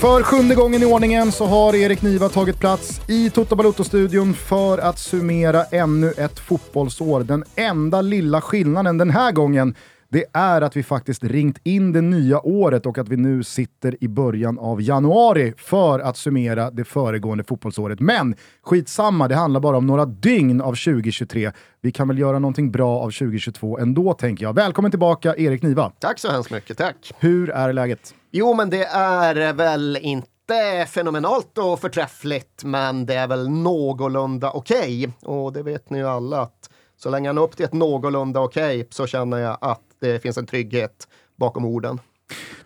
För 0.00 0.22
sjunde 0.22 0.54
gången 0.54 0.82
i 0.82 0.86
ordningen 0.86 1.32
så 1.32 1.46
har 1.46 1.74
Erik 1.74 2.02
Niva 2.02 2.28
tagit 2.28 2.60
plats 2.60 3.00
i 3.08 3.30
Toto 3.30 3.56
Balotto-studion 3.56 4.34
för 4.34 4.78
att 4.78 4.98
summera 4.98 5.64
ännu 5.64 6.12
ett 6.16 6.38
fotbollsår. 6.38 7.20
Den 7.20 7.44
enda 7.56 8.00
lilla 8.00 8.40
skillnaden 8.40 8.98
den 8.98 9.10
här 9.10 9.32
gången 9.32 9.74
det 10.08 10.24
är 10.32 10.62
att 10.62 10.76
vi 10.76 10.82
faktiskt 10.82 11.24
ringt 11.24 11.58
in 11.64 11.92
det 11.92 12.00
nya 12.00 12.40
året 12.40 12.86
och 12.86 12.98
att 12.98 13.08
vi 13.08 13.16
nu 13.16 13.42
sitter 13.42 14.04
i 14.04 14.08
början 14.08 14.58
av 14.58 14.82
januari 14.82 15.54
för 15.56 16.00
att 16.00 16.16
summera 16.16 16.70
det 16.70 16.84
föregående 16.84 17.44
fotbollsåret. 17.44 18.00
Men 18.00 18.34
skitsamma, 18.62 19.28
det 19.28 19.34
handlar 19.34 19.60
bara 19.60 19.76
om 19.76 19.86
några 19.86 20.04
dygn 20.04 20.60
av 20.60 20.74
2023. 20.74 21.52
Vi 21.80 21.92
kan 21.92 22.08
väl 22.08 22.18
göra 22.18 22.38
någonting 22.38 22.70
bra 22.70 22.98
av 22.98 23.10
2022 23.10 23.78
ändå, 23.78 24.12
tänker 24.12 24.44
jag. 24.44 24.54
Välkommen 24.54 24.90
tillbaka, 24.90 25.34
Erik 25.36 25.62
Niva. 25.62 25.92
Tack 25.98 26.18
så 26.18 26.30
hemskt 26.30 26.50
mycket, 26.50 26.78
tack. 26.78 27.12
Hur 27.18 27.50
är 27.50 27.72
läget? 27.72 28.14
Jo, 28.30 28.54
men 28.54 28.70
det 28.70 28.84
är 28.84 29.52
väl 29.52 29.98
inte 30.00 30.86
fenomenalt 30.88 31.58
och 31.58 31.80
förträffligt, 31.80 32.64
men 32.64 33.06
det 33.06 33.14
är 33.14 33.26
väl 33.26 33.48
någorlunda 33.48 34.50
okej. 34.50 35.06
Okay. 35.06 35.34
Och 35.34 35.52
det 35.52 35.62
vet 35.62 35.90
ni 35.90 35.98
ju 35.98 36.08
alla 36.08 36.40
att 36.40 36.70
så 36.96 37.10
länge 37.10 37.32
når 37.32 37.42
upp 37.42 37.56
till 37.56 37.64
ett 37.64 37.72
någorlunda 37.72 38.40
okej 38.40 38.80
okay, 38.80 38.88
så 38.90 39.06
känner 39.06 39.38
jag 39.38 39.58
att 39.60 39.82
det 40.00 40.22
finns 40.22 40.38
en 40.38 40.46
trygghet 40.46 41.08
bakom 41.36 41.64
orden. 41.64 42.00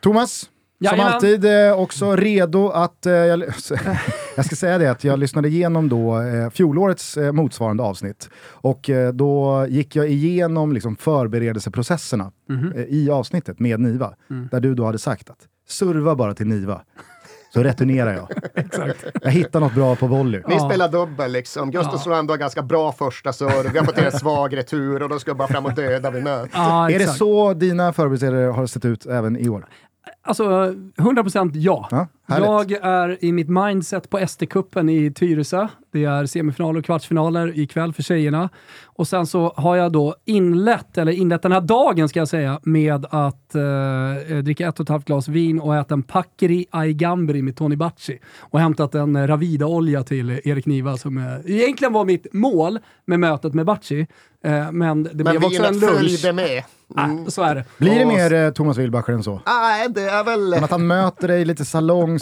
Thomas, 0.01 0.51
som 0.89 1.01
alltid 1.01 1.45
eh, 1.45 1.81
också 1.81 2.17
redo 2.17 2.69
att... 2.69 3.07
Eh, 3.07 3.13
jag, 3.13 3.41
jag, 4.37 4.45
ska 4.45 4.57
säga 4.57 4.79
det 4.79 4.91
att 4.91 5.05
jag 5.05 5.19
lyssnade 5.19 5.49
igenom 5.49 5.89
då 5.89 6.21
eh, 6.21 6.51
fjolårets 6.51 7.19
motsvarande 7.33 7.83
avsnitt 7.83 8.29
och 8.45 8.91
då 9.15 9.67
gick 9.69 9.97
jag 9.97 10.09
igenom 10.09 10.73
liksom, 10.73 10.97
förberedelseprocesserna 10.97 12.33
mm 12.51 12.63
-hmm. 12.63 12.87
i 12.89 13.11
avsnittet 13.11 13.59
med 13.59 13.81
Niva, 13.81 14.15
mm. 14.31 14.49
där 14.51 14.61
du 14.61 14.75
då 14.75 14.85
hade 14.85 14.99
sagt 14.99 15.31
att 15.31 15.49
serva 15.69 16.15
bara 16.15 16.35
till 16.35 16.47
Niva 16.47 16.81
så 17.55 17.63
returnerar 17.63 18.15
jag. 18.15 18.29
Exakt. 18.55 19.05
Jag 19.23 19.31
hittar 19.31 19.61
något 19.61 19.75
bra 19.75 19.97
på 19.97 20.07
volley. 20.07 20.43
Ni 20.49 20.55
ja. 20.55 20.69
spelar 20.69 20.89
dubbel 20.89 21.33
liksom. 21.33 21.71
Gustav 21.71 22.01
ja. 22.07 22.19
ändå 22.19 22.37
ganska 22.37 22.63
bra 22.63 22.93
första 22.93 23.33
serve. 23.33 23.71
Vi 23.73 23.79
har 23.79 23.87
fått 23.87 23.99
en 23.99 24.13
svag 24.19 24.57
retur 24.57 25.03
och 25.03 25.09
då 25.09 25.19
ska 25.19 25.31
jag 25.31 25.37
bara 25.37 25.49
fram 25.49 25.67
och 25.67 25.75
döda 25.75 26.11
vid 26.11 26.25
nöt. 26.25 26.51
Ja, 26.53 26.91
är 26.91 26.99
det 26.99 27.07
så 27.07 27.55
dina 27.55 27.93
förberedelser 27.93 28.51
har 28.51 28.67
sett 28.67 28.85
ut 28.85 29.07
även 29.07 29.37
i 29.37 29.49
år? 29.49 29.67
Alltså, 30.25 30.45
100% 30.45 31.51
ja. 31.55 31.89
ja 31.91 32.07
jag 32.39 32.73
är 32.73 33.25
i 33.25 33.33
mitt 33.33 33.49
mindset 33.49 34.11
på 34.11 34.19
SD-cupen 34.19 34.91
i 34.91 35.13
Tyresö. 35.13 35.69
Det 35.93 36.05
är 36.05 36.27
semifinaler 36.27 36.79
och 36.79 36.85
kvartsfinaler 36.85 37.59
ikväll 37.59 37.93
för 37.93 38.03
tjejerna. 38.03 38.49
Och 38.85 39.09
sen 39.09 39.27
så 39.27 39.53
har 39.57 39.77
jag 39.77 39.93
då 39.93 40.15
inlett, 40.25 40.99
eller 40.99 41.13
inlett 41.13 41.43
den 41.43 41.53
här 41.53 41.61
dagen 41.61 42.09
ska 42.09 42.19
jag 42.19 42.29
säga, 42.29 42.61
med 42.63 43.07
att 43.11 43.55
eh, 43.55 44.37
dricka 44.43 44.69
ett 44.69 44.81
och 44.81 44.85
ett 44.85 44.89
halvt 44.89 45.07
glas 45.07 45.29
vin 45.29 45.61
och 45.61 45.77
äta 45.77 45.95
en 45.95 46.03
Packeri 46.03 46.67
ai 46.71 46.93
gambri 46.93 47.43
med 47.43 47.57
Tony 47.57 47.77
Bacci. 47.77 48.19
Och 48.39 48.61
hämtat 48.61 48.95
en 48.95 49.27
Ravida-olja 49.27 50.03
till 50.03 50.41
Erik 50.45 50.67
Niva 50.67 50.97
som 50.97 51.19
eh, 51.19 51.57
egentligen 51.57 51.93
var 51.93 52.05
mitt 52.05 52.27
mål 52.33 52.79
med 53.05 53.21
mötet 53.21 53.55
med 53.55 53.67
Bacci. 53.67 54.07
Eh, 54.45 54.73
men 54.73 55.03
det 55.03 55.11
men 55.15 55.25
blev 55.25 55.45
också 55.45 55.65
en 55.65 55.79
lunch. 55.79 55.97
följde 55.97 56.33
med. 56.33 56.65
Mm. 56.97 57.17
Nej, 57.17 57.31
så 57.31 57.43
är 57.43 57.55
det. 57.55 57.65
Blir 57.79 57.99
det 57.99 58.07
mer 58.07 58.33
eh, 58.33 58.51
Thomas 58.51 58.79
Wilbacher 58.79 59.13
än 59.13 59.23
så? 59.23 59.41
Nej, 59.47 59.89
det 59.89 60.03
är 60.03 60.25
väl... 60.25 60.53
Än 60.53 60.65
att 60.65 60.71
han 60.71 60.87
möter 60.87 61.29
dig 61.29 61.45
lite 61.45 61.65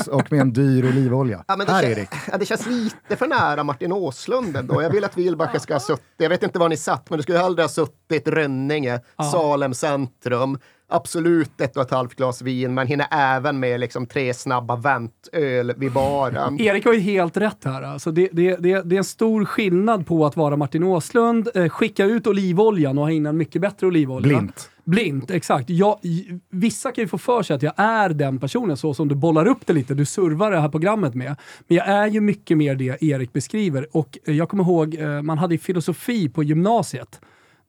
salongs 0.04 0.24
och 0.24 0.32
med 0.32 0.40
en 0.40 0.52
dyr 0.52 0.84
olivolja. 0.84 1.44
Ja, 1.48 1.64
Här 1.68 1.82
Erik. 1.82 2.08
Ja, 2.32 2.38
det 2.38 2.46
känns 2.46 2.66
lite 2.66 3.16
för 3.16 3.26
nära 3.26 3.64
Martin 3.64 3.92
Åslund 3.92 4.56
ändå. 4.56 4.82
Jag 4.82 4.90
vill 4.90 5.04
att 5.04 5.18
Wilbacher 5.18 5.58
ska 5.58 5.74
ha 5.74 5.80
suttit, 5.80 6.04
jag 6.16 6.28
vet 6.28 6.42
inte 6.42 6.58
var 6.58 6.68
ni 6.68 6.76
satt, 6.76 7.10
men 7.10 7.16
du 7.16 7.22
skulle 7.22 7.38
hellre 7.38 7.62
ha 7.62 7.68
suttit 7.68 8.28
Rönninge, 8.28 9.00
ja. 9.16 9.24
Salem 9.24 9.74
centrum 9.74 10.58
absolut 10.90 11.60
ett 11.60 11.76
och 11.76 11.82
ett 11.82 11.90
halvt 11.90 12.14
glas 12.14 12.42
vin, 12.42 12.74
men 12.74 12.86
hinner 12.86 13.06
även 13.10 13.60
med 13.60 13.80
liksom 13.80 14.06
tre 14.06 14.34
snabba 14.34 14.76
väntöl 14.76 15.72
vid 15.76 15.92
baren. 15.92 16.60
Erik 16.60 16.84
har 16.84 16.92
ju 16.92 17.00
helt 17.00 17.36
rätt 17.36 17.64
här. 17.64 17.82
Alltså 17.82 18.10
det, 18.10 18.28
det, 18.32 18.56
det, 18.56 18.82
det 18.82 18.96
är 18.96 18.98
en 18.98 19.04
stor 19.04 19.44
skillnad 19.44 20.06
på 20.06 20.26
att 20.26 20.36
vara 20.36 20.56
Martin 20.56 20.82
Åslund, 20.82 21.48
eh, 21.54 21.68
skicka 21.68 22.04
ut 22.04 22.26
olivoljan 22.26 22.98
och 22.98 23.04
ha 23.04 23.10
in 23.10 23.26
en 23.26 23.36
mycket 23.36 23.62
bättre 23.62 23.86
olivolja. 23.86 24.28
Blint. 24.28 24.70
Blint, 24.84 25.30
exakt. 25.30 25.70
Jag, 25.70 25.98
vissa 26.50 26.92
kan 26.92 27.04
ju 27.04 27.08
få 27.08 27.18
för 27.18 27.42
sig 27.42 27.56
att 27.56 27.62
jag 27.62 27.72
är 27.76 28.08
den 28.08 28.38
personen, 28.38 28.76
så 28.76 28.94
som 28.94 29.08
du 29.08 29.14
bollar 29.14 29.46
upp 29.46 29.66
det 29.66 29.72
lite, 29.72 29.94
du 29.94 30.04
servar 30.04 30.50
det 30.50 30.60
här 30.60 30.68
programmet 30.68 31.14
med. 31.14 31.36
Men 31.68 31.76
jag 31.76 31.88
är 31.88 32.06
ju 32.06 32.20
mycket 32.20 32.58
mer 32.58 32.74
det 32.74 33.02
Erik 33.02 33.32
beskriver. 33.32 33.86
Och 33.92 34.18
eh, 34.24 34.36
jag 34.36 34.48
kommer 34.48 34.64
ihåg, 34.64 34.94
eh, 34.94 35.22
man 35.22 35.38
hade 35.38 35.58
filosofi 35.58 36.28
på 36.28 36.42
gymnasiet. 36.42 37.20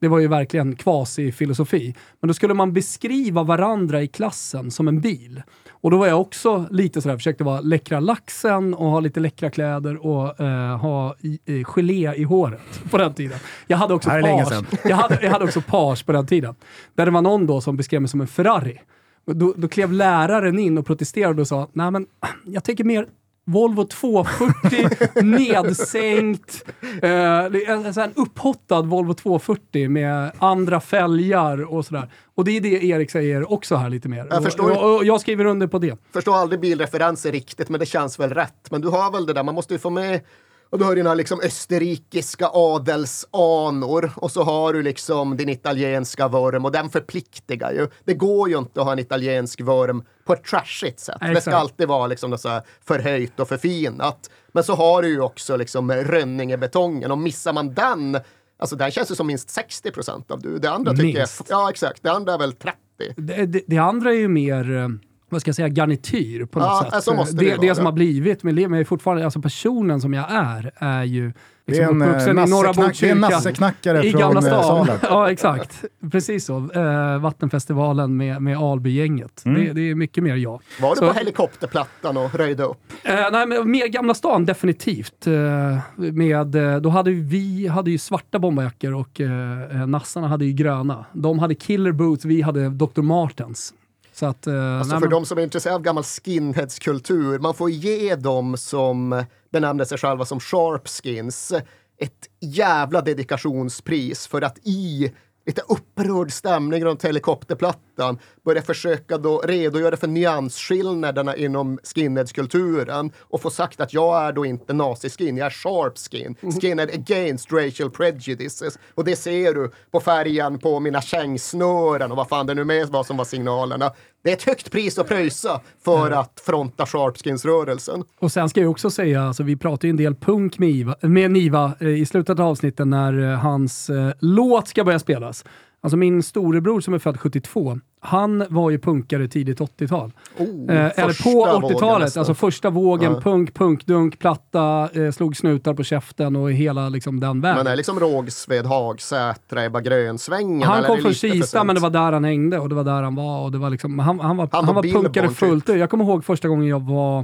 Det 0.02 0.08
var 0.08 0.20
ju 0.20 0.28
verkligen 0.28 0.76
kvasi-filosofi. 0.76 1.96
Men 2.20 2.28
då 2.28 2.34
skulle 2.34 2.54
man 2.54 2.74
beskriva 2.74 3.44
varandra 3.44 4.02
i 4.02 4.08
klassen 4.08 4.72
som 4.72 4.88
en 4.88 5.02
bil. 5.02 5.42
Och 5.70 5.92
då 5.92 5.98
var 5.98 6.08
jag 6.08 6.22
också 6.22 6.66
lite 6.72 7.02
sådär, 7.02 7.18
försökte 7.18 7.44
vara 7.44 7.62
läckra 7.62 8.00
laxen 8.00 8.74
och 8.74 8.86
ha 8.86 9.00
lite 9.00 9.20
läckra 9.20 9.50
kläder 9.50 10.06
och 10.06 10.40
eh, 10.40 10.78
ha 10.78 11.16
i, 11.20 11.40
i, 11.46 11.64
gelé 11.64 12.14
i 12.16 12.24
håret 12.24 12.62
på 12.92 12.98
den 12.98 13.14
tiden. 13.14 13.40
Jag 13.68 13.78
hade 13.78 13.94
också 13.94 14.10
page. 14.10 14.64
Jag 14.84 14.96
hade, 14.96 15.20
jag 15.22 15.32
hade 15.32 15.46
också 15.46 15.62
page 15.62 16.06
på 16.06 16.12
den 16.12 16.28
tiden. 16.28 16.56
Där 16.96 17.06
det 17.06 17.12
var 17.12 17.22
någon 17.22 17.48
då 17.48 17.62
som 17.62 17.78
beskrev 17.78 18.02
mig 18.02 18.10
som 18.10 18.22
en 18.22 18.28
Ferrari. 18.28 18.82
Då, 19.26 19.54
då 19.58 19.68
klev 19.68 19.92
läraren 19.92 20.60
in 20.60 20.78
och 20.78 20.86
protesterade 20.86 21.42
och 21.42 21.48
sa, 21.48 21.70
nej 21.74 21.92
men 21.92 22.06
jag 22.46 22.64
tänker 22.64 22.84
mer 22.84 23.06
Volvo 23.52 23.84
240 23.84 24.90
nedsänkt, 25.24 26.66
eh, 27.02 27.46
en 27.68 27.94
sån 27.94 28.12
upphottad 28.16 28.82
Volvo 28.82 29.14
240 29.14 29.90
med 29.90 30.32
andra 30.40 30.80
fälgar 30.80 31.74
och 31.74 31.86
sådär. 31.86 32.10
Och 32.36 32.46
det 32.46 32.58
är 32.58 32.62
det 32.62 32.86
Erik 32.86 33.12
säger 33.12 33.52
också 33.52 33.76
här 33.76 33.90
lite 33.90 34.10
mer. 34.10 34.28
Jag, 34.30 34.44
förstår, 34.44 34.72
och, 34.72 34.98
och 34.98 35.06
jag 35.06 35.22
skriver 35.22 35.46
under 35.46 35.68
på 35.68 35.80
det. 35.80 35.98
Förstår 36.14 36.36
aldrig 36.36 36.60
bilreferenser 36.60 37.32
riktigt, 37.32 37.70
men 37.70 37.80
det 37.80 37.86
känns 37.86 38.20
väl 38.20 38.30
rätt. 38.30 38.72
Men 38.72 38.82
du 38.82 38.88
har 38.88 39.12
väl 39.12 39.26
det 39.26 39.34
där, 39.34 39.44
man 39.44 39.56
måste 39.56 39.74
ju 39.74 39.80
få 39.80 39.90
med 39.90 40.22
och 40.72 40.80
du 40.80 40.86
har 40.86 40.96
dina 40.96 41.14
liksom 41.14 41.40
österrikiska 41.44 42.50
adelsanor 42.54 44.12
och 44.16 44.32
så 44.32 44.44
har 44.44 44.74
du 44.74 44.84
liksom 44.84 45.38
din 45.38 45.50
italienska 45.50 46.28
vurm 46.28 46.66
och 46.66 46.72
den 46.72 46.90
förpliktigar 46.90 47.72
ju. 47.72 47.88
Det 48.06 48.14
går 48.14 48.50
ju 48.50 48.58
inte 48.58 48.80
att 48.80 48.86
ha 48.86 48.94
en 48.94 49.00
italiensk 49.00 49.62
vurm 49.62 50.04
på 50.26 50.34
ett 50.34 50.44
trashigt 50.44 51.00
sätt. 51.00 51.16
Exakt. 51.16 51.36
Det 51.36 51.42
ska 51.42 51.56
alltid 51.56 51.88
vara 51.88 52.08
liksom 52.08 52.38
så 52.38 52.62
förhöjt 52.86 53.40
och 53.40 53.48
förfinat. 53.48 54.30
Men 54.52 54.64
så 54.64 54.76
har 54.76 55.02
du 55.02 55.08
ju 55.08 55.22
också 55.22 55.58
liksom 55.58 55.92
Rönningebetongen 55.92 57.12
och 57.12 57.18
missar 57.18 57.54
man 57.54 57.74
den, 57.74 58.18
alltså 58.60 58.76
den 58.76 58.92
känns 58.92 59.12
ju 59.12 59.16
som 59.16 59.28
minst 59.28 59.50
60 59.50 59.92
procent 59.92 60.32
av 60.32 60.42
du. 60.42 60.60
Det 60.60 60.72
andra 60.72 60.92
tycker 60.92 61.20
minst. 61.20 61.42
jag, 61.50 61.64
ja 61.64 61.70
exakt, 61.70 62.04
det 62.04 62.12
andra 62.12 62.34
är 62.34 62.38
väl 62.38 62.54
30. 62.54 62.78
Det, 63.16 63.46
det, 63.46 63.64
det 63.68 63.78
andra 63.78 64.12
är 64.12 64.18
ju 64.18 64.28
mer 64.28 64.78
eh, 64.78 64.88
vad 65.32 65.42
ska 65.42 65.50
jag 65.50 65.56
säga, 65.56 65.68
garnityr 65.68 66.46
på 66.46 66.60
något 66.60 66.68
ja, 66.68 66.82
sätt. 66.84 66.94
Alltså 66.94 67.36
det, 67.36 67.46
det, 67.46 67.68
det 67.68 67.76
som 67.76 67.86
har 67.86 67.92
blivit, 67.92 68.44
men, 68.44 68.72
men 68.72 68.86
fortfarande, 68.86 69.26
alltså 69.26 69.42
personen 69.42 70.02
som 70.02 70.14
jag 70.14 70.26
är, 70.32 70.72
är 70.76 71.04
ju 71.04 71.34
liksom 71.68 72.00
det 72.00 72.06
är 72.06 72.30
en, 72.30 72.38
eh, 72.38 72.44
i 72.44 72.50
norra 72.50 72.74
Botkyrka. 72.74 73.12
Är 73.12 73.16
nasseknackare 73.16 74.06
I 74.06 74.12
Gamla 74.12 74.48
eh, 74.48 74.62
stan. 74.62 74.88
ja, 75.02 75.32
exakt. 75.32 75.86
Precis 76.12 76.46
så. 76.46 76.58
Uh, 76.58 77.18
vattenfestivalen 77.18 78.18
med, 78.18 78.42
med 78.42 78.58
Albygänget. 78.58 79.46
Mm. 79.46 79.66
Det, 79.66 79.74
det, 79.74 79.90
är 79.90 79.96
mycket 79.96 80.24
mer 80.24 80.36
jag. 80.36 80.62
Var 80.82 80.96
du 80.96 81.02
på 81.02 81.14
helikopterplattan 81.14 82.18
och 82.18 82.36
röjde 82.36 82.64
upp? 82.64 82.78
Uh, 83.10 83.14
nej, 83.32 83.48
men 83.48 83.72
mer 83.72 83.88
Gamla 83.88 84.14
stan 84.14 84.46
definitivt. 84.46 85.28
Uh, 85.28 85.80
med, 85.96 86.48
då 86.82 86.90
hade 86.90 87.12
vi 87.12 87.68
hade 87.68 87.92
ju 87.92 87.98
svarta 87.98 88.40
bomberjackor 88.40 88.94
och 88.94 89.20
uh, 89.20 89.88
nassarna 89.88 90.28
hade 90.28 90.46
ju 90.46 90.54
gröna. 90.54 91.06
De 91.14 91.40
hade 91.40 91.56
killer 91.56 91.92
boots, 91.92 92.26
vi 92.26 92.42
hade 92.42 92.70
Dr. 92.70 93.02
Martens. 93.02 93.74
Så 94.22 94.28
att, 94.28 94.48
uh, 94.48 94.78
alltså 94.78 94.94
för 94.94 95.00
men... 95.00 95.10
de 95.10 95.26
som 95.26 95.38
är 95.38 95.42
intresserade 95.42 95.76
av 95.76 95.82
gammal 95.82 96.04
skinheadskultur, 96.04 97.40
man 97.40 97.54
får 97.54 97.70
ge 97.70 98.16
dem 98.16 98.58
som 98.58 99.24
benämner 99.52 99.86
sig 99.86 99.98
själva 99.98 100.26
som 100.26 100.40
sharpskins 100.40 101.54
ett 101.98 102.30
jävla 102.40 103.02
dedikationspris 103.02 104.28
för 104.28 104.42
att 104.42 104.58
i 104.64 105.12
lite 105.46 105.62
upprörd 105.68 106.32
stämning 106.32 106.86
runt 106.86 107.06
helikopterplattan 107.06 108.20
börja 108.46 108.62
försöka 108.62 109.18
då 109.18 109.40
redogöra 109.40 109.98
för 109.98 110.08
nyansskillnaderna 110.08 111.36
inom 111.36 111.80
skinheadskulturen 111.84 113.12
och 113.20 113.42
få 113.42 113.50
sagt 113.50 113.82
att 113.82 113.94
jag 113.94 114.24
är 114.24 114.32
då 114.32 114.46
inte 114.46 114.74
naziskin, 114.74 115.38
jag 115.38 115.46
är 115.46 115.50
sharp 115.50 115.98
skin. 115.98 116.36
Mm. 116.42 116.60
Skinhead 116.62 116.90
against 116.94 117.52
racial 117.52 117.92
prejudices. 117.92 118.80
Och 118.96 119.06
det 119.06 119.16
ser 119.16 119.54
du 119.54 119.72
på 119.92 120.00
färgen 120.00 120.60
på 120.60 120.80
mina 120.80 121.02
kängsnören 121.02 122.12
och 122.12 122.18
vad 122.18 122.28
fan 122.28 122.48
det 122.48 122.54
nu 122.54 122.64
med 122.64 122.88
var 122.88 123.04
som 123.04 123.18
var 123.18 123.26
signalerna. 123.26 123.92
Det 124.24 124.30
är 124.30 124.34
ett 124.34 124.44
högt 124.44 124.72
pris 124.72 125.00
att 125.00 125.08
pröjsa 125.08 125.62
för 125.84 126.12
att 126.12 126.42
fronta 126.46 126.86
Sharpskins-rörelsen. 126.86 128.04
Och 128.20 128.32
sen 128.32 128.50
ska 128.50 128.62
jag 128.62 128.72
också 128.72 128.90
säga, 128.90 129.24
alltså, 129.24 129.44
vi 129.44 129.56
pratar 129.56 129.88
ju 129.88 129.90
en 129.90 129.98
del 129.98 130.16
punk 130.16 130.60
med, 130.60 130.70
Iva, 130.70 130.96
med 131.02 131.32
Niva 131.32 131.74
eh, 131.80 131.88
i 131.88 132.06
slutet 132.06 132.40
av 132.40 132.48
avsnittet 132.48 132.88
när 132.88 133.32
eh, 133.32 133.40
hans 133.40 133.90
eh, 133.90 134.12
låt 134.20 134.68
ska 134.68 134.84
börja 134.84 135.00
spelas. 135.00 135.46
Alltså 135.84 135.98
min 135.98 136.24
storebror 136.24 136.82
som 136.82 136.94
är 136.94 137.00
född 137.00 137.20
72, 137.20 137.80
han 138.00 138.44
var 138.50 138.70
ju 138.70 138.80
punkare 138.80 139.28
tidigt 139.28 139.60
80-tal. 139.60 140.12
Oh, 140.38 140.76
Eh, 140.76 141.00
eller 141.00 141.24
på 141.24 141.30
vågen 141.62 141.76
80-talet, 141.76 142.06
nästan. 142.06 142.22
alltså 142.22 142.34
första 142.34 142.70
vågen, 142.70 143.12
Ja. 143.14 143.22
punk, 143.22 143.54
punkdunk, 143.54 144.20
platta, 144.20 144.90
eh, 144.94 145.12
slog 145.12 145.38
snutar 145.38 145.74
på 145.74 145.84
käften 145.84 146.36
och 146.36 146.52
hela 146.52 146.90
liksom 146.90 147.20
den 147.20 147.42
vägen. 147.42 147.58
Men 147.58 147.68
är 147.68 147.76
liksom 147.76 148.00
Rågsved, 148.00 148.66
Hagsätra, 148.66 149.64
Ebba 149.66 149.82
Grön-svängen? 149.82 150.62
Han 150.68 150.84
kom 150.84 150.96
det 150.96 151.02
från 151.02 151.14
Kista, 151.14 151.64
men 151.64 151.76
det 151.76 151.82
var 151.82 151.90
där 151.90 152.12
han 152.12 152.24
hängde 152.24 152.60
och 152.60 152.70
det 152.70 152.76
var 152.76 152.84
där 152.84 153.04
han 153.04 153.16
var. 153.16 153.42
Och 153.44 153.52
det 153.52 153.58
var 153.58 153.70
liksom, 153.70 154.00
han, 154.00 154.20
han 154.20 154.38
var, 154.38 154.50
han 154.52 154.66
var 154.66 154.74
var 154.74 154.84
punkare 154.84 155.30
fullt 155.30 155.70
ut. 155.70 155.78
Jag 155.80 155.90
kommer 155.90 156.06
ihåg 156.06 156.26
första 156.26 156.48
gången 156.48 156.68
jag 156.68 156.82
var 156.82 157.20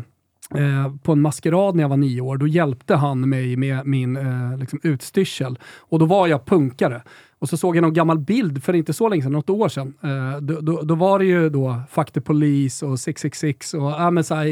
eh, 0.56 0.96
på 1.04 1.12
en 1.12 1.22
maskerad 1.22 1.76
när 1.76 1.84
jag 1.84 1.90
var 1.90 1.98
nio 1.98 2.22
år. 2.22 2.38
Då 2.38 2.48
hjälpte 2.48 2.96
han 2.96 3.30
mig 3.30 3.56
med 3.56 3.86
min 3.88 4.18
eh, 4.18 4.58
liksom, 4.58 4.80
utstyrsel. 4.84 5.60
Och 5.80 6.00
då 6.00 6.06
var 6.06 6.28
jag 6.28 6.46
punkare. 6.46 7.02
Och 7.40 7.50
så 7.50 7.58
såg 7.58 7.76
jag 7.76 7.82
någon 7.82 7.94
gammal 7.94 8.20
bild 8.20 8.64
för 8.64 8.74
inte 8.74 8.94
så 8.94 9.10
länge 9.10 9.24
sedan, 9.24 9.32
något 9.32 9.50
år 9.50 9.70
sedan. 9.70 9.94
Eh, 10.04 10.42
då, 10.42 10.62
då, 10.62 10.82
då 10.82 10.96
var 10.96 11.20
det 11.20 11.26
ju 11.26 11.50
då 11.50 11.82
Fuck 11.92 12.12
the 12.12 12.22
Police 12.22 12.86
och 12.86 13.00
666 13.00 13.74
och 13.74 13.82
ja, 13.82 14.12
men 14.12 14.24
så 14.24 14.36
här, 14.36 14.46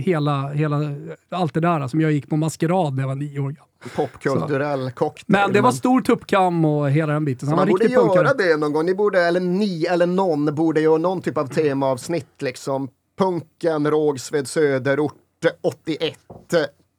hela, 0.00 0.48
hela, 0.48 0.94
allt 1.30 1.54
det 1.54 1.60
där 1.60 1.88
som 1.88 2.00
jag 2.00 2.12
gick 2.12 2.28
på 2.28 2.36
maskerad 2.36 2.94
när 2.94 3.02
jag 3.02 3.08
var 3.08 3.14
nio 3.14 3.38
år 3.38 3.50
gammal. 3.50 3.68
Popkulturell 3.96 4.90
cocktail. 4.90 5.24
Men 5.26 5.52
det 5.52 5.60
var 5.60 5.72
stor 5.72 6.00
tuppkam 6.00 6.64
och 6.64 6.90
hela 6.90 7.12
den 7.12 7.24
biten. 7.24 7.48
Man 7.48 7.68
borde 7.68 7.84
riktig 7.84 7.98
punkare. 7.98 8.24
göra 8.24 8.34
det 8.34 8.56
någon 8.56 8.72
gång. 8.72 8.86
Ni 8.86 8.94
borde, 8.94 9.20
eller 9.20 9.40
ni 9.40 9.84
eller 9.84 10.06
någon 10.06 10.54
borde 10.54 10.80
göra 10.80 10.98
någon 10.98 11.22
typ 11.22 11.38
av 11.38 11.46
temaavsnitt 11.46 12.42
liksom. 12.42 12.88
Punken, 13.18 13.90
Rågsved, 13.90 14.48
söderort 14.48 15.14
81 15.62 16.18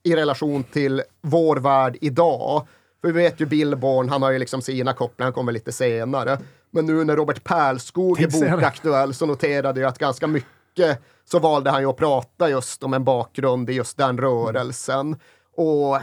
i 0.03 0.15
relation 0.15 0.63
till 0.63 1.01
vår 1.21 1.57
värld 1.57 1.97
idag. 2.01 2.67
För 3.01 3.07
vi 3.07 3.11
vet 3.23 3.39
ju 3.41 3.45
Billborn, 3.45 4.09
han 4.09 4.21
har 4.21 4.31
ju 4.31 4.39
liksom 4.39 4.61
sina 4.61 4.93
kopplingar, 4.93 5.25
han 5.25 5.33
kommer 5.33 5.51
lite 5.51 5.71
senare. 5.71 6.37
Men 6.71 6.85
nu 6.85 7.03
när 7.03 7.15
Robert 7.15 7.43
Pärlskog 7.43 8.21
är 8.21 8.27
bokaktuell 8.51 9.13
så 9.13 9.25
noterade 9.25 9.79
jag 9.81 9.87
att 9.87 9.97
ganska 9.99 10.27
mycket 10.27 11.01
så 11.25 11.39
valde 11.39 11.69
han 11.71 11.81
ju 11.81 11.89
att 11.89 11.97
prata 11.97 12.49
just 12.49 12.83
om 12.83 12.93
en 12.93 13.03
bakgrund 13.03 13.69
i 13.69 13.73
just 13.73 13.97
den 13.97 14.17
rörelsen. 14.17 15.15
Och 15.57 15.99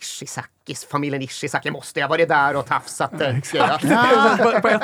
Ishizakis, 0.00 0.84
familjen 0.90 1.22
Ishizaki 1.22 1.70
måste 1.70 2.00
jag 2.00 2.08
varit 2.08 2.28
där 2.28 2.56
och 2.56 2.66
tafsat, 2.66 3.12
jag. 3.56 3.80
På- 4.52 4.60
på 4.60 4.68
ett- 4.68 4.80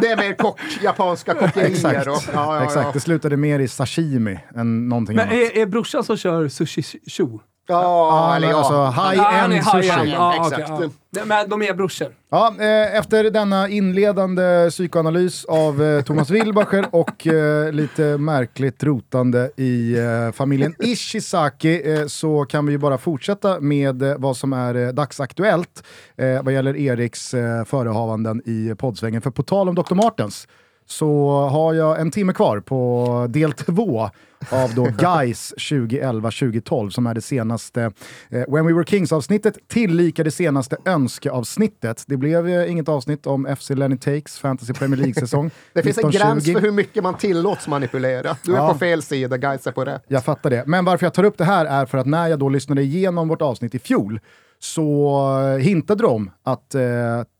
Det 0.00 0.08
är 0.10 0.16
mer 0.16 0.34
kock, 0.36 0.60
japanska 0.82 1.34
kockerier. 1.34 1.68
Exakt. 1.70 2.06
Och, 2.06 2.12
ja, 2.34 2.56
ja, 2.56 2.64
Exakt, 2.64 2.86
ja. 2.86 2.90
det 2.92 3.00
slutade 3.00 3.36
mer 3.36 3.58
i 3.58 3.68
sashimi 3.68 4.38
än 4.56 4.88
någonting 4.88 5.16
Men 5.16 5.28
annat. 5.28 5.38
är, 5.40 5.58
är 5.58 5.66
brorsan 5.66 6.04
som 6.04 6.16
kör 6.16 6.48
sushi 6.48 6.82
shu? 7.10 7.26
Ja, 7.66 7.82
Ja, 7.82 8.36
eller 8.36 8.48
ja. 8.50 8.56
alltså 8.56 8.72
Ja, 8.74 8.84
han 8.84 9.12
high-end 9.14 9.52
är 9.52 9.60
sushi. 9.62 10.10
Ja, 10.12 10.34
okej, 10.38 10.58
exakt. 10.64 10.82
ja. 10.82 10.90
Nej, 11.10 11.22
Men 11.26 11.48
de 11.48 11.62
är 11.62 11.74
brorsor. 11.74 12.08
Ja, 12.30 12.54
eh, 12.58 12.96
efter 12.98 13.30
denna 13.30 13.68
inledande 13.68 14.70
psykoanalys 14.70 15.44
av 15.44 15.82
eh, 15.82 16.02
Thomas 16.02 16.30
Wilbacher 16.30 16.86
och 16.90 17.26
eh, 17.26 17.72
lite 17.72 18.02
märkligt 18.18 18.84
rotande 18.84 19.50
i 19.56 19.98
eh, 19.98 20.32
familjen 20.32 20.74
Ishizaki 20.78 21.92
eh, 21.94 22.06
så 22.06 22.44
kan 22.44 22.66
vi 22.66 22.72
ju 22.72 22.78
bara 22.78 22.98
fortsätta 22.98 23.60
med 23.60 24.02
eh, 24.02 24.14
vad 24.18 24.36
som 24.36 24.52
är 24.52 24.74
eh, 24.74 24.88
dagsaktuellt 24.88 25.84
eh, 26.16 26.42
vad 26.42 26.54
gäller 26.54 26.76
Eriks 26.76 27.34
eh, 27.34 27.64
förehavanden 27.64 28.42
i 28.44 28.74
poddsvängen. 28.78 29.22
För 29.22 29.30
på 29.30 29.42
tal 29.42 29.68
om 29.68 29.74
Dr. 29.74 29.94
Martens 29.94 30.48
så 30.86 31.30
har 31.48 31.74
jag 31.74 32.00
en 32.00 32.10
timme 32.10 32.32
kvar 32.32 32.60
på 32.60 33.26
del 33.30 33.52
två 33.52 34.10
av 34.50 34.74
då 34.74 34.84
Guys 34.98 35.54
2011-2012 35.58 36.90
som 36.90 37.06
är 37.06 37.14
det 37.14 37.20
senaste 37.20 37.82
eh, 38.30 38.42
When 38.48 38.66
We 38.66 38.72
Were 38.72 38.84
Kings-avsnittet 38.84 39.58
tillika 39.68 40.24
det 40.24 40.30
senaste 40.30 40.76
önskeavsnittet. 40.84 42.04
Det 42.06 42.16
blev 42.16 42.48
eh, 42.48 42.70
inget 42.70 42.88
avsnitt 42.88 43.26
om 43.26 43.56
FC 43.58 43.70
Lenny 43.70 43.96
Takes 43.98 44.38
Fantasy 44.38 44.72
Premier 44.72 45.00
League-säsong 45.00 45.50
Det 45.72 45.82
finns 45.82 45.98
en 45.98 46.08
1920. 46.08 46.18
gräns 46.44 46.52
för 46.52 46.60
hur 46.66 46.72
mycket 46.76 47.02
man 47.02 47.14
tillåts 47.16 47.68
manipulera. 47.68 48.36
Du 48.42 48.52
är 48.52 48.56
Ja. 48.56 48.72
på 48.72 48.78
fel 48.78 49.02
sida, 49.02 49.36
guys 49.38 49.66
är 49.66 49.72
på 49.72 49.84
rätt. 49.84 50.02
Jag 50.08 50.24
fattar 50.24 50.50
det. 50.50 50.64
Men 50.66 50.84
varför 50.84 51.06
jag 51.06 51.14
tar 51.14 51.24
upp 51.24 51.38
det 51.38 51.44
här 51.44 51.66
är 51.66 51.86
för 51.86 51.98
att 51.98 52.06
när 52.06 52.28
jag 52.28 52.38
då 52.38 52.48
lyssnade 52.48 52.82
igenom 52.82 53.28
vårt 53.28 53.42
avsnitt 53.42 53.74
i 53.74 53.78
fjol 53.78 54.20
så 54.64 55.18
eh, 55.40 55.58
hintade 55.58 56.02
de 56.02 56.30
att 56.42 56.74
eh, 56.74 56.82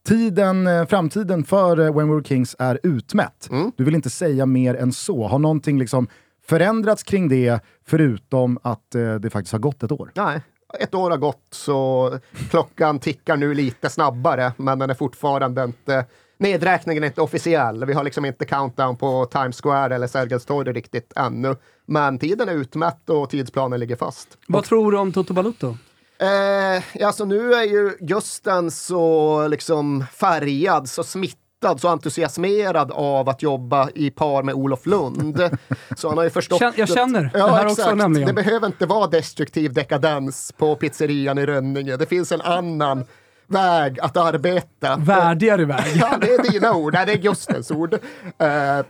tiden, 0.09 0.67
eh, 0.67 0.87
framtiden 0.87 1.45
för 1.45 1.81
eh, 1.81 1.95
When 1.95 2.09
We 2.09 2.15
Were 2.15 2.25
Kings 2.25 2.57
är 2.59 2.81
utmätt. 2.83 3.49
Du 3.77 3.85
vill 3.85 3.95
inte 3.95 4.11
säga 4.11 4.47
mer 4.47 4.75
än 4.75 4.93
så. 4.93 5.27
Har 5.27 5.39
någonting 5.39 5.79
liksom 5.79 6.09
förändrats 6.47 7.03
kring 7.03 7.29
det 7.29 7.61
förutom 7.87 8.59
att 8.63 8.95
eh, 8.95 9.15
det 9.15 9.31
faktiskt 9.31 9.53
har 9.53 9.59
gått 9.59 9.83
ett 9.83 9.93
år? 9.93 10.11
Nej, 10.15 10.41
ett 10.81 10.95
år 10.95 11.11
har 11.11 11.19
gått 11.19 11.47
så 11.51 12.13
klockan 12.51 12.99
tickar 12.99 13.37
nu 13.37 13.55
lite 13.55 13.91
snabbare, 13.91 14.53
men 14.57 14.79
den 14.79 14.91
är 14.91 14.95
fortfarande 14.95 15.65
inte 15.65 16.05
Nedräkningen 16.39 17.03
är 17.03 17.07
inte 17.07 17.21
officiell. 17.21 17.85
Vi 17.85 17.93
har 17.93 18.05
liksom 18.05 18.25
inte 18.25 18.45
countdown 18.45 18.97
på 18.97 19.27
Times 19.27 19.61
Square 19.61 19.95
eller 19.95 20.07
Sergels 20.07 20.45
torg 20.45 20.73
riktigt 20.73 21.13
ännu. 21.17 21.57
Men 21.87 22.19
tiden 22.19 22.49
är 22.49 22.53
utmätt 22.53 23.11
och 23.11 23.31
tidsplanen 23.31 23.81
ligger 23.81 23.97
fast. 23.97 24.39
Vad 24.49 24.65
tror 24.65 24.93
du 24.93 24.99
om 24.99 25.13
Toto 25.13 25.35
Balutto? 25.35 25.77
Eh, 26.19 27.07
alltså 27.07 27.25
nu 27.25 27.55
är 27.55 27.63
ju 27.63 27.97
Gusten 28.01 28.71
så 28.71 29.49
liksom 29.49 30.05
färgad, 30.13 30.89
så 30.89 31.05
smittad, 31.05 31.81
så 31.81 31.89
entusiasmerad 31.89 32.93
av 32.93 33.29
att 33.29 33.43
jobba 33.43 33.89
i 33.95 34.11
par 34.11 34.43
med 34.43 34.55
Olof 34.55 34.87
Lund. 34.87 35.51
Så 35.97 36.09
han 36.09 36.19
har 36.19 36.25
ju 36.25 36.31
förstått... 36.31 36.59
Känn- 36.59 36.73
jag 36.77 36.89
känner 36.89 37.23
det 37.23 37.39
ja, 37.39 37.47
här 37.47 37.67
exakt. 37.67 37.79
också 37.81 37.95
nämligen. 37.95 38.27
Det 38.27 38.33
behöver 38.33 38.67
inte 38.67 38.87
vara 38.87 39.07
destruktiv 39.07 39.73
dekadens 39.73 40.53
på 40.53 40.77
pizzerian 40.77 41.39
i 41.39 41.47
Rönninge. 41.47 41.97
Det 41.97 42.07
finns 42.07 42.33
en 42.33 42.41
annan 42.41 43.05
väg 43.47 44.01
att 44.01 44.17
arbeta. 44.17 44.97
Värdigare 44.97 45.65
väg. 45.65 45.85
Ja, 45.95 46.17
det 46.21 46.35
är 46.35 46.53
dina 46.53 46.75
ord. 46.75 46.93
Nej, 46.93 47.07
det 47.07 47.13
är 47.13 47.19
Gustens 47.19 47.71
ord. 47.71 47.95
Eh, 48.39 48.81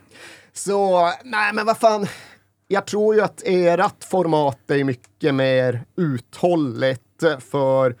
så, 0.53 1.11
nej 1.23 1.53
men 1.53 1.65
vad 1.65 1.77
fan. 1.77 2.07
Jag 2.67 2.85
tror 2.85 3.15
ju 3.15 3.21
att 3.21 3.41
ert 3.45 4.03
format 4.03 4.71
är 4.71 4.83
mycket 4.83 5.35
mer 5.35 5.83
uthålligt 5.97 7.04
för 7.51 7.95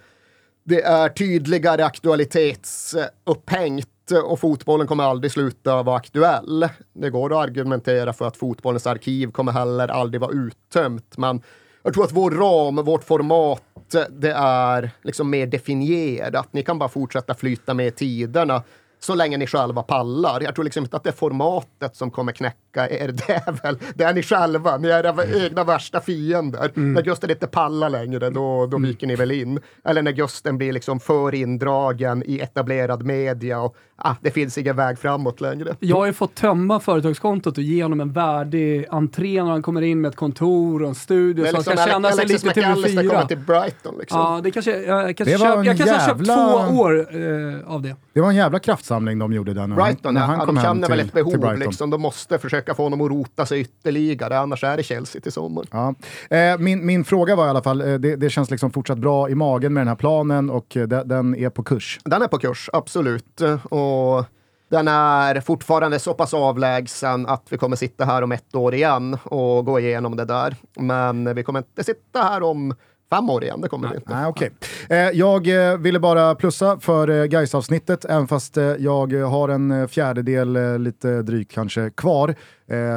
det 0.63 0.81
är 0.81 1.09
tydligare 1.09 1.85
aktualitetsupphängt 1.85 3.87
och 4.23 4.39
fotbollen 4.39 4.87
kommer 4.87 5.03
aldrig 5.03 5.31
sluta 5.31 5.83
vara 5.83 5.97
aktuell. 5.97 6.69
Det 6.93 7.09
går 7.09 7.33
att 7.33 7.49
argumentera 7.49 8.13
för 8.13 8.27
att 8.27 8.37
fotbollens 8.37 8.87
arkiv 8.87 9.31
kommer 9.31 9.51
heller 9.51 9.87
aldrig 9.87 10.21
vara 10.21 10.31
uttömt, 10.31 11.17
men 11.17 11.41
jag 11.83 11.93
tror 11.93 12.03
att 12.03 12.11
vår 12.11 12.31
ram, 12.31 12.75
vårt 12.75 13.03
format, 13.03 13.95
det 14.09 14.33
är 14.37 14.91
liksom 15.03 15.29
mer 15.29 15.47
definierat. 15.47 16.53
Ni 16.53 16.63
kan 16.63 16.79
bara 16.79 16.89
fortsätta 16.89 17.33
flyta 17.33 17.73
med 17.73 17.95
tiderna 17.95 18.63
så 18.99 19.15
länge 19.15 19.37
ni 19.37 19.47
själva 19.47 19.83
pallar. 19.83 20.41
Jag 20.41 20.55
tror 20.55 20.65
liksom 20.65 20.83
inte 20.83 20.97
att 20.97 21.03
det 21.03 21.09
är 21.09 21.13
formatet 21.13 21.95
som 21.95 22.11
kommer 22.11 22.31
knäcka 22.31 22.57
er. 22.77 23.11
Det 23.27 23.33
är 23.33 23.63
väl 23.63 23.77
det 23.95 24.03
är 24.03 24.13
ni 24.13 24.23
själva. 24.23 24.77
Ni 24.77 24.87
är 24.87 25.03
era 25.05 25.45
egna 25.45 25.63
värsta 25.63 25.99
fiender. 26.01 26.71
När 26.73 27.01
Gusten 27.01 27.29
inte 27.29 27.47
pallar 27.47 27.89
längre, 27.89 28.29
då, 28.29 28.65
då 28.65 28.77
viker 28.77 29.07
ni 29.07 29.15
väl 29.15 29.31
in. 29.31 29.59
Eller 29.83 30.01
när 30.01 30.11
Gusten 30.11 30.57
blir 30.57 30.73
liksom 30.73 30.99
för 30.99 31.35
indragen 31.35 32.23
i 32.25 32.39
etablerad 32.39 33.03
media 33.05 33.59
och 33.61 33.75
ah, 33.95 34.15
det 34.21 34.31
finns 34.31 34.57
ingen 34.57 34.75
väg 34.75 34.99
framåt 34.99 35.41
längre. 35.41 35.75
Jag 35.79 35.95
har 35.95 36.05
ju 36.05 36.13
fått 36.13 36.35
tömma 36.35 36.79
företagskontot 36.79 37.57
och 37.57 37.63
ge 37.63 37.83
honom 37.83 38.01
en 38.01 38.11
värdig 38.11 38.85
entré 38.89 39.43
när 39.43 39.51
han 39.51 39.61
kommer 39.61 39.81
in 39.81 40.01
med 40.01 40.09
ett 40.09 40.15
kontor 40.15 40.81
och 40.81 40.87
en 40.89 40.95
studio 40.95 41.45
är 41.45 41.49
så 41.49 41.55
han 41.55 41.59
liksom 41.63 41.77
ska 41.77 41.91
känna 41.91 42.11
sig 42.11 42.25
lite 42.25 42.47
McAllister 42.47 43.07
kommer 43.09 43.21
TV4. 43.21 43.27
till 43.27 43.37
Brighton. 43.37 43.95
Liksom. 43.99 44.19
Ja, 44.19 44.41
det 44.43 44.51
kanske, 44.51 44.81
jag 44.81 45.17
kanske, 45.17 45.33
Det 45.33 45.39
köp, 45.39 45.65
jag 45.65 45.77
kanske 45.77 45.95
har 45.95 46.07
köpt 46.07 46.27
jävla- 46.27 46.67
två 46.67 46.79
år 46.79 47.07
eh, 47.15 47.73
av 47.73 47.81
det. 47.81 47.95
Det 48.13 48.21
var 48.21 48.29
en 48.29 48.35
jävla 48.35 48.59
kraftsamling 48.59 49.19
de 49.19 49.33
gjorde 49.33 49.53
där 49.53 49.67
när 49.67 49.75
Brighton, 49.75 49.99
han, 50.03 50.13
när 50.13 50.21
ja, 50.21 50.25
han 50.27 50.39
ja, 50.39 50.45
kom 50.45 50.55
de 50.55 50.61
känner 50.61 50.87
väl 50.89 50.99
ett 50.99 51.13
behov. 51.13 51.57
Liksom. 51.57 51.89
De 51.89 52.01
måste 52.01 52.37
försöka 52.37 52.64
få 52.73 52.83
honom 52.83 53.01
att 53.01 53.11
rota 53.11 53.45
sig 53.45 53.61
ytterligare, 53.61 54.39
annars 54.39 54.63
är 54.63 54.77
det 54.77 54.83
Chelsea 54.83 55.21
till 55.21 55.31
sommar. 55.31 55.65
Ja. 55.71 55.95
Eh, 56.29 56.57
min, 56.57 56.85
min 56.85 57.03
fråga 57.03 57.35
var 57.35 57.45
i 57.45 57.49
alla 57.49 57.63
fall, 57.63 57.81
eh, 57.81 57.93
det, 57.93 58.15
det 58.15 58.29
känns 58.29 58.51
liksom 58.51 58.71
fortsatt 58.71 58.97
bra 58.97 59.29
i 59.29 59.35
magen 59.35 59.73
med 59.73 59.81
den 59.81 59.87
här 59.87 59.95
planen 59.95 60.49
och 60.49 60.77
eh, 60.77 60.87
de, 60.87 61.03
den 61.07 61.35
är 61.35 61.49
på 61.49 61.63
kurs. 61.63 61.99
Den 62.05 62.21
är 62.21 62.27
på 62.27 62.37
kurs, 62.37 62.69
absolut. 62.73 63.41
Och 63.63 64.25
den 64.69 64.87
är 64.87 65.41
fortfarande 65.41 65.99
så 65.99 66.13
pass 66.13 66.33
avlägsen 66.33 67.25
att 67.25 67.47
vi 67.49 67.57
kommer 67.57 67.75
sitta 67.75 68.05
här 68.05 68.21
om 68.21 68.31
ett 68.31 68.55
år 68.55 68.73
igen 68.73 69.17
och 69.23 69.65
gå 69.65 69.79
igenom 69.79 70.15
det 70.15 70.25
där. 70.25 70.55
Men 70.75 71.35
vi 71.35 71.43
kommer 71.43 71.59
inte 71.59 71.83
sitta 71.83 72.23
här 72.23 72.43
om 72.43 72.75
fem 73.09 73.29
år 73.29 73.43
igen, 73.43 73.61
det 73.61 73.69
kommer 73.69 73.89
vi 73.89 73.95
inte. 73.95 74.13
Nej, 74.13 74.27
okej. 74.27 74.51
Eh, 74.89 74.97
jag 74.97 75.71
eh, 75.71 75.77
ville 75.77 75.99
bara 75.99 76.35
plussa 76.35 76.79
för 76.79 77.09
eh, 77.09 77.25
Gais-avsnittet, 77.25 78.05
även 78.05 78.27
fast 78.27 78.57
jag 78.79 79.13
har 79.13 79.49
en 79.49 79.87
fjärdedel, 79.87 80.81
lite 80.81 81.21
drygt 81.21 81.51
kanske, 81.51 81.89
kvar. 81.89 82.35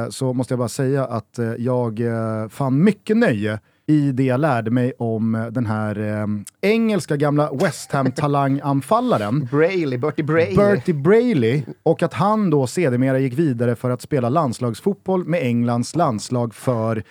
Så 0.09 0.33
måste 0.33 0.53
jag 0.53 0.59
bara 0.59 0.69
säga 0.69 1.05
att 1.05 1.39
jag 1.57 2.01
fann 2.49 2.83
mycket 2.83 3.17
nöje 3.17 3.59
i 3.89 4.11
det 4.11 4.23
jag 4.23 4.39
lärde 4.39 4.71
mig 4.71 4.93
om 4.97 5.49
den 5.51 5.65
här 5.65 5.99
eh, 5.99 6.27
engelska 6.61 7.15
gamla 7.15 7.51
West 7.53 7.91
Ham-talanganfallaren. 7.91 9.45
Brailey, 9.51 9.97
Bertie 9.97 10.25
Brailey. 10.25 10.55
Bertie 10.55 10.93
Brailey 10.93 11.63
och 11.83 12.03
att 12.03 12.13
han 12.13 12.49
då 12.49 12.67
sedermera 12.67 13.19
gick 13.19 13.33
vidare 13.33 13.75
för 13.75 13.89
att 13.89 14.01
spela 14.01 14.29
landslagsfotboll 14.29 15.25
med 15.25 15.41
Englands 15.41 15.95
landslag 15.95 16.55
för 16.55 17.03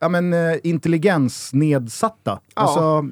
ja, 0.00 0.08
men, 0.08 0.32
eh, 0.32 0.56
intelligensnedsatta. 0.62 2.40
Ja. 2.54 2.62
Alltså, 2.62 3.04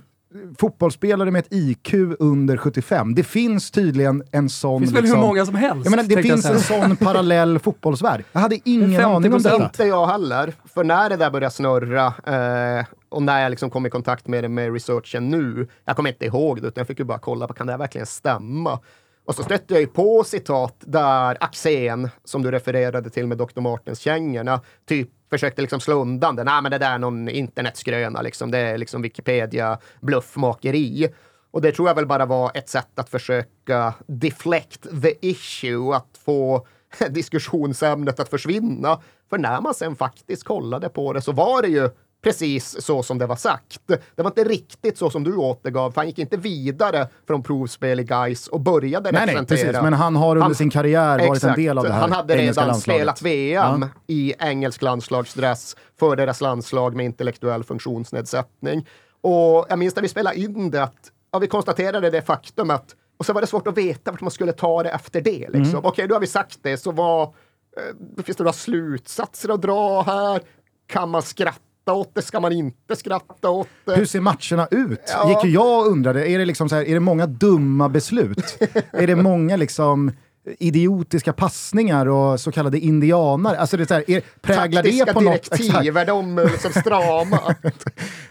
fotbollsspelare 0.58 1.30
med 1.30 1.38
ett 1.38 1.52
IQ 1.52 1.94
under 2.18 2.56
75. 2.56 3.14
Det 3.14 3.24
finns 3.24 3.70
tydligen 3.70 4.22
en 4.32 4.48
sån... 4.48 4.80
Det 4.80 4.86
finns 4.86 4.96
väl 4.96 5.02
liksom, 5.02 5.20
hur 5.20 5.26
många 5.26 5.46
som 5.46 5.54
helst? 5.54 5.84
Jag 5.84 5.90
menar, 5.90 6.02
det 6.04 6.22
finns 6.22 6.46
en 6.46 6.60
sån 6.60 6.96
parallell 6.96 7.58
fotbollsvärld. 7.62 8.24
Jag 8.32 8.40
hade 8.40 8.58
ingen 8.64 8.90
50% 8.90 9.04
aning 9.04 9.34
om 9.34 9.42
detta. 9.42 9.64
Inte 9.64 9.84
jag 9.84 10.06
heller. 10.06 10.54
För 10.64 10.84
när 10.84 11.10
det 11.10 11.16
där 11.16 11.30
började 11.30 11.54
snurra 11.54 12.06
eh, 12.06 12.86
och 13.08 13.22
när 13.22 13.42
jag 13.42 13.50
liksom 13.50 13.70
kom 13.70 13.86
i 13.86 13.90
kontakt 13.90 14.26
med 14.26 14.44
det 14.44 14.48
med 14.48 14.72
researchen 14.72 15.28
nu, 15.28 15.68
jag 15.84 15.96
kommer 15.96 16.10
inte 16.10 16.26
ihåg 16.26 16.62
det, 16.62 16.68
utan 16.68 16.80
jag 16.80 16.86
fick 16.86 16.98
ju 16.98 17.04
bara 17.04 17.18
kolla 17.18 17.46
på 17.46 17.54
kan 17.54 17.66
det 17.66 17.72
här 17.72 17.78
verkligen 17.78 18.06
stämma? 18.06 18.80
Och 19.24 19.34
så 19.34 19.42
stötte 19.42 19.74
jag 19.74 19.80
ju 19.80 19.86
på 19.86 20.24
citat 20.24 20.74
där 20.80 21.36
Axén, 21.40 22.08
som 22.24 22.42
du 22.42 22.50
refererade 22.50 23.10
till 23.10 23.26
med 23.26 23.38
Dr. 23.38 23.60
Martens-kängorna, 23.60 24.60
typ 24.88 25.10
försökte 25.30 25.62
liksom 25.62 25.80
slå 25.80 26.00
undan 26.00 26.36
det. 26.36 26.44
Nej, 26.44 26.62
men 26.62 26.70
det 26.70 26.78
där 26.78 26.94
är 26.94 26.98
någon 26.98 27.28
internetskröna, 27.28 28.22
liksom. 28.22 28.50
det 28.50 28.58
är 28.58 28.78
liksom 28.78 29.02
Wikipedia 29.02 29.78
bluffmakeri. 30.00 31.08
Och 31.50 31.62
det 31.62 31.72
tror 31.72 31.88
jag 31.88 31.94
väl 31.94 32.06
bara 32.06 32.26
var 32.26 32.50
ett 32.54 32.68
sätt 32.68 32.98
att 32.98 33.08
försöka 33.08 33.94
deflect 34.06 35.02
the 35.02 35.14
issue, 35.20 35.96
att 35.96 36.20
få 36.24 36.66
diskussionsämnet 37.10 38.20
att 38.20 38.28
försvinna. 38.28 39.00
För 39.30 39.38
när 39.38 39.60
man 39.60 39.74
sen 39.74 39.96
faktiskt 39.96 40.44
kollade 40.44 40.88
på 40.88 41.12
det 41.12 41.20
så 41.20 41.32
var 41.32 41.62
det 41.62 41.68
ju 41.68 41.90
precis 42.22 42.82
så 42.84 43.02
som 43.02 43.18
det 43.18 43.26
var 43.26 43.36
sagt. 43.36 43.78
Det 43.86 44.22
var 44.22 44.26
inte 44.26 44.44
riktigt 44.44 44.98
så 44.98 45.10
som 45.10 45.24
du 45.24 45.36
återgav, 45.36 45.90
för 45.90 46.00
han 46.00 46.06
gick 46.08 46.18
inte 46.18 46.36
vidare 46.36 47.08
från 47.26 47.42
provspel 47.42 48.00
i 48.00 48.04
Gais 48.04 48.48
och 48.48 48.60
började 48.60 49.12
Nej, 49.12 49.26
nej, 49.26 49.34
representera. 49.34 49.68
precis. 49.68 49.82
Men 49.82 49.92
han 49.92 50.16
har 50.16 50.30
under 50.30 50.42
Han- 50.42 50.54
sin 50.54 50.70
karriär 50.70 51.18
varit 51.18 51.28
en 51.28 51.32
Exakt. 51.34 51.56
del 51.56 51.78
av 51.78 51.84
det 51.84 51.92
här 51.92 52.00
Han 52.00 52.12
hade 52.12 52.36
redan 52.36 52.66
landslaget. 52.66 52.82
spelat 53.18 53.22
VM 53.22 53.86
i 54.06 54.34
engelsk 54.38 54.82
landslagsdress 54.82 55.76
för 56.00 56.16
deras 56.16 56.40
landslag 56.40 56.96
med 56.96 57.06
intellektuell 57.06 57.64
funktionsnedsättning. 57.64 58.88
Och 59.20 59.66
jag 59.68 59.78
minns 59.78 59.94
när 59.96 60.02
vi 60.02 60.08
spelade 60.08 60.36
in 60.40 60.70
det, 60.70 60.82
att 60.82 61.12
ja, 61.32 61.38
vi 61.38 61.46
konstaterade 61.46 62.10
det 62.10 62.22
faktum 62.22 62.70
att 62.70 62.94
och 63.18 63.26
så 63.26 63.32
var 63.32 63.40
det 63.40 63.46
svårt 63.46 63.66
att 63.66 63.78
veta 63.78 64.10
vart 64.10 64.20
man 64.20 64.30
skulle 64.30 64.52
ta 64.52 64.82
det 64.82 64.90
efter 64.90 65.20
det. 65.20 65.38
Liksom. 65.48 65.62
Mm. 65.74 65.84
Okej, 65.84 66.08
då 66.08 66.14
har 66.14 66.20
vi 66.20 66.26
sagt 66.26 66.58
det, 66.62 66.76
så 66.76 66.92
vad 66.92 67.22
eh, 67.22 68.22
finns 68.24 68.36
det 68.36 68.44
några 68.44 68.52
slutsatser 68.52 69.48
att 69.54 69.62
dra 69.62 70.02
här? 70.02 70.40
Kan 70.86 71.08
man 71.08 71.22
skratta 71.22 71.60
åt 71.92 72.14
det? 72.14 72.22
Ska 72.22 72.40
man 72.40 72.52
inte 72.52 72.96
skratta 72.96 73.50
åt 73.50 73.68
det? 73.84 73.94
Hur 73.94 74.04
ser 74.04 74.20
matcherna 74.20 74.68
ut? 74.70 75.00
Ja. 75.06 75.28
Gick 75.28 75.44
ju 75.44 75.50
jag 75.50 75.80
och 75.80 75.92
undrade, 75.92 76.28
är 76.28 76.38
det, 76.38 76.44
liksom 76.44 76.68
så 76.68 76.74
här, 76.74 76.84
är 76.84 76.94
det 76.94 77.00
många 77.00 77.26
dumma 77.26 77.88
beslut? 77.88 78.58
är 78.92 79.06
det 79.06 79.16
många 79.16 79.56
liksom 79.56 80.12
idiotiska 80.58 81.32
passningar 81.32 82.06
och 82.06 82.40
så 82.40 82.52
kallade 82.52 82.78
indianare? 82.78 83.58
Alltså 83.58 83.76
det 83.76 83.82
är 83.82 83.86
så 83.86 83.94
här, 83.94 84.10
är, 84.10 84.22
präglar 84.40 84.82
Taktiska 84.82 85.04
det 85.04 85.12
på 85.12 85.20
något... 85.20 85.34
Exakt. 85.34 85.62
direktiv, 85.62 85.96
är 85.96 86.06
de 86.06 86.38
eh, 86.38 86.44
liksom 86.44 86.72
strama? 86.72 87.40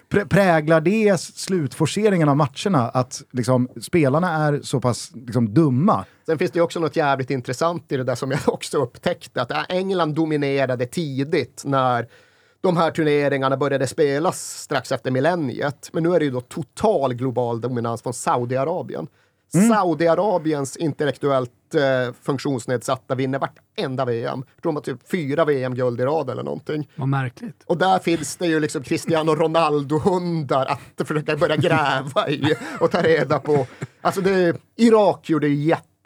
Prä- 0.09 0.25
Präglar 0.25 0.81
det 0.81 1.19
slutforceringen 1.19 2.29
av 2.29 2.37
matcherna 2.37 2.89
att 2.89 3.21
liksom, 3.31 3.69
spelarna 3.81 4.47
är 4.47 4.59
så 4.63 4.79
pass 4.79 5.11
liksom, 5.13 5.53
dumma? 5.53 6.05
Sen 6.25 6.37
finns 6.37 6.51
det 6.51 6.57
ju 6.57 6.63
också 6.63 6.79
något 6.79 6.95
jävligt 6.95 7.29
intressant 7.29 7.91
i 7.91 7.97
det 7.97 8.03
där 8.03 8.15
som 8.15 8.31
jag 8.31 8.39
också 8.47 8.77
upptäckte, 8.77 9.41
att 9.41 9.51
England 9.69 10.13
dominerade 10.13 10.85
tidigt 10.85 11.61
när 11.65 12.07
de 12.61 12.77
här 12.77 12.91
turneringarna 12.91 13.57
började 13.57 13.87
spelas 13.87 14.61
strax 14.61 14.91
efter 14.91 15.11
millenniet. 15.11 15.89
Men 15.93 16.03
nu 16.03 16.15
är 16.15 16.19
det 16.19 16.25
ju 16.25 16.31
då 16.31 16.41
total 16.41 17.13
global 17.13 17.61
dominans 17.61 18.01
från 18.01 18.13
Saudiarabien. 18.13 19.07
Saudiarabiens 19.69 20.77
intellektuellt 20.77 21.51
eh, 21.75 22.13
funktionsnedsatta 22.21 23.15
vinner 23.15 23.39
vartenda 23.39 24.05
VM. 24.05 24.43
Jag 24.55 24.61
tror 24.61 24.71
de 24.71 24.75
har 24.75 24.83
typ 24.83 25.09
fyra 25.11 25.45
VM-guld 25.45 26.01
i 26.01 26.03
rad 26.03 26.29
eller 26.29 26.43
någonting. 26.43 26.89
Vad 26.95 27.07
märkligt. 27.07 27.63
Och 27.65 27.77
där 27.77 27.99
finns 27.99 28.35
det 28.35 28.47
ju 28.47 28.59
liksom 28.59 28.83
Cristiano 28.83 29.35
Ronaldo-hundar 29.35 30.65
att 30.65 31.07
försöka 31.07 31.37
börja 31.37 31.55
gräva 31.55 32.29
i 32.29 32.55
och 32.79 32.91
ta 32.91 33.01
reda 33.01 33.39
på. 33.39 33.67
Alltså 34.01 34.21
det, 34.21 34.57
Irak 34.75 35.29
gjorde 35.29 35.47
ju 35.47 35.55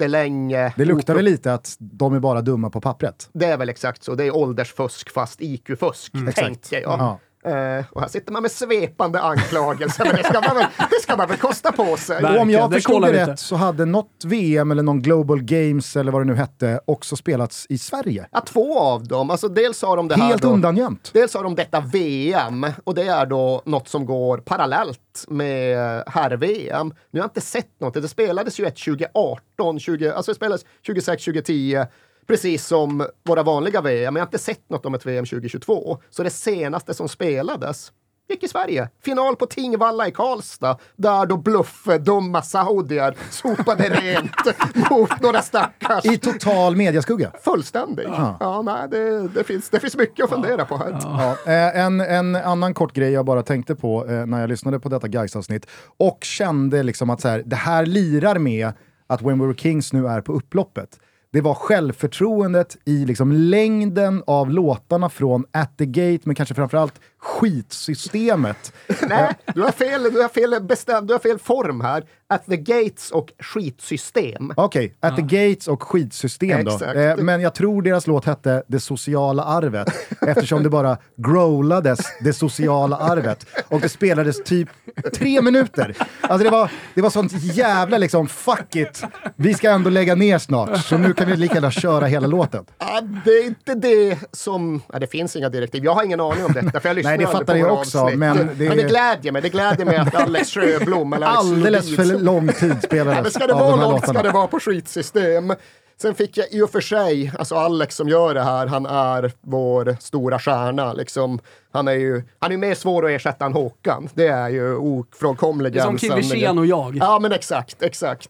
jättelänge. 0.01 0.73
Det 0.77 0.85
luktar 0.85 1.15
väl 1.15 1.25
lite 1.25 1.53
att 1.53 1.75
de 1.79 2.13
är 2.13 2.19
bara 2.19 2.41
dumma 2.41 2.69
på 2.69 2.81
pappret? 2.81 3.29
Det 3.33 3.45
är 3.45 3.57
väl 3.57 3.69
exakt 3.69 4.03
så. 4.03 4.15
Det 4.15 4.25
är 4.25 4.35
åldersfusk 4.35 5.09
fast 5.09 5.41
IQ-fusk, 5.41 6.11
tänker 6.35 6.81
jag. 6.81 6.99
Ja. 6.99 7.19
Eh, 7.43 7.85
och 7.91 8.01
här 8.01 8.07
sitter 8.07 8.31
man 8.31 8.41
med 8.41 8.51
svepande 8.51 9.21
anklagelser, 9.21 10.05
men 10.05 10.15
det 10.15 10.23
ska 10.23 10.41
man 10.41 10.55
väl, 10.55 10.65
det 10.77 11.01
ska 11.01 11.15
man 11.15 11.27
väl 11.27 11.37
kosta 11.37 11.71
på 11.71 11.97
sig. 11.97 12.15
Verkligen, 12.15 12.35
Och 12.35 12.41
om 12.41 12.49
jag 12.49 12.73
förstod 12.73 13.01
det 13.01 13.07
inte. 13.09 13.31
rätt 13.31 13.39
så 13.39 13.55
hade 13.55 13.85
något 13.85 14.25
VM 14.25 14.71
eller 14.71 14.83
någon 14.83 15.01
Global 15.01 15.41
Games 15.43 15.95
eller 15.95 16.11
vad 16.11 16.21
det 16.21 16.25
nu 16.25 16.35
hette 16.35 16.79
också 16.85 17.15
spelats 17.15 17.65
i 17.69 17.77
Sverige. 17.77 18.27
Ja, 18.31 18.41
två 18.41 18.79
av 18.79 19.07
dem. 19.07 19.29
Alltså 19.29 19.47
dels 19.47 19.81
har 19.81 19.97
de 19.97 20.07
det 20.07 20.15
här 20.15 20.27
Helt 20.27 20.43
undangömt. 20.43 21.09
Dels 21.13 21.33
har 21.33 21.43
de 21.43 21.55
detta 21.55 21.79
VM 21.79 22.65
och 22.83 22.95
det 22.95 23.07
är 23.07 23.25
då 23.25 23.61
något 23.65 23.87
som 23.87 24.05
går 24.05 24.37
parallellt 24.37 25.25
med 25.27 26.03
herr-VM. 26.07 26.93
Nu 27.11 27.19
har 27.19 27.23
jag 27.23 27.29
inte 27.29 27.41
sett 27.41 27.79
något. 27.79 27.93
Det 27.93 28.07
spelades 28.07 28.59
ju 28.59 28.65
ett 28.65 28.77
2018, 28.85 29.79
20, 29.79 30.11
alltså 30.13 30.31
det 30.31 30.35
spelades 30.35 30.65
2006, 30.85 31.25
2010, 31.25 31.85
precis 32.27 32.67
som 32.67 33.07
våra 33.23 33.43
vanliga 33.43 33.81
VM. 33.81 34.13
Men 34.13 34.19
jag 34.19 34.25
har 34.25 34.27
inte 34.27 34.37
sett 34.37 34.69
något 34.69 34.85
om 34.85 34.93
ett 34.93 35.05
VM 35.05 35.25
2022. 35.25 36.01
Så 36.09 36.23
det 36.23 36.29
senaste 36.29 36.93
som 36.93 37.09
spelades 37.09 37.91
gick 38.31 38.43
i 38.43 38.47
Sverige. 38.47 38.89
Final 39.03 39.35
på 39.35 39.45
Tingvalla 39.45 40.07
i 40.07 40.11
Karlstad, 40.11 40.77
där 40.95 41.25
då 41.25 41.37
bluffdumma 41.37 42.41
saudier 42.41 43.15
sopade 43.29 43.83
rent 43.83 44.31
mot 44.89 45.21
några 45.21 45.41
stackars 45.41 46.05
I 46.05 46.17
total 46.17 46.75
mediaskugga. 46.75 47.31
Fullständig. 47.41 48.05
Ja. 48.39 48.61
nej, 48.65 48.87
det, 48.89 49.27
det, 49.27 49.43
finns, 49.43 49.69
det 49.69 49.79
finns 49.79 49.97
mycket 49.97 50.23
att 50.23 50.29
fundera 50.29 50.65
på 50.65 50.77
här. 50.77 50.99
Ja, 51.01 51.37
eh, 51.45 51.85
en, 51.85 52.01
en 52.01 52.35
annan 52.35 52.73
kort 52.73 52.93
grej 52.93 53.11
jag 53.11 53.25
bara 53.25 53.43
tänkte 53.43 53.75
på 53.75 54.07
eh, 54.07 54.25
när 54.25 54.41
jag 54.41 54.49
lyssnade 54.49 54.79
på 54.79 54.89
detta 54.89 55.07
Gais-avsnitt 55.07 55.67
och 55.97 56.19
kände 56.21 56.83
liksom 56.83 57.09
att 57.09 57.21
så 57.21 57.27
här, 57.27 57.43
det 57.45 57.55
här 57.55 57.85
lirar 57.85 58.37
med 58.37 58.71
att 59.07 59.21
When 59.21 59.39
We 59.39 59.45
Were 59.45 59.57
Kings 59.57 59.93
nu 59.93 60.07
är 60.07 60.21
på 60.21 60.33
upploppet. 60.33 60.99
Det 61.33 61.41
var 61.41 61.53
självförtroendet 61.53 62.77
i 62.85 63.05
liksom 63.05 63.31
längden 63.31 64.23
av 64.27 64.49
låtarna 64.49 65.09
från 65.09 65.45
At 65.51 65.77
the 65.77 65.85
Gate, 65.85 66.19
men 66.23 66.35
kanske 66.35 66.55
framförallt 66.55 66.99
skitsystemet. 67.17 68.73
Nej, 69.09 69.35
du 69.55 69.61
har 69.61 69.71
fel, 69.71 70.03
du 70.03 70.21
har 70.21 70.29
fel, 70.29 70.63
bestäm, 70.63 71.07
du 71.07 71.13
har 71.13 71.19
fel 71.19 71.39
form 71.39 71.81
här. 71.81 72.03
At 72.31 72.45
the 72.45 72.57
Gates 72.57 73.11
och 73.11 73.31
skitsystem. 73.39 74.53
Okej, 74.55 74.95
At 74.99 75.15
the 75.15 75.21
Gates 75.21 75.67
och 75.67 75.83
skitsystem 75.83 76.63
då. 76.65 76.85
Eh, 76.85 77.17
men 77.17 77.41
jag 77.41 77.55
tror 77.55 77.81
deras 77.81 78.07
låt 78.07 78.25
hette 78.25 78.63
Det 78.67 78.79
sociala 78.79 79.43
arvet 79.43 79.87
eftersom 80.27 80.63
det 80.63 80.69
bara 80.69 80.97
growlades 81.17 81.99
Det 82.23 82.33
sociala 82.33 82.97
arvet. 82.97 83.45
Och 83.67 83.81
det 83.81 83.89
spelades 83.89 84.43
typ 84.43 84.69
tre 85.13 85.41
minuter. 85.41 85.95
Alltså 86.21 86.43
det 86.43 86.49
var, 86.49 86.71
det 86.95 87.01
var 87.01 87.09
sånt 87.09 87.31
jävla 87.43 87.97
liksom, 87.97 88.27
fuck 88.27 88.75
it, 88.75 89.03
vi 89.35 89.53
ska 89.53 89.69
ändå 89.69 89.89
lägga 89.89 90.15
ner 90.15 90.37
snart. 90.37 90.85
Så 90.85 90.97
nu 90.97 91.13
kan 91.13 91.27
vi 91.27 91.37
lika 91.37 91.53
gärna 91.53 91.71
köra 91.71 92.05
hela 92.05 92.27
låten. 92.27 92.65
Ja, 92.79 93.01
det 93.25 93.31
är 93.31 93.45
inte 93.45 93.75
det 93.75 94.17
som... 94.31 94.81
Ja, 94.93 94.99
det 94.99 95.07
finns 95.07 95.35
inga 95.35 95.49
direktiv. 95.49 95.83
Jag 95.85 95.93
har 95.93 96.03
ingen 96.03 96.19
aning 96.21 96.45
om 96.45 96.53
detta, 96.53 96.79
för 96.79 96.89
jag 96.89 96.95
lyssnar 96.95 97.11
Nej, 97.11 97.25
det 97.25 97.31
fattar 97.31 97.55
jag 97.55 97.73
också, 97.73 97.99
avsnitt. 97.99 98.19
men 98.19 98.37
det 98.37 98.67
men 98.67 98.77
det 98.77 98.83
glädjer 98.83 99.31
mig. 99.31 99.41
Det 99.41 99.49
glädjer 99.49 99.85
mig 99.85 99.97
att 99.97 100.15
Alex 100.15 100.51
Sjöblom 100.51 101.13
eller 101.13 101.27
Alex 101.27 101.39
Alldeles 101.39 101.89
Lodin 101.89 101.95
för 101.95 102.20
lång 102.21 102.47
tid 102.47 102.83
spelades 102.83 103.21
men 103.21 103.31
ska 103.31 103.47
det 103.47 103.53
vara 103.53 103.75
långt 103.75 104.07
ska 104.07 104.23
det 104.23 104.31
vara 104.31 104.47
på 104.47 104.59
skitsystem. 104.59 105.53
Sen 106.01 106.15
fick 106.15 106.37
jag 106.37 106.51
i 106.51 106.61
och 106.61 106.69
för 106.69 106.81
sig, 106.81 107.31
alltså 107.39 107.55
Alex 107.55 107.95
som 107.95 108.09
gör 108.09 108.33
det 108.33 108.43
här, 108.43 108.67
han 108.67 108.85
är 108.85 109.31
vår 109.41 109.97
stora 109.99 110.39
stjärna. 110.39 110.93
Liksom, 110.93 111.39
han 111.71 111.87
är 111.87 111.91
ju 111.91 112.23
han 112.39 112.51
är 112.51 112.57
mer 112.57 112.75
svår 112.75 113.05
att 113.05 113.11
ersätta 113.11 113.45
än 113.45 113.53
Håkan. 113.53 114.09
Det 114.13 114.27
är 114.27 114.49
ju 114.49 114.75
ofrånkomligen. 114.75 115.83
Som 115.83 115.97
Kim. 115.97 116.15
Wirsén 116.15 116.57
och 116.57 116.65
jag. 116.65 116.97
Ja, 116.97 117.19
men 117.19 117.31
exakt, 117.31 117.81
exakt. 117.81 118.29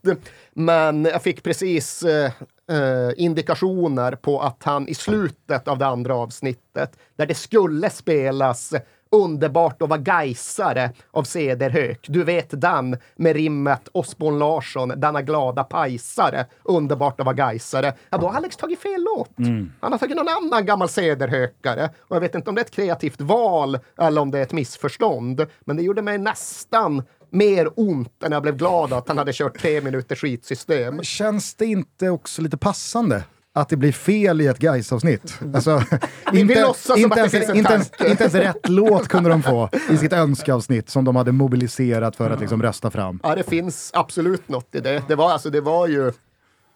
Men 0.54 1.06
jag 1.06 1.22
fick 1.22 1.44
precis 1.44 2.04
eh, 2.04 2.32
eh, 2.72 3.12
indikationer 3.18 4.12
på 4.12 4.42
att 4.42 4.64
han 4.64 4.88
i 4.88 4.96
slutet 4.96 5.68
av 5.68 5.78
det 5.78 5.88
andra 5.88 6.16
avsnittet, 6.16 6.98
där 7.16 7.26
det 7.26 7.36
skulle 7.36 7.90
spelas 7.90 8.74
Underbart 9.12 9.82
att 9.82 9.90
vara 9.90 10.00
gaisare 10.00 10.92
av 11.12 11.24
Cederhök. 11.24 12.06
Du 12.10 12.24
vet 12.24 12.62
den 12.62 12.98
med 13.16 13.36
rimmet 13.36 13.88
Osborn 13.92 14.40
Larsson, 14.40 14.94
denna 14.96 15.22
glada 15.22 15.64
pajsare. 15.64 16.46
Underbart 16.64 17.20
att 17.20 17.26
vara 17.26 17.36
gaisare. 17.36 17.94
Ja, 18.10 18.18
då 18.18 18.28
har 18.28 18.36
Alex 18.36 18.58
tagit 18.58 18.80
fel 18.80 19.02
låt. 19.16 19.32
Han 19.80 19.92
har 19.92 20.00
tagit 20.00 20.18
någon 20.18 20.28
annan 20.28 20.66
gammal 20.66 20.90
Cederhökare. 20.90 21.90
Och 22.00 22.16
jag 22.16 22.22
vet 22.22 22.36
inte 22.36 22.50
om 22.50 22.56
det 22.56 22.62
är 22.62 22.66
ett 22.66 22.72
kreativt 22.72 23.22
val 23.22 23.80
eller 23.98 24.22
om 24.22 24.32
det 24.32 24.40
är 24.40 24.44
ett 24.44 24.52
missförstånd. 24.52 25.46
Men 25.66 25.78
det 25.78 25.84
gjorde 25.84 26.02
mig 26.02 26.18
nästan 26.18 27.04
mer 27.30 27.70
ont 27.76 28.24
än 28.24 28.32
jag 28.32 28.42
blev 28.42 28.58
glad 28.58 28.94
att 28.94 29.08
han 29.08 29.18
hade 29.18 29.34
kört 29.34 29.60
tre 29.60 29.82
minuter 29.82 30.16
skitsystem. 30.16 31.04
Känns 31.04 31.56
det 31.56 31.66
inte 31.66 32.10
också 32.10 32.42
lite 32.42 32.58
passande? 32.58 33.24
Att 33.54 33.70
det 33.70 33.78
blir 33.78 33.92
fel 33.92 34.42
i 34.42 34.48
ett 34.48 34.60
Gais-avsnitt. 34.60 35.40
Alltså, 35.54 35.84
vi 36.32 36.40
inte, 36.40 36.54
inte, 36.98 37.20
ens, 37.20 37.34
inte, 37.34 37.74
ens, 37.74 37.92
inte 38.08 38.24
ens 38.24 38.34
rätt 38.34 38.70
låt 38.70 39.08
kunde 39.08 39.30
de 39.30 39.44
få 39.44 39.70
i 39.90 39.98
sitt 39.98 40.14
önskeavsnitt 40.14 40.90
som 40.90 41.06
de 41.06 41.16
hade 41.16 41.32
mobiliserat 41.32 42.16
för 42.16 42.30
att 42.30 42.40
liksom 42.40 42.62
rösta 42.62 42.92
fram. 42.92 43.20
Ja, 43.24 43.36
det 43.36 43.44
finns 43.44 43.92
absolut 43.94 44.50
något 44.50 44.76
i 44.76 44.80
det. 44.80 45.04
Det 45.08 45.16
var, 45.16 45.32
alltså, 45.32 45.50
det 45.50 45.62
var 45.62 45.88
ju 45.88 46.12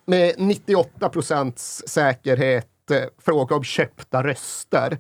med 0.06 0.34
98 0.38 1.10
procents 1.10 1.84
säkerhet 1.88 2.92
eh, 2.92 2.98
fråga 3.26 3.56
om 3.56 3.64
köpta 3.64 4.24
röster. 4.24 4.98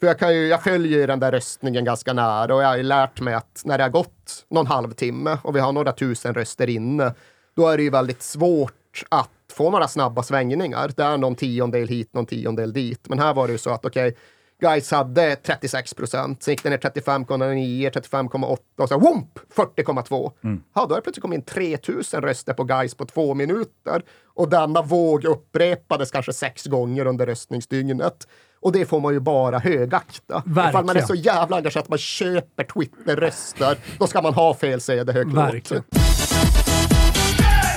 För 0.00 0.06
jag, 0.06 0.18
kan 0.18 0.34
ju, 0.34 0.46
jag 0.46 0.62
följer 0.62 0.98
ju 0.98 1.06
den 1.06 1.20
där 1.20 1.32
röstningen 1.32 1.84
ganska 1.84 2.12
nära 2.12 2.54
och 2.54 2.62
jag 2.62 2.68
har 2.68 2.76
ju 2.76 2.82
lärt 2.82 3.20
mig 3.20 3.34
att 3.34 3.62
när 3.64 3.78
det 3.78 3.84
har 3.84 3.90
gått 3.90 4.44
någon 4.50 4.66
halvtimme 4.66 5.38
och 5.42 5.56
vi 5.56 5.60
har 5.60 5.72
några 5.72 5.92
tusen 5.92 6.34
röster 6.34 6.68
inne, 6.68 7.14
då 7.56 7.68
är 7.68 7.76
det 7.76 7.82
ju 7.82 7.90
väldigt 7.90 8.22
svårt 8.22 9.04
att 9.08 9.30
få 9.52 9.70
några 9.70 9.88
snabba 9.88 10.22
svängningar. 10.22 10.90
Det 10.96 11.02
är 11.02 11.18
någon 11.18 11.34
tiondel 11.34 11.88
hit, 11.88 12.14
någon 12.14 12.26
tiondel 12.26 12.72
dit. 12.72 13.08
Men 13.08 13.18
här 13.18 13.34
var 13.34 13.46
det 13.46 13.52
ju 13.52 13.58
så 13.58 13.70
att 13.70 13.84
okej, 13.84 14.08
okay, 14.08 14.20
Guys 14.60 14.90
hade 14.90 15.36
36 15.36 15.94
procent, 15.94 16.42
sen 16.42 16.52
gick 16.52 16.62
den 16.62 16.70
ner 16.70 16.78
35,9, 16.78 17.90
35,8 17.90 18.58
och 18.78 18.88
så 18.88 18.98
whoomp, 18.98 19.38
40,2. 19.54 20.32
Mm. 20.44 20.62
Ja, 20.74 20.86
då 20.86 20.94
har 20.94 20.96
det 20.96 21.02
plötsligt 21.02 21.22
kommit 21.22 21.36
in 21.36 21.44
3000 21.44 22.22
röster 22.22 22.54
på 22.54 22.64
Guys 22.64 22.94
på 22.94 23.04
två 23.04 23.34
minuter. 23.34 24.02
Och 24.34 24.50
denna 24.50 24.82
våg 24.82 25.24
upprepades 25.24 26.10
kanske 26.10 26.32
sex 26.32 26.66
gånger 26.66 27.06
under 27.06 27.26
röstningsdygnet. 27.26 28.26
Och 28.60 28.72
det 28.72 28.86
får 28.86 29.00
man 29.00 29.12
ju 29.12 29.20
bara 29.20 29.58
högakta. 29.58 30.42
Verkligen. 30.46 30.68
Ifall 30.68 30.84
man 30.84 30.96
är 30.96 31.02
så 31.02 31.14
jävla 31.14 31.56
engagerad 31.56 31.82
att 31.82 31.88
man 31.88 31.98
köper 31.98 32.64
Twitter-röster, 32.64 33.78
då 33.98 34.06
ska 34.06 34.22
man 34.22 34.34
ha 34.34 34.54
fel, 34.54 34.80
det 34.86 35.12
högt. 35.12 35.32
Verkligen. 35.32 35.84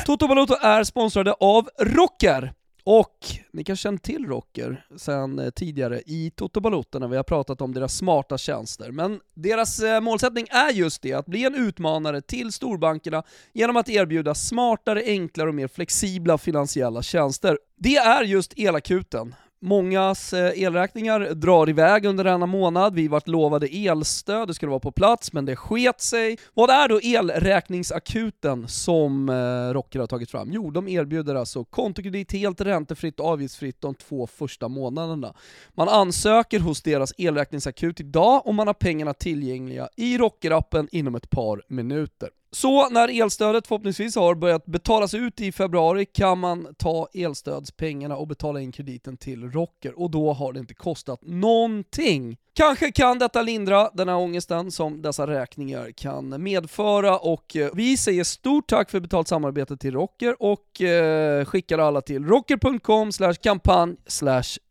Toto 0.09 0.27
Balotto 0.27 0.55
är 0.61 0.83
sponsrade 0.83 1.33
av 1.33 1.69
Rocker. 1.79 2.53
Och 2.83 3.17
ni 3.53 3.63
kanske 3.63 3.83
känner 3.83 3.97
till 3.97 4.25
Rocker 4.25 4.85
sen 4.97 5.39
eh, 5.39 5.49
tidigare 5.49 6.01
i 6.05 6.31
Toto 6.35 6.59
Balotto 6.59 6.99
när 6.99 7.07
vi 7.07 7.15
har 7.15 7.23
pratat 7.23 7.61
om 7.61 7.73
deras 7.73 7.97
smarta 7.97 8.37
tjänster. 8.37 8.91
Men 8.91 9.19
deras 9.33 9.79
eh, 9.79 10.01
målsättning 10.01 10.47
är 10.51 10.71
just 10.71 11.01
det, 11.01 11.13
att 11.13 11.25
bli 11.25 11.45
en 11.45 11.55
utmanare 11.55 12.21
till 12.21 12.51
storbankerna 12.51 13.23
genom 13.53 13.77
att 13.77 13.89
erbjuda 13.89 14.35
smartare, 14.35 15.03
enklare 15.05 15.49
och 15.49 15.55
mer 15.55 15.67
flexibla 15.67 16.37
finansiella 16.37 17.01
tjänster. 17.01 17.57
Det 17.77 17.97
är 17.97 18.23
just 18.23 18.53
Elakuten. 18.59 19.35
Mångas 19.61 20.33
eh, 20.33 20.63
elräkningar 20.63 21.19
drar 21.19 21.69
iväg 21.69 22.05
under 22.05 22.23
denna 22.23 22.45
månad. 22.45 22.95
Vi 22.95 23.07
vart 23.07 23.27
lovade 23.27 23.67
elstöd, 23.67 24.47
det 24.47 24.53
skulle 24.53 24.69
vara 24.69 24.79
på 24.79 24.91
plats, 24.91 25.33
men 25.33 25.45
det 25.45 25.55
sket 25.55 26.01
sig. 26.01 26.37
Vad 26.53 26.69
är 26.69 26.87
då 26.87 26.99
elräkningsakuten 26.99 28.67
som 28.67 29.29
eh, 29.29 29.73
Rocker 29.73 29.99
har 29.99 30.07
tagit 30.07 30.31
fram? 30.31 30.51
Jo, 30.51 30.71
de 30.71 30.87
erbjuder 30.87 31.35
alltså 31.35 31.63
kontokredit 31.63 32.31
helt 32.31 32.61
räntefritt 32.61 33.19
och 33.19 33.25
avgiftsfritt 33.25 33.81
de 33.81 33.95
två 33.95 34.27
första 34.27 34.67
månaderna. 34.67 35.33
Man 35.73 35.89
ansöker 35.89 36.59
hos 36.59 36.81
deras 36.81 37.13
elräkningsakut 37.17 37.99
idag 37.99 38.47
och 38.47 38.55
man 38.55 38.67
har 38.67 38.73
pengarna 38.73 39.13
tillgängliga 39.13 39.89
i 39.97 40.17
Rockerappen 40.17 40.87
inom 40.91 41.15
ett 41.15 41.29
par 41.29 41.61
minuter. 41.67 42.29
Så 42.51 42.89
när 42.89 43.21
elstödet 43.21 43.67
förhoppningsvis 43.67 44.15
har 44.15 44.35
börjat 44.35 44.65
betalas 44.65 45.13
ut 45.13 45.41
i 45.41 45.51
februari 45.51 46.05
kan 46.05 46.39
man 46.39 46.75
ta 46.77 47.07
elstödspengarna 47.13 48.15
och 48.15 48.27
betala 48.27 48.61
in 48.61 48.71
krediten 48.71 49.17
till 49.17 49.51
Rocker 49.51 49.99
och 49.99 50.11
då 50.11 50.33
har 50.33 50.53
det 50.53 50.59
inte 50.59 50.73
kostat 50.73 51.19
någonting. 51.21 52.37
Kanske 52.53 52.91
kan 52.91 53.19
detta 53.19 53.41
lindra 53.41 53.89
den 53.93 54.09
här 54.09 54.15
ångesten 54.15 54.71
som 54.71 55.01
dessa 55.01 55.27
räkningar 55.27 55.91
kan 55.91 56.43
medföra 56.43 57.17
och 57.17 57.55
eh, 57.55 57.69
vi 57.73 57.97
säger 57.97 58.23
stort 58.23 58.69
tack 58.69 58.91
för 58.91 58.99
betalt 58.99 59.27
samarbete 59.27 59.77
till 59.77 59.93
Rocker 59.93 60.35
och 60.39 60.81
eh, 60.81 61.45
skickar 61.45 61.77
alla 61.77 62.01
till 62.01 62.25
rocker.com 62.25 63.11
kampanj 63.43 63.95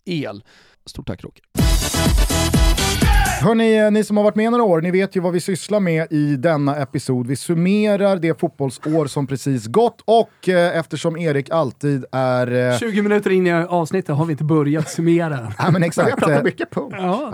el. 0.04 0.44
Stort 0.87 1.06
tack 1.06 1.25
Rocker. 1.25 1.44
Hörni, 3.40 3.78
eh, 3.78 3.90
ni 3.90 4.04
som 4.04 4.16
har 4.16 4.25
varit 4.25 4.37
med 4.37 4.50
några 4.50 4.64
år, 4.64 4.80
ni 4.80 4.90
vet 4.90 5.16
ju 5.16 5.21
vad 5.21 5.33
vi 5.33 5.40
sysslar 5.40 5.80
med 5.80 6.12
i 6.12 6.37
denna 6.37 6.76
episod. 6.76 7.26
Vi 7.26 7.37
summerar 7.37 8.16
det 8.16 8.40
fotbollsår 8.40 9.07
som 9.07 9.26
precis 9.26 9.66
gått 9.66 10.02
och 10.04 10.49
eh, 10.49 10.78
eftersom 10.78 11.16
Erik 11.16 11.50
alltid 11.50 12.04
är... 12.12 12.73
Eh... 12.73 12.78
20 12.78 13.02
minuter 13.02 13.30
in 13.30 13.47
i 13.47 13.52
avsnittet 13.52 14.16
har 14.16 14.25
vi 14.25 14.33
inte 14.33 14.45
börjat 14.45 14.90
summera. 14.90 15.52
ja, 15.59 15.71
men 15.71 15.83
exakt. 15.83 16.07
Vi 16.07 16.11
har 16.11 16.18
pratat 16.18 16.45
mycket 16.45 16.71
punkt. 16.71 16.95
Ja, 16.99 17.28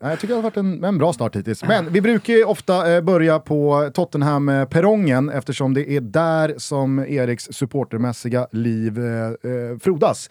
ja, 0.00 0.08
jag 0.08 0.20
tycker 0.20 0.28
det 0.28 0.34
har 0.34 0.42
varit 0.42 0.56
en, 0.56 0.84
en 0.84 0.98
bra 0.98 1.12
start 1.12 1.36
hittills. 1.36 1.64
Men 1.64 1.92
vi 1.92 2.00
brukar 2.00 2.34
ju 2.34 2.44
ofta 2.44 2.94
eh, 2.94 3.02
börja 3.02 3.38
på 3.38 3.90
Tottenham-perrongen 3.94 5.30
eftersom 5.30 5.74
det 5.74 5.90
är 5.90 6.00
där 6.00 6.54
som 6.58 6.98
Eriks 6.98 7.44
supportermässiga 7.50 8.46
liv 8.52 8.98
eh, 8.98 9.26
eh 9.26 9.78
frodas. 9.80 10.30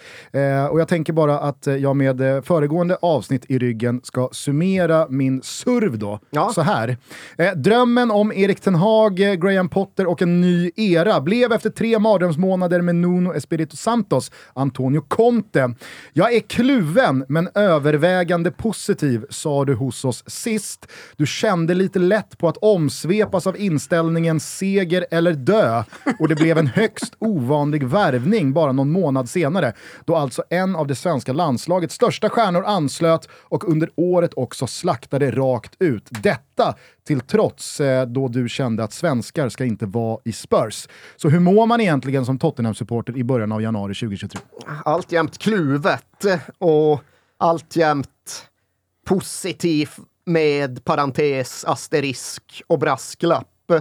och 0.71 0.80
jag 0.80 0.88
tänker 0.88 1.13
bara 1.13 1.39
att 1.39 1.67
jag 1.80 1.95
med 1.95 2.45
föregående 2.45 2.97
avsnitt 3.02 3.45
i 3.49 3.60
ryggen 3.60 4.02
ska 4.04 4.30
summera 4.32 5.08
min 5.15 5.41
surv 5.43 5.97
då, 5.97 6.19
ja. 6.30 6.51
så 6.54 6.62
här. 6.62 6.97
Eh, 7.38 7.51
drömmen 7.51 8.12
om 8.12 8.32
Erik 8.32 8.60
Ten 8.60 8.75
Hag, 8.75 9.19
eh, 9.19 9.34
Graham 9.34 9.69
Potter 9.69 10.08
och 10.08 10.21
en 10.21 10.41
ny 10.41 10.71
era 10.75 11.21
blev 11.21 11.51
efter 11.51 11.69
tre 11.69 11.99
mardrömsmånader 11.99 12.82
med 12.82 12.95
Nuno 12.95 13.34
Espirito 13.34 13.78
Santos, 13.78 14.32
Antonio 14.54 15.01
Conte. 15.01 15.73
Jag 16.13 16.34
är 16.34 16.39
kluven 16.39 17.25
men 17.30 17.49
övervägande 17.56 18.51
positiv, 18.51 19.25
sa 19.30 19.65
du 19.65 19.75
hos 19.75 20.06
oss 20.06 20.23
sist. 20.28 20.88
Du 21.17 21.25
kände 21.25 21.73
lite 21.73 21.99
lätt 21.99 22.38
på 22.38 22.47
att 22.47 22.58
omsvepas 22.58 23.47
av 23.47 23.58
inställningen 23.58 24.39
seger 24.39 25.06
eller 25.12 25.34
dö 25.34 25.84
och 26.19 26.28
det 26.28 26.36
blev 26.36 26.58
en 26.58 26.67
högst 26.67 27.13
ovanlig 27.19 27.84
värvning 27.84 28.54
bara 28.54 28.71
någon 28.71 28.91
månad 28.91 29.30
senare, 29.30 29.73
då 30.06 30.15
alltså 30.15 30.43
en 30.49 30.75
av 30.75 30.88
det 30.88 30.95
svenska 30.95 31.34
landslagets 31.34 31.95
största 31.95 32.30
stjärnor 32.30 32.63
anslöt 32.65 33.30
och 33.32 33.69
under 33.69 33.89
året 33.95 34.32
också 34.36 34.67
slaktade 34.67 35.05
slaktade 35.06 35.32
rakt 35.32 35.76
ut. 35.80 36.08
Detta 36.10 36.76
till 37.08 37.22
trots 37.22 37.80
eh, 37.80 38.06
då 38.06 38.28
du 38.28 38.50
kände 38.50 38.84
att 38.84 38.94
svenskar 38.94 39.50
ska 39.50 39.65
inte 39.65 39.86
vara 39.86 40.20
i 40.26 40.32
Spurs. 40.32 40.88
Så 41.15 41.30
hur 41.30 41.39
mår 41.39 41.65
man 41.65 41.82
egentligen 41.82 42.26
som 42.26 42.39
Tottenham-supporter 42.39 43.18
i 43.18 43.24
början 43.24 43.52
av 43.52 43.62
januari 43.62 43.94
2023? 43.94 44.41
Alltjämt 44.86 45.38
kluvet 45.38 46.26
och 46.58 47.02
alltjämt 47.38 48.50
positiv 49.06 49.89
med 50.26 50.84
parentes, 50.86 51.65
asterisk 51.65 52.62
och 52.68 52.80
brasklapp. 52.80 53.72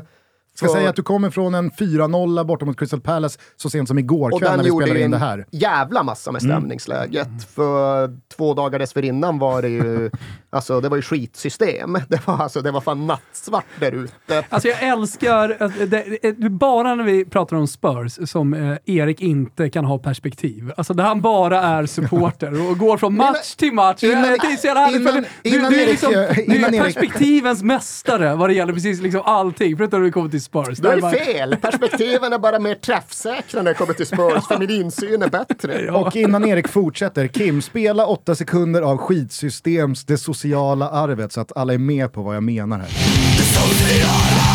Ska 0.57 0.69
säga 0.69 0.91
att 0.91 0.97
du 0.97 1.03
kommer 1.03 1.31
från 1.31 1.55
en 1.55 1.71
4-0 1.71 2.45
borta 2.45 2.65
mot 2.65 2.79
Crystal 2.79 3.01
Palace 3.01 3.39
så 3.57 3.71
sent 3.71 3.89
som 3.89 3.99
igår 3.99 4.39
kväll 4.39 4.57
när 4.57 4.65
vi 4.65 4.71
spelade 4.71 5.01
in 5.01 5.11
det 5.11 5.19
här. 5.19 5.39
Och 5.39 5.47
den 5.51 5.61
jävla 5.61 6.03
massa 6.03 6.33
med 6.33 6.43
mm. 6.43 6.57
stämningsläget. 6.57 7.27
Mm. 7.27 7.39
För 7.39 8.19
två 8.37 8.55
dagar 8.55 8.79
dessförinnan 8.79 9.39
var 9.39 9.63
det 9.63 9.69
ju, 9.69 10.11
alltså 10.51 10.81
det 10.81 10.89
var 10.89 10.97
ju 10.97 11.03
skitsystem. 11.03 11.99
Det 12.09 12.27
var, 12.27 12.39
alltså, 12.39 12.61
det 12.61 12.71
var 12.71 12.81
fan 12.81 13.07
nattsvart 13.07 13.65
där 13.81 13.93
ute. 13.93 14.45
Alltså 14.49 14.69
jag 14.69 14.83
älskar, 14.83 15.57
alltså, 15.61 15.87
det, 15.87 16.21
det, 16.39 16.51
bara 16.51 16.95
när 16.95 17.05
vi 17.05 17.25
pratar 17.25 17.57
om 17.57 17.67
Spurs 17.67 18.29
som 18.29 18.55
eh, 18.55 18.77
Erik 18.85 19.21
inte 19.21 19.71
kan 19.71 19.85
ha 19.85 19.99
perspektiv. 19.99 20.73
Alltså 20.77 20.95
där 20.95 21.05
han 21.05 21.21
bara 21.21 21.61
är 21.61 21.87
supporter 21.87 22.71
och 22.71 22.79
går 22.79 22.97
från 22.97 23.17
match 23.17 23.55
till 23.55 23.73
match. 23.73 24.03
Innan, 24.03 24.23
det 24.23 24.29
är 24.29 24.57
så 24.57 24.67
jävla 24.67 24.91
innan, 24.91 25.15
du, 25.15 25.51
du, 25.51 25.59
du 25.59 25.83
är, 25.83 25.87
liksom, 25.87 26.13
du 26.47 26.65
är 26.65 26.83
perspektivens 26.83 27.63
mästare 27.63 28.35
vad 28.35 28.49
det 28.49 28.55
gäller 28.55 28.73
precis 28.73 29.01
liksom 29.01 29.23
allting, 29.25 29.77
förutom 29.77 30.01
när 30.01 30.05
vi 30.05 30.13
kommer 30.13 30.31
till 30.31 30.44
Spurs. 30.45 30.79
Det 30.79 30.89
är 30.89 31.01
bara... 31.01 31.13
fel! 31.13 31.57
Perspektiven 31.57 32.33
är 32.33 32.39
bara 32.39 32.59
mer 32.59 32.75
träffsäkra 32.75 33.63
när 33.63 33.71
det 33.71 33.75
kommer 33.75 33.95
till 33.95 34.07
Spurs, 34.07 34.47
för 34.49 34.59
min 34.59 34.71
insyn 34.71 35.23
är 35.23 35.29
bättre. 35.29 35.81
Ja. 35.81 35.93
Och 35.97 36.17
innan 36.17 36.45
Erik 36.45 36.69
fortsätter, 36.69 37.27
Kim, 37.27 37.63
spela 37.63 38.07
åtta 38.07 38.35
sekunder 38.35 38.83
av 38.83 38.97
skitsystems 38.99 40.05
Det 40.05 40.19
sociala 40.19 40.89
arvet 40.89 41.33
så 41.33 41.41
att 41.41 41.57
alla 41.57 41.75
är 41.75 41.79
med 41.79 42.13
på 42.13 42.23
vad 42.23 42.37
jag 42.37 42.43
menar 42.43 42.79
här. 42.79 42.89
Det 43.37 43.45
sociala 43.45 44.55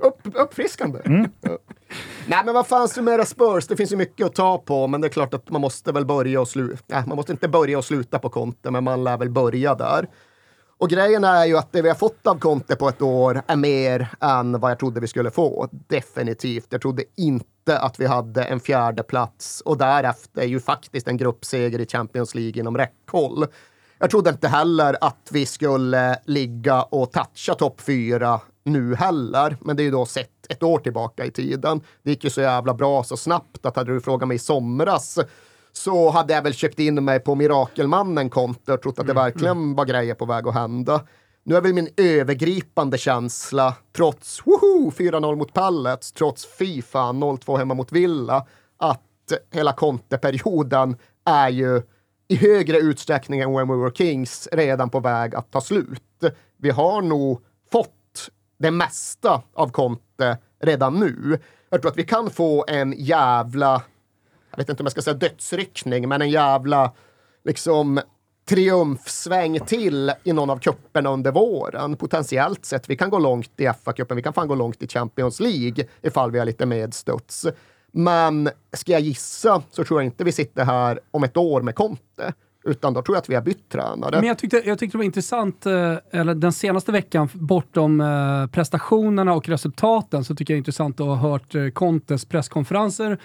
Upp, 0.00 0.20
uppfriskande. 0.34 0.98
Mm. 1.04 1.30
Nej, 2.30 2.42
men 2.44 2.54
vad 2.54 2.66
fan 2.66 2.88
summera 2.88 3.24
Spurs? 3.24 3.66
Det 3.66 3.76
finns 3.76 3.92
ju 3.92 3.96
mycket 3.96 4.26
att 4.26 4.34
ta 4.34 4.58
på, 4.58 4.86
men 4.86 5.00
det 5.00 5.06
är 5.06 5.08
klart 5.08 5.34
att 5.34 5.50
man 5.50 5.60
måste 5.60 5.92
väl 5.92 6.06
börja 6.06 6.40
och 6.40 6.48
sluta. 6.48 7.04
Man 7.06 7.16
måste 7.16 7.32
inte 7.32 7.48
börja 7.48 7.78
och 7.78 7.84
sluta 7.84 8.18
på 8.18 8.28
Conte, 8.28 8.70
men 8.70 8.84
man 8.84 9.04
lär 9.04 9.16
väl 9.16 9.30
börja 9.30 9.74
där. 9.74 10.08
Och 10.78 10.90
grejen 10.90 11.24
är 11.24 11.44
ju 11.44 11.58
att 11.58 11.72
det 11.72 11.82
vi 11.82 11.88
har 11.88 11.96
fått 11.96 12.26
av 12.26 12.38
Conte 12.38 12.76
på 12.76 12.88
ett 12.88 13.02
år 13.02 13.42
är 13.46 13.56
mer 13.56 14.08
än 14.20 14.60
vad 14.60 14.70
jag 14.70 14.78
trodde 14.78 15.00
vi 15.00 15.06
skulle 15.06 15.30
få. 15.30 15.68
Definitivt. 15.70 16.66
Jag 16.70 16.80
trodde 16.80 17.04
inte 17.16 17.78
att 17.78 18.00
vi 18.00 18.06
hade 18.06 18.44
en 18.44 18.60
fjärde 18.60 19.02
plats 19.02 19.60
och 19.60 19.78
därefter 19.78 20.44
ju 20.44 20.60
faktiskt 20.60 21.08
en 21.08 21.16
gruppseger 21.16 21.80
i 21.80 21.86
Champions 21.86 22.34
League 22.34 22.60
inom 22.60 22.76
räckhåll. 22.76 23.46
Jag 23.98 24.10
trodde 24.10 24.30
inte 24.30 24.48
heller 24.48 24.96
att 25.00 25.28
vi 25.30 25.46
skulle 25.46 26.18
ligga 26.24 26.82
och 26.82 27.12
toucha 27.12 27.54
topp 27.54 27.80
fyra 27.80 28.40
nu 28.64 28.94
heller, 28.94 29.56
men 29.60 29.76
det 29.76 29.82
är 29.82 29.84
ju 29.84 29.90
då 29.90 30.06
sett 30.06 30.37
ett 30.48 30.62
år 30.62 30.78
tillbaka 30.78 31.24
i 31.24 31.30
tiden. 31.30 31.80
Det 32.02 32.10
gick 32.10 32.24
ju 32.24 32.30
så 32.30 32.40
jävla 32.40 32.74
bra 32.74 33.04
så 33.04 33.16
snabbt 33.16 33.66
att 33.66 33.76
hade 33.76 33.92
du 33.92 34.00
frågat 34.00 34.28
mig 34.28 34.34
i 34.34 34.38
somras 34.38 35.18
så 35.72 36.10
hade 36.10 36.32
jag 36.34 36.42
väl 36.42 36.54
köpt 36.54 36.78
in 36.78 37.04
mig 37.04 37.20
på 37.20 37.34
Mirakelmannen-konto 37.34 38.72
och 38.72 38.82
trott 38.82 38.98
att 38.98 39.06
det 39.06 39.12
mm, 39.12 39.24
verkligen 39.24 39.56
mm. 39.56 39.74
var 39.74 39.84
grejer 39.84 40.14
på 40.14 40.26
väg 40.26 40.48
att 40.48 40.54
hända. 40.54 41.00
Nu 41.44 41.56
är 41.56 41.60
väl 41.60 41.74
min 41.74 41.88
övergripande 41.96 42.98
känsla, 42.98 43.74
trots 43.96 44.42
4-0 44.42 45.36
mot 45.36 45.52
Pallets, 45.52 46.12
trots 46.12 46.46
Fifa 46.46 46.98
0-2 46.98 47.58
hemma 47.58 47.74
mot 47.74 47.92
Villa, 47.92 48.46
att 48.76 49.32
hela 49.52 49.72
konteperioden 49.72 50.96
är 51.24 51.48
ju 51.48 51.82
i 52.28 52.36
högre 52.36 52.78
utsträckning 52.78 53.40
än 53.40 53.52
When 53.52 53.68
We 53.68 53.74
Were 53.74 53.94
Kings 53.94 54.48
redan 54.52 54.90
på 54.90 55.00
väg 55.00 55.34
att 55.34 55.50
ta 55.50 55.60
slut. 55.60 56.24
Vi 56.56 56.70
har 56.70 57.02
nog 57.02 57.40
det 58.58 58.70
mesta 58.70 59.42
av 59.54 59.68
Conte 59.68 60.38
redan 60.60 60.94
nu. 61.00 61.38
Jag 61.70 61.82
tror 61.82 61.90
att 61.90 61.98
vi 61.98 62.04
kan 62.04 62.30
få 62.30 62.64
en 62.68 62.94
jävla, 62.98 63.82
jag 64.50 64.58
vet 64.58 64.68
inte 64.68 64.82
om 64.82 64.84
jag 64.84 64.92
ska 64.92 65.02
säga 65.02 65.14
dödsryckning, 65.14 66.08
men 66.08 66.22
en 66.22 66.30
jävla 66.30 66.92
liksom 67.44 68.00
triumfsväng 68.48 69.60
till 69.60 70.12
i 70.24 70.32
någon 70.32 70.50
av 70.50 70.58
kupperna 70.58 71.10
under 71.10 71.32
våren. 71.32 71.96
Potentiellt 71.96 72.64
sett. 72.64 72.90
Vi 72.90 72.96
kan 72.96 73.10
gå 73.10 73.18
långt 73.18 73.60
i 73.60 73.66
FA-cupen, 73.66 74.14
vi 74.14 74.22
kan 74.22 74.32
fan 74.32 74.48
gå 74.48 74.54
långt 74.54 74.82
i 74.82 74.88
Champions 74.88 75.40
League 75.40 75.84
ifall 76.02 76.30
vi 76.30 76.38
har 76.38 76.46
lite 76.46 76.66
medstuds. 76.66 77.46
Men 77.92 78.50
ska 78.72 78.92
jag 78.92 79.00
gissa 79.00 79.62
så 79.70 79.84
tror 79.84 80.00
jag 80.00 80.06
inte 80.06 80.24
vi 80.24 80.32
sitter 80.32 80.64
här 80.64 81.00
om 81.10 81.24
ett 81.24 81.36
år 81.36 81.62
med 81.62 81.74
Conte. 81.74 82.32
Utan 82.68 82.92
då 82.94 83.02
tror 83.02 83.16
jag 83.16 83.22
att 83.22 83.28
vi 83.28 83.34
har 83.34 83.42
bytt 83.42 83.68
tränare. 83.68 84.16
Men 84.16 84.24
jag 84.24 84.38
tyckte, 84.38 84.62
jag 84.64 84.78
tyckte 84.78 84.94
det 84.94 84.98
var 84.98 85.04
intressant, 85.04 85.66
eh, 85.66 85.94
eller 86.10 86.34
den 86.34 86.52
senaste 86.52 86.92
veckan, 86.92 87.28
bortom 87.32 88.00
eh, 88.00 88.46
prestationerna 88.46 89.34
och 89.34 89.48
resultaten, 89.48 90.24
så 90.24 90.34
tycker 90.34 90.54
jag 90.54 90.56
det 90.56 90.58
är 90.58 90.60
intressant 90.60 91.00
att 91.00 91.06
ha 91.06 91.14
hört 91.14 91.54
eh, 91.54 91.68
Contes 91.68 92.24
presskonferenser, 92.24 93.18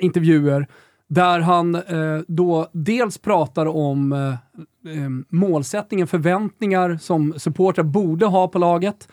intervjuer, 0.00 0.66
där 1.08 1.40
han 1.40 1.82
då 2.26 2.68
dels 2.72 3.18
pratar 3.18 3.66
om 3.66 4.36
målsättningen, 5.28 6.06
förväntningar 6.06 6.98
som 7.00 7.34
supportrar 7.36 7.84
borde 7.84 8.26
ha 8.26 8.48
på 8.48 8.58
laget, 8.58 9.08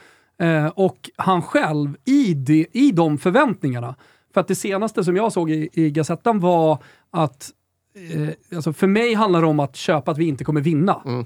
och 0.73 1.09
han 1.15 1.41
själv 1.41 1.97
i, 2.05 2.33
de, 2.33 2.67
i 2.71 2.91
de 2.91 3.17
förväntningarna. 3.17 3.95
För 4.33 4.41
att 4.41 4.47
det 4.47 4.55
senaste 4.55 5.03
som 5.03 5.15
jag 5.15 5.31
såg 5.31 5.51
i, 5.51 5.69
i 5.73 5.91
Gazettan 5.91 6.39
var 6.39 6.83
att 7.11 7.51
eh, 7.95 8.29
alltså 8.55 8.73
för 8.73 8.88
mig 8.88 9.13
handlar 9.13 9.41
det 9.41 9.47
om 9.47 9.60
att 9.60 9.75
köpa 9.75 10.12
att 10.12 10.17
vi 10.17 10.25
inte 10.25 10.43
kommer 10.43 10.62
vinna. 10.62 11.01
Mm. 11.05 11.25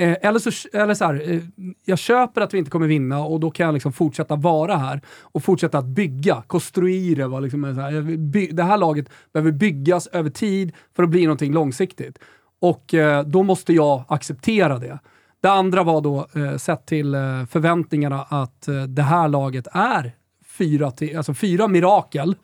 Eh, 0.00 0.16
eller 0.22 0.38
så, 0.38 0.68
eller 0.72 0.94
så 0.94 1.04
här, 1.04 1.30
eh, 1.32 1.42
jag 1.84 1.98
köper 1.98 2.40
att 2.40 2.54
vi 2.54 2.58
inte 2.58 2.70
kommer 2.70 2.86
vinna 2.86 3.24
och 3.24 3.40
då 3.40 3.50
kan 3.50 3.66
jag 3.66 3.72
liksom 3.72 3.92
fortsätta 3.92 4.36
vara 4.36 4.76
här 4.76 5.00
och 5.22 5.44
fortsätta 5.44 5.78
att 5.78 5.86
bygga, 5.86 6.42
konstruera. 6.46 7.28
Va, 7.28 7.40
liksom, 7.40 7.74
så 7.74 7.80
här, 7.80 8.16
by, 8.16 8.46
det 8.46 8.62
här 8.62 8.78
laget 8.78 9.08
behöver 9.32 9.52
byggas 9.52 10.06
över 10.06 10.30
tid 10.30 10.72
för 10.96 11.02
att 11.02 11.08
bli 11.08 11.22
någonting 11.22 11.52
långsiktigt. 11.52 12.18
Och 12.60 12.94
eh, 12.94 13.22
då 13.24 13.42
måste 13.42 13.72
jag 13.72 14.04
acceptera 14.08 14.78
det. 14.78 14.98
Det 15.40 15.50
andra 15.50 15.82
var 15.82 16.00
då, 16.00 16.26
eh, 16.34 16.56
sett 16.56 16.86
till 16.86 17.14
eh, 17.14 17.44
förväntningarna, 17.50 18.22
att 18.22 18.68
eh, 18.68 18.82
det 18.82 19.02
här 19.02 19.28
laget 19.28 19.66
är 19.72 20.12
fyra, 20.46 20.90
till, 20.90 21.16
alltså 21.16 21.34
fyra 21.34 21.68
mirakel 21.68 22.36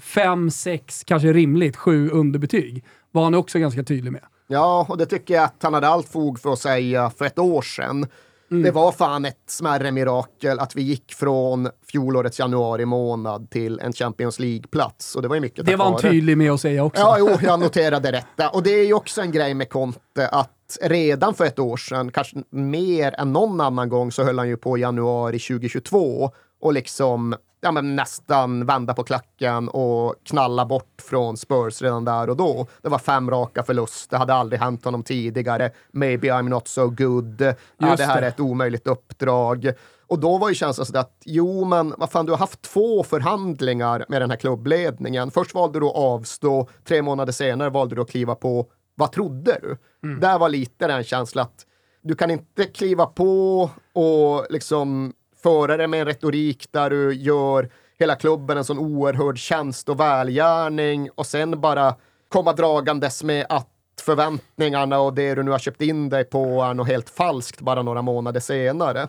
fem, 0.00 0.50
sex, 0.50 1.04
kanske 1.04 1.32
rimligt, 1.32 1.76
sju 1.76 2.10
underbetyg. 2.10 2.84
Var 3.10 3.24
han 3.24 3.34
också 3.34 3.58
ganska 3.58 3.82
tydlig 3.82 4.12
med. 4.12 4.22
Ja, 4.46 4.86
och 4.88 4.98
det 4.98 5.06
tycker 5.06 5.34
jag 5.34 5.44
att 5.44 5.62
han 5.62 5.74
hade 5.74 5.88
allt 5.88 6.08
fog 6.08 6.40
för 6.40 6.52
att 6.52 6.58
säga 6.58 7.10
för 7.10 7.24
ett 7.24 7.38
år 7.38 7.62
sedan. 7.62 8.06
Mm. 8.50 8.62
Det 8.62 8.70
var 8.70 8.92
fan 8.92 9.24
ett 9.24 9.42
smärre 9.46 9.92
mirakel 9.92 10.58
att 10.58 10.76
vi 10.76 10.82
gick 10.82 11.12
från 11.12 11.68
fjolårets 11.92 12.38
januari 12.38 12.84
månad 12.84 13.50
till 13.50 13.80
en 13.80 13.92
Champions 13.92 14.38
League-plats. 14.38 15.16
Och 15.16 15.22
det 15.22 15.28
var 15.28 15.34
ju 15.34 15.40
mycket 15.40 15.66
Det 15.66 15.76
var 15.76 15.84
han 15.84 16.00
tydlig 16.00 16.38
med 16.38 16.52
att 16.52 16.60
säga 16.60 16.84
också. 16.84 17.02
Ja, 17.02 17.16
jo, 17.18 17.38
jag 17.42 17.60
noterade 17.60 18.10
detta. 18.10 18.48
Och 18.50 18.62
det 18.62 18.70
är 18.70 18.86
ju 18.86 18.94
också 18.94 19.20
en 19.20 19.32
grej 19.32 19.54
med 19.54 19.70
Conte 19.70 20.28
att 20.28 20.78
redan 20.82 21.34
för 21.34 21.44
ett 21.44 21.58
år 21.58 21.76
sedan, 21.76 22.12
kanske 22.12 22.36
mer 22.50 23.14
än 23.18 23.32
någon 23.32 23.60
annan 23.60 23.88
gång, 23.88 24.12
så 24.12 24.24
höll 24.24 24.38
han 24.38 24.48
ju 24.48 24.56
på 24.56 24.78
januari 24.78 25.38
2022 25.38 26.30
och 26.60 26.72
liksom 26.72 27.34
ja, 27.60 27.72
men 27.72 27.96
nästan 27.96 28.66
vända 28.66 28.94
på 28.94 29.04
klacken 29.04 29.68
och 29.68 30.14
knalla 30.24 30.66
bort 30.66 31.02
från 31.02 31.36
Spurs 31.36 31.82
redan 31.82 32.04
där 32.04 32.30
och 32.30 32.36
då. 32.36 32.66
Det 32.82 32.88
var 32.88 32.98
fem 32.98 33.30
raka 33.30 33.62
förluster, 33.62 34.16
hade 34.16 34.34
aldrig 34.34 34.60
hänt 34.60 34.84
honom 34.84 35.02
tidigare. 35.02 35.70
Maybe 35.92 36.28
I'm 36.28 36.48
not 36.48 36.68
so 36.68 36.88
good. 36.88 37.42
Ja, 37.78 37.96
det 37.96 38.04
här 38.04 38.20
det. 38.20 38.26
är 38.26 38.30
ett 38.30 38.40
omöjligt 38.40 38.86
uppdrag. 38.86 39.72
Och 40.06 40.18
då 40.18 40.38
var 40.38 40.48
ju 40.48 40.54
känslan 40.54 40.86
sådär 40.86 41.00
att 41.00 41.22
jo, 41.24 41.64
men 41.64 41.94
vad 41.96 42.10
fan, 42.10 42.26
du 42.26 42.32
har 42.32 42.38
haft 42.38 42.62
två 42.62 43.02
förhandlingar 43.02 44.04
med 44.08 44.22
den 44.22 44.30
här 44.30 44.36
klubbledningen. 44.36 45.30
Först 45.30 45.54
valde 45.54 45.80
du 45.80 45.86
att 45.86 45.96
avstå, 45.96 46.68
tre 46.84 47.02
månader 47.02 47.32
senare 47.32 47.70
valde 47.70 47.94
du 47.94 48.02
att 48.02 48.10
kliva 48.10 48.34
på. 48.34 48.66
Vad 48.94 49.12
trodde 49.12 49.58
du? 49.62 49.76
Mm. 50.08 50.20
Där 50.20 50.38
var 50.38 50.48
lite 50.48 50.86
den 50.86 51.04
känslan 51.04 51.42
att 51.42 51.66
du 52.02 52.14
kan 52.14 52.30
inte 52.30 52.64
kliva 52.64 53.06
på 53.06 53.70
och 53.92 54.46
liksom 54.50 55.12
föra 55.42 55.86
med 55.86 56.00
en 56.00 56.06
retorik 56.06 56.68
där 56.70 56.90
du 56.90 57.14
gör 57.14 57.70
hela 57.98 58.16
klubben 58.16 58.58
en 58.58 58.64
sån 58.64 58.78
oerhörd 58.78 59.38
tjänst 59.38 59.88
och 59.88 60.00
välgärning 60.00 61.10
och 61.14 61.26
sen 61.26 61.60
bara 61.60 61.94
komma 62.28 62.52
dragandes 62.52 63.22
med 63.22 63.46
att 63.48 63.68
förväntningarna 64.00 65.00
och 65.00 65.14
det 65.14 65.34
du 65.34 65.42
nu 65.42 65.50
har 65.50 65.58
köpt 65.58 65.82
in 65.82 66.08
dig 66.08 66.24
på 66.24 66.62
är 66.62 66.74
något 66.74 66.88
helt 66.88 67.10
falskt 67.10 67.60
bara 67.60 67.82
några 67.82 68.02
månader 68.02 68.40
senare. 68.40 69.08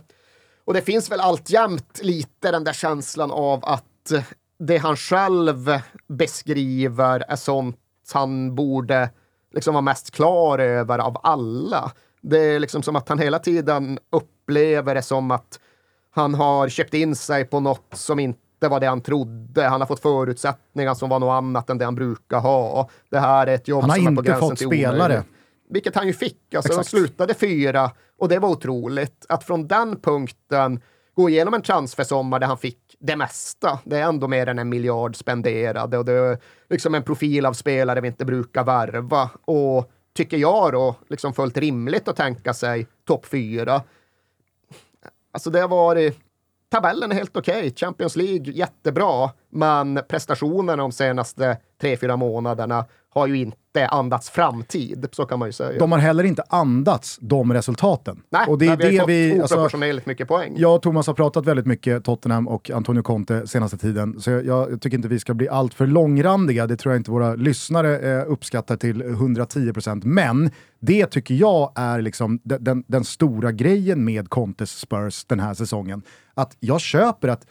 Och 0.66 0.74
det 0.74 0.82
finns 0.82 1.12
väl 1.12 1.20
alltjämt 1.20 2.00
lite 2.02 2.52
den 2.52 2.64
där 2.64 2.74
känslan 2.74 3.32
av 3.32 3.66
att 3.66 4.12
det 4.60 4.78
han 4.78 4.96
själv 4.96 5.80
beskriver 6.08 7.24
är 7.28 7.36
sånt 7.36 7.78
han 8.14 8.56
borde 8.56 9.10
liksom 9.54 9.74
vara 9.74 9.82
mest 9.82 10.12
klar 10.12 10.60
över 10.60 11.00
av 11.00 11.18
alla. 11.24 11.92
Det 12.22 12.40
är 12.40 12.60
liksom 12.60 12.84
som 12.84 12.96
att 12.96 13.10
han 13.10 13.20
hela 13.20 13.40
tiden 13.40 14.00
upplever 14.10 14.96
det 14.96 15.02
som 15.02 15.32
att 15.32 15.60
han 16.12 16.34
har 16.34 16.70
köpt 16.70 16.94
in 16.94 17.16
sig 17.16 17.46
på 17.46 17.60
något 17.60 17.94
som 17.94 18.20
inte 18.20 18.68
var 18.70 18.80
det 18.80 18.88
han 18.88 19.02
trodde. 19.02 19.68
Han 19.68 19.82
har 19.82 19.88
fått 19.88 20.02
förutsättningar 20.02 20.94
som 20.94 21.10
var 21.10 21.20
något 21.20 21.32
annat 21.32 21.70
än 21.70 21.78
det 21.78 21.86
han 21.86 21.96
brukar 21.96 22.40
ha. 22.40 22.90
Det 23.10 23.20
här 23.20 23.48
är 23.48 23.56
ett 23.56 23.68
jobb 23.68 23.82
han 23.82 23.90
har 23.90 23.98
som 23.98 24.08
inte 24.08 24.14
är 24.14 24.16
på 24.16 24.22
gränsen 24.22 24.50
fått 24.50 24.60
spelare. 24.60 25.24
Vilket 25.70 25.96
han 25.96 26.08
ju 26.08 26.14
fick. 26.14 26.54
Alltså, 26.56 26.76
de 26.76 26.84
slutade 26.84 27.34
fyra 27.34 27.92
och 28.18 28.30
det 28.30 28.40
var 28.40 28.50
otroligt. 28.50 29.26
Att 29.30 29.44
från 29.44 29.68
den 29.68 30.00
punkten 30.00 30.82
gå 31.14 31.30
igenom 31.30 31.54
en 31.54 31.62
transfersommar 31.62 32.40
där 32.40 32.48
han 32.48 32.58
fick 32.58 32.96
det 33.00 33.16
mesta. 33.16 33.80
Det 33.84 33.98
är 33.98 34.04
ändå 34.04 34.28
mer 34.28 34.48
än 34.48 34.60
en 34.60 34.70
miljard 34.70 35.16
spenderade 35.16 35.98
och 35.98 36.06
det 36.06 36.12
är 36.12 36.38
liksom 36.70 36.96
en 36.96 37.04
profil 37.04 37.46
av 37.46 37.54
spelare 37.54 38.02
vi 38.02 38.08
inte 38.08 38.26
brukar 38.26 38.64
värva. 38.64 39.30
Och 39.46 39.92
tycker 40.16 40.38
jag 40.38 40.72
då, 40.72 40.96
liksom 41.10 41.34
fullt 41.34 41.58
rimligt 41.58 42.08
att 42.08 42.16
tänka 42.16 42.54
sig 42.54 42.88
topp 43.08 43.26
fyra. 43.26 43.82
Alltså 45.32 45.50
det 45.50 45.62
har 45.62 45.68
varit... 45.68 46.20
Tabellen 46.70 47.12
är 47.12 47.16
helt 47.16 47.38
okej. 47.38 47.58
Okay. 47.58 47.74
Champions 47.76 48.16
League 48.16 48.54
jättebra, 48.54 49.30
men 49.50 50.00
prestationerna 50.10 50.76
de 50.84 50.92
senaste 50.92 51.58
tre, 51.82 51.98
fyra 51.98 52.16
månaderna 52.16 52.86
har 53.14 53.28
ju 53.28 53.38
inte 53.38 53.88
andats 53.88 54.30
framtid, 54.30 55.08
så 55.12 55.26
kan 55.26 55.40
man 55.40 55.48
ju 55.48 55.52
säga. 55.52 55.80
De 55.80 55.92
har 55.92 56.00
heller 56.00 56.24
inte 56.24 56.44
andats 56.50 57.18
de 57.22 57.54
resultaten. 57.54 58.22
Nej, 58.30 58.46
och 58.48 58.58
det 58.58 58.68
är 58.68 58.78
vi 58.78 58.98
har 58.98 59.08
det 59.08 59.14
vi, 59.14 59.42
alltså, 59.42 59.56
oproportionerligt 59.56 59.96
alltså, 59.96 60.10
mycket 60.10 60.28
poäng. 60.28 60.54
Jag 60.58 60.76
och 60.76 60.82
Thomas 60.82 61.08
har 61.08 61.14
pratat 61.14 61.46
väldigt 61.46 61.66
mycket 61.66 62.04
Tottenham 62.04 62.48
och 62.48 62.72
Antonio 62.72 63.02
Conte 63.02 63.48
senaste 63.48 63.78
tiden, 63.78 64.20
så 64.20 64.32
jag, 64.32 64.46
jag 64.46 64.82
tycker 64.82 64.98
inte 64.98 65.08
vi 65.08 65.20
ska 65.20 65.34
bli 65.34 65.50
alltför 65.50 65.88
långrandiga. 65.88 66.68
Det 66.68 66.78
tror 66.78 66.94
jag 66.94 67.00
inte 67.00 67.12
våra 67.12 67.36
lyssnare 67.36 68.00
eh, 68.00 68.32
uppskattar 68.32 68.78
till 68.78 69.04
110%. 69.04 70.02
Men 70.06 70.50
det 70.80 71.06
tycker 71.06 71.36
jag 71.36 71.72
är 71.76 72.02
liksom 72.02 72.40
den, 72.44 72.64
den, 72.64 72.84
den 72.88 73.04
stora 73.04 73.52
grejen 73.52 74.06
med 74.06 74.30
Contes 74.30 74.80
Spurs 74.80 75.26
den 75.26 75.40
här 75.40 75.54
säsongen. 75.54 76.02
Att 76.34 76.58
jag 76.60 76.82
köper 76.82 77.28
att 77.28 77.46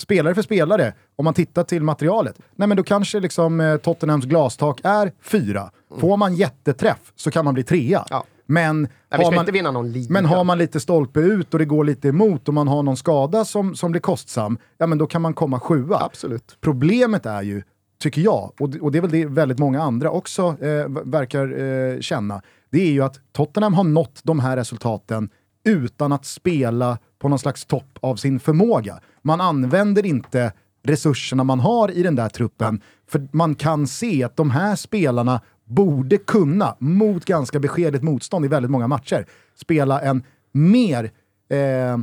spelare 0.00 0.34
för 0.34 0.42
spelare, 0.42 0.92
om 1.16 1.24
man 1.24 1.34
tittar 1.34 1.64
till 1.64 1.82
materialet, 1.82 2.38
nej 2.56 2.68
men 2.68 2.76
då 2.76 2.82
kanske 2.82 3.20
liksom 3.20 3.60
eh, 3.60 3.76
Tottenhams 3.76 4.24
glastak 4.24 4.80
är 4.84 5.12
fyra. 5.22 5.70
Får 6.00 6.16
man 6.16 6.34
jätteträff 6.34 7.12
så 7.16 7.30
kan 7.30 7.44
man 7.44 7.54
bli 7.54 7.62
trea. 7.62 8.04
Ja. 8.10 8.24
Men, 8.46 8.88
Nej, 9.10 9.24
har 9.24 9.32
man, 9.32 9.94
men 10.08 10.24
har 10.24 10.44
man 10.44 10.58
lite 10.58 10.80
stolpe 10.80 11.20
ut 11.20 11.54
och 11.54 11.58
det 11.58 11.64
går 11.64 11.84
lite 11.84 12.08
emot 12.08 12.48
och 12.48 12.54
man 12.54 12.68
har 12.68 12.82
någon 12.82 12.96
skada 12.96 13.44
som, 13.44 13.76
som 13.76 13.90
blir 13.90 14.00
kostsam, 14.00 14.58
ja 14.78 14.86
men 14.86 14.98
då 14.98 15.06
kan 15.06 15.22
man 15.22 15.34
komma 15.34 15.60
sjua. 15.60 15.98
Absolut. 16.00 16.56
Problemet 16.60 17.26
är 17.26 17.42
ju, 17.42 17.62
tycker 18.02 18.22
jag, 18.22 18.52
och, 18.60 18.76
och 18.80 18.92
det 18.92 18.98
är 18.98 19.02
väl 19.02 19.10
det 19.10 19.26
väldigt 19.26 19.58
många 19.58 19.82
andra 19.82 20.10
också 20.10 20.42
eh, 20.42 20.88
verkar 21.04 21.60
eh, 21.60 22.00
känna, 22.00 22.42
det 22.70 22.82
är 22.82 22.90
ju 22.90 23.02
att 23.02 23.20
Tottenham 23.32 23.74
har 23.74 23.84
nått 23.84 24.20
de 24.22 24.40
här 24.40 24.56
resultaten 24.56 25.28
utan 25.64 26.12
att 26.12 26.24
spela 26.24 26.98
på 27.18 27.28
någon 27.28 27.38
slags 27.38 27.64
topp 27.64 27.98
av 28.00 28.16
sin 28.16 28.40
förmåga. 28.40 29.00
Man 29.22 29.40
använder 29.40 30.06
inte 30.06 30.52
resurserna 30.82 31.44
man 31.44 31.60
har 31.60 31.90
i 31.90 32.02
den 32.02 32.14
där 32.14 32.28
truppen, 32.28 32.82
för 33.08 33.28
man 33.32 33.54
kan 33.54 33.86
se 33.86 34.24
att 34.24 34.36
de 34.36 34.50
här 34.50 34.76
spelarna 34.76 35.40
borde 35.64 36.16
kunna, 36.16 36.76
mot 36.78 37.24
ganska 37.24 37.60
beskedligt 37.60 38.02
motstånd 38.02 38.44
i 38.44 38.48
väldigt 38.48 38.70
många 38.70 38.88
matcher, 38.88 39.26
spela 39.54 40.00
en 40.00 40.22
mer 40.52 41.10
eh, 41.50 41.98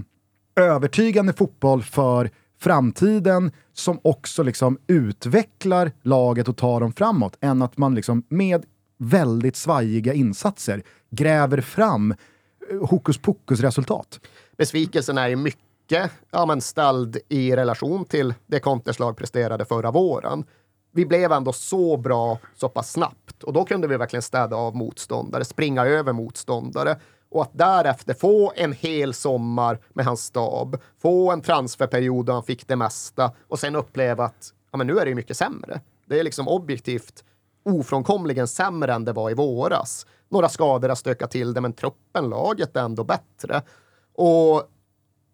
övertygande 0.66 1.34
fotboll 1.34 1.84
för 1.84 2.30
framtiden 2.60 3.52
som 3.74 4.00
också 4.04 4.44
liksom 4.44 4.78
utvecklar 4.88 5.92
laget 6.02 6.48
och 6.48 6.58
tar 6.58 6.80
dem 6.80 6.94
framåt, 6.94 7.38
än 7.42 7.62
att 7.62 7.78
man 7.78 7.96
liksom 7.96 8.24
med 8.30 8.66
väldigt 8.98 9.56
svajiga 9.56 10.14
insatser 10.14 10.84
gräver 11.10 11.62
fram 11.62 12.14
hokus 12.82 13.18
pokus 13.18 13.60
resultat. 13.60 14.20
Besvikelsen 14.58 15.18
är 15.18 15.28
ju 15.28 15.36
mycket 15.36 16.12
ja, 16.32 16.46
men 16.46 16.62
ställd 16.62 17.18
i 17.30 17.56
relation 17.56 18.06
till 18.06 18.34
det 18.48 18.60
Conteslag 18.60 19.18
presterade 19.18 19.66
förra 19.66 19.92
våren. 19.92 20.46
Vi 20.92 21.06
blev 21.06 21.32
ändå 21.32 21.54
så 21.54 21.98
bra 21.98 22.40
så 22.56 22.70
pass 22.70 22.92
snabbt 22.92 23.44
och 23.44 23.54
då 23.54 23.66
kunde 23.66 23.88
vi 23.88 23.98
verkligen 23.98 24.22
städa 24.22 24.56
av 24.56 24.76
motståndare, 24.76 25.46
springa 25.46 25.86
över 25.86 26.14
motståndare 26.14 27.00
Och 27.30 27.42
att 27.42 27.52
därefter 27.54 28.14
få 28.14 28.54
en 28.56 28.74
hel 28.74 29.14
sommar 29.14 29.80
med 29.94 30.06
hans 30.06 30.24
stab, 30.24 30.82
få 31.02 31.32
en 31.32 31.42
transferperiod 31.42 32.26
där 32.26 32.34
han 32.34 32.44
fick 32.44 32.68
det 32.68 32.76
mesta 32.76 33.32
och 33.48 33.60
sen 33.60 33.76
uppleva 33.76 34.26
att 34.26 34.54
ja, 34.72 34.78
men 34.78 34.88
nu 34.88 35.00
är 35.00 35.06
det 35.06 35.10
ju 35.10 35.16
mycket 35.16 35.38
sämre. 35.38 35.82
Det 36.06 36.20
är 36.20 36.24
liksom 36.24 36.48
objektivt 36.48 37.24
ofrånkomligen 37.66 38.48
sämre 38.48 38.94
än 38.94 39.06
det 39.06 39.14
var 39.14 39.30
i 39.30 39.34
våras. 39.34 40.06
Några 40.30 40.50
skador 40.50 40.90
har 40.90 40.96
stökat 40.96 41.32
till 41.32 41.54
det, 41.54 41.62
men 41.62 41.74
truppen, 41.74 42.30
laget 42.30 42.76
är 42.76 42.82
ändå 42.82 43.04
bättre. 43.04 43.62
Och 44.14 44.64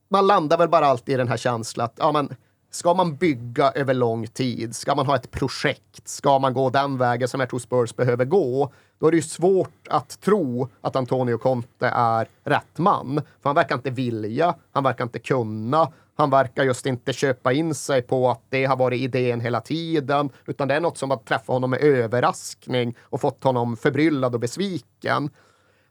man 0.10 0.27
landar 0.27 0.58
väl 0.58 0.69
bara 0.69 0.86
alltid 0.86 1.13
i 1.13 1.17
den 1.17 1.27
här 1.27 1.38
känslan 1.38 1.86
att 1.86 1.93
ja, 1.97 2.12
men, 2.12 2.36
ska 2.71 2.93
man 2.93 3.15
bygga 3.15 3.71
över 3.71 3.93
lång 3.93 4.27
tid, 4.27 4.75
ska 4.75 4.95
man 4.95 5.06
ha 5.06 5.15
ett 5.15 5.32
projekt, 5.32 6.08
ska 6.08 6.39
man 6.39 6.53
gå 6.53 6.69
den 6.69 6.97
vägen 6.97 7.27
som 7.27 7.39
jag 7.39 7.49
tror 7.49 7.60
Spurs 7.60 7.95
behöver 7.95 8.25
gå, 8.25 8.71
då 8.99 9.08
är 9.08 9.12
det 9.12 9.17
ju 9.17 9.23
svårt 9.23 9.88
att 9.89 10.21
tro 10.21 10.69
att 10.82 10.95
Antonio 10.95 11.38
Conte 11.38 11.88
är 11.88 12.27
rätt 12.43 12.77
man. 12.77 13.15
För 13.41 13.49
han 13.49 13.56
verkar 13.56 13.75
inte 13.75 13.89
vilja, 13.89 14.56
han 14.71 14.84
verkar 14.84 15.03
inte 15.03 15.19
kunna, 15.19 15.91
han 16.15 16.30
verkar 16.30 16.63
just 16.63 16.86
inte 16.86 17.13
köpa 17.13 17.54
in 17.54 17.76
sig 17.76 18.02
på 18.02 18.30
att 18.30 18.41
det 18.49 18.65
har 18.65 18.78
varit 18.78 19.02
idén 19.02 19.41
hela 19.41 19.62
tiden, 19.62 20.30
utan 20.45 20.67
det 20.67 20.76
är 20.76 20.80
något 20.80 20.97
som 20.97 21.10
har 21.10 21.17
träffat 21.17 21.47
honom 21.47 21.69
med 21.69 21.82
överraskning 21.82 22.95
och 23.02 23.21
fått 23.21 23.43
honom 23.43 23.78
förbryllad 23.78 24.34
och 24.34 24.39
besviken. 24.39 25.30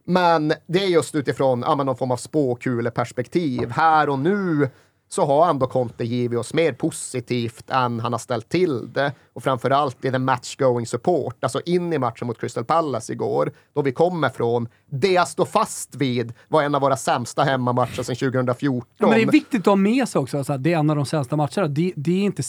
Men 0.05 0.53
det 0.67 0.79
är 0.83 0.87
just 0.87 1.15
utifrån 1.15 1.63
ja, 1.67 1.75
någon 1.75 1.95
form 1.95 2.11
av 2.11 2.17
spåkuleperspektiv. 2.17 3.69
Här 3.69 4.09
och 4.09 4.19
nu 4.19 4.69
så 5.13 5.25
har 5.25 5.49
ändå 5.49 5.67
Conte 5.67 6.03
givit 6.03 6.39
oss 6.39 6.53
mer 6.53 6.73
positivt 6.73 7.69
än 7.69 7.99
han 7.99 8.11
har 8.11 8.19
ställt 8.19 8.49
till 8.49 8.93
det. 8.93 9.11
Och 9.33 9.43
framförallt 9.43 10.05
i 10.05 10.09
den 10.09 10.29
match-going 10.29 10.85
support, 10.85 11.43
alltså 11.43 11.61
in 11.65 11.93
i 11.93 11.97
matchen 11.97 12.27
mot 12.27 12.39
Crystal 12.39 12.65
Palace 12.65 13.13
igår, 13.13 13.51
då 13.73 13.81
vi 13.81 13.91
kommer 13.91 14.29
från 14.29 14.67
det 14.89 15.11
jag 15.11 15.27
står 15.27 15.45
fast 15.45 15.95
vid 15.95 16.33
var 16.47 16.63
en 16.63 16.75
av 16.75 16.81
våra 16.81 16.97
sämsta 16.97 17.43
hemmamatcher 17.43 18.03
sedan 18.03 18.15
2014. 18.15 18.87
Ja, 18.97 19.07
men 19.07 19.17
det 19.17 19.23
är 19.23 19.31
viktigt 19.31 19.59
att 19.59 19.65
ha 19.65 19.75
med 19.75 20.09
sig 20.09 20.19
också, 20.19 20.37
alltså, 20.37 20.57
det 20.57 20.73
är 20.73 20.77
en 20.77 20.89
av 20.89 20.95
de 20.95 21.05
sämsta 21.05 21.35
matcherna. 21.35 21.67
Det, 21.67 21.93
det 21.95 22.11
är 22.11 22.23
inte 22.23 22.43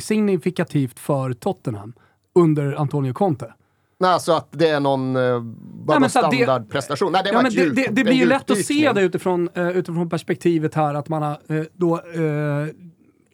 signifikativt 0.00 0.98
för 0.98 1.32
Tottenham 1.32 1.92
under 2.34 2.72
Antonio 2.72 3.12
Conte. 3.12 3.54
Nej, 4.00 4.10
alltså 4.10 4.32
att 4.32 4.48
det 4.50 4.68
är 4.68 4.80
någon 4.80 5.16
uh, 5.16 5.42
Nej, 6.00 6.10
standardprestation. 6.10 7.12
Nej, 7.12 7.22
det, 7.24 7.30
ja, 7.30 7.42
men 7.42 7.52
det, 7.52 7.70
det, 7.70 7.88
det 7.90 8.04
blir 8.04 8.14
ju 8.14 8.26
lätt 8.26 8.50
att 8.50 8.64
se 8.64 8.92
det 8.92 9.02
utifrån, 9.02 9.48
uh, 9.58 9.70
utifrån 9.70 10.10
perspektivet 10.10 10.74
här 10.74 10.94
att 10.94 11.08
man 11.08 11.22
har 11.22 11.38
uh, 11.50 11.64
då, 11.72 11.96
uh, 11.96 12.68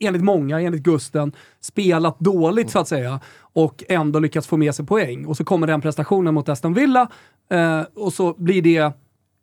enligt 0.01 0.23
många, 0.23 0.61
enligt 0.61 0.83
Gusten, 0.83 1.33
spelat 1.61 2.21
dåligt 2.21 2.71
så 2.71 2.79
att 2.79 2.89
säga 2.89 3.21
och 3.41 3.85
ändå 3.89 4.19
lyckats 4.19 4.47
få 4.47 4.57
med 4.57 4.75
sig 4.75 4.87
poäng. 4.87 5.27
Och 5.27 5.37
så 5.37 5.45
kommer 5.45 5.67
den 5.67 5.81
prestationen 5.81 6.35
mot 6.35 6.49
Aston 6.49 6.75
Villa 6.75 7.09
och 7.95 8.13
så 8.13 8.35
blir 8.39 8.63
det 8.63 8.93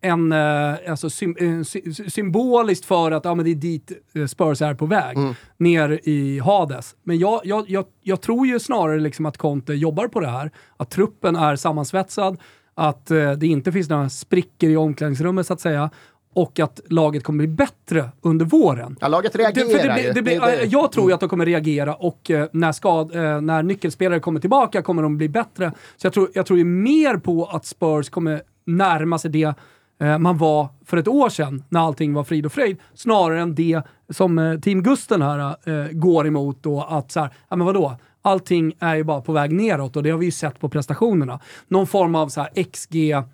en, 0.03 0.31
eh, 0.31 0.75
alltså, 0.89 1.09
sym, 1.09 1.35
eh, 1.39 1.63
symboliskt 2.07 2.85
för 2.85 3.11
att 3.11 3.25
ja, 3.25 3.35
men 3.35 3.45
det 3.45 3.51
är 3.51 3.55
dit 3.55 3.91
eh, 4.15 4.25
Spurs 4.25 4.61
är 4.61 4.73
på 4.73 4.85
väg, 4.85 5.17
mm. 5.17 5.33
ner 5.57 5.99
i 6.03 6.39
Hades. 6.39 6.95
Men 7.03 7.19
jag, 7.19 7.41
jag, 7.43 7.69
jag, 7.69 7.85
jag 8.01 8.21
tror 8.21 8.47
ju 8.47 8.59
snarare 8.59 8.99
liksom 8.99 9.25
att 9.25 9.37
Conte 9.37 9.73
jobbar 9.73 10.07
på 10.07 10.19
det 10.19 10.27
här, 10.27 10.51
att 10.77 10.89
truppen 10.89 11.35
är 11.35 11.55
sammansvetsad, 11.55 12.37
att 12.75 13.05
det 13.37 13.43
inte 13.47 13.71
finns 13.71 13.89
några 13.89 14.09
sprickor 14.09 14.69
i 14.69 14.77
omklädningsrummet 14.77 15.47
så 15.47 15.53
att 15.53 15.61
säga, 15.61 15.89
och 16.33 16.59
att 16.59 16.79
laget 16.89 17.23
kommer 17.23 17.37
bli 17.37 17.47
bättre 17.47 18.09
under 18.21 18.45
våren. 18.45 18.97
Ja, 19.01 19.07
laget 19.07 19.35
reagerar 19.35 19.67
det, 19.67 19.87
det, 19.87 20.01
det, 20.01 20.13
det 20.13 20.21
blir, 20.21 20.39
det, 20.39 20.63
Jag 20.63 20.91
tror 20.91 21.09
ju 21.09 21.13
att 21.13 21.19
de 21.19 21.29
kommer 21.29 21.45
reagera 21.45 21.95
och 21.95 22.31
när, 22.51 22.71
skad, 22.71 23.15
när 23.43 23.63
nyckelspelare 23.63 24.19
kommer 24.19 24.39
tillbaka 24.39 24.81
kommer 24.81 25.03
de 25.03 25.17
bli 25.17 25.29
bättre. 25.29 25.71
Så 25.97 26.05
jag 26.05 26.13
tror, 26.13 26.29
jag 26.33 26.45
tror 26.45 26.59
ju 26.59 26.65
mer 26.65 27.17
på 27.17 27.45
att 27.45 27.65
Spurs 27.65 28.09
kommer 28.09 28.41
närma 28.65 29.19
sig 29.19 29.31
det 29.31 29.53
Eh, 30.03 30.17
man 30.17 30.37
var 30.37 30.69
för 30.85 30.97
ett 30.97 31.07
år 31.07 31.29
sedan 31.29 31.63
när 31.69 31.79
allting 31.79 32.13
var 32.13 32.23
frid 32.23 32.45
och 32.45 32.51
fröjd, 32.51 32.77
snarare 32.93 33.41
än 33.41 33.55
det 33.55 33.81
som 34.09 34.39
eh, 34.39 34.59
Team 34.59 34.83
Gusten 34.83 35.21
här 35.21 35.55
äh, 35.69 35.87
går 35.91 36.27
emot 36.27 36.63
då, 36.63 36.81
att 36.81 37.11
så 37.11 37.19
här, 37.19 37.29
ja 37.49 37.55
men 37.55 37.65
vadå? 37.65 37.95
Allting 38.21 38.73
är 38.79 38.95
ju 38.95 39.03
bara 39.03 39.21
på 39.21 39.31
väg 39.31 39.51
neråt 39.51 39.95
och 39.95 40.03
det 40.03 40.09
har 40.09 40.17
vi 40.17 40.25
ju 40.25 40.31
sett 40.31 40.59
på 40.59 40.69
prestationerna. 40.69 41.39
Någon 41.67 41.87
form 41.87 42.15
av 42.15 42.29
så 42.29 42.41
här 42.41 42.49
XG-sanning 42.63 43.27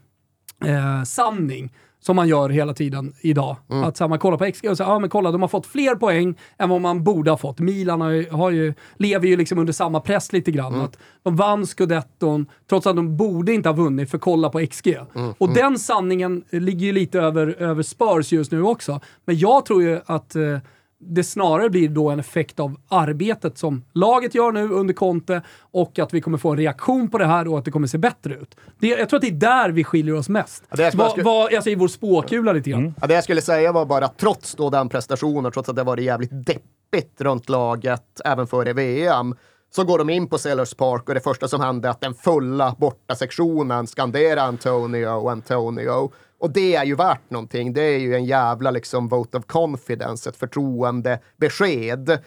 som 1.99 2.15
man 2.15 2.27
gör 2.27 2.49
hela 2.49 2.73
tiden 2.73 3.13
idag. 3.21 3.57
Mm. 3.69 3.83
Att 3.83 3.97
så 3.97 4.03
här, 4.03 4.09
man 4.09 4.19
kollar 4.19 4.37
på 4.37 4.51
XG 4.51 4.69
och 4.69 4.77
säger, 4.77 4.91
ja 4.91 4.99
men 4.99 5.09
kolla, 5.09 5.31
de 5.31 5.41
har 5.41 5.47
fått 5.47 5.65
fler 5.65 5.95
poäng 5.95 6.35
än 6.57 6.69
vad 6.69 6.81
man 6.81 7.03
borde 7.03 7.31
ha 7.31 7.37
fått. 7.37 7.59
Milan 7.59 8.01
har 8.01 8.09
ju, 8.09 8.29
har 8.29 8.51
ju, 8.51 8.73
lever 8.97 9.27
ju 9.27 9.37
liksom 9.37 9.59
under 9.59 9.73
samma 9.73 9.99
press 9.99 10.33
lite 10.33 10.51
grann. 10.51 10.73
Mm. 10.73 10.85
Att 10.85 10.97
de 11.23 11.35
vann 11.35 11.65
scudetton, 11.65 12.45
trots 12.69 12.87
att 12.87 12.95
de 12.95 13.17
borde 13.17 13.53
inte 13.53 13.69
ha 13.69 13.73
vunnit, 13.73 14.11
för 14.11 14.17
kolla 14.17 14.49
på 14.49 14.65
XG. 14.67 14.87
Mm. 14.87 15.33
Och 15.37 15.47
mm. 15.47 15.53
den 15.53 15.79
sanningen 15.79 16.43
ligger 16.49 16.85
ju 16.85 16.91
lite 16.91 17.19
över, 17.19 17.47
över 17.59 17.83
Spurs 17.83 18.31
just 18.31 18.51
nu 18.51 18.63
också. 18.63 18.99
Men 19.25 19.37
jag 19.37 19.65
tror 19.65 19.83
ju 19.83 19.99
att 20.05 20.35
eh, 20.35 20.57
det 21.01 21.23
snarare 21.23 21.69
blir 21.69 21.89
då 21.89 22.09
en 22.09 22.19
effekt 22.19 22.59
av 22.59 22.75
arbetet 22.87 23.57
som 23.57 23.85
laget 23.93 24.35
gör 24.35 24.51
nu 24.51 24.69
under 24.69 24.93
Conte 24.93 25.41
och 25.59 25.99
att 25.99 26.13
vi 26.13 26.21
kommer 26.21 26.37
få 26.37 26.51
en 26.51 26.57
reaktion 26.57 27.09
på 27.09 27.17
det 27.17 27.25
här 27.25 27.47
och 27.47 27.59
att 27.59 27.65
det 27.65 27.71
kommer 27.71 27.87
se 27.87 27.97
bättre 27.97 28.33
ut. 28.33 28.55
Det, 28.79 28.87
jag 28.87 29.09
tror 29.09 29.17
att 29.17 29.21
det 29.21 29.27
är 29.27 29.31
där 29.31 29.69
vi 29.69 29.83
skiljer 29.83 30.15
oss 30.15 30.29
mest. 30.29 30.63
Ja, 30.69 30.75
det 30.77 30.95
va, 30.95 31.15
va, 31.23 31.49
alltså 31.55 31.69
i 31.69 31.75
vår 31.75 31.87
spåkula 31.87 32.53
lite 32.53 32.69
grann. 32.69 32.79
Mm. 32.79 32.93
Ja, 33.01 33.07
det 33.07 33.13
jag 33.13 33.23
skulle 33.23 33.41
säga 33.41 33.71
var 33.71 33.85
bara 33.85 34.05
att 34.05 34.17
trots 34.17 34.55
då 34.55 34.69
den 34.69 34.89
prestationen, 34.89 35.51
trots 35.51 35.69
att 35.69 35.75
det 35.75 35.83
varit 35.83 36.03
jävligt 36.03 36.45
deppigt 36.45 37.21
runt 37.21 37.49
laget 37.49 38.21
även 38.25 38.47
före 38.47 38.73
VM, 38.73 39.35
så 39.75 39.83
går 39.83 39.97
de 39.97 40.09
in 40.09 40.27
på 40.27 40.37
Sellers 40.37 40.73
Park 40.73 41.09
och 41.09 41.13
det 41.13 41.21
första 41.21 41.47
som 41.47 41.61
hände 41.61 41.87
är 41.87 41.91
att 41.91 42.01
den 42.01 42.13
fulla 42.13 42.75
borta 42.77 43.15
sektionen 43.15 43.87
skanderar 43.87 44.47
Antonio, 44.47 45.29
Antonio. 45.29 46.11
Och 46.39 46.51
det 46.51 46.75
är 46.75 46.85
ju 46.85 46.95
värt 46.95 47.29
någonting. 47.29 47.73
Det 47.73 47.81
är 47.81 47.99
ju 47.99 48.15
en 48.15 48.25
jävla 48.25 48.71
liksom 48.71 49.07
vote 49.07 49.37
of 49.37 49.45
confidence, 49.45 50.29
ett 50.29 50.35
förtroende 50.35 51.19
besked. 51.37 52.19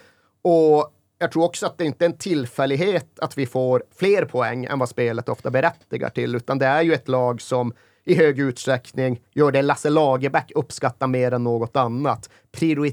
Och 0.42 0.92
jag 1.18 1.33
tror 1.33 1.44
också 1.44 1.66
att 1.66 1.79
det 1.79 1.85
inte 1.85 2.05
är 2.05 2.09
en 2.09 2.18
tillfällighet 2.18 3.18
att 3.18 3.38
vi 3.38 3.46
får 3.46 3.83
fler 3.96 4.25
poäng 4.25 4.64
än 4.64 4.79
vad 4.79 4.88
spelet 4.88 5.29
ofta 5.29 5.51
berättigar 5.51 6.11
till, 6.11 6.35
utan 6.35 6.59
det 6.59 6.66
är 6.66 6.83
ju 6.83 6.94
ett 6.94 7.09
lag 7.09 7.40
som 7.40 7.72
i 8.05 8.14
hög 8.14 8.38
utsträckning 8.38 9.20
gör 9.35 9.53
det 9.53 9.62
Lasse 9.62 9.90
Lagerbäck 9.90 10.53
uppskattar 10.55 11.07
mer 11.07 11.33
än 11.33 11.44
något 11.44 11.77
annat. 11.77 12.31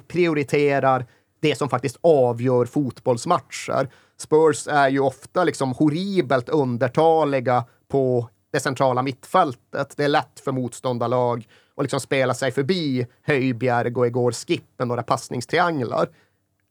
Prioriterar 0.07 1.05
det 1.41 1.57
som 1.57 1.69
faktiskt 1.69 1.97
avgör 2.01 2.65
fotbollsmatcher. 2.65 3.89
Spurs 4.17 4.67
är 4.67 4.89
ju 4.89 4.99
ofta 4.99 5.43
liksom 5.43 5.71
horribelt 5.71 6.49
undertaliga 6.49 7.65
på 7.87 8.29
det 8.51 8.59
centrala 8.59 9.01
mittfältet. 9.01 9.93
Det 9.97 10.03
är 10.03 10.07
lätt 10.07 10.39
för 10.43 10.51
motståndarlag 10.51 11.47
att 11.75 11.83
liksom 11.83 11.99
spela 11.99 12.33
sig 12.33 12.51
förbi 12.51 13.07
Höjbjerg 13.23 13.95
och 13.95 14.07
igår 14.07 14.31
Skip 14.31 14.63
med 14.77 14.87
några 14.87 15.03
passningstrianglar. 15.03 16.09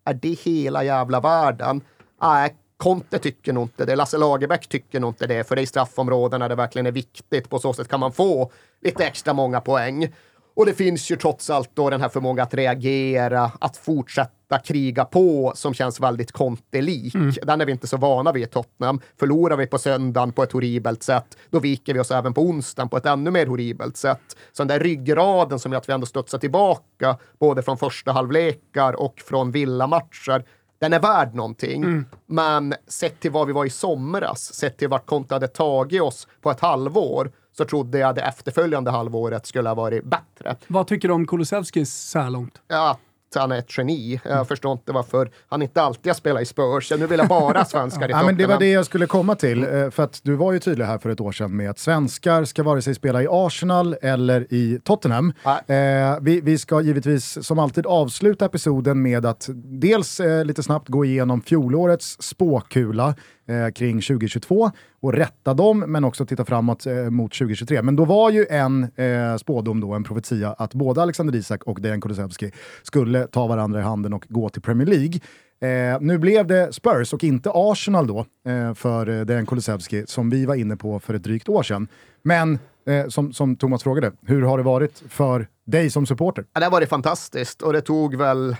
Är 0.04 0.14
det 0.14 0.38
hela 0.38 0.84
jävla 0.84 1.20
världen? 1.20 1.80
Nej, 2.22 2.56
Conte 2.76 3.18
tycker 3.18 3.52
nog 3.52 3.64
inte 3.64 3.84
det. 3.84 3.96
Lasse 3.96 4.18
Lagerbäck 4.18 4.68
tycker 4.68 5.00
nog 5.00 5.10
inte 5.10 5.26
det, 5.26 5.44
för 5.44 5.56
det 5.56 5.60
är 5.60 5.62
i 5.62 5.66
straffområdena 5.66 6.48
det 6.48 6.54
verkligen 6.54 6.86
är 6.86 6.92
viktigt. 6.92 7.50
På 7.50 7.58
så 7.58 7.72
sätt 7.72 7.88
kan 7.88 8.00
man 8.00 8.12
få 8.12 8.50
lite 8.80 9.06
extra 9.06 9.32
många 9.32 9.60
poäng. 9.60 10.12
Och 10.56 10.66
det 10.66 10.74
finns 10.74 11.10
ju 11.10 11.16
trots 11.16 11.50
allt 11.50 11.70
då 11.74 11.90
den 11.90 12.00
här 12.00 12.08
förmågan 12.08 12.42
att 12.42 12.54
reagera, 12.54 13.52
att 13.60 13.76
fortsätta 13.76 14.37
kriga 14.58 15.04
på 15.04 15.52
som 15.54 15.74
känns 15.74 16.00
väldigt 16.00 16.32
kontelik. 16.32 17.14
Mm. 17.14 17.34
Den 17.42 17.60
är 17.60 17.66
vi 17.66 17.72
inte 17.72 17.86
så 17.86 17.96
vana 17.96 18.32
vid 18.32 18.42
i 18.42 18.46
Tottenham. 18.46 19.00
Förlorar 19.18 19.56
vi 19.56 19.66
på 19.66 19.78
söndagen 19.78 20.32
på 20.32 20.42
ett 20.42 20.52
horribelt 20.52 21.02
sätt, 21.02 21.36
då 21.50 21.60
viker 21.60 21.94
vi 21.94 22.00
oss 22.00 22.10
även 22.10 22.34
på 22.34 22.42
onsdagen 22.42 22.88
på 22.88 22.96
ett 22.96 23.06
ännu 23.06 23.30
mer 23.30 23.46
horribelt 23.46 23.96
sätt. 23.96 24.36
Så 24.52 24.62
den 24.62 24.68
där 24.68 24.80
ryggraden 24.80 25.58
som 25.58 25.72
gör 25.72 25.78
att 25.78 25.88
vi 25.88 25.92
ändå 25.92 26.06
studsar 26.06 26.38
tillbaka, 26.38 27.16
både 27.38 27.62
från 27.62 27.78
första 27.78 28.12
halvlekar 28.12 28.92
och 28.92 29.20
från 29.26 29.50
villamatcher, 29.50 30.44
den 30.80 30.92
är 30.92 31.00
värd 31.00 31.34
någonting. 31.34 31.82
Mm. 31.82 32.06
Men 32.26 32.74
sett 32.88 33.20
till 33.20 33.30
vad 33.30 33.46
vi 33.46 33.52
var 33.52 33.64
i 33.64 33.70
somras, 33.70 34.54
sett 34.54 34.78
till 34.78 34.88
vart 34.88 35.06
Conte 35.06 35.34
hade 35.34 35.48
tagit 35.48 36.02
oss 36.02 36.28
på 36.40 36.50
ett 36.50 36.60
halvår, 36.60 37.32
så 37.56 37.64
trodde 37.64 37.98
jag 37.98 38.14
det 38.14 38.22
efterföljande 38.22 38.90
halvåret 38.90 39.46
skulle 39.46 39.68
ha 39.68 39.74
varit 39.74 40.04
bättre. 40.04 40.56
Vad 40.66 40.86
tycker 40.86 41.08
du 41.08 41.14
om 41.14 41.26
Kulusevskis 41.26 41.94
så 41.94 42.18
här 42.18 42.30
långt? 42.30 42.60
Ja, 42.68 42.98
han 43.34 43.52
är 43.52 43.58
ett 43.58 43.78
geni. 43.78 44.20
Jag 44.24 44.48
förstår 44.48 44.72
inte 44.72 44.92
varför 44.92 45.30
han 45.48 45.62
inte 45.62 45.82
alltid 45.82 46.10
har 46.10 46.14
spelat 46.14 46.42
i 46.42 46.44
Spurs. 46.44 46.92
Nu 46.98 47.06
vill 47.06 47.18
jag 47.18 47.28
bara 47.28 47.64
svenskar 47.64 48.08
i 48.08 48.10
ja, 48.12 48.22
men 48.22 48.36
Det 48.36 48.46
var 48.46 48.58
det 48.58 48.70
jag 48.70 48.86
skulle 48.86 49.06
komma 49.06 49.34
till. 49.34 49.64
Mm. 49.64 49.90
För 49.90 50.02
att 50.02 50.20
du 50.22 50.34
var 50.34 50.52
ju 50.52 50.58
tydlig 50.58 50.84
här 50.84 50.98
för 50.98 51.10
ett 51.10 51.20
år 51.20 51.32
sedan 51.32 51.56
med 51.56 51.70
att 51.70 51.78
svenskar 51.78 52.44
ska 52.44 52.62
vare 52.62 52.82
sig 52.82 52.94
spela 52.94 53.22
i 53.22 53.26
Arsenal 53.30 53.96
eller 54.02 54.54
i 54.54 54.80
Tottenham. 54.84 55.32
Eh, 55.44 55.74
vi, 56.20 56.40
vi, 56.40 56.58
ska 56.58 56.80
givetvis 56.80 57.46
som 57.46 57.58
alltid 57.58 57.86
avsluta 57.86 58.46
episoden 58.46 59.02
med 59.02 59.26
att 59.26 59.48
dels 59.64 60.20
eh, 60.20 60.44
lite 60.44 60.62
snabbt 60.62 60.88
gå 60.88 61.04
igenom 61.04 61.42
fjolårets 61.42 62.22
spåkula 62.22 63.14
eh, 63.48 63.68
kring 63.70 64.00
2022 64.00 64.70
och 65.00 65.12
rätta 65.12 65.54
dem, 65.54 65.78
men 65.78 66.04
också 66.04 66.26
titta 66.26 66.44
framåt 66.44 66.86
eh, 66.86 66.94
mot 66.94 67.32
2023. 67.32 67.82
Men 67.82 67.96
då 67.96 68.04
var 68.04 68.30
ju 68.30 68.46
en 68.50 68.82
eh, 68.96 69.36
spådom, 69.36 69.80
då, 69.80 69.92
en 69.92 70.04
profetia, 70.04 70.52
att 70.58 70.74
både 70.74 71.02
Alexander 71.02 71.36
Isak 71.36 71.62
och 71.64 71.80
Dejan 71.80 72.00
Kulusevski 72.00 72.52
skulle 72.82 73.26
ta 73.26 73.46
varandra 73.46 73.80
i 73.80 73.82
handen 73.82 74.12
och 74.12 74.26
gå 74.28 74.48
till 74.48 74.62
Premier 74.62 74.86
League. 74.86 75.20
Eh, 75.60 76.00
nu 76.00 76.18
blev 76.18 76.46
det 76.46 76.72
Spurs 76.72 77.12
och 77.12 77.24
inte 77.24 77.50
Arsenal 77.54 78.06
då 78.06 78.26
eh, 78.46 78.74
för 78.74 79.08
eh, 79.08 79.24
Dejan 79.24 79.46
Kulusevski, 79.46 80.04
som 80.06 80.30
vi 80.30 80.46
var 80.46 80.54
inne 80.54 80.76
på 80.76 81.00
för 81.00 81.14
ett 81.14 81.22
drygt 81.22 81.48
år 81.48 81.62
sedan. 81.62 81.88
Men 82.22 82.58
eh, 82.86 83.08
som, 83.08 83.32
som 83.32 83.56
Thomas 83.56 83.82
frågade, 83.82 84.12
hur 84.26 84.42
har 84.42 84.58
det 84.58 84.64
varit 84.64 85.02
för 85.08 85.48
dig 85.64 85.90
som 85.90 86.06
supporter? 86.06 86.44
Ja, 86.52 86.60
det 86.60 86.66
har 86.66 86.70
varit 86.70 86.88
fantastiskt 86.88 87.62
och 87.62 87.72
det 87.72 87.80
tog 87.80 88.16
väl 88.16 88.56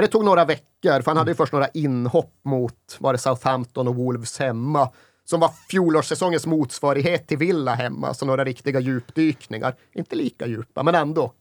det 0.00 0.06
tog 0.06 0.24
några 0.24 0.44
veckor, 0.44 1.00
för 1.02 1.10
han 1.10 1.16
hade 1.16 1.30
ju 1.30 1.34
först 1.34 1.52
några 1.52 1.68
inhopp 1.68 2.34
mot 2.44 2.96
var 2.98 3.12
det 3.12 3.18
Southampton 3.18 3.88
och 3.88 3.94
Wolves 3.94 4.38
hemma 4.38 4.90
som 5.24 5.40
var 5.40 5.50
fjolårssäsongens 5.70 6.46
motsvarighet 6.46 7.28
till 7.28 7.38
Villa 7.38 7.74
hemma, 7.74 8.14
så 8.14 8.26
några 8.26 8.44
riktiga 8.44 8.80
djupdykningar. 8.80 9.74
Inte 9.94 10.16
lika 10.16 10.46
djupa, 10.46 10.82
men 10.82 10.94
ändå. 10.94 11.32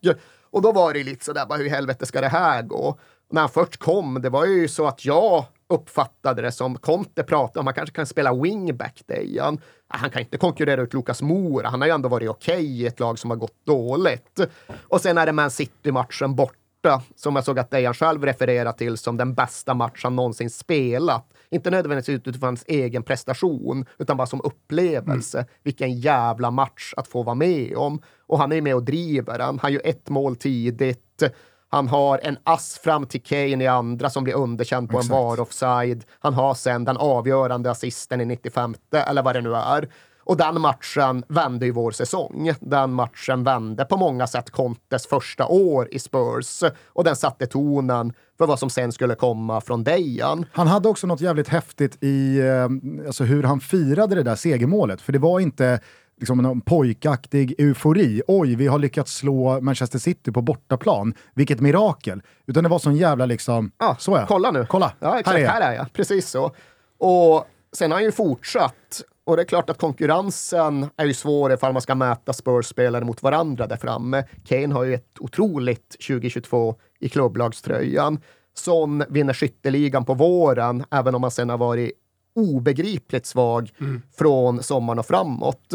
Och 0.51 0.61
då 0.61 0.71
var 0.71 0.93
det 0.93 1.03
lite 1.03 1.25
sådär, 1.25 1.45
bara, 1.45 1.57
hur 1.57 1.65
i 1.65 1.69
helvete 1.69 2.05
ska 2.05 2.21
det 2.21 2.27
här 2.27 2.61
gå? 2.61 2.97
Och 3.27 3.33
när 3.33 3.41
han 3.41 3.49
först 3.49 3.77
kom, 3.77 4.21
det 4.21 4.29
var 4.29 4.45
ju 4.45 4.67
så 4.67 4.87
att 4.87 5.05
jag 5.05 5.45
uppfattade 5.69 6.41
det 6.41 6.51
som 6.51 6.77
Conte 6.77 7.23
pratade 7.23 7.59
om, 7.59 7.67
han 7.67 7.73
kanske 7.73 7.95
kan 7.95 8.05
spela 8.05 8.33
wingback 8.33 9.03
Dejan. 9.07 9.61
Han 9.87 10.09
kan 10.09 10.21
inte 10.21 10.37
konkurrera 10.37 10.81
ut 10.81 10.93
Lukas 10.93 11.21
Mora, 11.21 11.69
han 11.69 11.81
har 11.81 11.87
ju 11.87 11.93
ändå 11.93 12.09
varit 12.09 12.29
okej 12.29 12.55
okay 12.55 12.65
i 12.65 12.87
ett 12.87 12.99
lag 12.99 13.19
som 13.19 13.29
har 13.29 13.37
gått 13.37 13.65
dåligt. 13.65 14.39
Och 14.87 15.01
sen 15.01 15.17
är 15.17 15.25
det 15.25 15.31
Man 15.31 15.51
City-matchen 15.51 16.35
borta, 16.81 17.01
som 17.15 17.35
jag 17.35 17.45
såg 17.45 17.59
att 17.59 17.71
Dejan 17.71 17.93
själv 17.93 18.25
refererar 18.25 18.71
till 18.71 18.97
som 18.97 19.17
den 19.17 19.33
bästa 19.33 19.73
match 19.73 20.03
han 20.03 20.15
någonsin 20.15 20.49
spelat. 20.49 21.25
Inte 21.49 21.71
nödvändigtvis 21.71 22.27
utifrån 22.27 22.47
hans 22.47 22.65
egen 22.67 23.03
prestation, 23.03 23.85
utan 23.99 24.17
bara 24.17 24.27
som 24.27 24.41
upplevelse. 24.43 25.37
Mm. 25.37 25.49
Vilken 25.63 25.99
jävla 25.99 26.51
match 26.51 26.93
att 26.97 27.07
få 27.07 27.23
vara 27.23 27.35
med 27.35 27.77
om. 27.77 28.01
Och 28.27 28.39
han 28.39 28.51
är 28.51 28.61
med 28.61 28.75
och 28.75 28.83
driver 28.83 29.37
den. 29.37 29.59
Han 29.59 29.73
gör 29.73 29.81
ett 29.85 30.09
mål 30.09 30.35
tidigt. 30.35 31.23
Han 31.69 31.87
har 31.87 32.19
en 32.23 32.37
ass 32.43 32.79
fram 32.83 33.05
till 33.05 33.21
Kane 33.21 33.63
i 33.63 33.67
andra 33.67 34.09
som 34.09 34.23
blir 34.23 34.33
underkänd 34.33 34.89
på 34.89 34.97
Exakt. 34.97 35.13
en 35.13 35.17
var-offside. 35.17 36.03
Han 36.19 36.33
har 36.33 36.53
sen 36.53 36.85
den 36.85 36.97
avgörande 36.97 37.71
assisten 37.71 38.21
i 38.21 38.25
95, 38.25 38.75
eller 38.91 39.23
vad 39.23 39.35
det 39.35 39.41
nu 39.41 39.55
är. 39.55 39.89
Och 40.31 40.37
den 40.37 40.61
matchen 40.61 41.23
vände 41.27 41.65
ju 41.65 41.71
vår 41.71 41.91
säsong. 41.91 42.53
Den 42.59 42.93
matchen 42.93 43.43
vände 43.43 43.85
på 43.85 43.97
många 43.97 44.27
sätt 44.27 44.49
Contes 44.49 45.07
första 45.07 45.47
år 45.47 45.87
i 45.91 45.99
Spurs 45.99 46.63
och 46.85 47.03
den 47.03 47.15
satte 47.15 47.45
tonen 47.45 48.13
för 48.37 48.47
vad 48.47 48.59
som 48.59 48.69
sen 48.69 48.91
skulle 48.91 49.15
komma 49.15 49.61
från 49.61 49.83
Dejan. 49.83 50.45
Han 50.51 50.67
hade 50.67 50.89
också 50.89 51.07
något 51.07 51.21
jävligt 51.21 51.47
häftigt 51.47 52.03
i 52.03 52.39
eh, 52.39 52.63
alltså 53.07 53.23
hur 53.23 53.43
han 53.43 53.59
firade 53.59 54.15
det 54.15 54.23
där 54.23 54.35
segermålet, 54.35 55.01
för 55.01 55.13
det 55.13 55.19
var 55.19 55.39
inte 55.39 55.79
liksom 56.19 56.45
en 56.45 56.61
pojkaktig 56.61 57.55
eufori. 57.57 58.21
Oj, 58.27 58.55
vi 58.55 58.67
har 58.67 58.79
lyckats 58.79 59.15
slå 59.15 59.61
Manchester 59.61 59.99
City 59.99 60.31
på 60.31 60.41
bortaplan. 60.41 61.13
Vilket 61.33 61.59
mirakel. 61.59 62.21
Utan 62.47 62.63
det 62.63 62.69
var 62.69 62.79
sån 62.79 62.95
jävla 62.95 63.25
liksom, 63.25 63.71
ah, 63.77 63.95
så 63.99 64.11
ja. 64.11 64.25
Kolla 64.27 64.51
nu. 64.51 64.65
Kolla, 64.69 64.91
ja, 64.99 65.19
exakt, 65.19 65.37
här 65.37 65.41
är 65.41 65.43
jag. 65.43 65.51
Här 65.51 65.71
är 65.71 65.75
jag. 65.75 65.93
Precis 65.93 66.29
så. 66.29 66.51
Och 66.97 67.47
sen 67.73 67.91
har 67.91 67.97
han 67.97 68.05
ju 68.05 68.11
fortsatt. 68.11 69.03
Och 69.23 69.35
det 69.35 69.41
är 69.41 69.45
klart 69.45 69.69
att 69.69 69.77
konkurrensen 69.77 70.89
är 70.97 71.05
ju 71.05 71.13
svår 71.13 71.53
ifall 71.53 71.73
man 71.73 71.81
ska 71.81 71.95
mäta 71.95 72.33
Spurs-spelare 72.33 73.05
mot 73.05 73.23
varandra 73.23 73.67
där 73.67 73.77
framme. 73.77 74.23
Kane 74.45 74.73
har 74.73 74.83
ju 74.83 74.93
ett 74.93 75.19
otroligt 75.19 75.89
2022 76.07 76.75
i 76.99 77.09
klubblagströjan. 77.09 78.19
Son 78.53 79.03
vinner 79.09 79.33
skytteligan 79.33 80.05
på 80.05 80.13
våren, 80.13 80.83
även 80.91 81.15
om 81.15 81.23
han 81.23 81.31
sen 81.31 81.49
har 81.49 81.57
varit 81.57 81.91
obegripligt 82.35 83.25
svag 83.25 83.71
mm. 83.79 84.01
från 84.17 84.63
sommaren 84.63 84.99
och 84.99 85.05
framåt. 85.05 85.73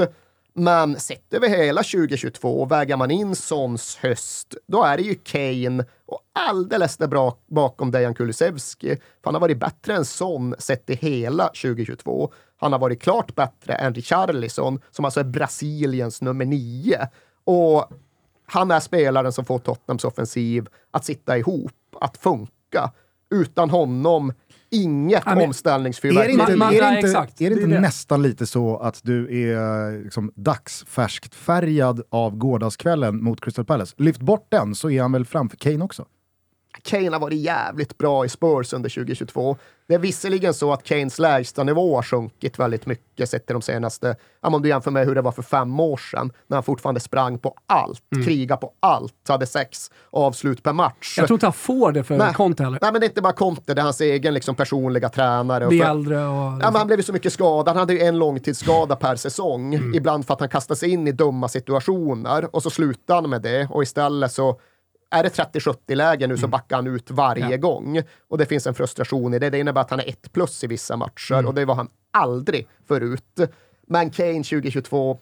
Men 0.54 1.00
sett 1.00 1.34
över 1.34 1.48
hela 1.48 1.82
2022, 1.82 2.64
väger 2.64 2.96
man 2.96 3.10
in 3.10 3.36
Sons 3.36 3.96
höst, 3.96 4.54
då 4.68 4.84
är 4.84 4.96
det 4.96 5.02
ju 5.02 5.14
Kane 5.14 5.84
och 6.06 6.20
alldeles 6.32 6.96
där 6.96 7.06
bra 7.06 7.38
bakom 7.46 7.90
Dejan 7.90 8.14
Kulusevski. 8.14 8.88
För 8.96 9.24
han 9.24 9.34
har 9.34 9.40
varit 9.40 9.58
bättre 9.58 9.94
än 9.94 10.04
Son 10.04 10.54
sett 10.58 10.90
i 10.90 10.94
hela 10.94 11.46
2022. 11.48 12.32
Han 12.56 12.72
har 12.72 12.78
varit 12.78 13.02
klart 13.02 13.34
bättre 13.34 13.74
än 13.74 13.94
Richarlison, 13.94 14.80
som 14.90 15.04
alltså 15.04 15.20
är 15.20 15.24
Brasiliens 15.24 16.22
nummer 16.22 16.44
nio. 16.44 17.08
Och 17.44 17.90
han 18.46 18.70
är 18.70 18.80
spelaren 18.80 19.32
som 19.32 19.44
får 19.44 19.58
Tottenhams 19.58 20.04
offensiv 20.04 20.68
att 20.90 21.04
sitta 21.04 21.38
ihop, 21.38 21.72
att 22.00 22.16
funka. 22.16 22.92
Utan 23.30 23.70
honom 23.70 24.32
inget 24.70 25.22
ja, 25.26 25.44
omställningsfyrverkeri. 25.44 26.32
Är 26.32 26.36
det 26.36 26.42
inte, 26.42 26.56
man, 26.56 26.74
är 26.74 26.80
det 26.80 26.96
inte, 26.96 27.44
är 27.44 27.50
det 27.50 27.56
inte 27.56 27.66
det 27.66 27.80
nästan 27.80 28.22
lite 28.22 28.46
så 28.46 28.78
att 28.78 29.00
du 29.02 29.50
är 29.50 30.02
liksom 30.04 30.32
dagsfärskt 30.34 31.34
färgad 31.34 32.02
av 32.08 32.36
gårdagskvällen 32.36 33.24
mot 33.24 33.40
Crystal 33.40 33.64
Palace? 33.64 33.94
Lyft 33.98 34.20
bort 34.20 34.46
den 34.50 34.74
så 34.74 34.90
är 34.90 35.02
han 35.02 35.12
väl 35.12 35.26
framför 35.26 35.56
Kane 35.56 35.84
också? 35.84 36.06
Kane 36.82 37.10
har 37.10 37.20
varit 37.20 37.38
jävligt 37.38 37.98
bra 37.98 38.24
i 38.24 38.28
Spurs 38.28 38.72
under 38.72 38.90
2022. 38.90 39.56
Det 39.88 39.94
är 39.94 39.98
visserligen 39.98 40.54
så 40.54 40.72
att 40.72 40.82
Kanes 40.82 41.18
lägstanivå 41.18 41.96
har 41.96 42.02
sjunkit 42.02 42.58
väldigt 42.58 42.86
mycket 42.86 43.30
sett 43.30 43.46
till 43.46 43.54
de 43.54 43.62
senaste, 43.62 44.16
om 44.40 44.62
du 44.62 44.68
jämför 44.68 44.90
med 44.90 45.06
hur 45.06 45.14
det 45.14 45.22
var 45.22 45.32
för 45.32 45.42
fem 45.42 45.80
år 45.80 45.96
sedan, 45.96 46.32
när 46.46 46.56
han 46.56 46.64
fortfarande 46.64 47.00
sprang 47.00 47.38
på 47.38 47.54
allt, 47.66 48.02
mm. 48.12 48.26
kriga 48.26 48.56
på 48.56 48.72
allt, 48.80 49.28
hade 49.28 49.46
sex 49.46 49.90
avslut 50.10 50.62
per 50.62 50.72
match. 50.72 51.14
Jag 51.18 51.26
tror 51.26 51.36
inte 51.36 51.46
han 51.46 51.52
får 51.52 51.92
det 51.92 52.04
för 52.04 52.16
Nej. 52.16 52.34
Conte 52.34 52.62
heller. 52.62 52.78
Nej, 52.82 52.92
men 52.92 53.00
det 53.00 53.06
är 53.06 53.08
inte 53.08 53.22
bara 53.22 53.32
Conte, 53.32 53.74
det 53.74 53.80
är 53.80 53.84
hans 53.84 54.00
egen 54.00 54.34
liksom, 54.34 54.54
personliga 54.54 55.08
tränare. 55.08 55.66
Blir 55.66 55.84
äldre 55.84 56.26
och... 56.26 56.34
Ja, 56.34 56.58
men 56.60 56.74
han 56.74 56.86
blev 56.86 56.98
ju 56.98 57.02
så 57.02 57.12
mycket 57.12 57.32
skadad, 57.32 57.68
han 57.68 57.76
hade 57.76 57.92
ju 57.92 58.00
en 58.00 58.18
långtidsskada 58.18 58.96
per 58.96 59.16
säsong, 59.16 59.74
mm. 59.74 59.94
ibland 59.94 60.26
för 60.26 60.34
att 60.34 60.40
han 60.40 60.48
kastade 60.48 60.78
sig 60.78 60.90
in 60.90 61.08
i 61.08 61.12
dumma 61.12 61.48
situationer 61.48 62.56
och 62.56 62.62
så 62.62 62.70
slutade 62.70 63.20
han 63.20 63.30
med 63.30 63.42
det 63.42 63.68
och 63.70 63.82
istället 63.82 64.32
så 64.32 64.60
är 65.10 65.22
det 65.22 65.28
30-70 65.28 65.94
lägen 65.94 66.30
nu 66.30 66.36
så 66.36 66.40
mm. 66.40 66.50
backar 66.50 66.76
han 66.76 66.86
ut 66.86 67.10
varje 67.10 67.50
ja. 67.50 67.56
gång. 67.56 68.02
Och 68.28 68.38
det 68.38 68.46
finns 68.46 68.66
en 68.66 68.74
frustration 68.74 69.34
i 69.34 69.38
det. 69.38 69.50
Det 69.50 69.58
innebär 69.58 69.80
att 69.80 69.90
han 69.90 70.00
är 70.00 70.08
ett 70.08 70.32
plus 70.32 70.64
i 70.64 70.66
vissa 70.66 70.96
matcher 70.96 71.34
mm. 71.34 71.46
och 71.46 71.54
det 71.54 71.64
var 71.64 71.74
han 71.74 71.88
aldrig 72.10 72.68
förut. 72.88 73.40
Men 73.86 74.10
Kane 74.10 74.42
2022, 74.44 75.18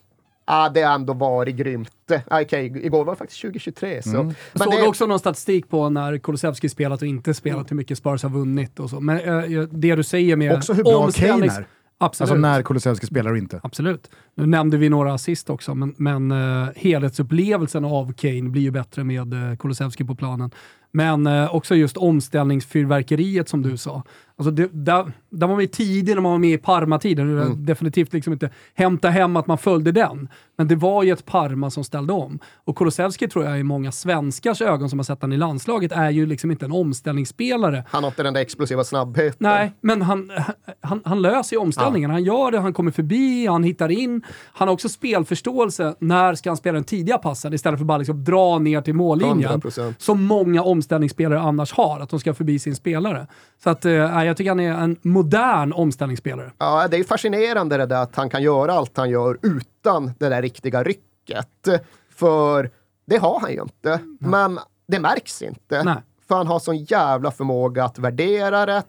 Ja, 0.46 0.68
det 0.74 0.82
har 0.82 0.94
ändå 0.94 1.12
varit 1.12 1.56
grymt. 1.56 1.90
Okej, 2.26 2.44
okay, 2.44 2.64
igår 2.66 3.04
var 3.04 3.12
det 3.12 3.18
faktiskt 3.18 3.40
2023. 3.40 4.02
Så. 4.02 4.10
Mm. 4.10 4.26
Men 4.26 4.62
Såg 4.62 4.72
det... 4.72 4.86
också 4.86 5.06
någon 5.06 5.18
statistik 5.18 5.68
på 5.68 5.88
när 5.88 6.18
Kulusevski 6.18 6.68
spelat 6.68 7.02
och 7.02 7.08
inte 7.08 7.34
spelat, 7.34 7.56
mm. 7.56 7.66
hur 7.68 7.76
mycket 7.76 7.98
Spurs 7.98 8.22
har 8.22 8.30
vunnit 8.30 8.80
och 8.80 8.90
så. 8.90 9.00
Men 9.00 9.18
äh, 9.18 9.62
det 9.62 9.94
du 9.94 10.02
säger 10.02 10.36
med... 10.36 10.56
Också 10.56 10.72
hur 10.72 10.84
bra 10.84 11.10
Kane 11.10 11.46
är. 11.46 11.66
Absolut. 12.04 12.30
Alltså 12.30 12.40
när 12.40 12.62
Kulusevski 12.62 13.06
spelar 13.06 13.30
och 13.30 13.38
inte. 13.38 13.60
Absolut. 13.62 14.10
Nu 14.34 14.46
nämnde 14.46 14.76
vi 14.76 14.88
några 14.88 15.14
assist 15.14 15.50
också, 15.50 15.74
men, 15.74 15.94
men 15.96 16.32
uh, 16.32 16.68
helhetsupplevelsen 16.76 17.84
av 17.84 18.12
Kane 18.12 18.42
blir 18.42 18.62
ju 18.62 18.70
bättre 18.70 19.04
med 19.04 19.34
uh, 19.34 19.56
Kulusevski 19.56 20.04
på 20.04 20.14
planen. 20.14 20.50
Men 20.92 21.26
uh, 21.26 21.54
också 21.54 21.74
just 21.74 21.96
omställningsfyrverkeriet 21.96 23.48
som 23.48 23.62
du 23.62 23.76
sa. 23.76 24.02
Alltså 24.38 24.50
det, 24.50 24.68
där, 24.72 25.12
där 25.30 25.46
var 25.46 25.54
man 25.54 25.60
ju 25.60 25.66
tidig 25.66 26.14
när 26.14 26.22
man 26.22 26.32
var 26.32 26.38
med 26.38 26.50
i 26.50 26.58
Parma-tiden. 26.58 27.38
Mm. 27.38 27.66
Definitivt 27.66 28.12
liksom 28.12 28.32
inte 28.32 28.50
hämta 28.74 29.08
hem 29.08 29.36
att 29.36 29.46
man 29.46 29.58
följde 29.58 29.92
den. 29.92 30.28
Men 30.56 30.68
det 30.68 30.76
var 30.76 31.02
ju 31.02 31.12
ett 31.12 31.26
Parma 31.26 31.70
som 31.70 31.84
ställde 31.84 32.12
om. 32.12 32.38
Och 32.64 32.76
Kulusevski 32.76 33.28
tror 33.28 33.44
jag 33.44 33.60
i 33.60 33.62
många 33.62 33.92
svenskars 33.92 34.62
ögon 34.62 34.90
som 34.90 34.98
har 34.98 35.04
sett 35.04 35.22
han 35.22 35.32
i 35.32 35.36
landslaget 35.36 35.92
är 35.92 36.10
ju 36.10 36.26
liksom 36.26 36.50
inte 36.50 36.64
en 36.64 36.72
omställningsspelare. 36.72 37.84
Han 37.88 38.04
har 38.04 38.10
inte 38.10 38.22
den 38.22 38.34
där 38.34 38.40
explosiva 38.40 38.84
snabbheten. 38.84 39.36
Nej, 39.38 39.72
men 39.80 40.02
han, 40.02 40.32
han, 40.80 41.00
han 41.04 41.22
löser 41.22 41.56
ju 41.56 41.60
omställningen. 41.60 42.10
Ja. 42.10 42.14
Han 42.14 42.24
gör 42.24 42.50
det, 42.50 42.58
han 42.58 42.72
kommer 42.72 42.90
förbi, 42.90 43.46
han 43.46 43.64
hittar 43.64 43.88
in. 43.90 44.22
Han 44.52 44.68
har 44.68 44.72
också 44.72 44.88
spelförståelse. 44.88 45.94
När 45.98 46.34
ska 46.34 46.50
han 46.50 46.56
spela 46.56 46.74
den 46.74 46.84
tidiga 46.84 47.18
passen 47.18 47.52
istället 47.54 47.80
för 47.80 47.84
bara 47.84 47.98
liksom 47.98 48.24
dra 48.24 48.58
ner 48.58 48.80
till 48.80 48.94
mållinjen. 48.94 49.60
100%. 49.60 49.94
Som 49.98 50.24
många 50.24 50.62
omställningsspelare 50.62 51.40
annars 51.40 51.72
har, 51.72 52.00
att 52.00 52.10
de 52.10 52.20
ska 52.20 52.34
förbi 52.34 52.58
sin 52.58 52.74
spelare. 52.74 53.26
Så 53.62 53.70
att, 53.70 53.84
eh, 53.84 54.16
jag 54.26 54.36
tycker 54.36 54.50
han 54.50 54.60
är 54.60 54.72
en 54.72 54.96
modern 55.02 55.72
omställningsspelare. 55.72 56.52
Ja, 56.58 56.88
det 56.88 56.96
är 56.96 57.04
fascinerande 57.04 57.76
det 57.76 57.86
där 57.86 58.02
att 58.02 58.16
han 58.16 58.30
kan 58.30 58.42
göra 58.42 58.72
allt 58.72 58.96
han 58.96 59.10
gör 59.10 59.38
utan 59.42 60.12
det 60.18 60.28
där 60.28 60.42
riktiga 60.42 60.82
rycket. 60.82 61.68
För 62.10 62.70
det 63.06 63.16
har 63.16 63.40
han 63.40 63.52
ju 63.52 63.62
inte. 63.62 63.90
Nej. 63.90 64.30
Men 64.30 64.58
det 64.88 65.00
märks 65.00 65.42
inte. 65.42 65.82
Nej. 65.82 65.96
För 66.28 66.34
han 66.34 66.46
har 66.46 66.58
sån 66.58 66.76
jävla 66.76 67.30
förmåga 67.30 67.84
att 67.84 67.98
värdera 67.98 68.66
rätt, 68.66 68.86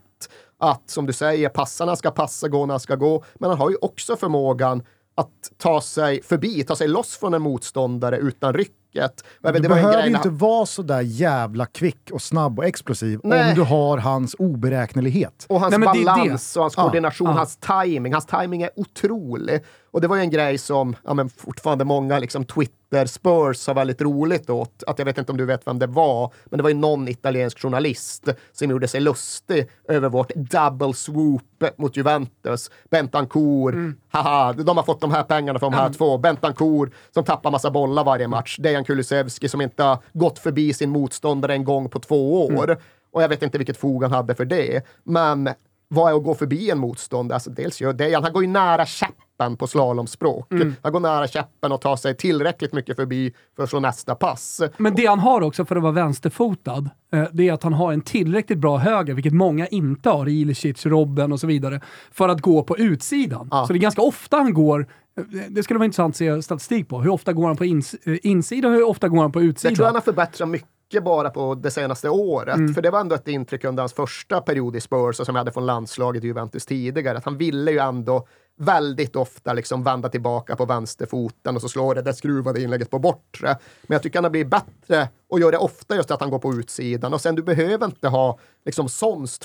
att 0.58 0.90
som 0.90 1.06
du 1.06 1.14
säger, 1.14 1.50
passarna 1.50 1.96
ska 1.96 2.12
passa, 2.12 2.48
gå 2.48 2.66
när 2.66 2.74
han 2.74 2.80
ska 2.80 2.96
gå. 2.96 3.24
Men 3.36 3.50
han 3.50 3.60
har 3.60 3.70
ju 3.70 3.76
också 3.82 4.16
förmågan 4.16 4.84
att 5.16 5.52
ta 5.58 5.82
sig 5.82 6.22
förbi, 6.24 6.64
ta 6.64 6.76
sig 6.76 6.88
loss 6.88 7.18
från 7.18 7.34
en 7.34 7.42
motståndare 7.42 8.18
utan 8.18 8.54
ryck 8.54 8.72
snacket. 8.96 9.24
Du 9.42 9.52
det 9.52 9.70
behöver 9.70 10.08
inte 10.08 10.30
vara 10.30 10.66
så 10.66 10.82
där 10.82 11.02
jävla 11.02 11.66
kvick 11.66 12.12
och 12.12 12.22
snabb 12.22 12.60
och 12.60 12.66
explosiv 12.66 13.20
Nej. 13.24 13.50
om 13.50 13.56
du 13.56 13.62
har 13.62 13.98
hans 13.98 14.36
oberäknelighet. 14.40 15.46
Och 15.50 15.60
hans 15.60 15.78
Nej, 15.78 15.86
balans 15.86 16.54
det 16.54 16.60
det. 16.60 16.60
och 16.60 16.64
hans 16.64 16.76
koordination, 16.76 17.28
ah, 17.28 17.32
hans 17.32 17.58
timing. 17.58 18.14
Hans 18.14 18.26
timing 18.26 18.62
är 18.62 18.70
otrolig. 18.76 19.64
Och 19.96 20.02
det 20.02 20.08
var 20.08 20.16
ju 20.16 20.22
en 20.22 20.30
grej 20.30 20.58
som 20.58 20.96
ja, 21.06 21.14
men 21.14 21.30
fortfarande 21.30 21.86
många 21.86 22.20
liksom, 22.20 22.46
Twitter-spurs 22.46 23.68
har 23.68 23.74
väldigt 23.74 24.02
roligt 24.02 24.50
åt. 24.50 24.84
Att 24.88 25.00
jag 25.00 25.06
vet 25.06 25.18
inte 25.18 25.32
om 25.32 25.38
du 25.38 25.46
vet 25.46 25.68
vem 25.68 25.80
det 25.80 25.88
var, 25.88 26.34
men 26.46 26.58
det 26.58 26.64
var 26.64 26.70
ju 26.70 26.76
någon 26.76 27.08
italiensk 27.08 27.62
journalist 27.62 28.30
som 28.52 28.70
gjorde 28.70 28.88
sig 28.88 29.02
lustig 29.02 29.70
över 29.88 30.10
vårt 30.10 30.32
double 30.36 30.94
swoop 30.94 31.64
mot 31.78 31.98
Juventus. 31.98 32.72
Bentancourt, 32.90 33.74
mm. 33.74 33.96
haha, 34.10 34.54
de 34.54 34.78
har 34.78 34.84
fått 34.84 35.02
de 35.02 35.12
här 35.12 35.24
pengarna 35.24 35.60
från 35.60 35.72
de 35.72 35.78
här 35.78 35.86
mm. 35.86 35.94
två. 35.94 36.18
Bentancourt 36.18 36.94
som 37.14 37.24
tappar 37.24 37.52
massa 37.52 37.72
bollar 37.72 38.04
varje 38.04 38.28
match. 38.28 38.58
Dejan 38.60 38.84
Kulusevski 38.84 39.50
som 39.50 39.62
inte 39.62 39.84
har 39.84 39.98
gått 40.14 40.40
förbi 40.40 40.74
sin 40.74 40.90
motståndare 40.90 41.54
en 41.54 41.64
gång 41.64 41.90
på 41.90 42.00
två 42.00 42.46
år. 42.46 42.64
Mm. 42.64 42.78
Och 43.12 43.24
jag 43.24 43.30
vet 43.30 43.44
inte 43.44 43.58
vilket 43.58 43.78
fog 43.78 44.04
han 44.04 44.12
hade 44.12 44.36
för 44.36 44.46
det. 44.46 44.86
Men 45.04 45.50
vad 45.88 46.12
är 46.12 46.18
att 46.18 46.24
gå 46.24 46.36
förbi 46.36 46.70
en 46.70 46.78
motståndare? 46.78 47.36
Alltså 47.36 47.50
dels 47.50 47.82
gör 47.82 47.94
Dejan, 47.94 48.24
han 48.24 48.34
går 48.34 48.44
ju 48.44 48.50
nära 48.50 48.86
käpp 48.86 49.16
käppen 49.38 49.58
på 49.58 49.68
slalomspråk. 49.68 50.52
Mm. 50.52 50.76
Han 50.82 50.92
går 50.92 51.00
nära 51.00 51.28
käppen 51.28 51.72
och 51.72 51.82
tar 51.82 51.96
sig 51.96 52.18
tillräckligt 52.18 52.74
mycket 52.74 52.96
förbi 52.96 53.34
för 53.56 53.64
att 53.64 53.70
slå 53.70 53.80
nästa 53.80 54.16
pass. 54.16 54.62
Men 54.78 54.96
det 54.96 55.06
han 55.06 55.20
har 55.20 55.42
också 55.42 55.66
för 55.66 55.76
att 55.76 55.84
vara 55.84 55.94
vänsterfotad, 55.94 56.90
eh, 57.14 57.24
det 57.32 57.50
är 57.50 57.54
att 57.54 57.64
han 57.64 57.74
har 57.74 57.94
en 57.94 58.02
tillräckligt 58.02 58.60
bra 58.60 58.78
höger, 58.78 59.14
vilket 59.14 59.34
många 59.34 59.68
inte 59.68 60.10
har, 60.10 60.30
Ilicic, 60.30 60.86
Robben 60.86 61.32
och 61.32 61.40
så 61.40 61.48
vidare, 61.48 61.82
för 62.12 62.30
att 62.30 62.42
gå 62.42 62.64
på 62.64 62.78
utsidan. 62.78 63.48
Ja. 63.52 63.68
Så 63.68 63.74
det 63.74 63.80
är 63.80 63.82
ganska 63.82 64.02
ofta 64.02 64.38
han 64.38 64.54
går, 64.54 64.88
eh, 65.18 65.26
det 65.50 65.64
skulle 65.64 65.78
vara 65.78 65.86
intressant 65.86 66.14
att 66.14 66.18
se 66.18 66.42
statistik 66.42 66.90
på, 66.90 67.02
hur 67.02 67.10
ofta 67.10 67.34
går 67.34 67.48
han 67.48 67.58
på 67.58 67.66
ins, 67.66 67.94
eh, 67.94 68.18
insidan 68.24 68.72
och 68.72 68.78
hur 68.78 68.88
ofta 68.88 69.10
går 69.10 69.22
han 69.22 69.32
på 69.32 69.44
Jag 69.44 69.58
tror 69.58 69.66
han 69.66 69.72
utsidan? 69.72 69.96
har 69.96 70.02
förbättrat 70.02 70.50
mycket 70.50 70.70
bara 71.02 71.30
på 71.30 71.56
det 71.56 71.72
senaste 71.72 72.10
året. 72.10 72.56
Mm. 72.56 72.74
För 72.74 72.82
det 72.82 72.90
var 72.90 73.00
ändå 73.00 73.16
ett 73.16 73.28
intryck 73.28 73.64
under 73.64 73.82
hans 73.82 73.94
första 73.94 74.42
period 74.42 74.76
i 74.76 74.82
Spurs 74.82 75.20
och 75.20 75.26
som 75.26 75.36
jag 75.36 75.40
hade 75.40 75.52
från 75.52 75.66
landslaget 75.66 76.24
i 76.24 76.28
Juventus 76.28 76.66
tidigare. 76.66 77.18
Att 77.18 77.26
han 77.26 77.38
ville 77.38 77.72
ju 77.72 77.80
ändå 77.80 78.28
väldigt 78.58 79.16
ofta 79.16 79.54
liksom 79.54 79.84
vända 79.84 80.10
tillbaka 80.10 80.56
på 80.56 80.66
vänsterfoten 80.66 81.56
och 81.56 81.62
så 81.62 81.70
slår 81.70 81.96
det 81.96 82.02
det 82.02 82.14
skruvade 82.14 82.62
inlägget 82.62 82.90
på 82.90 83.00
bortre. 83.00 83.58
Men 83.82 83.96
jag 83.96 84.04
tycker 84.04 84.18
han 84.18 84.24
har 84.24 84.32
blivit 84.32 84.50
bättre 84.50 85.10
och 85.30 85.40
gör 85.40 85.52
det 85.52 85.58
ofta 85.58 85.96
just 85.96 86.12
att 86.12 86.22
han 86.22 86.30
går 86.30 86.40
på 86.40 86.54
utsidan. 86.54 87.14
Och 87.14 87.22
sen 87.22 87.36
du 87.36 87.44
behöver 87.44 87.86
inte 87.86 88.08
ha 88.08 88.40
liksom 88.66 88.90
Sons 88.90 89.40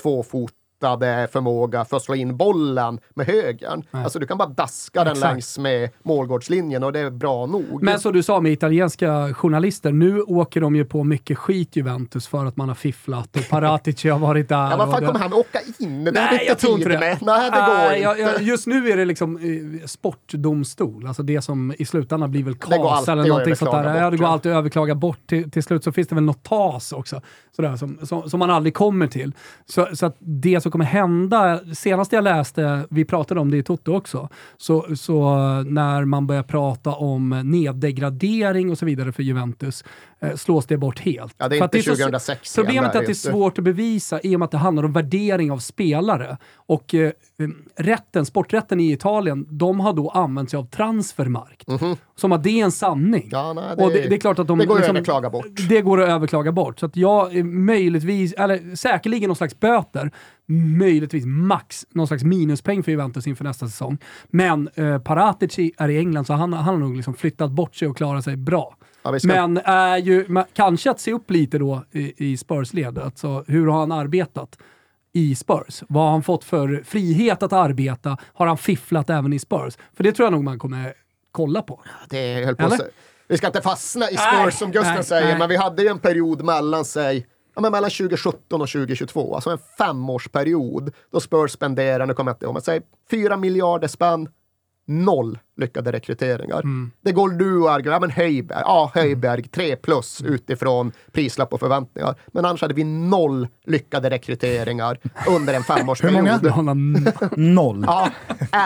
tvåfotade 0.81 1.27
förmåga 1.31 1.85
för 1.85 1.97
att 1.97 2.03
slå 2.03 2.15
in 2.15 2.37
bollen 2.37 2.99
med 3.13 3.27
högern. 3.27 3.83
Alltså 3.91 4.19
du 4.19 4.27
kan 4.27 4.37
bara 4.37 4.47
daska 4.49 5.03
den 5.03 5.11
Exakt. 5.13 5.33
längs 5.33 5.57
med 5.57 5.89
målgårdslinjen 6.03 6.83
och 6.83 6.93
det 6.93 6.99
är 6.99 7.09
bra 7.09 7.45
nog. 7.45 7.83
Men 7.83 7.99
som 7.99 8.13
du 8.13 8.23
sa 8.23 8.39
med 8.39 8.51
italienska 8.51 9.33
journalister, 9.33 9.91
nu 9.91 10.21
åker 10.21 10.61
de 10.61 10.75
ju 10.75 10.85
på 10.85 11.03
mycket 11.03 11.37
skit 11.37 11.75
Juventus 11.75 12.27
för 12.27 12.45
att 12.45 12.57
man 12.57 12.67
har 12.67 12.75
fifflat 12.75 13.35
och 13.35 13.49
Paratici 13.49 14.09
har 14.09 14.19
varit 14.19 14.49
där. 14.49 14.71
Ja, 14.71 14.77
vad 14.77 14.91
fan 14.91 15.05
kommer 15.05 15.19
han 15.19 15.33
åka 15.33 15.59
in? 15.79 16.03
Det 16.03 16.11
Nej, 16.11 16.45
jag 16.47 16.59
tror 16.59 16.73
inte 16.73 16.89
det. 16.89 16.99
med. 16.99 17.17
Nej, 17.21 17.51
det 17.51 17.57
går 17.57 17.73
Nej, 17.73 17.97
inte. 17.97 18.03
jag, 18.03 18.19
jag, 18.19 18.41
just 18.41 18.67
nu 18.67 18.91
är 18.91 18.97
det 18.97 19.05
liksom 19.05 19.37
eh, 19.37 19.87
sportdomstol, 19.87 21.07
alltså 21.07 21.23
det 21.23 21.41
som 21.41 21.73
i 21.77 21.85
slutändan 21.85 22.31
blir 22.31 22.43
väl 22.43 22.55
KAS 22.55 23.07
eller 23.07 23.27
någonting 23.27 23.55
sånt 23.55 23.71
där. 23.71 23.77
överklaga 23.77 24.03
Ja, 24.03 24.09
det 24.09 24.17
bort, 24.17 24.19
går 24.19 24.27
alltid 24.27 24.51
att 24.51 24.57
överklaga 24.57 24.95
bort. 24.95 25.19
Till, 25.27 25.51
till 25.51 25.63
slut 25.63 25.83
så 25.83 25.91
finns 25.91 26.07
det 26.07 26.15
väl 26.15 26.23
något 26.23 26.43
TAS 26.43 26.91
också, 26.91 27.21
sådär, 27.55 27.75
som, 27.75 27.99
som, 28.03 28.29
som 28.29 28.39
man 28.39 28.49
aldrig 28.49 28.73
kommer 28.73 29.07
till. 29.07 29.33
Så, 29.65 29.87
så 29.93 30.05
att 30.05 30.15
det 30.19 30.61
som 30.61 30.70
kommer 30.71 30.85
hända, 30.85 31.59
senast 31.73 32.11
jag 32.11 32.23
läste, 32.23 32.85
vi 32.89 33.05
pratade 33.05 33.39
om 33.39 33.51
det 33.51 33.57
i 33.57 33.63
Toto 33.63 33.95
också, 33.95 34.29
så, 34.57 34.95
så 34.95 35.23
eh, 35.23 35.63
när 35.63 36.05
man 36.05 36.27
börjar 36.27 36.43
prata 36.43 36.91
om 36.91 37.29
neddegradering 37.45 38.69
och 38.69 38.77
så 38.77 38.85
vidare 38.85 39.11
för 39.11 39.23
Juventus, 39.23 39.83
slås 40.35 40.65
det 40.65 40.77
bort 40.77 40.99
helt. 40.99 41.35
Ja, 41.37 41.47
det 41.49 41.57
är 41.57 41.63
att 41.63 41.75
inte 41.75 41.89
så- 41.89 41.95
2006 41.95 42.57
igen, 42.57 42.65
Problemet 42.65 42.95
är 42.95 42.99
att 42.99 43.05
det 43.05 43.11
är 43.11 43.13
svårt 43.13 43.57
att 43.57 43.63
bevisa 43.63 44.21
i 44.21 44.35
och 44.35 44.39
med 44.39 44.45
att 44.45 44.51
det 44.51 44.57
handlar 44.57 44.83
om 44.85 44.93
värdering 44.93 45.51
av 45.51 45.57
spelare. 45.57 46.37
Och 46.55 46.93
eh, 46.95 47.11
rätten, 47.77 48.25
sporträtten 48.25 48.79
i 48.79 48.91
Italien, 48.91 49.45
de 49.49 49.79
har 49.79 49.93
då 49.93 50.09
använt 50.09 50.49
sig 50.49 50.57
av 50.59 50.63
transfermarkt. 50.65 51.67
Som 52.15 52.31
att 52.31 52.43
det 52.43 52.49
är 52.59 52.63
en 52.63 52.71
sanning. 52.71 53.29
Ja, 53.31 53.53
nej, 53.53 53.63
det- 53.77 53.83
och 53.83 53.91
det, 53.91 54.01
det 54.09 54.15
är 54.15 54.19
klart 54.19 54.39
att 54.39 54.47
de... 54.47 54.57
det 54.57 54.65
går 54.65 54.75
att 54.75 54.79
liksom- 54.79 54.95
överklaga 54.95 55.29
bort. 55.29 55.45
Det 55.69 55.81
går 55.81 56.01
att 56.01 56.09
överklaga 56.09 56.51
bort. 56.51 56.79
Så 56.79 56.85
att 56.85 56.95
jag 56.95 57.37
eh, 57.37 57.43
möjligtvis, 57.43 58.33
eller 58.33 58.75
säkerligen 58.75 59.27
någon 59.27 59.35
slags 59.35 59.59
böter, 59.59 60.11
möjligtvis 60.77 61.23
max 61.25 61.85
någon 61.89 62.07
slags 62.07 62.23
minuspeng 62.23 62.83
för 62.83 62.91
Juventus 62.91 63.27
inför 63.27 63.43
nästa 63.43 63.67
säsong. 63.67 63.97
Men 64.29 64.69
eh, 64.75 64.97
Paratici 64.99 65.71
är 65.77 65.89
i 65.89 65.97
England 65.97 66.25
så 66.25 66.33
han, 66.33 66.53
han 66.53 66.63
har 66.63 66.77
nog 66.77 66.95
liksom 66.95 67.13
flyttat 67.13 67.51
bort 67.51 67.75
sig 67.75 67.87
och 67.87 67.97
klarat 67.97 68.23
sig 68.23 68.35
bra. 68.35 68.75
Ja, 69.03 69.19
ska- 69.19 69.27
Men 69.27 69.57
är 69.57 69.97
ju, 69.97 70.25
kanske 70.53 70.91
att 70.91 70.99
se 70.99 71.13
upp 71.13 71.31
lite 71.31 71.57
då 71.57 71.83
i, 71.91 72.31
i 72.31 72.37
Spurs-led. 72.37 72.97
Alltså, 72.97 73.43
hur 73.47 73.67
har 73.67 73.79
han 73.79 73.91
arbetat 73.91 74.57
i 75.13 75.35
Spurs? 75.35 75.83
Vad 75.89 76.03
har 76.03 76.11
han 76.11 76.23
fått 76.23 76.43
för 76.43 76.83
frihet 76.85 77.43
att 77.43 77.53
arbeta? 77.53 78.17
Har 78.33 78.47
han 78.47 78.57
fifflat 78.57 79.09
även 79.09 79.33
i 79.33 79.39
Spurs? 79.39 79.77
För 79.93 80.03
det 80.03 80.11
tror 80.11 80.25
jag 80.25 80.33
nog 80.33 80.43
man 80.43 80.59
kommer 80.59 80.93
kolla 81.31 81.61
på. 81.61 81.81
Det 82.09 82.45
höll 82.45 82.55
på 82.55 82.63
Eller? 82.63 82.79
Vi 83.27 83.37
ska 83.37 83.47
inte 83.47 83.61
fastna 83.61 84.09
i 84.09 84.15
Nej, 84.15 84.41
Spurs 84.43 84.53
som 84.59 84.71
Gusten 84.71 84.93
nej, 84.95 85.03
säger, 85.03 85.27
nej. 85.27 85.39
men 85.39 85.49
vi 85.49 85.55
hade 85.55 85.81
ju 85.81 85.87
en 85.87 85.99
period 85.99 86.43
mellan 86.43 86.85
sig 86.85 87.27
Ja, 87.55 87.61
men 87.61 87.71
mellan 87.71 87.89
2017 87.89 88.61
och 88.61 88.69
2022, 88.69 89.35
alltså 89.35 89.49
en 89.49 89.57
femårsperiod 89.77 90.91
då 91.11 91.19
Spurs 91.19 91.51
spenderar, 91.51 92.05
nu 92.05 92.13
kommer 92.13 92.31
jag 92.31 92.35
inte 92.35 92.45
ihåg, 92.45 92.53
men 92.53 92.61
säg 92.61 92.81
4 93.11 93.37
miljarder 93.37 93.87
spänn, 93.87 94.29
noll 94.87 95.39
lyckade 95.57 95.91
rekryteringar. 95.91 96.59
Mm. 96.61 96.91
Det 97.01 97.11
går 97.11 97.29
du 97.29 97.57
och 97.61 97.71
argumenterar, 97.71 97.93
ja 97.95 97.99
men 97.99 98.11
Höjberg, 98.11 98.61
ja 98.65 98.91
Höjberg, 98.93 99.43
3 99.43 99.75
plus 99.75 100.21
Mm. 100.21 100.33
utifrån 100.33 100.91
prislapp 101.11 101.53
och 101.53 101.59
förväntningar. 101.59 102.15
Men 102.27 102.45
annars 102.45 102.61
hade 102.61 102.73
vi 102.73 102.83
noll 102.83 103.47
lyckade 103.65 104.09
rekryteringar 104.09 104.97
under 105.29 105.53
en 105.53 105.63
femårsperiod. 105.63 106.41
Hur 106.41 106.51
många? 106.51 106.73
Noll. 107.35 107.85
Ja, 107.87 108.09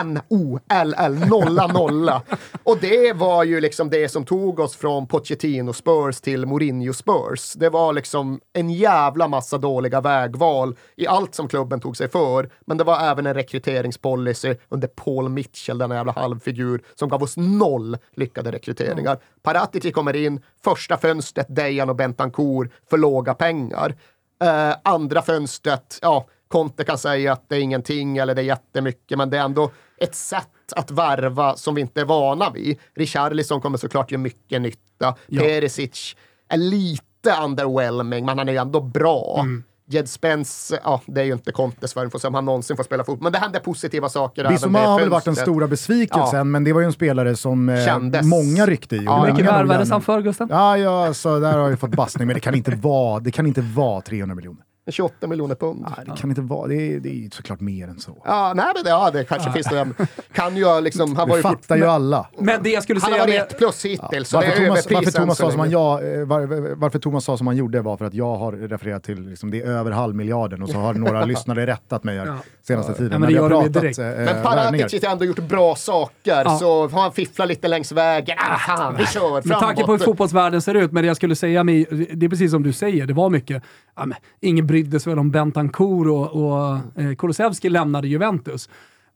N-O-L-L, 0.00 1.14
nolla 1.28 1.66
nolla. 1.66 2.22
Och 2.62 2.78
det 2.80 3.12
var 3.12 3.44
ju 3.44 3.60
liksom 3.60 3.90
det 3.90 4.08
som 4.08 4.24
tog 4.24 4.60
oss 4.60 4.76
från 4.76 5.06
Pochettino 5.06 5.72
Spurs 5.72 6.20
till 6.20 6.46
Mourinho 6.46 6.92
Spurs. 6.92 7.52
Det 7.52 7.68
var 7.70 7.92
liksom 7.92 8.40
en 8.52 8.70
jävla 8.70 9.28
massa 9.28 9.58
dåliga 9.58 10.00
vägval 10.00 10.76
i 10.96 11.06
allt 11.06 11.34
som 11.34 11.48
klubben 11.48 11.80
tog 11.80 11.96
sig 11.96 12.08
för. 12.08 12.50
Men 12.66 12.76
det 12.76 12.84
var 12.84 13.00
även 13.00 13.26
en 13.26 13.34
rekryteringspolicy 13.34 14.54
under 14.68 14.88
Paul 14.88 15.28
Mitchell, 15.28 15.78
denna 15.78 15.94
jävla 15.94 16.12
halvfigur, 16.12 16.75
som 16.94 17.08
gav 17.08 17.22
oss 17.22 17.36
noll 17.36 17.98
lyckade 18.12 18.52
rekryteringar. 18.52 19.18
Paratici 19.42 19.92
kommer 19.92 20.16
in, 20.16 20.40
första 20.64 20.96
fönstret 20.96 21.46
Dejan 21.48 21.90
och 21.90 21.96
Bentancourt 21.96 22.70
för 22.90 22.98
låga 22.98 23.34
pengar. 23.34 23.96
Eh, 24.42 24.76
andra 24.84 25.22
fönstret, 25.22 25.98
ja, 26.02 26.26
Conte 26.48 26.84
kan 26.84 26.98
säga 26.98 27.32
att 27.32 27.48
det 27.48 27.56
är 27.56 27.60
ingenting 27.60 28.16
eller 28.16 28.34
det 28.34 28.42
är 28.42 28.46
jättemycket, 28.46 29.18
men 29.18 29.30
det 29.30 29.38
är 29.38 29.42
ändå 29.42 29.70
ett 29.98 30.14
sätt 30.14 30.72
att 30.76 30.90
värva 30.90 31.56
som 31.56 31.74
vi 31.74 31.80
inte 31.80 32.00
är 32.00 32.04
vana 32.04 32.50
vid. 32.50 32.78
Richarlison 32.94 33.60
kommer 33.60 33.78
såklart 33.78 34.10
göra 34.10 34.20
mycket 34.20 34.62
nytta. 34.62 35.14
Ja. 35.26 35.42
Perisic 35.42 36.16
är 36.48 36.56
lite 36.56 37.36
underwhelming, 37.44 38.24
men 38.24 38.38
han 38.38 38.48
är 38.48 38.52
ju 38.52 38.58
ändå 38.58 38.80
bra. 38.80 39.40
Mm. 39.40 39.64
Jed 39.88 40.08
Spence, 40.08 40.78
ja, 40.84 41.00
det 41.06 41.20
är 41.20 41.24
ju 41.24 41.32
inte 41.32 41.52
Contes 41.52 41.96
värvning, 41.96 42.10
får 42.10 42.18
se 42.18 42.28
om 42.28 42.34
han 42.34 42.44
någonsin 42.44 42.76
får 42.76 42.84
spela 42.84 43.04
fotboll. 43.04 43.22
Men 43.22 43.32
det 43.32 43.38
händer 43.38 43.60
positiva 43.60 44.08
saker 44.08 44.48
Bissouma 44.48 44.78
med 44.78 44.88
har 44.88 45.00
väl 45.00 45.08
varit 45.08 45.24
den 45.24 45.36
stora 45.36 45.66
besvikelsen, 45.66 46.50
men 46.50 46.64
det 46.64 46.72
var 46.72 46.80
ju 46.80 46.86
en 46.86 46.92
spelare 46.92 47.36
som 47.36 47.68
eh, 47.68 48.22
många 48.22 48.66
ryckte 48.66 48.96
i. 48.96 49.04
Ja, 49.04 49.24
Hur 49.24 49.32
mycket 49.32 49.46
värvades 49.46 49.90
han 49.90 50.02
för, 50.02 50.20
Gusten? 50.20 50.48
Ja, 50.50 50.78
ja, 50.78 51.14
så 51.14 51.38
där 51.38 51.58
har 51.58 51.70
jag 51.70 51.80
fått 51.80 51.90
bassning, 51.90 52.26
men 52.26 52.34
det 52.34 52.40
kan 52.40 52.54
inte 52.54 52.70
vara, 52.70 53.20
det 53.20 53.30
kan 53.30 53.46
inte 53.46 53.60
vara 53.60 54.00
300 54.00 54.34
miljoner. 54.34 54.62
28 54.92 55.26
miljoner 55.26 55.54
pund. 55.54 55.80
Nej, 55.96 56.06
det 56.06 56.20
kan 56.20 56.30
inte 56.30 56.40
vara, 56.42 56.66
det 56.68 56.74
är, 56.74 57.00
det 57.00 57.08
är 57.08 57.30
såklart 57.34 57.60
mer 57.60 57.88
än 57.88 57.98
så. 58.00 58.16
Ja, 58.24 58.52
nej, 58.56 58.66
men 58.74 58.84
det, 58.84 58.90
ja, 58.90 59.10
det 59.10 59.24
kanske 59.24 59.52
finns 59.52 59.66
det. 59.66 59.86
Kan 60.32 60.56
ju 60.56 60.80
liksom, 60.80 61.16
han 61.16 61.28
var 61.28 61.36
ju 61.36 61.42
fattar 61.42 61.76
ju 61.76 61.84
alla. 61.84 62.26
Men 62.38 62.62
det 62.62 62.70
jag 62.70 62.82
skulle 62.82 63.00
Han 63.00 63.12
har 63.12 63.18
säga 63.18 63.26
varit 63.26 63.34
med... 63.34 63.42
ett 63.52 63.58
plus 63.58 63.84
hittills, 63.84 64.28
så 64.28 64.40
det 64.40 64.46
Varför 64.46 64.64
Thomas, 64.66 64.86
varför, 64.90 65.10
Thomas 65.10 65.36
så 65.38 65.44
sa 65.44 65.50
som 65.50 65.60
han, 65.60 65.68
länge. 65.70 65.82
ja, 65.82 66.02
eh, 66.02 66.24
var, 66.26 66.74
varför 66.74 66.98
Thomas 66.98 67.24
sa 67.24 67.36
som 67.36 67.46
han 67.46 67.56
gjorde 67.56 67.80
var 67.82 67.96
för 67.96 68.04
att 68.04 68.14
jag 68.14 68.36
har 68.36 68.52
refererat 68.52 69.02
till 69.04 69.28
liksom, 69.28 69.50
det 69.50 69.62
är 69.62 69.66
över 69.66 69.90
halvmiljarden 69.90 70.62
och 70.62 70.68
så 70.70 70.78
har 70.78 70.94
några 70.94 71.24
lyssnare 71.24 71.66
rättat 71.66 72.04
mig 72.04 72.18
här 72.18 72.26
Ja. 72.26 72.36
senaste 72.62 72.94
tiden. 72.94 73.10
men 73.10 73.20
när 73.20 73.36
det 73.36 73.42
har 73.42 73.48
pratat, 73.48 73.72
direkt. 73.72 73.98
eh, 73.98 74.04
Men. 74.06 74.42
Paratici 74.42 75.00
har 75.06 75.12
ändå 75.12 75.24
gjort 75.24 75.38
bra 75.48 75.74
saker, 75.74 76.42
Ja. 76.44 76.58
så 76.58 76.88
har 76.88 77.02
han 77.02 77.12
fifflat 77.12 77.48
lite 77.48 77.68
längs 77.68 77.92
vägen. 77.92 78.36
Ah, 78.40 78.58
fan, 78.76 78.94
vi 78.98 79.06
kör 79.06 79.34
Med 79.34 79.44
framåt. 79.44 79.62
tanke 79.62 79.84
på 79.84 79.92
hur 79.92 79.98
fotbollsvärlden 79.98 80.62
ser 80.62 80.74
ut, 80.74 80.92
men 80.92 81.02
det 81.02 81.06
jag 81.06 81.16
skulle 81.16 81.36
säga, 81.36 81.64
med, 81.64 81.86
det 82.14 82.26
är 82.26 82.30
precis 82.30 82.50
som 82.50 82.62
du 82.62 82.72
säger, 82.72 83.06
det 83.06 83.14
var 83.14 83.30
mycket, 83.30 83.62
ja, 83.96 84.06
men, 84.06 84.18
ingen 84.40 84.66
brydde 84.66 85.00
sig 85.00 85.10
väl 85.10 85.18
om 85.18 85.30
Bentancourt 85.30 86.06
och, 86.06 86.30
och 86.30 86.78
eh, 87.02 87.14
Kulusevski 87.14 87.68
lämnade 87.68 88.08
Juventus. 88.08 88.68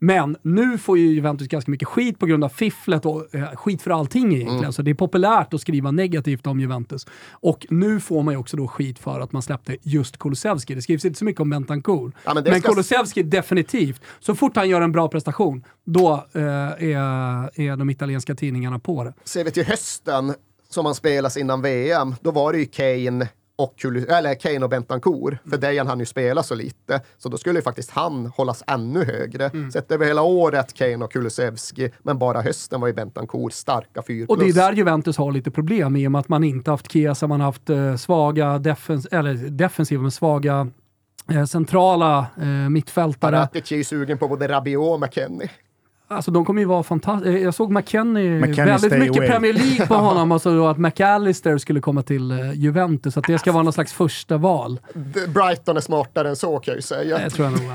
Men 0.03 0.37
nu 0.43 0.79
får 0.79 0.99
ju 0.99 1.07
Juventus 1.07 1.49
ganska 1.49 1.71
mycket 1.71 1.89
skit 1.89 2.19
på 2.19 2.27
grund 2.27 2.45
av 2.45 2.49
fifflet 2.49 3.07
och 3.07 3.35
eh, 3.35 3.45
skit 3.55 3.83
för 3.83 3.91
allting 3.91 4.35
egentligen. 4.35 4.59
Mm. 4.59 4.73
Så 4.73 4.83
det 4.83 4.91
är 4.91 4.95
populärt 4.95 5.55
att 5.55 5.61
skriva 5.61 5.91
negativt 5.91 6.47
om 6.47 6.61
Juventus. 6.61 7.07
Och 7.31 7.67
nu 7.71 8.01
får 8.01 8.23
man 8.23 8.35
ju 8.35 8.39
också 8.41 8.57
då 8.57 8.69
skit 8.69 8.99
för 8.99 9.21
att 9.21 9.33
man 9.33 9.43
släppte 9.43 9.77
just 9.83 10.19
Kulusevski. 10.19 10.75
Det 10.75 10.83
skrivs 10.83 11.05
inte 11.05 11.19
så 11.19 11.25
mycket 11.25 11.41
om 11.41 11.51
Bentancourt. 11.51 12.15
Ja, 12.25 12.35
men 12.35 12.45
men 12.45 12.61
ska- 12.61 12.69
Kulusevski 12.69 13.23
definitivt. 13.23 14.03
Så 14.21 14.35
fort 14.35 14.57
han 14.57 14.69
gör 14.69 14.81
en 14.81 14.93
bra 14.93 15.09
prestation, 15.09 15.65
då 15.85 16.13
eh, 16.33 16.43
är, 16.43 17.61
är 17.61 17.77
de 17.77 17.91
italienska 17.91 18.35
tidningarna 18.35 18.79
på 18.79 19.05
det. 19.05 19.15
Ser 19.25 19.45
vi 19.45 19.51
till 19.51 19.65
hösten, 19.65 20.35
som 20.69 20.87
han 20.87 20.95
spelas 20.95 21.37
innan 21.37 21.63
VM, 21.63 22.15
då 22.21 22.31
var 22.31 22.53
det 22.53 22.59
ju 22.59 22.67
Kane 22.67 23.29
och, 23.63 23.85
eller 24.09 24.35
Kane 24.35 24.65
och 24.65 24.71
Bentancourt. 24.71 25.35
För 25.51 25.57
Dejan 25.57 25.87
han 25.87 26.01
ju 26.01 26.07
spela 26.07 26.43
så 26.43 26.55
lite, 26.55 27.01
så 27.19 27.29
då 27.29 27.39
skulle 27.39 27.59
ju 27.59 27.63
faktiskt 27.63 27.91
han 27.91 28.27
hållas 28.27 28.63
ännu 28.67 29.05
högre. 29.05 29.47
Mm. 29.49 29.71
Sett 29.71 29.93
över 29.93 30.07
hela 30.07 30.23
året 30.23 30.75
Kane 30.75 31.05
och 31.05 31.13
Kulusevski, 31.13 31.91
men 32.03 32.19
bara 32.19 32.41
hösten 32.41 32.81
var 32.81 32.89
ju 32.89 32.95
Bentancourt 32.95 33.53
starka 33.53 34.03
4 34.07 34.27
Och 34.29 34.39
det 34.39 34.49
är 34.49 34.53
där 34.53 34.73
Juventus 34.73 35.17
har 35.17 35.33
lite 35.33 35.51
problem 35.51 35.97
i 35.97 36.07
och 36.07 36.13
med 36.13 36.19
att 36.19 36.29
man 36.29 36.45
inte 36.45 36.71
haft 36.71 36.93
Chiesa, 36.93 37.27
man 37.27 37.41
har 37.41 37.47
haft 37.47 37.71
eh, 37.71 37.97
svaga 37.97 38.59
defens 38.59 39.07
eller 39.07 39.35
defensiva, 39.35 40.03
men 40.03 40.11
svaga 40.11 40.69
eh, 41.31 41.45
centrala 41.45 42.27
eh, 42.41 42.47
mittfältare. 42.47 43.37
Paratici 43.37 43.75
är 43.75 43.79
ju 43.79 43.85
sugen 43.85 44.19
på 44.19 44.29
både 44.29 44.49
Rabiot 44.49 44.95
och 44.95 45.01
McKennie. 45.01 45.51
Alltså 46.13 46.31
de 46.31 46.45
kommer 46.45 46.61
ju 46.61 46.67
vara 46.67 46.83
fantastiska. 46.83 47.39
Jag 47.39 47.55
såg 47.55 47.73
McKennie, 47.73 48.41
väldigt 48.65 48.99
mycket 48.99 49.17
away. 49.17 49.29
Premier 49.29 49.53
League 49.53 49.87
på 49.87 49.95
honom 50.07 50.33
och 50.33 50.43
så 50.43 50.55
då 50.55 50.67
att 50.67 50.79
McAllister 50.79 51.59
skulle 51.59 51.81
komma 51.81 52.03
till 52.03 52.31
eh, 52.31 52.53
Juventus, 52.53 53.17
att 53.17 53.27
det 53.27 53.39
ska 53.39 53.53
vara 53.53 53.63
någon 53.63 53.73
slags 53.73 53.93
första 53.93 54.37
val. 54.37 54.81
Brighton 55.35 55.77
är 55.77 55.81
smartare 55.81 56.29
än 56.29 56.37
så 56.37 56.59
kan 56.59 56.73
jag 56.73 56.77
ju 56.77 56.83
säga. 56.83 57.19
Det 57.19 57.31
tror 57.31 57.49
jag 57.49 57.53
nog. 57.53 57.71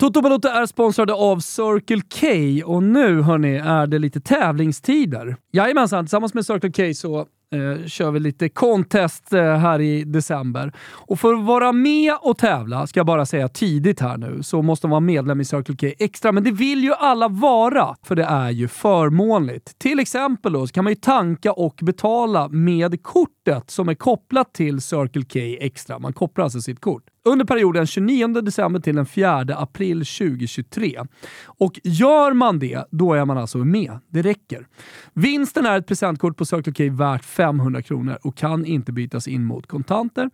Toto 0.00 0.20
Balotto 0.22 0.48
är 0.48 0.66
sponsrade 0.66 1.12
av 1.14 1.40
Circle 1.40 2.02
K 2.20 2.26
och 2.72 2.82
nu 2.82 3.22
hörni 3.22 3.56
är 3.56 3.86
det 3.86 3.98
lite 3.98 4.20
tävlingstider. 4.20 5.36
Jajamensan, 5.52 6.04
tillsammans 6.04 6.34
med 6.34 6.46
Circle 6.46 6.72
K 6.72 6.94
så 6.94 7.26
eh, 7.54 7.86
kör 7.86 8.10
vi 8.10 8.20
lite 8.20 8.48
contest 8.48 9.32
eh, 9.32 9.56
här 9.56 9.80
i 9.80 10.04
december. 10.04 10.72
Och 10.92 11.20
för 11.20 11.34
att 11.34 11.44
vara 11.44 11.72
med 11.72 12.14
och 12.22 12.38
tävla, 12.38 12.86
ska 12.86 13.00
jag 13.00 13.06
bara 13.06 13.26
säga 13.26 13.48
tidigt 13.48 14.00
här 14.00 14.16
nu, 14.16 14.42
så 14.42 14.62
måste 14.62 14.86
man 14.86 14.90
vara 14.90 15.00
medlem 15.00 15.40
i 15.40 15.44
Circle 15.44 15.76
K 15.76 15.94
Extra. 15.98 16.32
Men 16.32 16.44
det 16.44 16.50
vill 16.50 16.84
ju 16.84 16.92
alla 16.94 17.28
vara, 17.28 17.96
för 18.02 18.16
det 18.16 18.24
är 18.24 18.50
ju 18.50 18.68
förmånligt. 18.68 19.78
Till 19.78 20.00
exempel 20.00 20.52
då, 20.52 20.66
så 20.66 20.72
kan 20.72 20.84
man 20.84 20.92
ju 20.92 21.00
tanka 21.00 21.52
och 21.52 21.78
betala 21.82 22.48
med 22.48 23.02
kortet 23.02 23.70
som 23.70 23.88
är 23.88 23.94
kopplat 23.94 24.54
till 24.54 24.80
Circle 24.80 25.22
K 25.22 25.64
Extra. 25.64 25.98
Man 25.98 26.12
kopplar 26.12 26.44
alltså 26.44 26.60
sitt 26.60 26.80
kort 26.80 27.02
under 27.24 27.44
perioden 27.44 27.86
29 27.86 28.26
december 28.26 28.80
till 28.80 28.96
den 28.96 29.06
4 29.06 29.40
april 29.40 29.98
2023. 29.98 31.00
Och 31.46 31.80
gör 31.84 32.32
man 32.32 32.58
det, 32.58 32.84
då 32.90 33.14
är 33.14 33.24
man 33.24 33.38
alltså 33.38 33.58
med. 33.58 33.98
Det 34.08 34.22
räcker. 34.22 34.66
Vinsten 35.14 35.66
är 35.66 35.78
ett 35.78 35.86
presentkort 35.86 36.36
på 36.36 36.44
Circle 36.44 36.72
K 36.72 36.96
värt 36.96 37.24
500 37.24 37.82
kronor 37.82 38.18
och 38.22 38.36
kan 38.36 38.64
inte 38.64 38.92
bytas 38.92 39.28
in 39.28 39.44
mot 39.44 39.66
kontanter. 39.66 40.30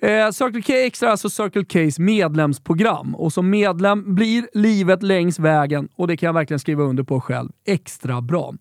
Eh, 0.00 0.30
Circle 0.30 0.62
K 0.62 0.72
Extra 0.72 1.06
är 1.06 1.10
alltså 1.10 1.30
Circle 1.30 1.90
Ks 1.90 1.98
medlemsprogram 1.98 3.14
och 3.14 3.32
som 3.32 3.50
medlem 3.50 4.14
blir 4.14 4.48
livet 4.52 5.02
längs 5.02 5.38
vägen, 5.38 5.88
och 5.96 6.08
det 6.08 6.16
kan 6.16 6.26
jag 6.26 6.34
verkligen 6.34 6.60
skriva 6.60 6.82
under 6.82 7.02
på 7.02 7.20
själv, 7.20 7.50
extra 7.66 8.20
bra. 8.20 8.54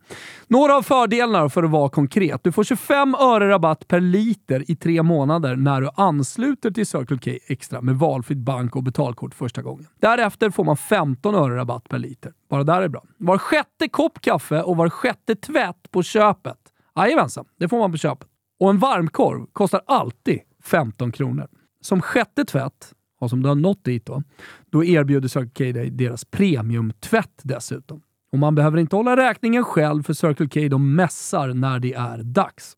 Några 0.48 0.76
av 0.76 0.82
fördelarna 0.82 1.50
för 1.50 1.64
att 1.64 1.70
vara 1.70 1.90
konkret. 1.90 2.44
Du 2.44 2.52
får 2.52 2.64
25 2.64 3.16
öre 3.16 3.50
rabatt 3.50 3.88
per 3.88 4.00
liter 4.00 4.72
i 4.72 4.76
tre 4.76 5.04
månader 5.04 5.56
när 5.56 5.82
du 5.82 5.90
ansluter 5.96 6.72
till 6.72 6.86
Circle 6.86 7.18
K 7.18 7.32
Extra 7.48 7.82
med 7.82 7.96
valfritt 7.96 8.38
bank 8.38 8.76
och 8.76 8.84
betalkort 8.84 9.34
första 9.34 9.62
gången. 9.62 9.88
Därefter 10.00 10.50
får 10.50 10.64
man 10.64 10.78
15 10.78 11.36
öre 11.36 11.56
rabatt 11.56 11.90
per 11.90 12.00
liter. 12.00 12.34
Bara 12.50 12.64
där 12.64 12.82
är 12.82 12.88
bra. 12.88 13.04
Var 13.18 13.38
sjätte 13.38 13.88
kopp 13.88 14.22
kaffe 14.22 14.62
och 14.62 14.78
var 14.78 14.90
sjätte 14.90 15.36
tvätt 15.36 15.92
på 15.92 16.04
köpet. 16.04 16.58
Jajamensan, 16.96 17.46
det 17.60 17.70
får 17.70 17.80
man 17.80 17.92
på 17.92 17.98
köpet. 17.98 18.28
Och 18.60 18.70
en 18.70 18.80
varmkorv 18.80 19.46
kostar 19.54 19.82
alltid 19.88 20.40
15 20.64 21.12
kronor. 21.12 21.48
Som 21.82 22.02
sjätte 22.02 22.46
tvätt, 22.46 22.94
och 23.20 23.30
som 23.30 23.42
du 23.44 23.48
har 23.48 23.56
nått 23.56 23.84
dit 23.84 24.06
då, 24.06 24.24
då 24.70 24.84
erbjuder 24.84 25.28
Circle 25.28 25.72
K 25.72 25.80
dig 25.80 25.90
deras 25.90 26.26
premiumtvätt 26.26 27.42
dessutom. 27.44 28.02
Och 28.32 28.40
man 28.40 28.56
behöver 28.56 28.78
inte 28.78 28.96
hålla 28.96 29.18
räkningen 29.18 29.64
själv 29.64 30.04
för 30.04 30.14
Circle 30.14 30.48
K 30.50 30.70
de 30.70 30.96
mässar 30.96 31.54
när 31.54 31.80
det 31.80 31.94
är 31.94 32.18
dags. 32.24 32.78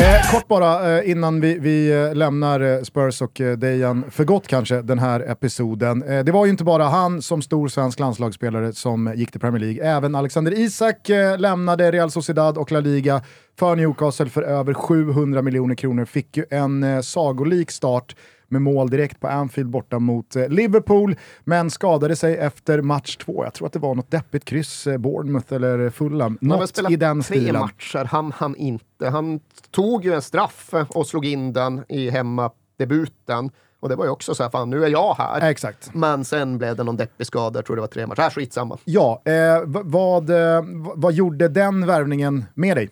Eh, 0.00 0.32
kort 0.32 0.48
bara 0.48 0.98
eh, 0.98 1.10
innan 1.10 1.40
vi, 1.40 1.58
vi 1.58 1.92
eh, 1.92 2.14
lämnar 2.14 2.60
eh, 2.60 2.82
Spurs 2.82 3.22
och 3.22 3.40
eh, 3.40 3.58
Dejan 3.58 4.04
för 4.10 4.24
gott 4.24 4.46
kanske 4.46 4.82
den 4.82 4.98
här 4.98 5.20
episoden. 5.20 6.02
Eh, 6.02 6.24
det 6.24 6.32
var 6.32 6.44
ju 6.44 6.50
inte 6.50 6.64
bara 6.64 6.84
han 6.84 7.22
som 7.22 7.42
stor 7.42 7.68
svensk 7.68 7.98
landslagsspelare 7.98 8.72
som 8.72 9.12
gick 9.16 9.30
till 9.30 9.40
Premier 9.40 9.60
League. 9.60 9.96
Även 9.96 10.14
Alexander 10.14 10.58
Isak 10.58 11.08
eh, 11.10 11.38
lämnade 11.38 11.90
Real 11.90 12.10
Sociedad 12.10 12.58
och 12.58 12.72
La 12.72 12.80
Liga 12.80 13.22
för 13.58 13.76
Newcastle 13.76 14.28
för 14.28 14.42
över 14.42 14.74
700 14.74 15.42
miljoner 15.42 15.74
kronor. 15.74 16.04
Fick 16.04 16.36
ju 16.36 16.44
en 16.50 16.82
eh, 16.82 17.00
sagolik 17.00 17.70
start 17.70 18.16
med 18.48 18.62
mål 18.62 18.90
direkt 18.90 19.20
på 19.20 19.28
Anfield 19.28 19.70
borta 19.70 19.98
mot 19.98 20.36
eh, 20.36 20.48
Liverpool, 20.48 21.16
men 21.44 21.70
skadade 21.70 22.16
sig 22.16 22.36
efter 22.36 22.82
match 22.82 23.16
två. 23.16 23.44
Jag 23.44 23.54
tror 23.54 23.66
att 23.66 23.72
det 23.72 23.78
var 23.78 23.94
något 23.94 24.10
deppigt 24.10 24.44
kryss, 24.44 24.86
eh, 24.86 24.98
Bournemouth 24.98 25.52
eller 25.52 25.90
Fulham. 25.90 26.38
Något 26.40 26.90
i 26.90 26.96
den 26.96 27.22
tre 27.22 27.36
stilen. 27.36 27.60
matcher, 27.60 28.04
han 28.04 28.32
han 28.36 28.56
inte. 28.56 29.08
Han 29.08 29.40
tog 29.70 30.04
ju 30.04 30.14
en 30.14 30.22
straff 30.22 30.74
och 30.88 31.06
slog 31.06 31.26
in 31.26 31.52
den 31.52 31.84
i 31.88 32.10
hemmadebuten. 32.10 33.50
Och 33.80 33.88
det 33.88 33.96
var 33.96 34.04
ju 34.04 34.10
också 34.10 34.34
så 34.34 34.42
här, 34.42 34.50
fan 34.50 34.70
nu 34.70 34.84
är 34.84 34.88
jag 34.88 35.14
här. 35.14 35.50
Exakt. 35.50 35.94
Men 35.94 36.24
sen 36.24 36.58
blev 36.58 36.76
det 36.76 36.84
någon 36.84 36.96
deppig 36.96 37.26
skada, 37.26 37.58
jag 37.58 37.66
tror 37.66 37.76
det 37.76 37.80
var 37.82 37.88
tre 37.88 38.06
matcher. 38.06 38.22
Äh, 38.22 38.30
skitsamma. 38.30 38.78
Ja, 38.84 39.22
eh, 39.24 39.62
vad, 39.66 40.30
eh, 40.30 40.62
vad 40.94 41.12
gjorde 41.12 41.48
den 41.48 41.86
värvningen 41.86 42.44
med 42.54 42.76
dig? 42.76 42.90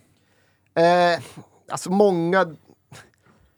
Eh, 0.75 1.23
alltså 1.71 1.91
många, 1.91 2.47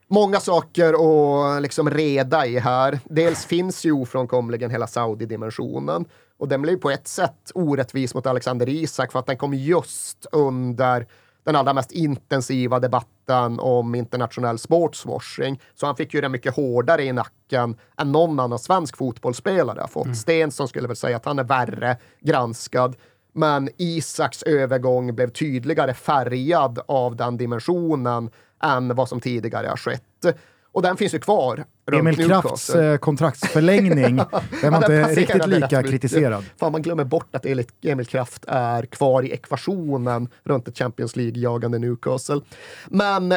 många 0.09 0.41
saker 0.41 0.95
att 0.95 1.63
liksom 1.63 1.91
reda 1.91 2.47
i 2.47 2.59
här. 2.59 3.01
Dels 3.05 3.47
finns 3.47 3.85
ju 3.85 3.93
ofrånkomligen 3.93 4.71
hela 4.71 4.87
Saudi-dimensionen. 4.87 6.05
Och 6.39 6.49
den 6.49 6.63
blev 6.63 6.77
på 6.77 6.91
ett 6.91 7.09
sätt 7.09 7.51
orättvis 7.55 8.15
mot 8.15 8.27
Alexander 8.27 8.69
Isak 8.69 9.13
för 9.13 9.19
att 9.19 9.27
den 9.27 9.37
kom 9.37 9.55
just 9.55 10.27
under 10.33 11.07
den 11.45 11.57
allra 11.57 11.73
mest 11.73 11.93
intensiva 11.93 12.79
debatten 12.81 13.61
om 13.61 13.95
internationell 13.95 14.59
sportswashing. 14.59 15.61
Så 15.75 15.87
han 15.87 15.97
fick 15.97 16.15
ju 16.15 16.21
det 16.21 16.29
mycket 16.29 16.57
hårdare 16.57 17.05
i 17.05 17.13
nacken 17.13 17.77
än 17.99 18.13
någon 18.13 18.41
annan 18.41 18.59
svensk 18.59 18.97
fotbollsspelare 18.97 19.81
har 19.81 19.89
fått. 19.89 20.17
Stensson 20.17 20.69
skulle 20.69 20.89
väl 20.89 20.97
säga 20.97 21.17
att 21.17 21.25
han 21.25 21.39
är 21.39 21.45
värre 21.45 21.97
granskad. 22.21 22.97
Men 23.39 23.68
Isaks 23.76 24.43
övergång 24.43 25.14
blev 25.14 25.30
tydligare 25.30 25.95
färgad 25.95 26.78
av 26.89 27.16
den 27.16 27.36
dimensionen 27.36 28.30
än 28.62 28.95
vad 28.95 29.09
som 29.09 29.20
tidigare 29.20 29.66
har 29.66 29.76
skett. 29.76 30.36
Och 30.72 30.82
den 30.82 30.97
finns 30.97 31.14
ju 31.14 31.18
kvar. 31.18 31.64
Emil 31.93 32.26
Krafts 32.26 32.70
eh, 32.70 32.97
kontraktsförlängning, 32.97 34.16
den 34.61 34.72
var 34.72 34.76
inte 34.76 35.14
riktigt 35.14 35.47
lika 35.47 35.82
kritiserad. 35.82 36.45
Fan, 36.57 36.72
man 36.72 36.82
glömmer 36.82 37.05
bort 37.05 37.36
att 37.36 37.47
Emil 37.82 38.07
Kraft 38.07 38.45
är 38.49 38.86
kvar 38.86 39.22
i 39.22 39.32
ekvationen 39.32 40.28
runt 40.45 40.68
ett 40.68 40.78
Champions 40.78 41.16
League-jagande 41.16 41.78
Newcastle. 41.78 42.41
Men 42.86 43.34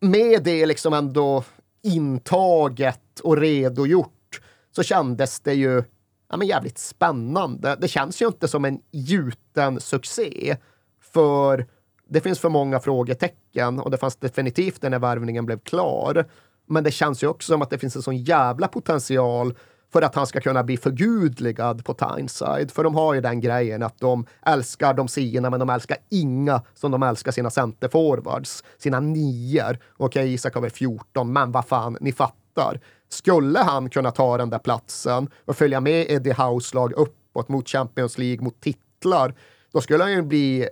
med 0.00 0.42
det 0.42 0.66
liksom 0.66 0.92
ändå 0.92 1.44
intaget 1.82 3.20
och 3.22 3.36
redogjort 3.36 4.40
så 4.76 4.82
kändes 4.82 5.40
det 5.40 5.54
ju 5.54 5.82
ja, 6.30 6.36
men 6.36 6.48
jävligt 6.48 6.78
spännande. 6.78 7.76
Det 7.80 7.88
känns 7.88 8.22
ju 8.22 8.26
inte 8.26 8.48
som 8.48 8.64
en 8.64 8.80
gjuten 8.90 9.80
succé, 9.80 10.56
för 11.00 11.66
det 12.08 12.20
finns 12.20 12.38
för 12.38 12.48
många 12.48 12.80
frågetecken 12.80 13.80
och 13.80 13.90
det 13.90 13.98
fanns 13.98 14.16
definitivt 14.16 14.82
när 14.82 14.98
värvningen 14.98 15.46
blev 15.46 15.58
klar. 15.58 16.28
Men 16.66 16.84
det 16.84 16.90
känns 16.90 17.22
ju 17.22 17.26
också 17.26 17.52
som 17.52 17.62
att 17.62 17.70
det 17.70 17.78
finns 17.78 17.96
en 17.96 18.02
sån 18.02 18.16
jävla 18.16 18.68
potential 18.68 19.54
för 19.92 20.02
att 20.02 20.14
han 20.14 20.26
ska 20.26 20.40
kunna 20.40 20.62
bli 20.64 20.76
förgudligad 20.76 21.84
på 21.84 21.94
Tyneside. 21.94 22.70
För 22.70 22.84
de 22.84 22.94
har 22.94 23.14
ju 23.14 23.20
den 23.20 23.40
grejen 23.40 23.82
att 23.82 23.98
de 23.98 24.26
älskar 24.46 24.94
de 24.94 25.08
sina, 25.08 25.50
men 25.50 25.60
de 25.60 25.70
älskar 25.70 25.96
inga 26.08 26.62
som 26.74 26.90
de 26.90 27.02
älskar 27.02 27.32
sina 27.32 27.50
centerforwards, 27.50 28.64
sina 28.78 29.00
nior. 29.00 29.78
Okej, 29.96 30.32
Isak 30.32 30.54
har 30.54 30.60
väl 30.60 30.70
14, 30.70 31.32
men 31.32 31.52
vad 31.52 31.66
fan, 31.66 31.96
ni 32.00 32.12
fattar. 32.12 32.80
Skulle 33.12 33.58
han 33.58 33.90
kunna 33.90 34.10
ta 34.10 34.36
den 34.36 34.50
där 34.50 34.58
platsen 34.58 35.28
och 35.44 35.56
följa 35.56 35.80
med 35.80 36.10
Eddie 36.10 36.32
House 36.32 36.74
lag 36.74 36.92
uppåt 36.92 37.48
mot 37.48 37.68
Champions 37.68 38.18
League, 38.18 38.44
mot 38.44 38.60
titlar, 38.60 39.34
då 39.72 39.80
skulle 39.80 40.04
han 40.04 40.12
ju 40.12 40.22
bli 40.22 40.68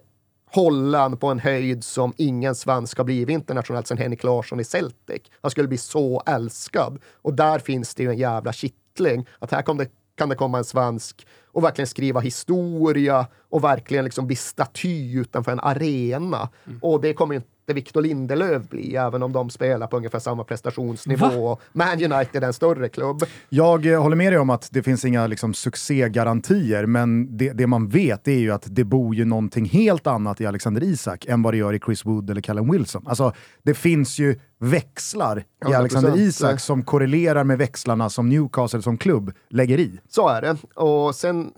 hållan 0.51 1.17
på 1.17 1.27
en 1.27 1.39
höjd 1.39 1.85
som 1.85 2.13
ingen 2.17 2.55
svensk 2.55 2.99
har 2.99 3.05
blivit 3.05 3.35
internationellt 3.35 3.87
sedan 3.87 3.99
Henrik 3.99 4.25
Larsson 4.25 4.61
i 4.61 4.65
Celtic. 4.65 5.23
Han 5.41 5.51
skulle 5.51 5.69
bli 5.69 5.79
så 5.79 6.23
älskad. 6.27 6.99
Och 7.15 7.35
där 7.35 7.59
finns 7.59 7.95
det 7.95 8.03
ju 8.03 8.11
en 8.11 8.19
jävla 8.19 8.53
kittling. 8.53 9.27
Att 9.39 9.51
här 9.51 9.75
det, 9.75 9.89
kan 10.15 10.29
det 10.29 10.35
komma 10.35 10.59
en 10.59 10.65
svensk 10.65 11.27
och 11.47 11.65
verkligen 11.65 11.87
skriva 11.87 12.21
historia 12.21 13.27
och 13.49 13.65
verkligen 13.65 14.05
liksom 14.05 14.27
bli 14.27 14.37
staty 14.37 15.19
utanför 15.19 15.53
en 15.53 15.61
arena. 15.61 16.49
Och 16.83 17.01
det 17.01 17.15
kommer 17.15 17.35
ju 17.35 17.43
inte 17.69 17.75
Victor 17.75 18.03
Lindelöf 18.03 18.69
bli, 18.69 18.97
även 18.97 19.23
om 19.23 19.33
de 19.33 19.51
spelar 19.51 19.87
på 19.87 19.97
ungefär 19.97 20.19
samma 20.19 20.45
prestationsnivå. 20.45 21.59
Man 21.73 22.13
United 22.13 22.43
är 22.43 22.47
en 22.47 22.53
större 22.53 22.89
klubb. 22.89 23.25
Jag 23.49 23.87
eh, 23.87 24.03
håller 24.03 24.17
med 24.17 24.33
dig 24.33 24.39
om 24.39 24.51
att 24.51 24.69
det 24.73 24.83
finns 24.83 25.05
inga 25.05 25.27
liksom, 25.27 25.55
succégarantier, 25.55 26.87
men 26.87 27.37
det, 27.37 27.53
det 27.53 27.67
man 27.67 27.89
vet 27.89 28.29
är 28.29 28.33
ju 28.39 28.51
att 28.53 28.65
det 28.67 28.85
bor 28.85 29.15
ju 29.15 29.25
någonting 29.25 29.65
helt 29.65 30.07
annat 30.07 30.41
i 30.41 30.47
Alexander 30.47 30.83
Isak 30.85 31.25
än 31.27 31.43
vad 31.43 31.55
det 31.55 31.59
gör 31.59 31.73
i 31.73 31.81
Chris 31.81 32.07
Wood 32.07 32.31
eller 32.31 32.41
Callum 32.41 32.73
Wilson. 32.73 33.05
Alltså, 33.07 33.33
det 33.63 33.75
finns 33.75 34.19
ju 34.19 34.41
växlar 34.59 35.39
i 35.39 35.69
100%. 35.69 35.77
Alexander 35.77 36.19
Isak 36.19 36.61
som 36.61 36.83
korrelerar 36.83 37.45
med 37.45 37.59
växlarna 37.59 38.11
som 38.11 38.29
Newcastle 38.29 38.83
som 38.83 38.99
klubb 38.99 39.33
lägger 39.51 39.79
i. 39.79 40.01
Så 40.09 40.29
är 40.29 40.43
det. 40.43 40.57
Och 40.75 41.15
sen 41.15 41.53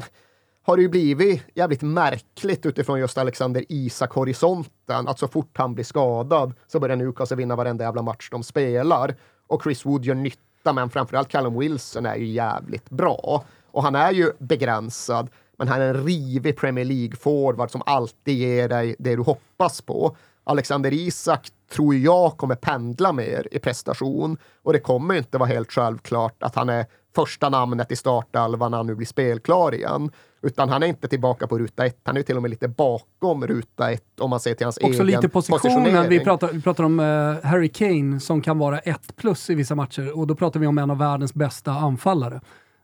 har 0.70 0.76
det 0.76 0.82
ju 0.82 0.88
blivit 0.88 1.42
jävligt 1.54 1.82
märkligt 1.82 2.66
utifrån 2.66 2.98
just 3.00 3.18
Alexander 3.18 3.64
Isak-horisonten. 3.68 5.08
Att 5.08 5.18
så 5.18 5.28
fort 5.28 5.58
han 5.58 5.74
blir 5.74 5.84
skadad 5.84 6.54
så 6.66 6.80
börjar 6.80 6.96
Newcastle 6.96 7.36
vinna 7.36 7.56
varenda 7.56 7.84
jävla 7.84 8.02
match 8.02 8.28
de 8.30 8.42
spelar. 8.42 9.14
Och 9.46 9.62
Chris 9.62 9.86
Wood 9.86 10.04
gör 10.04 10.14
nytta, 10.14 10.72
men 10.72 10.90
framförallt 10.90 11.28
Callum 11.28 11.58
Wilson 11.58 12.06
är 12.06 12.16
ju 12.16 12.26
jävligt 12.26 12.90
bra. 12.90 13.44
Och 13.70 13.82
han 13.82 13.94
är 13.94 14.12
ju 14.12 14.32
begränsad. 14.38 15.30
men 15.58 15.68
han 15.68 15.80
är 15.80 15.94
en 15.94 16.04
rivig 16.04 16.56
Premier 16.56 16.84
League-forward 16.84 17.70
som 17.70 17.82
alltid 17.86 18.38
ger 18.38 18.68
dig 18.68 18.96
det 18.98 19.16
du 19.16 19.22
hoppas 19.22 19.80
på. 19.80 20.16
Alexander 20.44 20.92
Isak 20.92 21.48
tror 21.72 21.94
jag 21.94 22.36
kommer 22.36 22.54
pendla 22.54 23.12
mer 23.12 23.48
i 23.50 23.58
prestation 23.58 24.36
och 24.62 24.72
det 24.72 24.80
kommer 24.80 25.14
inte 25.14 25.38
vara 25.38 25.48
helt 25.48 25.72
självklart 25.72 26.42
att 26.42 26.54
han 26.54 26.68
är 26.68 26.86
första 27.14 27.48
namnet 27.48 27.92
i 27.92 27.96
startelvan 27.96 28.70
när 28.70 28.78
han 28.78 28.86
nu 28.86 28.94
blir 28.94 29.06
spelklar 29.06 29.74
igen. 29.74 30.10
Utan 30.42 30.68
han 30.68 30.82
är 30.82 30.86
inte 30.86 31.08
tillbaka 31.08 31.46
på 31.46 31.58
ruta 31.58 31.86
ett, 31.86 32.00
han 32.02 32.16
är 32.16 32.22
till 32.22 32.36
och 32.36 32.42
med 32.42 32.50
lite 32.50 32.68
bakom 32.68 33.46
ruta 33.46 33.90
ett 33.90 34.20
om 34.20 34.30
man 34.30 34.40
ser 34.40 34.54
till 34.54 34.66
hans 34.66 34.76
Också 34.76 35.02
egen 35.02 35.06
lite 35.06 35.28
positionen. 35.28 36.08
Vi 36.08 36.20
pratar, 36.20 36.48
vi 36.52 36.62
pratar 36.62 36.84
om 36.84 37.00
uh, 37.00 37.44
Harry 37.44 37.68
Kane 37.68 38.20
som 38.20 38.40
kan 38.40 38.58
vara 38.58 38.78
ett 38.78 39.16
plus 39.16 39.50
i 39.50 39.54
vissa 39.54 39.74
matcher 39.74 40.18
och 40.18 40.26
då 40.26 40.34
pratar 40.34 40.60
vi 40.60 40.66
om 40.66 40.78
en 40.78 40.90
av 40.90 40.98
världens 40.98 41.34
bästa 41.34 41.72
anfallare. 41.72 42.40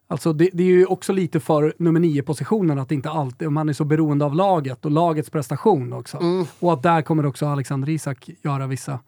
Alltså 0.09 0.33
det, 0.33 0.51
det 0.53 0.63
är 0.63 0.67
ju 0.67 0.87
också 0.87 1.13
lite 1.13 1.41
för 1.41 1.75
nummer 1.79 2.01
nio-positionen 2.01 2.79
att 2.79 2.93
inte 2.93 3.11
alltid, 3.11 3.53
man 3.53 3.69
är 3.69 3.73
så 3.73 3.85
beroende 3.85 4.25
av 4.25 4.35
laget 4.35 4.85
och 4.85 4.91
lagets 4.91 5.31
prestation 5.31 5.93
också. 5.93 6.17
Mm. 6.17 6.47
Och 6.59 6.73
att 6.73 6.83
där 6.83 7.03
kommer 7.03 7.27
också 7.27 7.47
Alexander 7.47 7.89
Isak 7.89 8.31
göra 8.43 8.67
vissa 8.67 8.99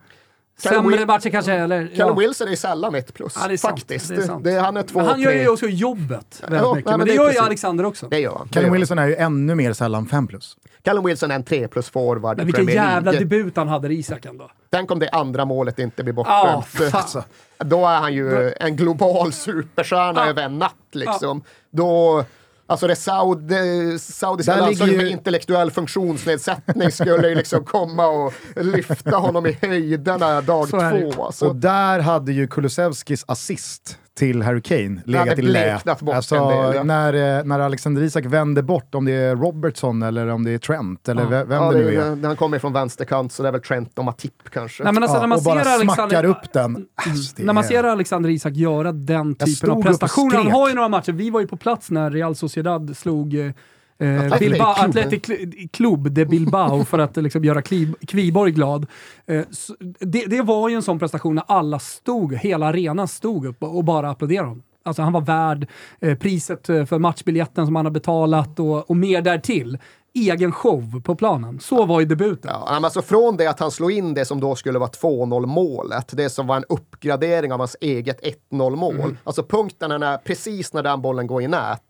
sämre 0.63 1.07
matcher 1.07 1.31
kanske. 1.31 1.53
Eller, 1.53 1.87
Callum 1.97 2.15
ja. 2.17 2.21
Wilson 2.21 2.49
är 2.49 2.57
sällan 2.57 2.95
ett 2.95 3.15
plus, 3.15 3.37
Ja, 3.41 3.49
det 3.49 3.55
är 3.55 3.57
sant. 3.57 3.79
faktiskt. 3.81 4.09
Det 4.09 4.15
är. 4.15 4.39
Det, 4.41 4.61
han 4.61 4.77
är 4.77 4.83
två, 4.83 4.99
Men 4.99 5.09
han 5.09 5.21
gör 5.21 5.33
ju 5.33 5.49
också 5.49 5.67
jobbet 5.67 6.43
väldigt 6.43 6.61
Ja, 6.61 6.75
mycket. 6.75 6.87
nej, 6.87 6.93
men 6.93 6.99
men 6.99 7.07
det 7.07 7.13
det 7.13 7.17
gör 7.17 7.33
ju. 7.33 7.39
Alexander 7.39 7.85
också. 7.85 8.09
Det 8.09 8.19
gör 8.19 8.35
han. 8.39 8.49
Callum. 8.49 8.73
Wilson 8.73 8.99
är 8.99 9.07
ju 9.07 9.17
ännu 9.17 9.55
mer 9.55 9.73
sällan 9.73 10.07
5 10.07 10.27
plus. 10.27 10.57
Callum 10.85 11.05
Wilson 11.05 11.31
är 11.31 11.35
en 11.35 11.45
3 11.45 11.69
plus 11.69 11.91
forward 11.91 12.37
Men 12.37 12.47
vilken 12.47 12.67
jävla 12.67 13.11
League. 13.11 13.19
debut 13.19 13.57
han 13.57 13.69
hade 13.69 13.89
i 13.89 13.99
Isak 13.99 14.25
ändå. 14.27 14.51
Tänk 14.71 14.91
om 14.91 14.99
det 14.99 15.09
andra 15.11 15.45
målet 15.45 15.79
inte 15.79 16.03
blir 16.03 16.15
bortdömt. 16.15 16.67
fan. 16.93 17.23
Då 17.59 17.87
är 17.87 17.99
han 18.01 18.15
ju 18.15 18.53
en 18.61 18.77
global 18.77 19.33
superstjärna 19.33 20.21
Ja. 20.25 20.31
över 20.31 20.43
en 20.43 20.59
natt 20.59 20.75
liksom. 20.93 21.43
Då, 21.71 22.25
alltså 22.69 22.87
det 22.87 22.97
saudi, 22.97 23.99
saudiska 23.99 24.57
landslaget 24.57 24.97
med 24.97 25.07
ju- 25.07 25.13
intellektuell 25.13 25.71
funktionsnedsättning 25.71 26.91
skulle 26.93 27.29
ju 27.29 27.35
liksom 27.35 27.65
komma 27.65 28.07
och 28.07 28.33
lyfta 28.57 29.17
honom 29.17 29.47
i 29.47 29.59
höjderna 29.63 30.41
dag 30.41 30.69
två. 30.69 31.25
Alltså. 31.25 31.47
Och 31.47 31.57
där 31.57 31.99
hade 31.99 32.33
ju 32.33 32.47
Kulusevskis 32.47 33.25
assist 33.29 33.99
till 34.19 34.43
Harry 34.43 34.61
Kane 34.63 35.01
legat 35.05 35.39
i 35.39 35.43
lä. 35.43 35.79
Alltså, 36.15 36.51
när, 36.85 37.39
eh, 37.39 37.45
när 37.45 37.61
Alexander 37.61 38.03
Isak 38.03 38.25
vänder 38.25 38.63
bort, 38.63 38.95
om 38.95 39.05
det 39.05 39.13
är 39.13 39.37
Robertson 39.37 40.03
eller 40.03 40.27
om 40.29 40.45
det 40.45 40.51
är 40.51 40.59
Trent 40.59 41.09
eller 41.09 41.23
Ja. 41.23 41.29
ve- 41.29 41.45
vem 41.45 41.63
Ja, 41.63 41.71
det 41.73 41.79
det, 41.79 41.85
nu 41.91 41.97
är. 42.01 42.17
det, 42.17 42.27
han 42.27 42.37
kommer 42.37 42.59
från 42.59 42.73
vänsterkant 42.73 43.33
så 43.33 43.43
det 43.43 43.49
är 43.49 43.53
väl 43.53 43.61
Trent 43.61 43.99
och 43.99 44.05
Matip 44.05 44.33
kanske. 44.53 44.85
Nej, 44.85 44.93
men 44.93 45.03
alltså, 45.03 45.17
Ja, 45.17 45.21
när 45.21 45.27
man 45.29 45.39
och 45.39 45.45
bara 45.45 45.65
ser 45.65 45.71
Alexander, 45.71 45.95
smackar 45.95 46.25
upp 46.25 46.53
den. 46.53 46.87
Alltså, 46.95 47.35
det 47.37 47.45
När 47.45 47.53
man 47.53 47.65
ser 47.65 47.85
Alexander 47.85 48.31
Isak 48.31 48.53
göra 48.55 48.93
den 48.93 49.35
typen 49.35 49.71
av 49.71 49.83
prestationer, 49.83 50.37
han 50.37 50.51
har 50.51 50.69
ju 50.69 50.75
några 50.75 50.89
matcher, 50.89 51.13
vi 51.13 51.31
var 51.31 51.41
ju 51.41 51.47
på 51.47 51.57
plats 51.57 51.91
när 51.91 52.11
Real 52.11 52.35
Sociedad 52.35 52.97
slog 52.97 53.53
eh, 53.99 54.39
Bilbao. 54.39 54.67
Athletic 54.67 55.23
Cl- 55.23 55.69
Club 55.73 56.11
de 56.11 56.25
Bilbao 56.25 56.85
för 56.89 56.99
att 56.99 57.17
liksom, 57.17 57.45
göra 57.45 57.63
Kviborg 58.07 58.53
glad. 58.53 58.87
Eh, 59.27 59.45
så, 59.51 59.75
det, 60.01 60.27
det 60.27 60.43
var 60.43 60.69
ju 60.69 60.75
en 60.75 60.83
sån 60.83 60.99
prestation 60.99 61.35
när 61.35 61.45
alla 61.47 61.79
stod, 61.79 62.35
hela 62.35 62.67
arenan 62.67 63.09
stod 63.09 63.47
upp 63.47 63.63
och 63.63 63.85
bara 63.85 64.11
applåderade 64.11 64.49
honom. 64.49 64.63
Alltså 64.85 65.03
han 65.03 65.13
var 65.13 65.21
värd 65.21 65.69
eh, 66.01 66.19
priset 66.19 66.69
eh, 66.69 66.85
för 66.85 66.99
matchbiljetten 66.99 67.67
som 67.67 67.77
han 67.77 67.87
har 67.87 67.93
betalat 67.93 68.61
och, 68.61 68.91
och 68.91 68.97
mer 68.97 69.23
därtill. 69.23 69.79
Egen 70.15 70.53
show 70.53 71.01
på 71.05 71.15
planen. 71.15 71.61
Så 71.61 71.87
var 71.87 72.01
ju 72.01 72.07
debuten. 72.07 72.51
Ja, 72.55 72.81
alltså 72.85 73.03
från 73.03 73.37
det 73.37 73.47
att 73.47 73.61
han 73.61 73.71
slog 73.71 73.93
in 73.93 74.15
det 74.15 74.25
som 74.25 74.41
då 74.41 74.55
skulle 74.55 74.79
vara 74.79 74.91
2-0 74.91 75.47
målet, 75.47 76.17
det 76.17 76.31
som 76.31 76.47
var 76.47 76.57
en 76.57 76.65
uppgradering 76.69 77.53
av 77.53 77.59
hans 77.59 77.77
eget 77.81 78.21
1-0 78.53 78.77
mål. 78.77 79.17
Alltså 79.25 79.43
punkten 79.43 79.91
är 79.91 79.99
när, 79.99 80.17
precis 80.17 80.73
när 80.73 80.83
den 80.83 81.03
bollen 81.03 81.27
går 81.27 81.43
i 81.43 81.49
nät, 81.49 81.83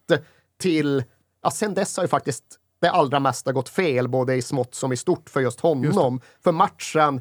till, 0.61 1.05
ja 1.49 1.53
sen 1.53 1.75
dess 1.75 1.97
har 1.97 2.05
ju 2.05 2.09
faktiskt 2.09 2.45
det 2.81 2.91
allra 2.91 3.21
mesta 3.21 3.53
gått 3.53 3.69
fel, 3.69 4.09
både 4.09 4.35
i 4.35 4.43
smått 4.43 4.75
som 4.75 4.93
i 4.93 4.97
stort 4.97 5.31
för 5.31 5.41
just 5.41 5.61
honom. 5.61 6.21
för 6.45 6.53
matchen, 6.53 7.21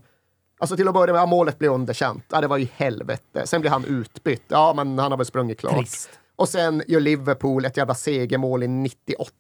Alltså 0.59 0.75
till 0.75 0.87
att 0.87 0.93
börja 0.93 1.13
med, 1.13 1.21
ja, 1.21 1.25
målet 1.25 1.59
blev 1.59 1.71
underkänt. 1.71 2.23
Ja, 2.29 2.41
det 2.41 2.47
var 2.47 2.57
ju 2.57 2.67
helvete. 2.75 3.47
Sen 3.47 3.61
blir 3.61 3.71
han 3.71 3.85
utbytt. 3.85 4.43
Ja, 4.47 4.73
men 4.75 4.99
han 4.99 5.11
har 5.11 5.17
väl 5.17 5.25
sprungit 5.25 5.59
klart. 5.59 5.77
Trist. 5.77 6.09
Och 6.35 6.49
sen 6.49 6.83
gör 6.87 6.99
Liverpool 6.99 7.65
ett 7.65 7.77
jävla 7.77 7.95
segermål 7.95 8.63
i 8.63 8.67
98 8.67 9.31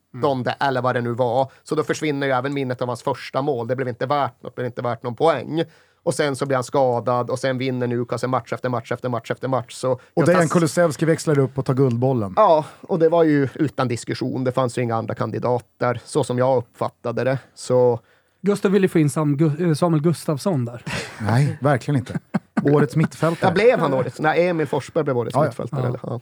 eller 0.59 0.81
vad 0.81 0.95
det 0.95 1.01
nu 1.01 1.13
var. 1.13 1.51
Så 1.63 1.75
då 1.75 1.83
försvinner 1.83 2.27
ju 2.27 2.33
även 2.33 2.53
minnet 2.53 2.81
av 2.81 2.87
hans 2.87 3.03
första 3.03 3.41
mål. 3.41 3.67
Det 3.67 3.75
blev 3.75 3.87
inte 3.87 4.05
värt 4.05 4.43
något, 4.43 4.55
det 4.55 4.61
blev 4.61 4.65
inte 4.65 4.81
värt 4.81 5.03
någon 5.03 5.15
poäng. 5.15 5.63
Och 6.07 6.13
sen 6.13 6.35
så 6.35 6.45
blir 6.45 6.57
han 6.57 6.63
skadad 6.63 7.29
och 7.29 7.39
sen 7.39 7.57
vinner 7.57 7.87
Newcastle 7.87 8.27
match 8.29 8.53
efter 8.53 8.69
match 8.69 8.91
efter 8.91 9.09
match 9.09 9.31
efter 9.31 9.47
match. 9.47 9.73
Så 9.73 9.99
Och 10.13 10.25
Dejan 10.25 10.49
Kulusevski 10.49 11.05
växlar 11.05 11.39
upp 11.39 11.57
och 11.57 11.65
tar 11.65 11.73
guldbollen. 11.73 12.33
Ja, 12.35 12.65
och 12.81 12.99
det 12.99 13.09
var 13.09 13.23
ju 13.23 13.49
utan 13.55 13.87
diskussion. 13.87 14.43
Det 14.43 14.51
fanns 14.51 14.77
ju 14.77 14.81
inga 14.81 14.95
andra 14.95 15.15
kandidater, 15.15 16.01
så 16.05 16.23
som 16.23 16.37
jag 16.37 16.57
uppfattade 16.57 17.23
det. 17.23 17.39
Så 17.55 17.99
Gustav 18.41 18.71
ville 18.71 18.87
få 18.87 18.99
in 18.99 19.09
Sam, 19.09 19.37
Gu- 19.37 19.67
eh, 19.67 19.73
Samuel 19.73 20.03
Gustafsson 20.03 20.65
där. 20.65 20.83
Nej, 21.21 21.57
verkligen 21.61 21.97
inte. 21.99 22.19
Årets 22.63 22.95
mittfältare. 22.95 23.53
blev 23.53 23.79
han 23.79 23.93
årets. 23.93 24.19
Nej, 24.19 24.47
Emil 24.47 24.67
Forsberg 24.67 25.03
blev 25.03 25.17
årets 25.17 25.33
Ja, 25.35 25.39
ja. 25.43 25.45
mittfältare. 25.45 25.79
Ja. 25.81 25.87
eller? 25.87 25.99
Ja. 26.03 26.19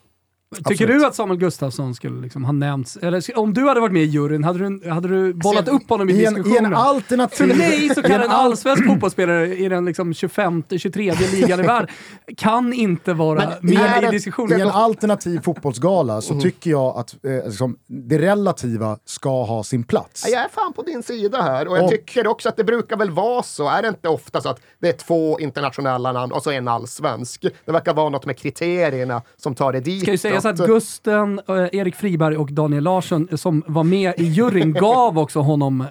Tycker 0.56 0.72
Absolut. 0.72 1.02
du 1.02 1.06
att 1.06 1.16
Samuel 1.16 1.40
Gustafsson 1.40 1.96
skulle 1.96 2.22
liksom 2.22 2.44
ha 2.46 2.52
nämnts? 2.52 2.98
Eller 2.98 3.38
om 3.40 3.54
du 3.54 3.68
hade 3.68 3.80
varit 3.80 3.94
med 3.94 4.02
i 4.02 4.06
juryn, 4.06 4.44
hade 4.44 4.60
du, 4.70 4.90
hade 4.90 5.08
du 5.08 5.34
bollat 5.34 5.58
Alltså, 5.58 5.74
upp 5.76 5.90
honom 5.90 6.10
i, 6.10 6.14
I 6.14 6.26
en, 6.26 6.34
I 6.34 6.36
diskussionen? 6.36 6.66
en 6.66 6.74
alternativ... 6.74 7.36
För 7.38 7.58
mig 7.58 7.90
så 7.94 8.00
i 8.00 8.04
kan 8.04 8.12
en 8.12 8.22
en 8.22 8.30
al- 8.32 8.36
allsvensk 8.46 8.86
fotbollsspelare 8.88 9.56
i 9.58 9.70
den 9.70 9.86
liksom 9.86 10.14
25, 10.14 10.64
23 10.78 11.14
ligan 11.32 11.60
i 11.60 11.64
världen 11.64 11.88
kan 12.38 12.74
inte 12.74 13.14
vara 13.14 13.40
Men 13.62 13.76
med 13.76 14.04
i 14.04 14.08
diskussionen. 14.12 14.60
I 14.60 14.62
en 14.62 14.68
alternativ 14.70 15.40
fotbollsgala 15.44 16.14
Mm. 16.14 16.22
så 16.22 16.40
tycker 16.40 16.70
jag 16.72 16.98
att 16.98 17.16
eh, 17.26 17.46
liksom, 17.46 17.78
det 17.88 18.18
relativa 18.20 18.98
ska 19.06 19.44
ha 19.44 19.64
sin 19.64 19.84
plats. 19.84 20.24
Ja, 20.28 20.32
Jag 20.34 20.44
är 20.46 20.50
fan 20.50 20.74
på 20.74 20.82
din 20.82 21.04
sida 21.04 21.42
här 21.42 21.68
och 21.68 21.78
jag 21.78 21.84
Och- 21.84 21.92
tycker 21.92 22.28
också 22.28 22.50
att 22.50 22.58
det 22.58 22.64
brukar 22.64 22.98
väl 22.98 23.12
vara 23.12 23.44
så. 23.44 23.70
Är 23.70 23.82
det 23.82 23.88
inte 23.88 24.10
ofta 24.10 24.42
så 24.42 24.50
att 24.50 24.60
det 24.82 24.88
är 24.90 24.94
två 24.94 25.40
internationella 25.40 26.12
namn 26.12 26.32
och 26.32 26.44
så 26.44 26.52
en 26.52 26.68
allsvensk? 26.68 27.46
Det 27.66 27.72
verkar 27.72 27.94
vara 27.94 28.10
något 28.10 28.26
med 28.26 28.38
kriterierna 28.38 29.22
som 29.38 29.56
tar 29.56 29.74
det 29.74 29.80
dit. 29.80 30.06
Ju 30.36 30.42
sägas 30.42 30.60
att 30.60 30.68
Gusten, 30.68 31.40
eh, 31.48 31.56
Erik 31.80 31.96
Friberg 31.96 32.38
och 32.38 32.52
Daniel 32.54 32.84
Larsson 32.84 33.28
eh, 33.32 33.36
som 33.38 33.64
var 33.68 33.84
med 33.84 34.14
i 34.18 34.24
juryn 34.24 34.74
gav 34.74 35.20
också 35.20 35.40
honom 35.40 35.82
eh, 35.82 35.88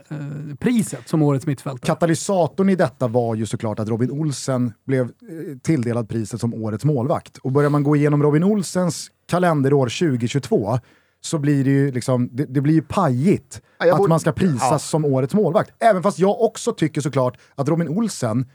priset 0.61 1.09
som 1.09 1.23
årets 1.23 1.47
mittfältare. 1.47 1.87
Katalysatorn 1.87 2.69
i 2.69 2.77
detta 2.77 3.09
var 3.09 3.35
ju 3.35 3.47
såklart 3.47 3.79
att 3.81 3.89
Robin 3.89 4.11
Olsen 4.11 4.73
blev 4.87 5.05
eh, 5.05 5.11
tilldelad 5.63 6.09
priset 6.09 6.41
som 6.41 6.55
årets 6.55 6.85
målvakt. 6.85 7.39
Och 7.39 7.53
börjar 7.53 7.71
man 7.71 7.83
gå 7.83 7.97
igenom 7.97 8.23
Robin 8.23 8.45
Olsens 8.45 9.11
kalenderår 9.29 9.87
2022 10.09 10.79
så 11.21 11.39
blir 11.39 11.65
det 11.65 11.71
ju 11.71 11.93
liksom, 11.93 12.29
det, 12.33 12.45
det 12.45 12.61
blir 12.61 12.75
ju 12.75 12.83
pajigt 12.83 13.63
Ja, 13.79 13.87
jag 13.87 13.93
att 13.93 13.99
borde- 13.99 14.09
man 14.09 14.21
ska 14.21 14.33
prisas 14.33 14.71
ja. 14.71 14.79
som 14.79 15.05
årets 15.05 15.35
målvakt. 15.35 15.71
Även 15.79 16.03
fast 16.03 16.19
jag 16.19 16.41
också 16.41 16.73
tycker 16.73 17.01
såklart 17.01 17.37
att 17.55 17.69
Robin 17.69 17.89
Olsen 17.89 18.47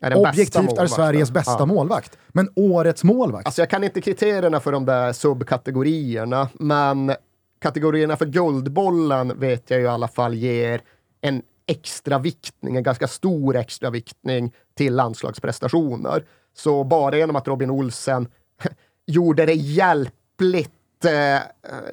är 0.00 0.16
objektivt 0.16 0.78
är. 0.78 0.86
Sveriges 0.86 1.30
bästa 1.30 1.56
Ja. 1.58 1.66
målvakt. 1.66 2.18
Men 2.28 2.48
årets 2.56 3.04
målvakt? 3.04 3.46
Alltså 3.46 3.62
jag 3.62 3.70
kan 3.70 3.84
inte 3.84 4.00
kriterierna 4.00 4.60
för 4.60 4.72
de 4.72 4.84
där 4.86 5.12
subkategorierna, 5.12 6.48
men 6.54 7.12
kategorierna 7.60 8.16
för 8.16 8.26
Guldbollen 8.26 9.40
vet 9.40 9.70
jag 9.70 9.80
ju 9.80 9.84
i 9.84 9.88
alla 9.88 10.08
fall 10.08 10.34
ger 10.34 10.80
en 11.20 11.42
extra 11.66 12.18
viktning, 12.18 12.76
en 12.76 12.82
ganska 12.82 13.08
stor 13.08 13.56
extra 13.56 13.90
viktning 13.90 14.52
till 14.74 14.94
landslagsprestationer. 14.94 16.24
Så 16.56 16.84
bara 16.84 17.16
genom 17.16 17.36
att 17.36 17.48
Robin 17.48 17.70
Olsen 17.70 18.28
gjorde 19.06 19.46
det 19.46 19.54
hjälpligt 19.54 20.72
eh, 21.04 21.38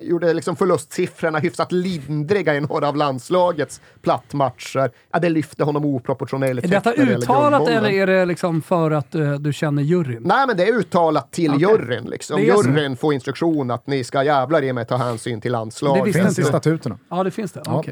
gjorde 0.01 0.33
liksom 0.33 0.55
förlustsiffrorna 0.55 1.39
hyfsat 1.39 1.71
lindriga 1.71 2.55
i 2.55 2.59
några 2.61 2.87
av 2.87 2.95
landslagets 2.95 3.81
plattmatcher. 4.01 4.91
Ja, 5.11 5.19
det 5.19 5.29
lyfte 5.29 5.63
honom 5.63 5.85
oproportionerligt 5.85 6.67
Är 6.67 6.71
detta 6.71 6.91
det 6.91 7.01
uttalat 7.01 7.67
eller 7.67 7.89
är 7.89 8.07
det 8.07 8.25
liksom 8.25 8.61
för 8.61 8.91
att 8.91 9.15
eh, 9.15 9.33
du 9.33 9.53
känner 9.53 9.81
juryn? 9.83 10.21
Nej, 10.25 10.47
men 10.47 10.57
det 10.57 10.63
är 10.67 10.73
uttalat 10.73 11.31
till 11.31 11.51
Okej. 11.51 11.61
juryn. 11.61 12.03
Liksom. 12.05 12.35
Det. 12.37 12.43
Juryn 12.43 12.97
får 12.97 13.13
instruktion 13.13 13.71
att 13.71 13.87
ni 13.87 14.03
ska 14.03 14.23
jävlar 14.23 14.61
ge 14.61 14.73
mig 14.73 14.85
ta 14.85 14.95
hänsyn 14.97 15.41
till 15.41 15.51
Det 15.51 15.57
landslaget. 15.57 16.05
visste 16.05 16.21
finns 16.21 16.39
i 16.39 16.43
statuterna. 16.43 16.97
Ja, 17.09 17.23
det 17.23 17.31
finns 17.31 17.51
det. 17.51 17.61
Ja. 17.65 17.83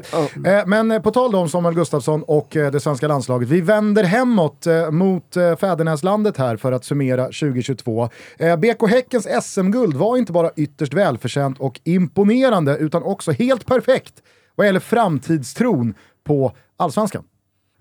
Eh, 0.50 0.66
Men 0.66 0.90
eh, 0.90 1.02
på 1.02 1.10
tal 1.10 1.34
om 1.34 1.48
Samuel 1.48 1.74
Gustafsson 1.74 2.22
och 2.22 2.56
eh, 2.56 2.70
det 2.70 2.80
svenska 2.80 3.08
landslaget. 3.08 3.48
Vi 3.48 3.60
vänder 3.60 4.04
hemåt 4.04 4.66
eh, 4.66 4.90
mot 4.90 5.36
eh, 5.36 5.56
fäderneslandet 5.56 6.36
här 6.36 6.56
för 6.56 6.72
att 6.72 6.84
summera 6.84 7.24
2022. 7.24 8.08
Eh, 8.38 8.56
BK 8.56 8.88
Häckens 8.88 9.28
SM-guld 9.42 9.94
var 9.96 10.16
inte 10.16 10.32
bara 10.32 10.50
ytterst 10.56 10.94
välförtjänt 11.02 11.58
och 11.60 11.80
imponerande 11.84 12.76
utan 12.76 13.02
också 13.02 13.32
helt 13.32 13.66
perfekt 13.66 14.22
vad 14.54 14.66
gäller 14.66 14.80
framtidstron 14.80 15.94
på 16.24 16.52
allsvenskan. 16.76 17.24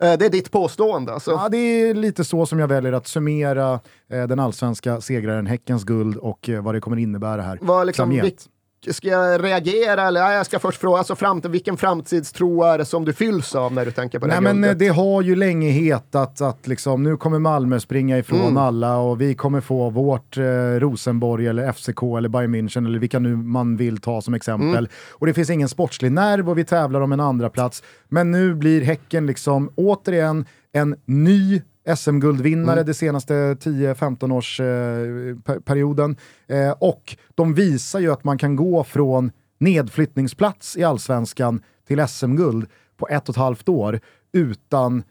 Eh, 0.01 0.17
Det 0.17 0.26
är 0.26 0.30
ditt 0.30 0.51
påstående. 0.51 1.13
Alltså. 1.13 1.32
Ja, 1.32 1.49
det 1.49 1.57
är 1.57 1.93
lite 1.93 2.24
så 2.24 2.45
som 2.45 2.59
jag 2.59 2.67
väljer 2.67 2.93
att 2.93 3.07
summera 3.07 3.80
eh, 4.09 4.28
den 4.28 4.39
allsvenska 4.39 5.01
segraren 5.01 5.47
Häckens 5.47 5.84
guld 5.84 6.17
och 6.17 6.49
eh, 6.49 6.63
vad 6.63 6.76
det 6.76 6.82
kommer 6.82 6.97
innebära 6.97 7.41
här 7.41 7.57
Vad 7.61 7.88
liksom 7.88 8.03
framgent. 8.09 8.47
Ska 8.89 9.07
jag 9.07 9.43
reagera 9.43 10.07
eller 10.07 10.23
nej, 10.23 10.36
jag 10.36 10.45
ska 10.45 10.59
först 10.59 10.82
fråga, 10.82 10.97
alltså 10.97 11.15
fram, 11.15 11.41
vilken 11.41 11.77
framtidstro 11.77 12.63
är 12.63 12.77
det 12.77 12.86
som 12.86 13.05
du 13.05 13.13
fylls 13.13 13.55
av 13.55 13.73
när 13.73 13.86
du 13.86 13.91
tänker 13.91 14.19
på 14.19 14.27
det 14.27 14.41
Nej, 14.41 14.53
men 14.53 14.63
eh, 14.69 14.75
det 14.77 14.88
har 14.88 15.21
ju 15.21 15.36
länge 15.36 15.69
hetat 15.69 16.15
att, 16.15 16.41
att 16.41 16.67
liksom, 16.67 17.03
nu 17.03 17.17
kommer 17.17 17.39
Malmö 17.39 17.79
springa 17.79 18.17
ifrån 18.17 18.41
Mm. 18.41 18.57
alla 18.57 18.97
och 18.97 19.21
vi 19.21 19.36
kommer 19.36 19.61
få 19.61 19.89
vårt 19.89 20.38
eh, 20.38 20.43
Rosenborg 20.79 21.47
eller 21.47 21.71
FCK 21.71 22.03
eller 22.17 22.29
Bayern 22.29 22.55
München 22.55 22.86
eller 22.86 22.99
vilka 22.99 23.19
nu 23.19 23.36
man 23.36 23.77
vill 23.77 23.97
ta 23.97 24.21
som 24.21 24.34
exempel. 24.34 24.69
Mm. 24.69 24.89
Och 25.11 25.27
det 25.27 25.34
finns 25.34 25.49
ingen 25.49 25.69
sportslig 25.69 26.11
nerv 26.11 26.49
och 26.49 26.57
vi 26.57 26.63
tävlar 26.63 27.01
om 27.01 27.11
en 27.11 27.19
andra 27.19 27.49
plats. 27.49 27.84
Men 28.09 28.32
nu 28.32 28.55
blir 28.55 28.82
Häcken 28.82 29.27
liksom 29.27 29.71
återigen 29.75 30.45
en 30.73 30.95
ny 31.05 31.61
SM-guldvinnare 31.95 32.73
Mm. 32.79 32.86
de 32.86 32.93
senaste 32.93 33.34
10-15 33.34 34.32
års 34.34 34.59
eh, 34.59 34.65
per- 35.43 35.59
perioden. 35.59 36.15
Eh, 36.47 36.71
och 36.71 37.17
de 37.36 37.53
visar 37.53 37.99
ju 37.99 38.11
att 38.11 38.23
man 38.23 38.38
kan 38.38 38.55
gå 38.55 38.84
från 38.84 39.32
nedflyttningsplats 39.59 40.77
i 40.77 40.84
allsvenskan 40.84 41.61
till 41.88 42.07
SM-guld 42.07 42.65
på 42.97 43.07
ett 43.07 43.29
och 43.29 43.34
ett 43.34 43.39
halvt 43.39 43.69
år 43.69 43.99
utan, 44.34 45.03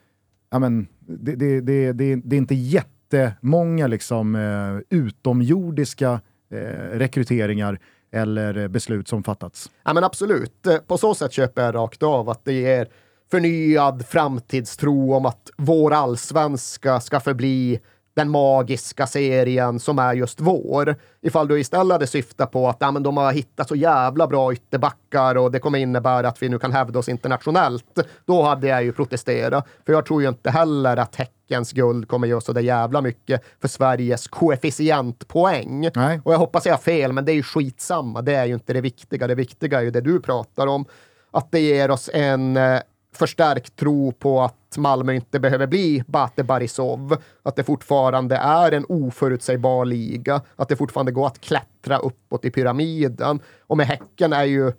ja 0.50 0.58
men, 0.58 0.86
det, 1.00 1.34
det, 1.34 1.60
det, 1.60 1.92
det, 1.92 2.36
är 2.36 2.38
inte 2.38 2.54
jättemånga 2.54 3.86
liksom, 3.86 4.34
eh, 4.34 4.98
utomjordiska 4.98 6.20
eh, 6.52 6.58
rekryteringar 6.98 7.78
eller 8.12 8.68
beslut 8.68 9.08
som 9.08 9.22
fattats. 9.22 9.70
Ja, 9.84 9.92
men 9.92 10.04
absolut. 10.04 10.66
Eh, 10.66 10.76
På 10.76 10.98
så 10.98 11.14
sätt 11.14 11.32
köper 11.32 11.64
jag 11.64 11.74
rakt 11.74 12.02
av 12.02 12.28
att 12.28 12.44
det 12.44 12.52
ger 12.52 12.88
förnyad 13.30 14.06
framtidstro 14.06 15.14
om 15.14 15.26
att 15.26 15.50
vår 15.56 15.92
allsvenska 15.92 17.00
ska 17.00 17.20
förbli 17.20 17.80
den 18.14 18.30
magiska 18.30 19.06
serien 19.06 19.80
som 19.80 19.98
är 19.98 20.14
just 20.14 20.40
vår. 20.40 20.96
Ifall 21.20 21.48
du 21.48 21.60
istället 21.60 21.92
hade 21.92 22.06
syftat 22.06 22.50
på 22.50 22.68
att 22.68 22.76
ja, 22.80 22.90
men 22.90 23.02
de 23.02 23.16
har 23.16 23.32
hittat 23.32 23.68
så 23.68 23.74
jävla 23.76 24.26
bra 24.26 24.52
ytterbackar 24.52 25.36
och 25.36 25.52
det 25.52 25.58
kommer 25.58 25.78
innebära 25.78 26.28
att 26.28 26.42
vi 26.42 26.48
nu 26.48 26.58
kan 26.58 26.72
hävda 26.72 26.98
oss 26.98 27.08
internationellt. 27.08 27.98
Då 28.24 28.42
hade 28.42 28.66
jag 28.66 28.84
ju 28.84 28.92
protesterat. 28.92 29.66
För 29.86 29.92
jag 29.92 30.06
tror 30.06 30.22
ju 30.22 30.28
inte 30.28 30.50
heller 30.50 30.96
att 30.96 31.16
Häckens 31.16 31.72
guld 31.72 32.08
kommer 32.08 32.28
göra 32.28 32.40
så 32.40 32.52
där 32.52 32.60
jävla 32.60 33.00
mycket 33.00 33.44
för 33.60 33.68
Sveriges 33.68 34.28
koefficientpoäng. 34.28 35.90
Nej. 35.94 36.20
Och 36.24 36.32
jag 36.32 36.38
hoppas 36.38 36.66
jag 36.66 36.72
har 36.72 36.78
fel, 36.78 37.12
men 37.12 37.24
det 37.24 37.32
är 37.32 37.36
ju 37.36 37.42
skitsamma. 37.42 38.22
Det 38.22 38.34
är 38.34 38.44
ju 38.44 38.54
inte 38.54 38.72
det 38.72 38.80
viktiga. 38.80 39.26
Det 39.26 39.34
viktiga 39.34 39.78
är 39.78 39.82
ju 39.82 39.90
det 39.90 40.00
du 40.00 40.20
pratar 40.20 40.66
om. 40.66 40.84
Att 41.30 41.52
det 41.52 41.60
ger 41.60 41.90
oss 41.90 42.10
en 42.12 42.56
eh, 42.56 42.80
förstärkt 43.12 43.76
tro 43.76 44.12
på 44.12 44.40
att 44.40 44.76
Malmö 44.76 45.12
inte 45.12 45.40
behöver 45.40 45.66
bli 45.66 46.04
Bate 46.06 46.44
Barisov. 46.44 47.16
Att 47.42 47.56
det 47.56 47.64
fortfarande 47.64 48.36
är 48.36 48.72
en 48.72 48.86
oförutsägbar 48.88 49.84
liga. 49.84 50.42
Att 50.56 50.68
det 50.68 50.76
fortfarande 50.76 51.12
går 51.12 51.26
att 51.26 51.40
klättra 51.40 51.98
uppåt 51.98 52.44
i 52.44 52.50
pyramiden. 52.50 53.40
Och 53.60 53.76
med 53.76 53.86
Häcken 53.86 54.32
är 54.32 54.44
ju 54.44 54.72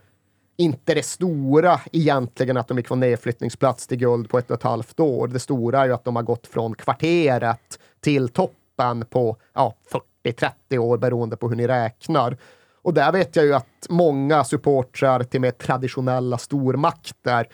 inte 0.57 0.93
det 0.93 1.05
stora 1.05 1.79
egentligen 1.91 2.57
att 2.57 2.67
de 2.67 2.77
gick 2.77 2.87
från 2.87 2.99
nedflyttningsplats 2.99 3.87
till 3.87 3.97
guld 3.97 4.29
på 4.29 4.37
ett 4.37 4.51
och 4.51 4.57
ett 4.57 4.63
halvt 4.63 4.99
år. 4.99 5.27
Det 5.27 5.39
stora 5.39 5.79
är 5.81 5.85
ju 5.85 5.93
att 5.93 6.03
de 6.03 6.15
har 6.15 6.23
gått 6.23 6.47
från 6.47 6.75
kvarteret 6.75 7.79
till 7.99 8.29
toppen 8.29 9.05
på 9.05 9.37
ja, 9.53 9.75
40-30 10.23 10.77
år 10.77 10.97
beroende 10.97 11.37
på 11.37 11.49
hur 11.49 11.55
ni 11.55 11.67
räknar. 11.67 12.37
Och 12.81 12.93
där 12.93 13.11
vet 13.11 13.35
jag 13.35 13.45
ju 13.45 13.53
att 13.53 13.87
många 13.89 14.43
supportrar 14.43 15.23
till 15.23 15.41
mer 15.41 15.51
traditionella 15.51 16.37
stormakter 16.37 17.47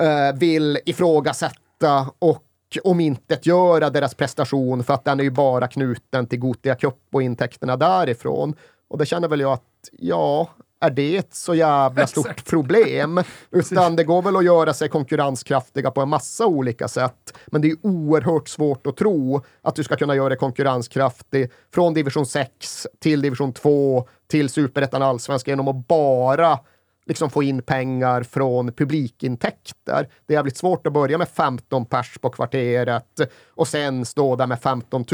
eh, 0.00 0.38
vill 0.38 0.78
ifrågasätta 0.84 2.10
och 2.18 2.44
om 2.84 3.00
inte 3.00 3.38
göra 3.42 3.90
deras 3.90 4.14
prestation 4.14 4.84
för 4.84 4.94
att 4.94 5.04
den 5.04 5.20
är 5.20 5.24
ju 5.24 5.30
bara 5.30 5.68
knuten 5.68 6.26
till 6.26 6.38
Gothia 6.38 6.74
Cup 6.74 6.98
och 7.12 7.22
intäkterna 7.22 7.76
därifrån. 7.76 8.54
Och 8.88 8.98
det 8.98 9.06
känner 9.06 9.28
väl 9.28 9.40
jag 9.40 9.52
att, 9.52 9.88
ja, 9.92 10.48
är 10.80 10.90
det 10.90 11.16
ett 11.16 11.34
så 11.34 11.54
jävla 11.54 12.06
stort 12.06 12.44
problem? 12.44 13.22
Utan 13.50 13.96
det 13.96 14.04
går 14.04 14.22
väl 14.22 14.36
att 14.36 14.44
göra 14.44 14.74
sig 14.74 14.88
konkurrenskraftiga 14.88 15.90
på 15.90 16.00
en 16.00 16.08
massa 16.08 16.46
olika 16.46 16.88
sätt. 16.88 17.38
Men 17.46 17.62
det 17.62 17.70
är 17.70 17.76
oerhört 17.82 18.48
svårt 18.48 18.86
att 18.86 18.96
tro 18.96 19.42
att 19.62 19.74
du 19.74 19.84
ska 19.84 19.96
kunna 19.96 20.14
göra 20.14 20.28
dig 20.28 20.38
konkurrenskraftig 20.38 21.50
från 21.74 21.94
division 21.94 22.26
6 22.26 22.86
till 23.00 23.22
division 23.22 23.52
2 23.52 24.08
till 24.30 24.48
superettan 24.48 25.02
allsvenskan 25.02 25.52
genom 25.52 25.68
att 25.68 25.88
bara 25.88 26.58
liksom 27.06 27.30
få 27.30 27.42
in 27.42 27.62
pengar 27.62 28.22
från 28.22 28.72
publikintäkter. 28.72 30.08
Det 30.26 30.32
är 30.32 30.36
jävligt 30.36 30.56
svårt 30.56 30.86
att 30.86 30.92
börja 30.92 31.18
med 31.18 31.28
15 31.28 31.86
pers 31.86 32.18
på 32.18 32.30
kvarteret 32.30 33.20
och 33.48 33.68
sen 33.68 34.04
stå 34.04 34.36
där 34.36 34.46
med 34.46 34.60
15 34.60 35.04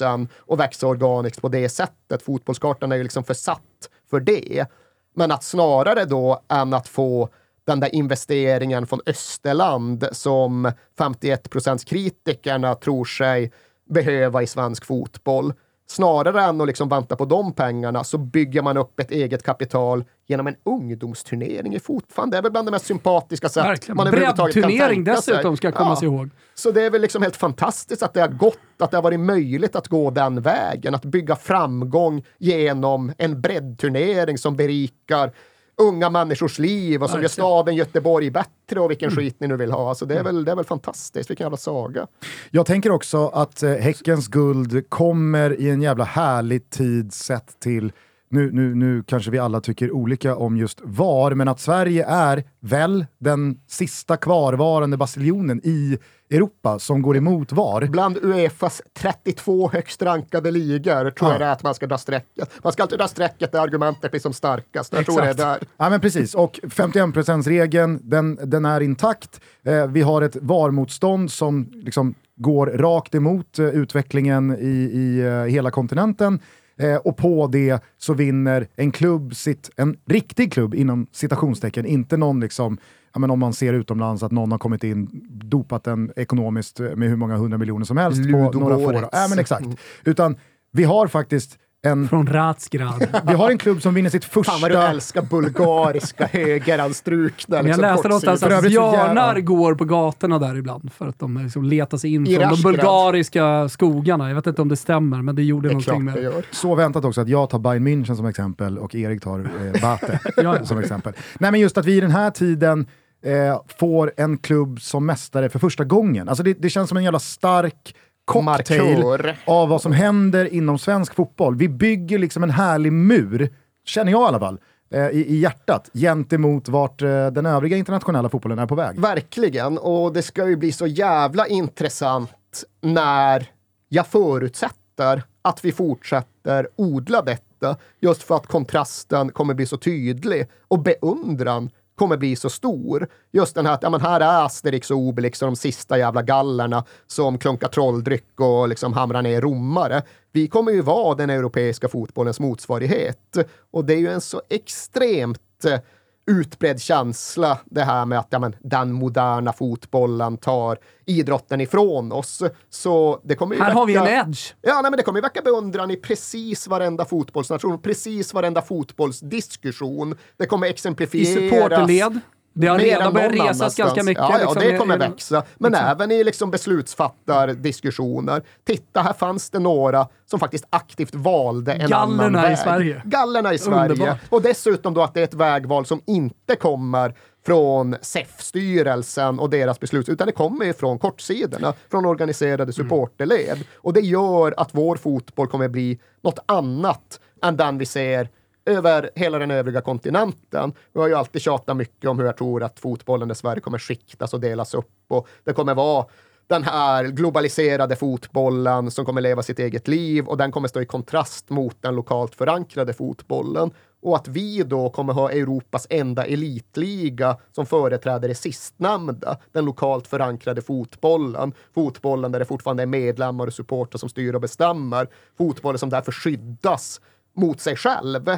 000 0.00 0.26
och 0.36 0.60
växa 0.60 0.86
organiskt 0.86 1.40
på 1.40 1.48
det 1.48 1.68
sättet. 1.68 2.22
Fotbollskartan 2.22 2.92
är 2.92 2.96
ju 2.96 3.02
liksom 3.02 3.24
försatt 3.24 3.90
för 4.10 4.20
det. 4.20 4.66
Men 5.14 5.30
att 5.30 5.44
snarare 5.44 6.04
då 6.04 6.42
än 6.48 6.74
att 6.74 6.88
få 6.88 7.28
den 7.66 7.80
där 7.80 7.94
investeringen 7.94 8.86
från 8.86 9.00
Österland 9.06 10.08
som 10.12 10.72
51 10.98 11.48
kritikerna 11.86 12.74
tror 12.74 13.04
sig 13.04 13.52
behöva 13.90 14.42
i 14.42 14.46
svensk 14.46 14.84
fotboll. 14.84 15.52
Snarare 15.90 16.42
än 16.44 16.60
att 16.60 16.66
liksom 16.66 16.88
vänta 16.88 17.16
på 17.16 17.24
de 17.24 17.52
pengarna 17.52 18.04
så 18.04 18.18
bygger 18.18 18.62
man 18.62 18.76
upp 18.76 19.00
ett 19.00 19.10
eget 19.10 19.42
kapital 19.42 20.04
genom 20.26 20.46
en 20.46 20.56
ungdomsturnering 20.64 21.74
i 21.74 21.80
fotboll. 21.80 22.30
Det 22.30 22.38
är 22.38 22.42
väl 22.42 22.52
bland 22.52 22.66
det 22.66 22.70
mest 22.72 22.86
sympatiska 22.86 23.48
sätt 23.48 23.64
Verkligen. 23.64 23.96
man 23.96 24.06
överhuvudtaget 24.06 24.54
kan 24.54 24.62
tänka 24.62 25.16
sig. 25.16 25.32
dessutom 25.34 25.56
ska 25.56 25.72
kommas 25.72 26.02
Ja. 26.02 26.08
ihåg. 26.08 26.30
Så 26.54 26.70
det 26.70 26.82
är 26.82 26.90
väl 26.90 27.00
liksom 27.02 27.22
helt 27.22 27.36
fantastiskt 27.36 28.02
att 28.02 28.14
det 28.14 28.20
har 28.20 28.28
gått, 28.28 28.58
att 28.78 28.90
det 28.90 28.96
har 28.96 29.02
varit 29.02 29.20
möjligt 29.20 29.76
att 29.76 29.88
gå 29.88 30.10
den 30.10 30.40
vägen, 30.40 30.94
att 30.94 31.04
bygga 31.04 31.36
framgång 31.36 32.24
genom 32.38 33.12
en 33.18 33.40
breddturnering 33.40 34.38
som 34.38 34.56
berikar 34.56 35.32
unga 35.78 36.10
människors 36.10 36.58
liv 36.58 37.02
och 37.02 37.10
som 37.10 37.22
gör 37.22 37.28
staden 37.28 37.76
Göteborg 37.76 38.30
bättre 38.30 38.80
och 38.80 38.90
vilken 38.90 39.08
Mm. 39.10 39.16
skit 39.16 39.36
ni 39.40 39.48
nu 39.48 39.56
vill 39.56 39.72
ha. 39.72 39.88
Alltså 39.88 40.06
det, 40.06 40.18
är 40.18 40.22
väl, 40.24 40.44
det 40.44 40.52
är 40.52 40.56
väl 40.56 40.64
fantastiskt, 40.64 41.30
vilken 41.30 41.44
jävla 41.44 41.56
saga. 41.56 42.06
Jag 42.50 42.66
tänker 42.66 42.90
också 42.90 43.28
att 43.28 43.62
eh, 43.62 43.70
Häckens 43.70 44.28
guld 44.28 44.90
kommer 44.90 45.60
i 45.60 45.70
en 45.70 45.82
jävla 45.82 46.04
härlig 46.04 46.70
tid 46.70 47.12
sett 47.12 47.60
till 47.60 47.92
nu, 48.30 48.50
nu, 48.52 48.74
nu 48.74 49.02
kanske 49.02 49.30
vi 49.30 49.38
alla 49.38 49.60
tycker 49.60 49.92
olika 49.92 50.36
om 50.36 50.56
just 50.56 50.80
VAR, 50.84 51.34
men 51.34 51.48
att 51.48 51.60
Sverige 51.60 52.06
är 52.06 52.44
väl 52.60 53.06
den 53.18 53.60
sista 53.68 54.16
kvarvarande 54.16 54.96
basiljonen 54.96 55.60
i 55.64 55.98
Europa 56.30 56.78
som 56.78 57.02
går 57.02 57.16
emot 57.16 57.52
VAR. 57.52 57.86
Bland 57.86 58.16
Uefas 58.16 58.82
32 58.98 59.70
högst 59.72 60.02
rankade 60.02 60.50
ligor 60.50 61.10
tror 61.10 61.30
Ja. 61.30 61.34
jag 61.34 61.40
det 61.40 61.44
är 61.44 61.52
att 61.52 61.62
man 61.62 61.74
ska 61.74 61.86
dra 61.86 61.98
strecket. 61.98 62.50
Man 62.64 62.72
ska 62.72 62.82
alltid 62.82 62.98
dra 62.98 63.08
strecket 63.08 63.52
där 63.52 63.60
argumentet 63.60 64.10
blir 64.10 64.20
som 64.20 64.32
starkast. 64.32 64.92
Jag 64.92 65.06
tror 65.06 65.20
det 65.20 65.28
är 65.28 65.34
där. 65.34 65.58
Ja 65.76 65.90
men 65.90 66.00
precis, 66.00 66.34
och 66.34 66.60
51%-regeln 66.62 68.00
den, 68.02 68.38
den 68.44 68.64
är 68.64 68.80
intakt. 68.80 69.40
Eh, 69.64 69.86
vi 69.86 70.02
har 70.02 70.22
ett 70.22 70.36
VAR-motstånd 70.40 71.32
som 71.32 71.68
liksom 71.72 72.14
går 72.36 72.66
rakt 72.66 73.14
emot 73.14 73.58
eh, 73.58 73.66
utvecklingen 73.66 74.56
i, 74.60 74.90
i 74.94 75.20
eh, 75.26 75.32
hela 75.44 75.70
kontinenten. 75.70 76.40
Eh, 76.78 76.96
och 76.96 77.16
på 77.16 77.46
det 77.46 77.82
så 77.96 78.14
vinner 78.14 78.68
en 78.76 78.92
klubb 78.92 79.36
sitt, 79.36 79.70
en 79.76 79.96
riktig 80.06 80.52
klubb 80.52 80.74
inom 80.74 81.06
citationstecken, 81.12 81.86
inte 81.86 82.16
någon 82.16 82.40
liksom 82.40 82.78
Ja, 83.12 83.20
men 83.20 83.30
om 83.30 83.38
man 83.38 83.52
ser 83.52 83.72
utomlands 83.74 84.22
att 84.22 84.32
någon 84.32 84.50
har 84.52 84.58
kommit 84.58 84.84
in, 84.84 85.08
dopat 85.30 85.84
den 85.84 86.12
ekonomiskt 86.16 86.78
med 86.78 87.08
hur 87.08 87.16
många 87.16 87.36
hundra 87.36 87.58
miljoner 87.58 87.84
som 87.84 87.96
helst 87.96 88.22
på 88.22 88.58
några 88.58 88.76
få 88.76 88.84
år. 88.84 89.08
Ja, 89.12 89.26
men 89.30 89.38
exakt. 89.38 89.66
Utan 90.04 90.36
vi 90.72 90.84
har 90.84 91.06
faktiskt 91.06 91.58
en, 91.86 92.08
Från 92.08 92.26
Ratsgrad. 92.26 93.06
vi 93.26 93.32
har 93.34 93.50
en 93.50 93.58
klubb 93.58 93.82
som 93.82 93.94
vinner 93.94 94.10
sitt 94.10 94.24
första... 94.24 94.52
Fan 94.52 94.60
vad 94.60 94.70
du 94.70 94.76
älskar 94.76 95.22
bulgariska 95.22 96.26
högeranstrukna 96.32 97.56
Men 97.56 97.66
jag 97.66 97.76
liksom, 97.76 97.82
läste 97.82 98.08
någonstans 98.08 98.42
att 98.42 98.62
björnar 98.62 99.40
går 99.40 99.74
på 99.74 99.84
gatorna 99.84 100.38
där 100.38 100.56
ibland 100.56 100.92
för 100.92 101.06
att 101.08 101.18
de 101.18 101.38
liksom 101.42 101.64
letar 101.64 101.98
sig 101.98 102.14
in 102.14 102.26
I 102.26 102.34
från 102.34 102.42
de 102.42 102.50
Rashgrad. 102.50 102.72
bulgariska 102.74 103.68
skogarna. 103.68 104.28
Jag 104.28 104.34
vet 104.36 104.46
inte 104.46 104.62
om 104.62 104.68
det 104.68 104.76
stämmer, 104.76 105.22
men 105.22 105.34
det 105.36 105.42
gjorde 105.42 105.68
Det 105.68 105.72
någonting 105.74 106.06
klart 106.06 106.14
det 106.14 106.20
med... 106.22 106.32
gör. 106.32 106.44
Så 106.50 106.74
väntat 106.74 107.04
också 107.04 107.20
att 107.20 107.28
jag 107.28 107.50
tar 107.50 107.58
Bayern 107.58 107.88
München 107.88 108.14
som 108.14 108.26
exempel 108.26 108.78
och 108.78 108.94
Erik 108.94 109.22
tar 109.22 109.38
eh, 109.74 109.80
Bate 109.82 110.20
Ja. 110.36 110.64
som 110.64 110.78
exempel. 110.78 111.12
Nej 111.38 111.50
men 111.50 111.60
just 111.60 111.78
att 111.78 111.84
vi 111.84 111.96
i 111.96 112.00
den 112.00 112.10
här 112.10 112.30
tiden 112.30 112.86
eh, 113.24 113.60
får 113.78 114.12
en 114.16 114.38
klubb 114.38 114.80
som 114.80 115.06
mästare 115.06 115.48
för 115.48 115.58
första 115.58 115.84
gången. 115.84 116.28
Alltså 116.28 116.42
det, 116.44 116.54
det 116.62 116.70
känns 116.70 116.88
som 116.88 116.96
en 116.98 117.04
jävla 117.04 117.18
stark 117.18 117.94
cocktail 118.28 118.98
Markör. 118.98 119.36
av 119.44 119.68
vad 119.68 119.82
som 119.82 119.92
händer 119.92 120.54
inom 120.54 120.78
svensk 120.78 121.14
fotboll. 121.14 121.56
Vi 121.56 121.68
bygger 121.68 122.18
liksom 122.18 122.42
en 122.42 122.50
härlig 122.50 122.92
mur, 122.92 123.50
känner 123.84 124.12
jag 124.12 124.22
i 124.22 124.24
alla 124.24 124.38
fall, 124.38 124.58
eh, 124.90 125.06
i, 125.08 125.24
i 125.28 125.36
hjärtat 125.38 125.90
gentemot 125.94 126.68
vart 126.68 127.02
eh, 127.02 127.26
den 127.26 127.46
övriga 127.46 127.76
internationella 127.76 128.28
fotbollen 128.28 128.58
är 128.58 128.66
på 128.66 128.74
väg. 128.74 129.00
Verkligen, 129.00 129.78
och 129.78 130.12
det 130.12 130.22
ska 130.22 130.48
ju 130.48 130.56
bli 130.56 130.72
så 130.72 130.86
jävla 130.86 131.46
intressant 131.46 132.64
när 132.80 133.46
jag 133.88 134.06
förutsätter 134.06 135.22
att 135.42 135.64
vi 135.64 135.72
fortsätter 135.72 136.68
odla 136.76 137.22
detta 137.22 137.76
just 138.00 138.22
för 138.22 138.36
att 138.36 138.46
kontrasten 138.46 139.30
kommer 139.30 139.54
bli 139.54 139.66
så 139.66 139.76
tydlig 139.76 140.46
och 140.68 140.78
beundran 140.78 141.70
kommer 141.98 142.16
bli 142.16 142.36
så 142.36 142.50
stor. 142.50 143.08
Just 143.32 143.54
den 143.54 143.66
här 143.66 143.74
att 143.74 143.82
ja, 143.82 143.90
men 143.90 144.00
här 144.00 144.20
är 144.20 144.44
Asterix 144.44 144.90
och 144.90 144.96
Obelix 144.96 145.42
och 145.42 145.48
de 145.48 145.56
sista 145.56 145.98
jävla 145.98 146.22
gallerna 146.22 146.84
som 147.06 147.38
klunkar 147.38 147.68
trolldryck 147.68 148.40
och 148.40 148.68
liksom 148.68 148.92
hamrar 148.92 149.22
ner 149.22 149.40
romare. 149.40 150.02
Vi 150.32 150.48
kommer 150.48 150.72
ju 150.72 150.82
vara 150.82 151.14
den 151.14 151.30
europeiska 151.30 151.88
fotbollens 151.88 152.40
motsvarighet. 152.40 153.38
Och 153.70 153.84
det 153.84 153.94
är 153.94 153.98
ju 153.98 154.08
en 154.08 154.20
så 154.20 154.42
extremt 154.48 155.64
eh, 155.64 155.80
utbredd 156.28 156.80
känsla 156.80 157.58
det 157.64 157.82
här 157.82 158.06
med 158.06 158.18
att 158.18 158.26
ja, 158.30 158.38
men, 158.38 158.56
den 158.60 158.92
moderna 158.92 159.52
fotbollen 159.52 160.36
tar 160.36 160.78
idrotten 161.06 161.60
ifrån 161.60 162.12
oss. 162.12 162.42
Så 162.70 163.20
det 163.24 163.34
kommer 163.34 163.54
ju 163.56 163.62
Här 163.62 163.72
har 163.72 163.86
vi 163.86 163.96
en 163.96 164.04
väcka- 164.04 164.20
edge. 164.28 164.54
Ja, 164.62 164.74
nej, 164.74 164.90
men 164.90 164.96
det 164.96 165.02
kommer 165.02 165.18
ju 165.18 165.22
väcka 165.22 165.42
beundran 165.42 165.90
i 165.90 165.96
precis 165.96 166.66
varenda 166.68 167.04
fotbollsnation, 167.04 167.82
precis 167.82 168.34
varenda 168.34 168.62
fotbollsdiskussion. 168.62 170.16
Det 170.36 170.46
kommer 170.46 170.66
I 170.66 170.70
exemplifieras. 170.70 171.34
supporterled. 171.34 172.20
Det 172.52 172.66
har 172.66 172.78
redan 172.78 173.12
börjat 173.14 173.32
resas 173.32 173.44
annanstans. 173.46 173.76
ganska 173.76 174.02
mycket. 174.02 174.22
Ja, 174.24 174.30
ja 174.32 174.38
liksom, 174.38 174.62
det 174.62 174.74
i- 174.74 174.78
kommer 174.78 174.94
i- 174.96 174.98
växa. 174.98 175.42
Men 175.58 175.74
även 175.74 176.10
i 176.10 176.24
liksom 176.24 176.50
beslutsfattardiskussioner. 176.50 178.42
Titta, 178.64 179.02
här 179.02 179.12
fanns 179.12 179.50
det 179.50 179.58
några 179.58 180.08
som 180.26 180.40
faktiskt 180.40 180.64
aktivt 180.70 181.14
valde 181.14 181.72
en 181.72 181.90
Gallerna 181.90 182.24
annan 182.24 182.44
i 182.44 182.48
väg. 182.48 182.58
Sverige. 182.58 183.02
Gallerna 183.04 183.54
i 183.54 183.58
Sverige. 183.58 183.92
Underbart. 183.92 184.18
Och 184.28 184.42
dessutom 184.42 184.94
då 184.94 185.02
att 185.02 185.14
det 185.14 185.20
är 185.20 185.24
ett 185.24 185.34
vägval 185.34 185.86
som 185.86 186.00
inte 186.06 186.56
kommer 186.56 187.14
från 187.46 187.96
SEF-styrelsen 188.00 189.38
och 189.38 189.50
deras 189.50 189.80
beslut, 189.80 190.08
utan 190.08 190.26
det 190.26 190.32
kommer 190.32 190.64
ju 190.64 190.72
från 190.72 190.98
kortsidorna, 190.98 191.72
från 191.90 192.06
organiserade 192.06 192.62
Mm. 192.62 192.72
supporterled. 192.72 193.58
Och 193.76 193.92
det 193.92 194.00
gör 194.00 194.54
att 194.56 194.68
vår 194.72 194.96
fotboll 194.96 195.46
kommer 195.46 195.68
bli 195.68 195.98
något 196.22 196.38
annat 196.46 197.20
än 197.42 197.56
den 197.56 197.78
vi 197.78 197.86
ser 197.86 198.28
över 198.68 199.10
hela 199.14 199.38
den 199.38 199.50
övriga 199.50 199.80
kontinenten. 199.80 200.72
Vi 200.92 201.00
har 201.00 201.08
ju 201.08 201.14
alltid 201.14 201.42
tjatat 201.42 201.76
mycket 201.76 202.10
om 202.10 202.18
hur 202.18 202.26
jag 202.26 202.36
tror 202.36 202.62
att 202.62 202.80
fotbollen 202.80 203.30
i 203.30 203.34
Sverige 203.34 203.60
kommer 203.60 203.78
skiktas 203.78 204.34
och 204.34 204.40
delas 204.40 204.74
upp 204.74 204.94
och 205.08 205.28
det 205.44 205.52
kommer 205.52 205.74
vara 205.74 206.06
den 206.48 206.62
här 206.62 207.04
globaliserade 207.04 207.96
fotbollen 207.96 208.90
som 208.90 209.04
kommer 209.04 209.20
leva 209.20 209.42
sitt 209.42 209.58
eget 209.58 209.88
liv 209.88 210.26
och 210.26 210.36
den 210.36 210.52
kommer 210.52 210.68
stå 210.68 210.80
i 210.80 210.86
kontrast 210.86 211.50
mot 211.50 211.82
den 211.82 211.94
lokalt 211.94 212.34
förankrade 212.34 212.92
fotbollen. 212.92 213.70
Och 214.02 214.16
att 214.16 214.28
vi 214.28 214.62
då 214.62 214.90
kommer 214.90 215.12
ha 215.12 215.30
Europas 215.30 215.86
enda 215.90 216.24
elitliga 216.24 217.36
som 217.52 217.66
företräder 217.66 218.28
det 218.28 218.34
sistnämnda, 218.34 219.38
den 219.52 219.64
lokalt 219.64 220.06
förankrade 220.06 220.62
fotbollen. 220.62 221.52
Fotbollen 221.74 222.32
där 222.32 222.38
det 222.38 222.44
fortfarande 222.44 222.82
är 222.82 222.86
medlemmar 222.86 223.46
och 223.46 223.54
supportrar 223.54 223.98
som 223.98 224.08
styr 224.08 224.34
och 224.34 224.40
bestämmer. 224.40 225.08
Fotbollen 225.38 225.78
som 225.78 225.90
därför 225.90 226.12
skyddas 226.12 227.00
mot 227.36 227.60
sig 227.60 227.76
själv. 227.76 228.30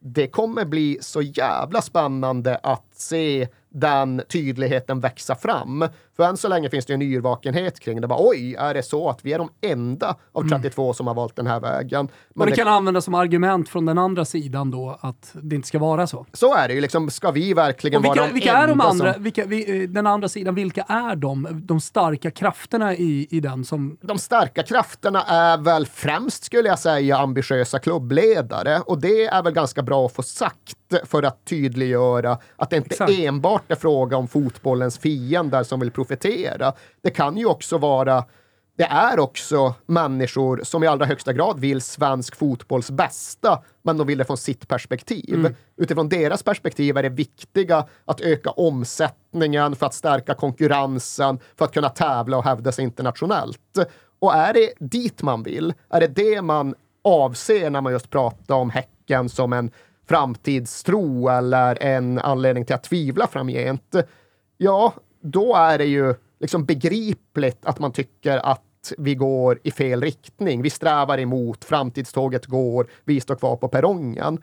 Det 0.00 0.26
kommer 0.26 0.64
bli 0.64 0.98
så 1.00 1.22
jävla 1.22 1.82
spännande 1.82 2.56
att 2.62 2.85
se 2.98 3.48
den 3.68 4.22
tydligheten 4.28 5.00
växa 5.00 5.34
fram. 5.34 5.84
För 6.16 6.22
än 6.24 6.36
så 6.36 6.48
länge 6.48 6.70
finns 6.70 6.86
det 6.86 6.94
en 6.94 7.02
yrvakenhet 7.02 7.80
kring 7.80 8.00
det. 8.00 8.06
Bara, 8.08 8.18
Oj, 8.28 8.54
är 8.58 8.74
det 8.74 8.82
så 8.82 9.08
att 9.10 9.24
vi 9.24 9.32
är 9.32 9.38
de 9.38 9.48
enda 9.60 10.16
av 10.32 10.48
32 10.48 10.94
som 10.94 11.06
har 11.06 11.14
valt 11.14 11.36
den 11.36 11.46
här 11.46 11.60
vägen? 11.60 12.08
Men 12.34 12.40
Och 12.40 12.46
det 12.46 12.52
det- 12.52 12.56
kan 12.56 12.68
användas 12.68 13.04
som 13.04 13.14
argument 13.14 13.68
från 13.68 13.86
den 13.86 13.98
andra 13.98 14.24
sidan 14.24 14.70
då, 14.70 14.98
att 15.00 15.30
det 15.42 15.56
inte 15.56 15.68
ska 15.68 15.78
vara 15.78 16.06
så. 16.06 16.26
så 16.32 16.54
är 16.54 16.68
det 16.68 16.74
ju. 16.74 16.80
Liksom, 16.80 17.10
ska 17.10 17.30
vi 17.30 17.54
verkligen 17.54 18.02
vilka, 18.02 18.14
vara 18.20 18.26
de 18.26 18.32
vilka 18.34 18.52
är 18.52 18.66
de 18.66 18.72
enda 18.72 18.84
andra, 18.84 19.14
som... 19.14 19.22
vilka, 19.22 19.44
vi, 19.44 19.82
eh, 19.82 19.88
den 19.88 20.06
andra 20.06 20.28
sidan, 20.28 20.54
vilka 20.54 20.82
är 20.82 21.16
de, 21.16 21.48
de 21.52 21.80
starka 21.80 22.30
krafterna 22.30 22.94
i, 22.94 23.26
i 23.30 23.40
den 23.40 23.64
som... 23.64 23.98
de 24.00 24.18
starka 24.18 24.62
krafterna 24.62 25.22
är 25.22 25.58
väl 25.58 25.86
främst, 25.86 26.44
skulle 26.44 26.68
jag 26.68 26.78
säga, 26.78 27.16
ambitiösa 27.18 27.78
klubbledare. 27.78 28.80
Och 28.80 29.00
det 29.00 29.24
är 29.26 29.42
väl 29.42 29.52
ganska 29.52 29.82
bra 29.82 30.06
att 30.06 30.12
få 30.12 30.22
sagt 30.22 30.76
för 31.04 31.22
att 31.22 31.44
tydliggöra 31.44 32.38
att 32.56 32.70
det 32.70 32.76
inte 32.76 32.90
Exakt. 32.90 33.12
enbart 33.12 33.70
är 33.70 33.76
fråga 33.76 34.16
om 34.16 34.28
fotbollens 34.28 34.98
fiender 34.98 35.62
som 35.62 35.80
vill 35.80 35.90
profitera. 35.90 36.72
Det 37.02 37.10
kan 37.10 37.36
ju 37.36 37.46
också 37.46 37.78
vara 37.78 38.24
det 38.78 38.84
är 38.84 39.18
också 39.18 39.74
människor 39.86 40.60
som 40.62 40.84
i 40.84 40.86
allra 40.86 41.06
högsta 41.06 41.32
grad 41.32 41.60
vill 41.60 41.80
svensk 41.80 42.36
fotbolls 42.36 42.90
bästa, 42.90 43.62
men 43.82 43.96
de 43.96 44.06
vill 44.06 44.18
det 44.18 44.24
från 44.24 44.36
sitt 44.36 44.68
perspektiv. 44.68 45.54
Utifrån 45.76 46.08
deras 46.08 46.42
perspektiv 46.42 46.96
är 46.96 47.02
det 47.02 47.08
viktiga 47.08 47.86
att 48.04 48.20
öka 48.20 48.50
omsättningen 48.50 49.76
för 49.76 49.86
att 49.86 49.94
stärka 49.94 50.34
konkurrensen, 50.34 51.38
för 51.58 51.64
att 51.64 51.74
kunna 51.74 51.88
tävla 51.88 52.36
och 52.36 52.44
hävda 52.44 52.72
sig 52.72 52.84
internationellt. 52.84 53.78
Och 54.18 54.34
är 54.34 54.52
det 54.52 54.72
dit 54.78 55.22
man 55.22 55.42
vill, 55.42 55.74
är 55.90 56.00
det 56.00 56.06
det 56.06 56.42
man 56.42 56.74
avser 57.04 57.70
när 57.70 57.80
man 57.80 57.92
just 57.92 58.10
pratar 58.10 58.54
om 58.54 58.70
Häcken 58.70 59.28
som 59.28 59.52
en 59.52 59.70
framtidstro 60.08 61.28
eller 61.28 61.82
en 61.82 62.18
anledning 62.18 62.64
till 62.64 62.74
att 62.74 62.84
tvivla 62.84 63.26
framgent, 63.26 63.94
ja, 64.56 64.94
då 65.20 65.54
är 65.54 65.78
det 65.78 65.84
ju 65.84 66.14
liksom 66.40 66.64
begripligt 66.64 67.66
att 67.66 67.78
man 67.78 67.92
tycker 67.92 68.38
att 68.38 68.62
vi 68.98 69.14
går 69.14 69.60
i 69.62 69.70
fel 69.70 70.00
riktning. 70.00 70.62
Vi 70.62 70.70
strävar 70.70 71.18
emot, 71.18 71.64
framtidståget 71.64 72.46
går, 72.46 72.86
vi 73.04 73.20
står 73.20 73.34
kvar 73.34 73.56
på 73.56 73.68
perrongen. 73.68 74.42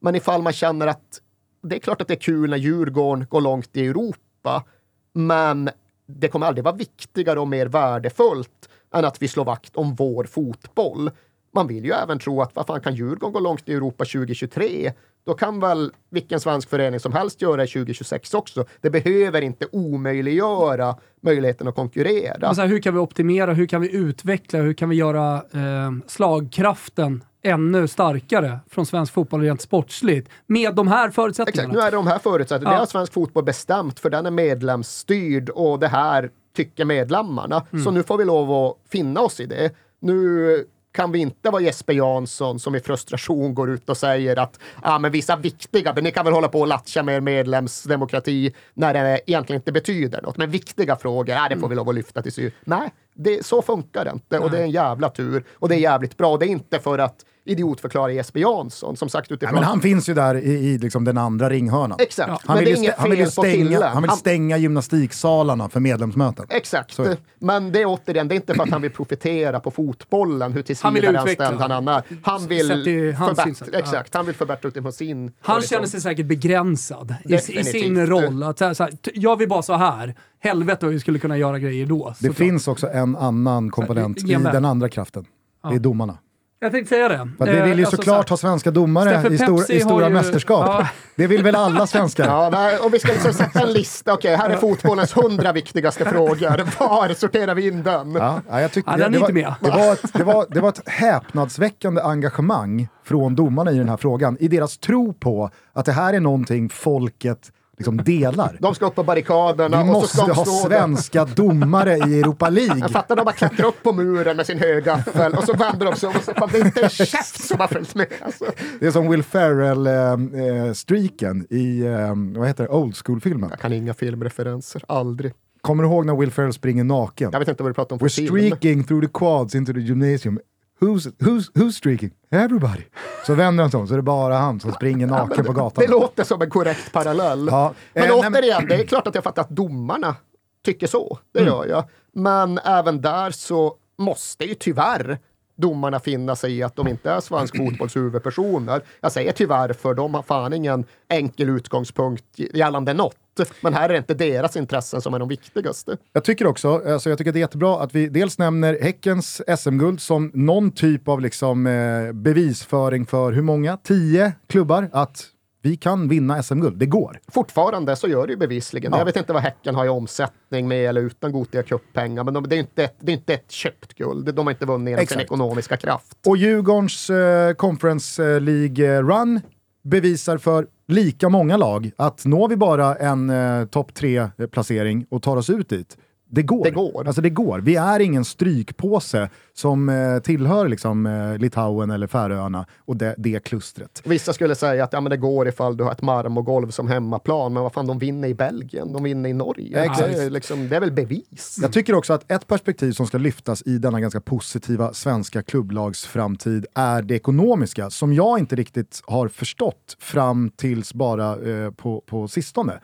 Men 0.00 0.14
ifall 0.14 0.42
man 0.42 0.52
känner 0.52 0.86
att 0.86 1.20
det 1.62 1.76
är 1.76 1.80
klart 1.80 2.02
att 2.02 2.08
det 2.08 2.14
är 2.14 2.20
kul 2.20 2.50
när 2.50 2.56
Djurgården 2.56 3.26
går 3.30 3.40
långt 3.40 3.76
i 3.76 3.86
Europa, 3.86 4.64
men 5.12 5.70
det 6.06 6.28
kommer 6.28 6.46
aldrig 6.46 6.64
vara 6.64 6.74
viktigare 6.74 7.40
och 7.40 7.48
mer 7.48 7.66
värdefullt 7.66 8.68
än 8.94 9.04
att 9.04 9.22
vi 9.22 9.28
slår 9.28 9.44
vakt 9.44 9.76
om 9.76 9.94
vår 9.94 10.24
fotboll. 10.24 11.10
Man 11.54 11.66
vill 11.66 11.84
ju 11.84 11.92
även 11.92 12.18
tro 12.18 12.42
att 12.42 12.56
vad 12.56 12.66
fan 12.66 12.80
kan 12.80 12.94
Djurgården 12.94 13.32
gå 13.32 13.40
långt 13.40 13.68
i 13.68 13.72
Europa 13.72 14.04
2023? 14.04 14.92
Då 15.26 15.34
kan 15.34 15.60
väl 15.60 15.92
vilken 16.10 16.40
svensk 16.40 16.70
förening 16.70 17.00
som 17.00 17.12
helst 17.12 17.42
göra 17.42 17.56
det 17.56 17.66
2026 17.66 18.34
också. 18.34 18.64
Det 18.80 18.90
behöver 18.90 19.42
inte 19.42 19.66
omöjliggöra 19.72 20.96
möjligheten 21.22 21.68
att 21.68 21.74
konkurrera. 21.74 22.36
Men 22.40 22.54
så 22.54 22.60
här, 22.60 22.68
hur 22.68 22.78
kan 22.78 22.94
vi 22.94 23.00
optimera, 23.00 23.52
hur 23.52 23.66
kan 23.66 23.80
vi 23.80 23.96
utveckla, 23.96 24.58
hur 24.58 24.74
kan 24.74 24.88
vi 24.88 24.96
göra 24.96 25.34
eh, 25.34 25.90
slagkraften 26.06 27.24
ännu 27.42 27.88
starkare 27.88 28.58
från 28.70 28.86
svensk 28.86 29.12
fotboll 29.12 29.40
rent 29.40 29.60
sportsligt 29.60 30.28
med 30.46 30.74
de 30.74 30.88
här 30.88 31.04
Exakt, 31.04 31.14
förutsättningarna? 31.14 31.72
nu 31.72 31.80
är 31.80 31.90
det 31.90 31.96
de 31.96 32.06
här 32.06 32.18
förutsättningarna. 32.18 32.74
Ja. 32.74 32.76
Det 32.76 32.80
har 32.82 32.86
svensk 32.86 33.12
fotboll 33.12 33.44
bestämt 33.44 34.00
för 34.00 34.10
den 34.10 34.26
är 34.26 34.30
medlemsstyrd 34.30 35.50
och 35.50 35.78
det 35.78 35.88
här 35.88 36.30
tycker 36.56 36.84
medlemmarna. 36.84 37.66
Så 37.84 37.90
nu 37.90 38.02
får 38.02 38.18
vi 38.18 38.24
lov 38.24 38.52
att 38.52 38.76
finna 38.90 39.20
oss 39.20 39.40
i 39.40 39.46
det. 39.46 39.70
Nu 40.00 40.66
kan 40.94 41.12
vi 41.12 41.18
inte 41.18 41.50
vara 41.50 41.62
Jesper 41.62 41.92
Jansson 41.92 42.58
som 42.58 42.74
i 42.74 42.80
frustration 42.80 43.54
går 43.54 43.70
ut 43.70 43.88
och 43.88 43.96
säger 43.96 44.38
att 44.38 44.60
ah, 44.82 44.98
men 44.98 45.12
vissa 45.12 45.36
viktiga, 45.36 45.92
men 45.94 46.04
ni 46.04 46.10
kan 46.10 46.24
väl 46.24 46.34
hålla 46.34 46.48
på 46.48 46.60
och 46.60 46.66
latcha 46.66 47.02
med 47.02 47.16
er 47.16 47.20
medlemsdemokrati 47.20 48.54
när 48.74 48.94
det 48.94 49.20
egentligen 49.26 49.60
inte 49.60 49.72
betyder 49.72 50.22
något. 50.22 50.36
Men 50.36 50.50
viktiga 50.50 50.96
frågor, 50.96 51.36
ah, 51.36 51.48
det 51.48 51.56
får 51.56 51.68
vi 51.68 51.74
lov 51.74 51.88
att 51.88 51.94
lyfta 51.94 52.22
till 52.22 52.32
syr. 52.32 52.52
Nej, 52.64 52.90
det, 53.14 53.46
så 53.46 53.62
funkar 53.62 54.04
det 54.04 54.10
inte 54.10 54.38
och 54.38 54.50
det 54.50 54.58
är 54.58 54.62
en 54.62 54.70
jävla 54.70 55.08
tur 55.10 55.44
och 55.54 55.68
det 55.68 55.74
är 55.74 55.78
jävligt 55.78 56.16
bra. 56.16 56.36
Det 56.36 56.46
är 56.46 56.48
inte 56.48 56.78
för 56.78 56.98
att 56.98 57.16
idiotförklara 57.46 58.12
Jesper 58.12 58.40
Jansson, 58.40 58.96
som 58.96 59.08
sagt 59.08 59.30
Ja, 59.30 59.34
utifrån... 59.34 59.54
men 59.54 59.64
han 59.64 59.80
finns 59.80 60.08
ju 60.08 60.14
där 60.14 60.34
i, 60.34 60.50
i 60.52 60.78
liksom 60.78 61.04
den 61.04 61.18
andra 61.18 61.50
ringhörnan. 61.50 61.98
Exakt, 62.00 62.46
Han 62.46 62.56
men 62.56 62.64
vill, 62.64 62.82
det 62.82 62.86
är 62.88 62.94
han 62.98 63.10
vill 63.10 63.24
på 63.24 63.30
stänga, 63.30 63.52
killen. 63.52 63.82
han 63.82 64.02
vill 64.02 64.08
Han- 64.10 64.18
stänga 64.18 64.56
gymnastiksalarna 64.56 65.68
för 65.68 65.80
medlemsmöten. 65.80 66.46
Exakt. 66.48 66.96
Det. 66.96 67.16
Men 67.38 67.72
det 67.72 67.82
är 67.82 67.86
återigen, 67.86 68.28
det 68.28 68.34
är 68.34 68.36
inte 68.36 68.54
för 68.54 68.62
att 68.62 68.70
han 68.70 68.82
vill 68.82 68.90
profitera 68.90 69.60
på 69.60 69.70
fotbollen, 69.70 70.40
hur 70.40 70.46
Han 70.48 70.54
vill 70.54 70.64
tillsvidareanställd 70.64 71.52
utveckla. 71.52 71.74
han 71.74 71.88
är. 71.88 72.02
Han 72.22 72.46
vill, 72.46 72.68
förbättra, 72.68 73.66
ja. 73.72 73.78
exakt, 73.78 74.14
han 74.14 74.26
vill 74.26 74.34
förbättra 74.34 74.68
utifrån 74.68 74.92
sin 74.92 75.32
Han 75.40 75.62
känner 75.62 75.86
sig 75.86 76.00
säkert 76.00 76.26
begränsad 76.26 77.14
i, 77.24 77.34
i 77.34 77.38
sin 77.64 78.06
roll. 78.06 78.42
Att 78.42 78.58
så 78.58 78.64
här, 78.64 78.90
jag 79.14 79.36
vill 79.38 79.48
bara 79.48 79.62
så 79.62 79.74
här. 79.74 80.14
Helvete 80.44 80.86
vad 80.86 80.92
vi 80.92 81.00
skulle 81.00 81.18
kunna 81.18 81.38
göra 81.38 81.58
grejer 81.58 81.86
då. 81.86 82.14
Det 82.18 82.32
finns 82.32 82.68
också 82.68 82.88
en 82.90 83.16
annan 83.16 83.70
komponent 83.70 84.18
i 84.18 84.26
genväg. 84.26 84.52
den 84.52 84.64
andra 84.64 84.88
kraften. 84.88 85.24
Det 85.70 85.74
är 85.74 85.78
domarna. 85.78 86.18
Jag 86.60 86.72
tänkte 86.72 86.88
säga 86.94 87.08
det. 87.08 87.30
För 87.38 87.46
Eh, 87.48 87.64
vill 87.64 87.78
ju 87.78 87.84
alltså 87.84 87.96
såklart 87.96 88.28
så 88.28 88.32
ha 88.32 88.36
svenska 88.36 88.70
domare 88.70 89.34
i, 89.34 89.38
stor, 89.38 89.70
i 89.72 89.80
stora 89.80 90.08
ju- 90.08 90.14
mästerskap. 90.14 90.66
Ja. 90.66 90.88
Det 91.16 91.26
vill 91.26 91.42
väl 91.42 91.54
alla 91.54 91.86
svenskar? 91.86 92.24
Ja, 92.26 92.48
nej, 92.52 92.78
och 92.78 92.94
vi 92.94 92.98
ska 92.98 93.12
liksom 93.12 93.32
sätta 93.32 93.60
en 93.60 93.72
lista. 93.72 94.12
Okej, 94.12 94.36
här 94.36 94.50
är 94.50 94.56
fotbollens 94.56 95.16
hundra 95.16 95.52
viktigaste 95.52 96.04
frågor. 96.04 96.78
Var 96.88 97.14
sorterar 97.14 97.54
vi 97.54 97.66
in 97.68 97.82
den? 97.82 98.12
Ja, 98.12 98.40
ja, 98.50 98.60
jag 98.60 98.72
tycker, 98.72 98.90
Ja, 98.90 98.96
den 98.96 99.06
är 99.06 99.10
det, 99.10 99.18
var, 99.18 99.28
inte 99.30 99.32
med. 99.42 99.54
det, 99.60 99.70
var 99.70 99.92
ett, 99.92 100.12
det, 100.12 100.24
var, 100.24 100.46
det 100.50 100.60
var 100.60 100.68
ett 100.68 100.88
häpnadsväckande 100.88 102.00
engagemang 102.02 102.88
från 103.04 103.34
domarna 103.34 103.72
i 103.72 103.78
den 103.78 103.88
här 103.88 103.96
frågan. 103.96 104.36
I 104.40 104.48
deras 104.48 104.78
tro 104.78 105.12
på 105.12 105.50
att 105.72 105.84
det 105.84 105.92
här 105.92 106.12
är 106.14 106.20
någonting 106.20 106.68
folket 106.68 107.52
liksom 107.78 107.96
delar. 107.96 108.56
De 108.60 108.74
ska 108.74 108.86
upp 108.86 108.94
på 108.94 109.02
barrikaderna 109.02 109.84
Vi 109.84 109.90
och 109.90 109.94
så 110.02 110.06
ska 110.06 110.26
måste 110.26 110.40
ha 110.40 110.44
stå 110.44 110.68
där. 110.68 110.78
svenska 110.78 111.24
domare 111.24 111.96
i 111.96 112.20
Europa 112.20 112.48
League. 112.50 112.78
Jag 112.78 112.90
fattar, 112.90 113.16
de 113.16 113.24
bara 113.24 113.34
klättrar 113.34 113.66
upp 113.66 113.82
på 113.82 113.92
muren 113.92 114.36
med 114.36 114.46
sin 114.46 114.58
högaffel 114.58 115.34
och 115.34 115.44
så 115.44 115.52
vänder 115.52 115.86
de 115.86 115.96
sig 115.96 116.08
om 116.08 116.14
och 116.16 116.22
så 116.22 116.34
fan, 116.34 116.48
det 116.52 116.58
är 116.58 116.64
inte 116.66 116.82
en 116.82 116.88
käft 116.90 117.44
som 117.48 117.60
har 117.60 117.68
följt 117.68 117.94
med. 117.94 118.06
Alltså. 118.22 118.44
Det 118.80 118.86
är 118.86 118.90
som 118.90 119.10
Will 119.10 119.22
Ferrell-streaken 119.22 121.46
i, 121.50 121.80
eh, 121.86 122.14
vad 122.38 122.48
heter 122.48 122.64
det, 122.64 122.70
Old 122.70 122.96
School-filmen. 122.96 123.50
Jag 123.50 123.58
kan 123.60 123.72
inga 123.72 123.94
filmreferenser, 123.94 124.82
aldrig. 124.88 125.32
Kommer 125.60 125.82
du 125.82 125.88
ihåg 125.88 126.06
när 126.06 126.16
Will 126.16 126.30
Ferrell 126.30 126.52
springer 126.52 126.84
naken? 126.84 127.28
Jag 127.32 127.38
vet 127.38 127.48
inte 127.48 127.62
vad 127.62 127.70
du 127.70 127.74
pratar 127.74 127.94
om 127.96 127.98
för 127.98 128.06
We're 128.06 128.16
film. 128.16 128.28
streaking 128.36 128.84
through 128.84 129.06
the 129.06 129.10
quads 129.14 129.54
into 129.54 129.72
the 129.72 129.80
gymnasium. 129.80 130.38
who's, 130.80 131.06
who's, 131.18 131.50
who's 131.54 131.72
streaking? 131.72 132.10
Everybody. 132.30 132.82
Så 133.26 133.34
vänder 133.34 133.64
han 133.64 133.70
sig 133.70 133.80
om 133.80 133.86
så 133.86 133.92
är 133.94 133.96
det 133.96 134.02
bara 134.02 134.36
han 134.36 134.60
som 134.60 134.72
springer 134.72 135.06
naken 135.06 135.44
på 135.44 135.52
gatan. 135.52 135.84
Det 135.86 135.90
låter 135.90 136.24
som 136.24 136.42
en 136.42 136.50
korrekt 136.50 136.92
parallell. 136.92 137.48
Ja, 137.50 137.72
Men 137.94 138.04
eh, 138.04 138.16
återigen, 138.16 138.66
det 138.68 138.74
är 138.74 138.86
klart 138.86 139.06
att 139.06 139.14
jag 139.14 139.24
fattar 139.24 139.42
att 139.42 139.48
domarna 139.50 140.16
tycker 140.64 140.86
så. 140.86 141.18
Det 141.32 141.40
Mm. 141.40 141.52
gör 141.52 141.66
jag. 141.66 141.84
Men 142.12 142.58
även 142.58 143.00
där 143.00 143.30
så 143.30 143.74
måste 143.98 144.44
ju 144.44 144.54
tyvärr 144.54 145.18
domarna 145.56 146.00
finna 146.00 146.36
sig 146.36 146.58
i 146.58 146.62
att 146.62 146.76
de 146.76 146.88
inte 146.88 147.10
är 147.10 147.20
svensk 147.20 147.56
fotbolls 147.56 147.96
huvudpersoner. 147.96 148.82
Jag 149.00 149.12
säger 149.12 149.32
tyvärr 149.32 149.72
för 149.72 149.94
de 149.94 150.14
har 150.14 150.22
fan 150.22 150.52
ingen 150.52 150.84
enkel 151.08 151.48
utgångspunkt 151.48 152.24
gällande 152.36 152.94
något. 152.94 153.16
Men 153.60 153.74
här 153.74 153.88
är 153.88 153.92
det 153.92 153.98
inte 153.98 154.14
deras 154.14 154.56
intressen 154.56 155.00
som 155.00 155.14
är 155.14 155.18
de 155.18 155.28
viktigaste. 155.28 155.96
Jag 156.12 156.24
tycker 156.24 156.46
också, 156.46 156.82
alltså 156.92 157.08
jag 157.08 157.18
tycker 157.18 157.32
det 157.32 157.38
är 157.38 157.40
jättebra 157.40 157.80
att 157.82 157.94
vi 157.94 158.08
dels 158.08 158.38
nämner 158.38 158.78
Häckens 158.82 159.42
SM-guld 159.58 160.00
som 160.00 160.30
någon 160.34 160.70
typ 160.70 161.08
av 161.08 161.20
liksom, 161.20 161.66
eh, 161.66 162.12
bevisföring 162.12 163.06
för 163.06 163.32
hur 163.32 163.42
många? 163.42 163.76
Tio 163.76 164.32
klubbar? 164.46 164.90
Att 164.92 165.33
vi 165.64 165.76
kan 165.76 166.08
vinna 166.08 166.42
SM-guld. 166.42 166.78
Det 166.78 166.86
går. 166.86 167.20
Fortfarande 167.28 167.96
så 167.96 168.08
gör 168.08 168.26
det 168.26 168.32
ju 168.32 168.36
bevisligen. 168.36 168.92
Ja. 168.92 168.98
Jag 168.98 169.04
vet 169.04 169.16
inte 169.16 169.32
vad 169.32 169.42
Häcken 169.42 169.74
har 169.74 169.86
i 169.86 169.88
omsättning 169.88 170.68
med 170.68 170.88
eller 170.88 171.00
utan 171.00 171.32
Gothia 171.32 171.62
Cup-pengar, 171.62 172.24
men 172.24 172.34
de, 172.34 172.48
det, 172.48 172.56
är 172.56 172.60
inte 172.60 172.84
ett, 172.84 172.96
det 173.00 173.12
är 173.12 173.16
inte 173.16 173.34
ett 173.34 173.50
köpt 173.50 173.94
guld. 173.94 174.34
De 174.34 174.46
har 174.46 174.52
inte 174.52 174.66
vunnit 174.66 174.90
genom 174.90 175.06
sin 175.06 175.20
ekonomiska 175.20 175.76
kraft. 175.76 176.18
Och 176.26 176.36
Djurgårdens 176.36 177.10
eh, 177.10 177.54
Conference 177.54 178.22
League-run 178.40 179.40
bevisar 179.84 180.38
för 180.38 180.66
lika 180.88 181.28
många 181.28 181.56
lag 181.56 181.90
att 181.96 182.24
når 182.24 182.48
vi 182.48 182.56
bara 182.56 182.94
en 182.94 183.30
eh, 183.30 183.66
topp 183.66 183.94
tre-placering 183.94 185.06
och 185.10 185.22
tar 185.22 185.36
oss 185.36 185.50
ut 185.50 185.68
dit, 185.68 185.96
det 186.34 186.42
går. 186.42 186.64
Det 186.64 186.70
går. 186.70 187.06
Alltså 187.06 187.22
det 187.22 187.30
går. 187.30 187.58
Vi 187.58 187.76
är 187.76 188.00
ingen 188.00 188.24
strykpåse 188.24 189.28
som 189.52 189.88
eh, 189.88 190.18
tillhör 190.18 190.68
liksom, 190.68 191.06
eh, 191.06 191.38
Litauen 191.38 191.90
eller 191.90 192.06
Färöarna 192.06 192.66
och 192.78 192.96
det, 192.96 193.14
det 193.18 193.44
klustret. 193.44 194.02
Vissa 194.04 194.32
skulle 194.32 194.54
säga 194.54 194.84
att 194.84 194.92
ja, 194.92 195.00
men 195.00 195.10
det 195.10 195.16
går 195.16 195.48
ifall 195.48 195.76
du 195.76 195.84
har 195.84 195.92
ett 195.92 196.02
marmorgolv 196.02 196.70
som 196.70 196.88
hemmaplan, 196.88 197.52
men 197.52 197.62
vad 197.62 197.72
fan, 197.72 197.86
de 197.86 197.98
vinner 197.98 198.28
i 198.28 198.34
Belgien, 198.34 198.92
de 198.92 199.02
vinner 199.02 199.30
i 199.30 199.32
Norge. 199.32 199.82
Exakt. 199.84 200.12
Det, 200.12 200.22
är 200.22 200.30
liksom, 200.30 200.68
det 200.68 200.76
är 200.76 200.80
väl 200.80 200.92
bevis. 200.92 201.58
Jag 201.62 201.72
tycker 201.72 201.94
också 201.94 202.12
att 202.12 202.32
ett 202.32 202.46
perspektiv 202.46 202.92
som 202.92 203.06
ska 203.06 203.18
lyftas 203.18 203.62
i 203.66 203.78
denna 203.78 204.00
ganska 204.00 204.20
positiva 204.20 204.92
svenska 204.92 205.42
klubblagsframtid 205.42 206.66
är 206.74 207.02
det 207.02 207.14
ekonomiska, 207.14 207.90
som 207.90 208.14
jag 208.14 208.38
inte 208.38 208.56
riktigt 208.56 209.02
har 209.04 209.28
förstått 209.28 209.96
fram 209.98 210.50
tills 210.56 210.94
bara 210.94 211.50
eh, 211.50 211.70
på, 211.70 212.00
på 212.06 212.28
sistone. 212.28 212.80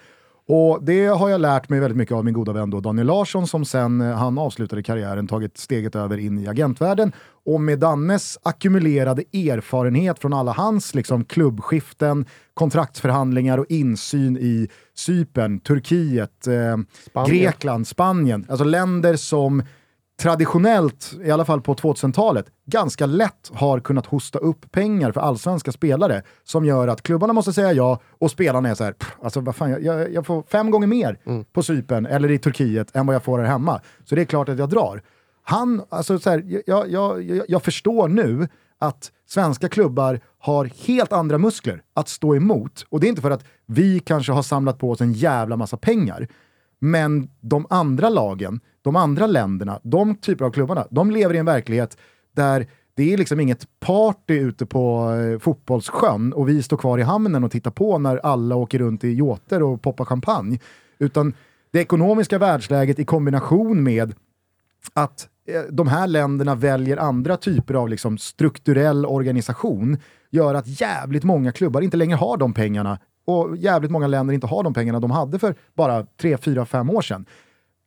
Och 0.53 0.85
det 0.85 1.07
har 1.07 1.29
jag 1.29 1.41
lärt 1.41 1.69
mig 1.69 1.81
väldigt 1.81 1.97
mycket 1.97 2.15
av 2.15 2.25
min 2.25 2.35
goda 2.35 2.53
vän 2.53 2.71
då 2.71 2.81
Daniel 2.81 3.07
Larsson 3.07 3.47
som 3.47 3.65
sen 3.65 4.01
eh, 4.01 4.17
han 4.17 4.39
avslutade 4.39 4.83
karriären 4.83 5.27
tagit 5.27 5.59
steget 5.59 5.97
över 5.97 6.19
in 6.19 6.39
i 6.39 6.49
agentvärlden. 6.49 7.13
Och 7.47 7.61
med 7.61 7.79
Dannes 7.79 8.39
ackumulerade 8.43 9.23
erfarenhet 9.33 10.19
från 10.19 10.33
alla 10.33 10.53
hans 10.53 10.95
liksom, 10.95 11.25
klubbskiften, 11.25 12.27
kontraktsförhandlingar 12.55 13.59
och 13.59 13.67
insyn 13.69 14.37
i 14.37 14.69
Cypern, 14.95 15.61
Turkiet, 15.61 16.47
eh. 16.47 17.27
Grekland, 17.27 17.87
Spanien. 17.87 18.47
Alltså 18.49 18.65
länder 18.65 19.17
som 19.17 19.63
traditionellt, 20.21 21.13
i 21.25 21.31
alla 21.31 21.45
fall 21.45 21.61
på 21.61 21.75
2000-talet, 21.75 22.47
ganska 22.67 23.07
lätt 23.07 23.51
har 23.55 23.81
kunnat 23.81 24.07
hosta 24.07 24.39
upp 24.39 24.73
pengar 24.73 25.13
för 25.13 25.21
allsvenska 25.21 25.73
spelare 25.73 26.23
som 26.45 26.65
gör 26.65 26.89
att 26.89 27.03
klubbarna 27.03 27.33
måste 27.33 27.53
säga 27.53 27.73
ja 27.73 27.99
och 28.19 28.31
spelarna 28.31 28.69
är 28.69 28.75
så 28.75 28.85
här, 28.85 28.93
"Pff, 28.93 29.17
alltså 29.23 29.41
vad 29.41 29.57
fan, 29.57 29.71
jag- 29.71 29.83
jag, 29.85 30.13
jag 30.13 30.27
får 30.27 30.43
fem 30.43 30.71
gånger 30.71 30.87
mer 30.87 31.19
på 31.53 31.63
Cypern 31.63 32.07
eller 32.07 32.31
i 32.31 32.39
Turkiet 32.39 32.97
än 32.97 33.07
vad 33.07 33.15
jag 33.15 33.25
får 33.25 33.39
här 33.39 33.47
hemma. 33.47 33.81
Så 34.05 34.15
det 34.15 34.21
är 34.21 34.25
klart 34.25 34.49
att 34.49 34.59
jag 34.59 34.69
drar. 34.69 35.03
Han, 35.43 35.83
alltså 35.89 36.19
så 36.19 36.31
här, 36.31 36.63
jag, 36.67 36.91
jag, 36.91 37.23
jag 37.49 37.63
förstår 37.63 38.09
nu 38.09 38.49
att 38.79 39.13
svenska 39.29 39.69
klubbar 39.69 40.21
har 40.39 40.71
helt 40.87 41.13
andra 41.13 41.39
muskler 41.39 41.83
att 41.95 42.09
stå 42.09 42.37
emot. 42.37 42.87
Och 42.89 43.01
det 43.01 43.07
är 43.07 43.09
inte 43.09 43.23
för 43.23 43.31
att 43.31 43.45
vi 43.67 44.01
kanske 44.01 44.33
har 44.33 44.43
samlat 44.43 44.79
på 44.79 44.91
oss 44.91 45.01
en 45.01 45.13
jävla 45.13 45.57
massa 45.57 45.77
pengar. 45.77 46.29
Men 46.79 47.29
de 47.41 47.67
andra 47.71 48.09
lagen, 48.09 48.61
de 48.83 48.97
andra 48.97 49.27
länderna, 49.27 49.81
de 49.83 50.15
typer 50.15 50.45
av 50.45 50.51
klubbarna, 50.51 50.87
de 50.91 51.11
lever 51.11 51.35
i 51.35 51.39
en 51.39 51.47
verklighet 51.47 51.97
där 52.33 52.67
det 52.95 53.13
är 53.13 53.17
liksom 53.17 53.41
inget 53.41 53.81
party 53.81 54.35
ute 54.39 54.67
på 54.67 55.13
eh, 55.13 55.39
fotbollssjön 55.39 56.33
och 56.33 56.49
vi 56.49 56.63
står 56.63 56.77
kvar 56.77 56.99
i 56.99 57.03
hamnen 57.03 57.45
och 57.45 57.51
tittar 57.51 57.71
på 57.71 57.99
när 57.99 58.17
alla 58.17 58.57
åker 58.57 58.79
runt 58.79 59.05
i 59.05 59.09
yachter 59.09 59.63
och 59.63 59.83
poppar 59.83 60.05
champagne. 60.05 60.59
Utan 60.99 61.35
det 61.71 61.81
ekonomiska 61.81 62.39
världsläget 62.39 62.99
i 62.99 63.05
kombination 63.05 63.83
med 63.83 64.15
att 64.93 65.29
eh, 65.49 65.63
de 65.71 65.89
här 65.89 66.07
länderna 66.07 66.55
väljer 66.55 66.97
andra 66.97 67.37
typer 67.37 67.75
av 67.75 67.89
liksom 67.89 68.19
strukturell 68.19 69.07
organisation 69.07 69.99
gör 70.31 70.55
att 70.55 70.81
jävligt 70.81 71.25
många 71.25 71.53
klubbar 71.53 71.81
inte 71.81 71.97
längre 71.97 72.17
har 72.17 72.37
de 72.37 72.55
pengarna 72.55 72.99
och 73.25 73.57
jävligt 73.57 73.91
många 73.91 74.07
länder 74.07 74.35
inte 74.35 74.47
har 74.47 74.63
de 74.63 74.75
pengarna 74.75 75.01
de 75.01 75.11
hade 75.11 75.39
för 75.39 75.55
bara 75.75 76.07
3, 76.21 76.39
4, 76.39 76.67
5 76.67 76.91
år 76.91 77.03
sedan. 77.03 77.27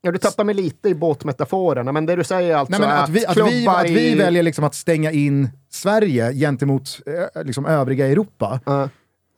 Ja, 0.05 0.11
du 0.11 0.17
tappar 0.17 0.43
mig 0.43 0.55
lite 0.55 0.89
i 0.89 0.95
båtmetaforerna, 0.95 1.91
men 1.91 2.05
det 2.05 2.15
du 2.15 2.23
säger 2.23 2.55
alltså 2.55 2.71
Nej, 2.71 2.79
men 2.79 2.89
är 2.89 3.03
att, 3.03 3.09
vi, 3.09 3.25
att, 3.25 3.37
vi, 3.37 3.67
att 3.67 3.89
vi 3.89 4.15
väljer 4.15 4.43
liksom 4.43 4.63
att 4.63 4.75
stänga 4.75 5.11
in 5.11 5.49
Sverige 5.69 6.33
gentemot 6.33 6.99
eh, 7.35 7.43
liksom 7.43 7.65
övriga 7.65 8.07
Europa 8.07 8.59
Ja. 8.65 8.89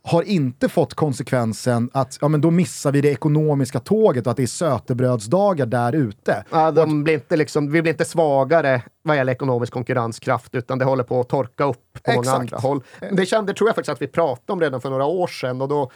har 0.03 0.23
inte 0.23 0.69
fått 0.69 0.93
konsekvensen 0.93 1.89
att 1.93 2.17
ja, 2.21 2.27
men 2.27 2.41
då 2.41 2.51
missar 2.51 2.91
vi 2.91 3.01
det 3.01 3.09
ekonomiska 3.09 3.79
tåget 3.79 4.27
och 4.27 4.31
att 4.31 4.37
det 4.37 4.43
är 4.43 4.47
sötebrödsdagar 4.47 5.65
där 5.65 5.93
ute. 5.95 6.43
Ja, 6.51 6.71
de 6.71 7.03
blir 7.03 7.13
inte 7.13 7.35
liksom, 7.37 7.71
vi 7.71 7.81
blir 7.81 7.91
inte 7.91 8.05
svagare 8.05 8.81
vad 9.01 9.17
gäller 9.17 9.33
ekonomisk 9.33 9.73
konkurrenskraft, 9.73 10.55
utan 10.55 10.79
det 10.79 10.85
håller 10.85 11.03
på 11.03 11.19
att 11.19 11.29
torka 11.29 11.63
upp 11.63 11.99
på 12.03 12.11
många 12.11 12.19
Exakt. 12.21 12.39
andra 12.39 12.57
håll. 12.57 12.81
Det 13.11 13.25
kände, 13.25 13.53
tror 13.53 13.69
jag 13.69 13.75
faktiskt 13.75 13.93
att 13.93 14.01
vi 14.01 14.07
pratade 14.07 14.53
om 14.53 14.61
redan 14.61 14.81
för 14.81 14.89
några 14.89 15.05
år 15.05 15.27
sedan. 15.27 15.61
Och 15.61 15.67
då, 15.67 15.91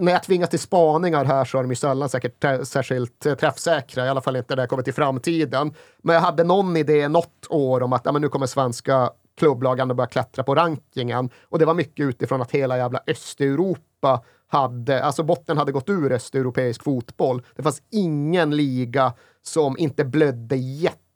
när 0.00 0.12
jag 0.12 0.22
tvingas 0.22 0.50
till 0.50 0.58
spaningar 0.58 1.24
här 1.24 1.44
så 1.44 1.58
är 1.58 1.62
de 1.62 1.70
ju 1.70 1.76
sällan 1.76 2.08
säkert 2.08 2.44
särskilt 2.62 3.26
eh, 3.26 3.34
träffsäkra, 3.34 4.06
i 4.06 4.08
alla 4.08 4.20
fall 4.20 4.36
inte 4.36 4.56
när 4.56 4.62
det 4.62 4.68
kommer 4.68 4.82
till 4.82 4.94
framtiden. 4.94 5.74
Men 6.02 6.14
jag 6.14 6.22
hade 6.22 6.44
någon 6.44 6.76
idé 6.76 7.08
något 7.08 7.46
år 7.48 7.82
om 7.82 7.92
att 7.92 8.02
ja, 8.04 8.12
men 8.12 8.22
nu 8.22 8.28
kommer 8.28 8.46
svenska 8.46 9.10
klubblagen 9.36 9.90
att 9.90 9.96
börja 9.96 10.08
klättra 10.08 10.44
på 10.44 10.54
rankingen. 10.54 11.30
Och 11.48 11.58
det 11.58 11.64
var 11.64 11.74
mycket 11.74 12.06
utifrån 12.06 12.42
att 12.42 12.50
hela 12.50 12.76
jävla 12.76 13.00
Östeuropa 13.06 14.22
hade, 14.46 15.04
alltså 15.04 15.22
botten 15.22 15.58
hade 15.58 15.72
gått 15.72 15.88
ur 15.88 16.12
östeuropeisk 16.12 16.82
fotboll. 16.82 17.42
Det 17.56 17.62
fanns 17.62 17.82
ingen 17.90 18.56
liga 18.56 19.12
som 19.42 19.78
inte 19.78 20.04
blödde 20.04 20.56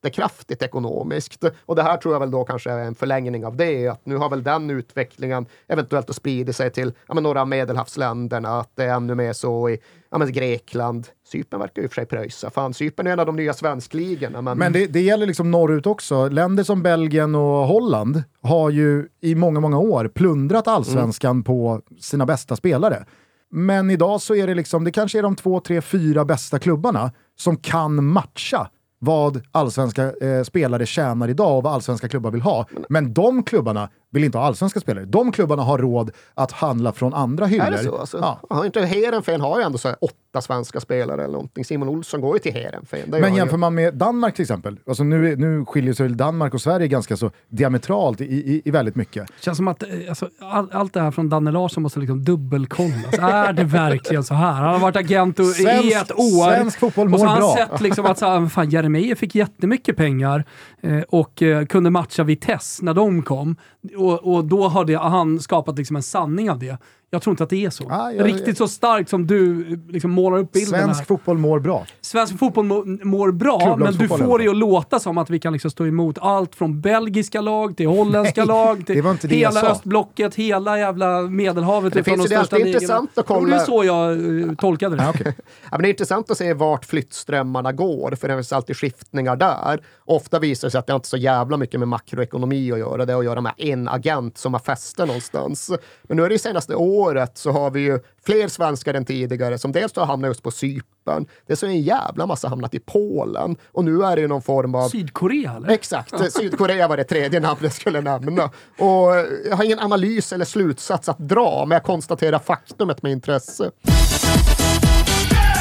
jättekraftigt 0.02 0.62
ekonomiskt. 0.62 1.44
Och 1.66 1.76
det 1.76 1.82
här 1.82 1.96
tror 1.96 2.14
jag 2.14 2.20
väl 2.20 2.30
då 2.30 2.44
kanske 2.44 2.70
är 2.70 2.78
en 2.78 2.94
förlängning 2.94 3.46
av 3.46 3.56
det, 3.56 3.88
att 3.88 4.06
nu 4.06 4.16
har 4.16 4.30
väl 4.30 4.42
den 4.42 4.70
utvecklingen 4.70 5.46
eventuellt 5.68 6.14
sprida 6.14 6.52
sig 6.52 6.70
till 6.70 6.92
ja, 7.08 7.14
några 7.14 7.40
av 7.40 7.48
medelhavsländerna, 7.48 8.60
att 8.60 8.70
det 8.74 8.84
är 8.84 8.94
ännu 8.94 9.14
mer 9.14 9.32
så 9.32 9.68
i 9.68 9.78
ja, 10.10 10.18
Grekland. 10.18 11.08
Cypern 11.26 11.60
verkar 11.60 11.82
ju 11.82 11.88
för 11.88 11.94
sig 11.94 12.06
pröjsa. 12.06 12.50
Fan, 12.50 12.74
Cypern 12.74 13.06
är 13.06 13.10
en 13.10 13.20
av 13.20 13.26
de 13.26 13.36
nya 13.36 13.52
svenskligorna. 13.52 14.42
Men, 14.42 14.58
Men 14.58 14.72
det, 14.72 14.86
det 14.86 15.00
gäller 15.00 15.26
liksom 15.26 15.50
norrut 15.50 15.86
också. 15.86 16.28
Länder 16.28 16.64
som 16.64 16.82
Belgien 16.82 17.34
och 17.34 17.66
Holland 17.66 18.22
har 18.42 18.70
ju 18.70 19.08
i 19.20 19.34
många, 19.34 19.60
många 19.60 19.78
år 19.78 20.08
plundrat 20.08 20.68
allsvenskan 20.68 21.42
på 21.42 21.82
sina 22.00 22.26
bästa 22.26 22.56
spelare. 22.56 23.04
Men 23.50 23.90
idag 23.90 24.20
så 24.20 24.34
är 24.34 24.46
det 24.46 24.54
liksom, 24.54 24.84
det 24.84 24.92
kanske 24.92 25.18
är 25.18 25.22
de 25.22 25.36
två, 25.36 25.60
tre, 25.60 25.80
fyra 25.80 26.24
bästa 26.24 26.58
klubbarna 26.58 27.12
som 27.36 27.56
kan 27.56 28.04
matcha 28.04 28.70
vad 28.98 29.42
allsvenska 29.52 30.12
eh, 30.12 30.42
spelare 30.42 30.86
tjänar 30.86 31.28
idag 31.28 31.56
och 31.56 31.62
vad 31.62 31.72
allsvenska 31.72 32.08
klubbar 32.08 32.30
vill 32.30 32.40
ha. 32.40 32.66
Men 32.88 33.14
de 33.14 33.42
klubbarna 33.42 33.88
vill 34.10 34.24
inte 34.24 34.38
ha 34.38 34.44
allsvenska 34.44 34.80
spelare. 34.80 35.04
De 35.04 35.32
klubbarna 35.32 35.62
har 35.62 35.78
råd 35.78 36.10
att 36.34 36.52
handla 36.52 36.92
från 36.92 37.14
andra 37.14 37.46
hyllor. 37.46 37.66
Är 37.66 37.70
det 37.70 37.78
så? 37.78 37.96
Alltså? 37.98 38.18
Ja. 38.18 38.40
Har 38.50 38.64
inte 38.64 38.80
Heerenveen 38.80 39.40
har 39.40 39.58
ju 39.58 39.64
ändå 39.64 39.78
så 39.78 39.88
här 39.88 39.96
åtta 40.00 40.40
svenska 40.40 40.80
spelare 40.80 41.22
eller 41.24 41.32
någonting. 41.32 41.64
Simon 41.64 41.88
Olsson 41.88 42.20
går 42.20 42.34
ju 42.34 42.38
till 42.38 42.52
Heerenveen. 42.52 43.02
Det 43.06 43.10
Men 43.10 43.22
han 43.22 43.32
ju. 43.32 43.38
jämför 43.38 43.56
man 43.56 43.74
med 43.74 43.94
Danmark 43.94 44.34
till 44.34 44.42
exempel, 44.42 44.76
alltså 44.88 45.04
nu, 45.04 45.36
nu 45.36 45.64
skiljer 45.64 45.94
sig 45.94 46.08
Danmark 46.08 46.54
och 46.54 46.60
Sverige 46.60 46.88
ganska 46.88 47.16
så 47.16 47.30
diametralt 47.48 48.20
i, 48.20 48.24
i, 48.24 48.62
i 48.64 48.70
väldigt 48.70 48.94
mycket. 48.96 49.28
Känns 49.40 49.56
som 49.56 49.68
att 49.68 49.82
eh, 49.82 49.88
alltså, 50.08 50.28
all, 50.40 50.68
allt 50.72 50.92
det 50.94 51.00
här 51.00 51.10
från 51.10 51.28
Danne 51.28 51.50
Larsson 51.50 51.82
måste 51.82 52.00
liksom 52.00 52.24
dubbelkollas. 52.24 53.18
är 53.18 53.52
det 53.52 53.64
verkligen 53.64 54.24
så 54.24 54.34
här? 54.34 54.52
Han 54.52 54.64
har 54.72 54.78
varit 54.78 54.96
agent 54.96 55.38
och, 55.38 55.44
i 55.44 55.48
Svensk- 55.48 56.02
ett 56.02 56.12
år. 56.12 56.54
svensk 56.56 56.78
fotboll 56.78 57.14
och 57.14 57.20
så 57.20 57.24
mår 57.26 57.34
har 57.34 57.40
han 57.40 57.54
bra. 57.56 57.66
sett 57.70 57.80
liksom 57.80 58.06
att 58.06 58.18
så 58.18 58.26
här, 58.26 58.46
fan, 58.46 58.70
Jeremejeff 58.70 59.18
fick 59.18 59.34
jättemycket 59.34 59.96
pengar 59.96 60.44
Eh, 60.80 61.00
och 61.08 61.42
eh, 61.42 61.66
kunde 61.66 61.90
matcha 61.90 62.24
Vitesse 62.24 62.84
när 62.84 62.94
de 62.94 63.22
kom. 63.22 63.56
Och, 63.96 64.34
och 64.34 64.44
då 64.44 64.68
har 64.68 64.84
det, 64.84 64.98
han 64.98 65.40
skapat 65.40 65.78
liksom 65.78 65.96
en 65.96 66.02
sanning 66.02 66.50
av 66.50 66.58
det. 66.58 66.78
Jag 67.10 67.22
tror 67.22 67.32
inte 67.32 67.42
att 67.44 67.50
det 67.50 67.64
är 67.64 67.70
så. 67.70 67.84
Ah, 67.90 68.12
jag- 68.12 68.26
Riktigt 68.26 68.58
så 68.58 68.68
starkt 68.68 69.10
som 69.10 69.26
du 69.26 69.64
liksom 69.88 70.10
målar 70.10 70.38
upp 70.38 70.52
bilden 70.52 70.80
Svensk 70.80 71.00
här. 71.00 71.04
fotboll 71.06 71.38
mår 71.38 71.60
bra. 71.60 71.86
Svensk 72.00 72.38
fotboll 72.38 72.64
mår, 72.64 73.04
mår 73.04 73.32
bra, 73.32 73.76
men 73.78 73.94
du 73.94 74.08
får 74.08 74.38
det 74.38 74.48
att 74.48 74.56
låta 74.56 74.98
som 75.00 75.18
att 75.18 75.30
vi 75.30 75.38
kan 75.40 75.52
liksom 75.52 75.70
stå 75.70 75.86
emot 75.86 76.18
allt 76.20 76.54
från 76.54 76.80
belgiska 76.80 77.40
lag 77.40 77.76
till 77.76 77.86
holländska 77.86 78.40
Nej, 78.40 78.48
lag, 78.48 78.86
till 78.86 79.02
det 79.04 79.28
det 79.28 79.36
jag 79.36 79.50
hela 79.52 79.70
östblocket, 79.70 80.34
hela 80.34 80.78
jävla 80.78 81.20
medelhavet. 81.22 81.92
Det 81.92 82.02
finns 82.04 82.22
de 82.22 82.28
det 82.28 82.40
alltid 82.40 82.58
ligorna. 82.58 82.72
intressant 82.74 83.18
att 83.18 83.26
Jo, 83.28 83.34
det 83.34 83.40
är 83.40 83.58
kolla- 83.58 83.58
så 83.58 83.84
jag 83.84 84.12
eh, 84.48 84.54
tolkade 84.54 84.96
det. 84.96 85.02
Ja, 85.02 85.10
okej. 85.10 85.34
Ja, 85.36 85.42
men 85.70 85.82
det 85.82 85.88
är 85.88 85.90
intressant 85.90 86.30
att 86.30 86.38
se 86.38 86.54
vart 86.54 86.84
flyttströmmarna 86.84 87.72
går, 87.72 88.14
för 88.14 88.28
det 88.28 88.34
finns 88.34 88.52
alltid 88.52 88.76
skiftningar 88.76 89.36
där. 89.36 89.80
Ofta 90.04 90.38
visar 90.38 90.48
visar 90.48 90.68
sig 90.68 90.78
att 90.78 90.86
det 90.86 90.92
har 90.92 90.98
inte 90.98 91.08
så 91.08 91.16
jävla 91.16 91.56
mycket 91.56 91.80
med 91.80 91.88
makroekonomi 91.88 92.72
att 92.72 92.78
göra. 92.78 93.06
Det 93.06 93.12
har 93.12 93.20
att 93.20 93.24
göra 93.24 93.40
med 93.40 93.52
en 93.56 93.88
agent 93.88 94.38
som 94.38 94.52
har 94.54 94.60
fäste 94.60 95.04
någonstans. 95.06 95.70
Men 96.02 96.16
nu 96.16 96.24
är 96.24 96.28
det 96.28 96.34
ju 96.34 96.38
senaste 96.38 96.74
året 96.74 96.97
så 97.34 97.50
har 97.50 97.70
vi 97.70 97.80
ju 97.80 98.00
fler 98.26 98.48
svenskar 98.48 98.94
än 98.94 99.04
tidigare 99.04 99.58
som 99.58 99.72
dels 99.72 99.96
har 99.96 100.06
hamnat 100.06 100.28
just 100.28 100.42
på 100.42 100.50
Cypern. 100.50 101.26
Det 101.46 101.52
är 101.52 101.56
så 101.56 101.66
en 101.66 101.82
jävla 101.82 102.26
massa 102.26 102.48
hamnat 102.48 102.74
i 102.74 102.78
Polen 102.78 103.56
och 103.72 103.84
nu 103.84 104.02
är 104.02 104.16
det 104.16 104.22
ju 104.22 104.28
någon 104.28 104.42
form 104.42 104.74
av 104.74 104.88
Sydkorea 104.88 105.54
eller? 105.56 105.68
Exakt, 105.68 106.32
Sydkorea 106.32 106.88
var 106.88 106.96
det 106.96 107.04
tredje 107.04 107.40
namn 107.40 107.60
jag 107.62 107.72
skulle 107.72 108.00
nämna. 108.00 108.44
Och 108.78 109.14
jag 109.48 109.56
har 109.56 109.64
ingen 109.64 109.78
analys 109.78 110.32
eller 110.32 110.44
slutsats 110.44 111.08
att 111.08 111.18
dra, 111.18 111.64
men 111.66 111.76
jag 111.76 111.82
konstaterar 111.82 112.38
faktumet 112.38 113.02
med 113.02 113.12
intresse. 113.12 113.70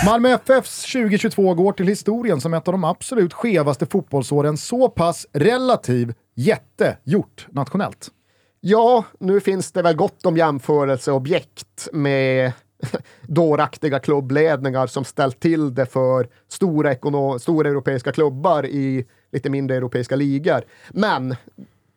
Malmö 0.05 0.29
FFs 0.29 0.91
2022 0.91 1.53
går 1.53 1.71
till 1.71 1.87
historien 1.87 2.41
som 2.41 2.53
ett 2.53 2.67
av 2.67 2.71
de 2.71 2.83
absolut 2.83 3.33
skevaste 3.33 3.85
fotbollsåren 3.85 4.57
så 4.57 4.89
pass 4.89 5.27
relativ 5.33 6.13
jätte 6.35 6.97
gjort 7.03 7.47
nationellt. 7.49 8.11
Ja, 8.59 9.05
nu 9.19 9.39
finns 9.39 9.71
det 9.71 9.81
väl 9.81 9.95
gott 9.95 10.25
om 10.25 10.37
jämförelseobjekt 10.37 11.87
med 11.91 12.51
dåraktiga 13.21 13.99
klubbledningar 13.99 14.87
som 14.87 15.03
ställt 15.03 15.39
till 15.39 15.75
det 15.75 15.85
för 15.85 16.29
stora, 16.47 17.39
stora 17.39 17.69
europeiska 17.69 18.11
klubbar 18.11 18.65
i 18.65 19.05
lite 19.31 19.49
mindre 19.49 19.77
europeiska 19.77 20.15
ligor. 20.15 20.61
Men 20.89 21.35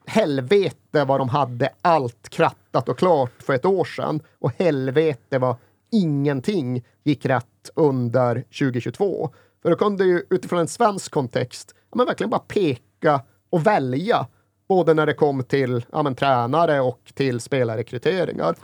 helvete 0.06 1.04
vad 1.04 1.20
de 1.20 1.28
hade 1.28 1.68
allt 1.82 2.28
krattat 2.28 2.88
och 2.88 2.98
klart 2.98 3.42
för 3.42 3.54
ett 3.54 3.64
år 3.64 3.84
sedan 3.84 4.20
och 4.38 4.52
helvete 4.58 5.38
vad 5.38 5.56
ingenting 5.92 6.84
gick 7.04 7.26
rätt 7.26 7.70
under 7.74 8.34
2022. 8.34 9.30
För 9.62 9.70
då 9.70 9.76
kunde 9.76 10.04
ju 10.04 10.22
utifrån 10.30 10.58
en 10.58 10.68
svensk 10.68 11.12
kontext 11.12 11.74
men 11.94 12.06
verkligen 12.06 12.30
bara 12.30 12.40
peka 12.40 13.22
och 13.50 13.66
välja 13.66 14.26
både 14.70 14.94
när 14.94 15.06
det 15.06 15.14
kom 15.14 15.42
till 15.42 15.84
ja, 15.92 16.02
men, 16.02 16.14
tränare 16.14 16.80
och 16.80 17.00
till 17.14 17.40
spelarrekryteringar. 17.40 18.54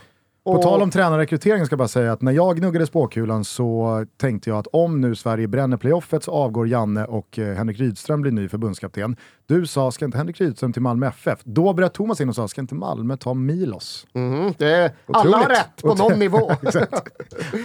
På 0.44 0.62
tal 0.62 0.82
om 0.82 0.90
tränarrekrytering 0.90 1.66
ska 1.66 1.72
jag 1.72 1.78
bara 1.78 1.88
säga 1.88 2.12
att 2.12 2.22
när 2.22 2.32
jag 2.32 2.56
gnuggade 2.56 2.86
spåkulan 2.86 3.44
så 3.44 4.06
tänkte 4.16 4.50
jag 4.50 4.58
att 4.58 4.66
om 4.66 5.00
nu 5.00 5.14
Sverige 5.14 5.48
bränner 5.48 5.76
playoffet 5.76 6.24
så 6.24 6.30
avgår 6.32 6.68
Janne 6.68 7.04
och 7.04 7.38
eh, 7.38 7.56
Henrik 7.56 7.80
Rydström 7.80 8.22
blir 8.22 8.32
ny 8.32 8.48
förbundskapten. 8.48 9.16
Du 9.48 9.66
sa, 9.66 9.90
ska 9.90 10.04
inte 10.04 10.18
Henrik 10.18 10.40
Rydström 10.40 10.72
till 10.72 10.82
Malmö 10.82 11.06
FF? 11.06 11.38
Då 11.44 11.72
bröt 11.72 11.94
Thomas 11.94 12.20
in 12.20 12.28
och 12.28 12.34
sa, 12.34 12.48
ska 12.48 12.60
inte 12.60 12.74
Malmö 12.74 13.16
ta 13.16 13.34
Milos? 13.34 14.06
Mm, 14.14 14.54
det 14.58 14.70
är 14.70 14.90
alla 15.12 15.36
har 15.36 15.48
rätt 15.48 15.82
på 15.82 15.94
någon 15.94 16.18
nivå. 16.18 16.52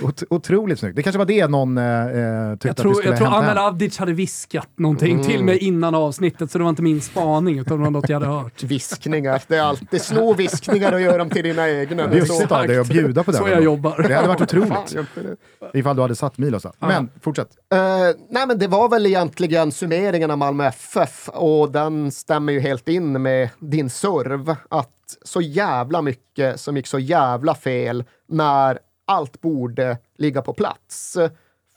Ot 0.04 0.24
otroligt 0.30 0.80
snyggt. 0.80 0.96
Det 0.96 1.04
kanske 1.04 1.18
var 1.18 1.26
det 1.26 1.48
någon 1.48 1.78
eh, 1.78 1.86
eh 1.86 2.54
tyckte 2.54 2.68
jag 2.68 2.78
tror, 2.78 2.92
att 2.92 2.98
vi 2.98 3.02
skulle 3.02 3.14
Jag 3.14 3.18
tror 3.18 3.28
Anel 3.28 3.58
Avdic 3.58 3.98
hade 3.98 4.14
viskat 4.14 4.70
någonting 4.76 5.14
mm. 5.14 5.26
till 5.26 5.44
mig 5.44 5.58
innan 5.58 5.96
avsnittet, 5.96 6.52
så 6.52 6.58
det 6.58 6.64
var 6.64 6.70
inte 6.70 6.82
min 6.82 7.02
spaning, 7.02 7.60
utan 7.60 7.78
det 7.78 7.84
var 7.84 7.92
något 7.92 8.10
jag 8.10 8.20
hade 8.20 8.32
hört. 8.32 8.64
Viskningar. 8.64 9.42
Det 9.48 9.58
är 9.58 9.62
alltid 9.62 10.02
sno 10.02 10.34
viskningar 10.34 10.94
och 10.94 11.02
gör 11.02 11.18
dem 11.18 11.30
till 11.30 11.44
dina 11.44 11.70
egna. 11.70 12.08
Det 12.08 12.18
är 12.18 12.26
så 12.26 12.56
av 12.56 12.68
dig 12.68 12.80
att 12.80 12.88
bjuda 12.88 13.24
på 13.24 13.32
det. 13.32 13.38
Så 13.38 13.48
jag 13.48 13.64
jobbar. 13.64 14.06
Det 14.08 14.14
hade 14.14 14.28
varit 14.28 14.42
otroligt. 14.42 14.96
Ifall 15.74 15.96
du 15.96 16.02
hade 16.02 16.16
satt 16.16 16.38
Milos. 16.38 16.66
Men, 16.80 17.10
fortsätt. 17.22 17.50
Uh, 17.74 17.80
nej, 18.30 18.48
men 18.48 18.60
det 18.60 18.68
var 18.68 18.90
väl 18.90 19.06
egentligen 19.06 19.72
summeringen 19.72 20.32
av 20.32 20.38
Malmö 20.38 20.66
FF 20.66 21.30
och 21.30 21.71
den 21.72 22.12
stämmer 22.12 22.54
ju 22.54 22.60
helt 22.60 22.88
in 22.88 23.22
med 23.22 23.50
din 23.60 23.90
serv. 23.90 24.56
Att 24.70 25.18
så 25.22 25.42
jävla 25.42 26.02
mycket 26.02 26.60
som 26.60 26.78
gick 26.78 26.88
så 26.88 27.00
jävla 27.00 27.56
fel 27.56 28.04
när 28.28 28.80
allt 29.06 29.42
borde 29.42 29.98
ligga 30.18 30.42
på 30.42 30.54
plats. 30.54 31.18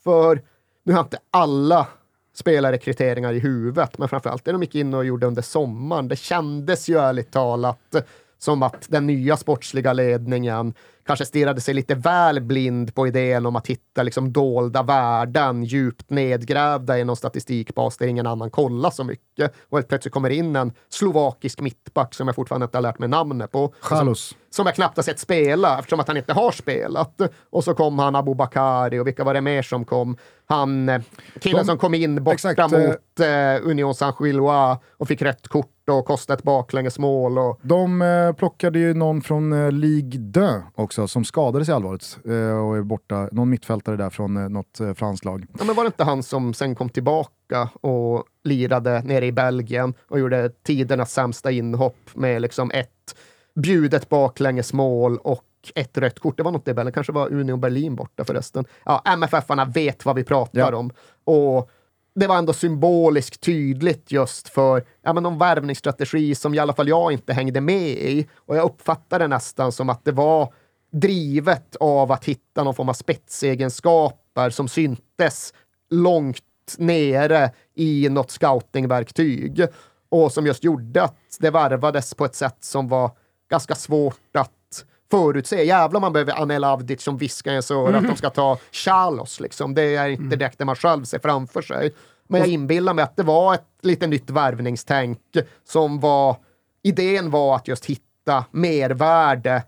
För 0.04 0.42
nu 0.84 0.92
har 0.92 1.00
inte 1.00 1.18
alla 1.30 1.86
spelarrekryteringar 2.34 3.32
i 3.32 3.38
huvudet, 3.38 3.98
men 3.98 4.08
framförallt 4.08 4.44
det 4.44 4.52
de 4.52 4.62
gick 4.62 4.74
in 4.74 4.94
och 4.94 5.04
gjorde 5.04 5.26
under 5.26 5.42
sommaren. 5.42 6.08
Det 6.08 6.16
kändes 6.16 6.88
ju 6.88 6.98
ärligt 6.98 7.30
talat 7.30 7.94
som 8.38 8.62
att 8.62 8.86
den 8.88 9.06
nya 9.06 9.36
sportsliga 9.36 9.92
ledningen 9.92 10.74
kanske 11.06 11.24
stirrade 11.24 11.60
sig 11.60 11.74
lite 11.74 11.94
väl 11.94 12.40
blind 12.40 12.94
på 12.94 13.06
idén 13.06 13.46
om 13.46 13.56
att 13.56 13.66
hitta 13.66 14.02
liksom 14.02 14.32
dolda 14.32 14.82
värden 14.82 15.64
djupt 15.64 16.10
nedgrävda 16.10 16.98
i 16.98 17.04
någon 17.04 17.16
statistikbas 17.16 17.96
där 17.96 18.06
ingen 18.06 18.26
annan 18.26 18.50
kollar 18.50 18.90
så 18.90 19.04
mycket. 19.04 19.54
Och 19.68 19.78
helt 19.78 19.88
plötsligt 19.88 20.14
kommer 20.14 20.30
in 20.30 20.56
en 20.56 20.72
slovakisk 20.88 21.60
mittback 21.60 22.14
som 22.14 22.28
jag 22.28 22.34
fortfarande 22.34 22.64
inte 22.64 22.78
har 22.78 22.82
lärt 22.82 22.98
mig 22.98 23.08
namnet 23.08 23.52
på. 23.52 23.74
Chalos. 23.80 24.36
Som 24.54 24.66
jag 24.66 24.74
knappt 24.74 24.96
har 24.96 25.02
sett 25.02 25.18
spela 25.18 25.78
eftersom 25.78 26.00
att 26.00 26.08
han 26.08 26.16
inte 26.16 26.32
har 26.32 26.50
spelat. 26.50 27.20
Och 27.50 27.64
så 27.64 27.74
kom 27.74 27.98
han 27.98 28.16
Abu 28.16 28.34
Bakari 28.34 28.98
och 28.98 29.06
vilka 29.06 29.24
var 29.24 29.34
det 29.34 29.40
mer 29.40 29.62
som 29.62 29.84
kom? 29.84 30.16
Han, 30.46 30.88
eh, 30.88 31.02
killen 31.40 31.58
De, 31.58 31.64
som 31.64 31.78
kom 31.78 31.94
in 31.94 32.24
borta 32.24 32.34
exakt, 32.34 32.58
eh, 32.58 32.68
mot 32.68 33.20
eh, 33.20 33.70
Union 33.70 33.94
Saint-Gillois 33.94 34.78
och 34.96 35.08
fick 35.08 35.22
rätt 35.22 35.48
kort 35.48 35.88
och 35.90 36.04
kostade 36.04 36.38
ett 36.38 36.42
baklängesmål. 36.42 37.38
Och... 37.38 37.60
De 37.62 38.02
eh, 38.02 38.32
plockade 38.32 38.78
ju 38.78 38.94
någon 38.94 39.22
från 39.22 39.52
eh, 39.52 39.72
Ligue 39.72 40.32
2 40.32 40.82
också 40.82 41.08
som 41.08 41.24
skadade 41.24 41.64
sig 41.64 41.74
allvarligt 41.74 42.18
eh, 42.24 42.58
och 42.58 42.76
är 42.76 42.82
borta. 42.82 43.28
Någon 43.32 43.50
mittfältare 43.50 43.96
där 43.96 44.10
från 44.10 44.36
eh, 44.36 44.48
något 44.48 44.80
eh, 44.80 44.94
franskt 44.94 45.24
lag. 45.24 45.46
Ja, 45.58 45.64
men 45.64 45.74
var 45.74 45.84
det 45.84 45.88
inte 45.88 46.04
han 46.04 46.22
som 46.22 46.54
sen 46.54 46.74
kom 46.74 46.88
tillbaka 46.88 47.68
och 47.80 48.24
lirade 48.44 49.02
nere 49.02 49.26
i 49.26 49.32
Belgien 49.32 49.94
och 50.08 50.18
gjorde 50.18 50.50
tidernas 50.50 51.12
sämsta 51.12 51.50
inhopp 51.50 51.96
med 52.14 52.42
liksom 52.42 52.70
ett 52.70 52.90
bjudet 53.54 54.08
baklängesmål 54.08 55.18
och 55.18 55.44
ett 55.74 55.98
rött 55.98 56.18
kort. 56.18 56.36
Det 56.36 56.42
var 56.42 56.52
något 56.52 56.68
i 56.68 56.74
Belgien, 56.74 56.92
kanske 56.92 57.12
var 57.12 57.32
Union 57.32 57.60
Berlin 57.60 57.96
borta 57.96 58.24
förresten. 58.24 58.64
Ja, 58.84 59.02
MFF-arna 59.04 59.64
vet 59.64 60.04
vad 60.04 60.16
vi 60.16 60.24
pratar 60.24 60.60
ja. 60.60 60.76
om. 60.76 60.90
Och 61.24 61.70
det 62.14 62.26
var 62.26 62.36
ändå 62.36 62.52
symboliskt 62.52 63.40
tydligt 63.40 64.12
just 64.12 64.48
för 64.48 64.84
ja, 65.02 65.12
men 65.12 65.22
någon 65.22 65.38
värvningsstrategi 65.38 66.34
som 66.34 66.54
i 66.54 66.58
alla 66.58 66.72
fall 66.72 66.88
jag 66.88 67.12
inte 67.12 67.32
hängde 67.32 67.60
med 67.60 67.88
i. 67.88 68.28
Och 68.36 68.56
jag 68.56 68.64
uppfattade 68.64 69.28
nästan 69.28 69.72
som 69.72 69.90
att 69.90 70.04
det 70.04 70.12
var 70.12 70.52
drivet 70.90 71.76
av 71.76 72.12
att 72.12 72.24
hitta 72.24 72.64
någon 72.64 72.74
form 72.74 72.88
av 72.88 72.92
spetsegenskaper 72.92 74.50
som 74.50 74.68
syntes 74.68 75.54
långt 75.90 76.40
nere 76.78 77.50
i 77.74 78.08
något 78.08 78.30
scoutingverktyg 78.30 79.66
och 80.08 80.32
som 80.32 80.46
just 80.46 80.64
gjorde 80.64 81.02
att 81.02 81.16
det 81.40 81.50
värvades 81.50 82.14
på 82.14 82.24
ett 82.24 82.34
sätt 82.34 82.56
som 82.60 82.88
var 82.88 83.10
ganska 83.54 83.74
svårt 83.74 84.36
att 84.36 84.84
förutse. 85.10 85.64
Jävlar 85.64 86.00
man 86.00 86.12
behöver 86.12 86.32
Anel 86.32 86.64
Avdic 86.64 87.02
som 87.02 87.16
viskar 87.16 87.50
i 87.50 87.54
ens 87.54 87.70
öra 87.70 87.98
att 87.98 88.06
de 88.06 88.16
ska 88.16 88.30
ta 88.30 88.58
Charlos. 88.72 89.40
Liksom. 89.40 89.74
Det 89.74 89.96
är 89.96 90.08
inte 90.08 90.22
mm. 90.22 90.38
direkt 90.38 90.58
det 90.58 90.64
man 90.64 90.76
själv 90.76 91.04
ser 91.04 91.18
framför 91.18 91.62
sig. 91.62 91.94
Men 92.28 92.40
jag 92.40 92.48
inbillar 92.48 92.94
mig 92.94 93.02
att 93.02 93.16
det 93.16 93.22
var 93.22 93.54
ett 93.54 93.66
lite 93.82 94.06
nytt 94.06 94.30
värvningstänk 94.30 95.20
som 95.68 96.00
var... 96.00 96.36
Idén 96.82 97.30
var 97.30 97.56
att 97.56 97.68
just 97.68 97.86
hitta 97.86 98.44
mervärde 98.50 99.62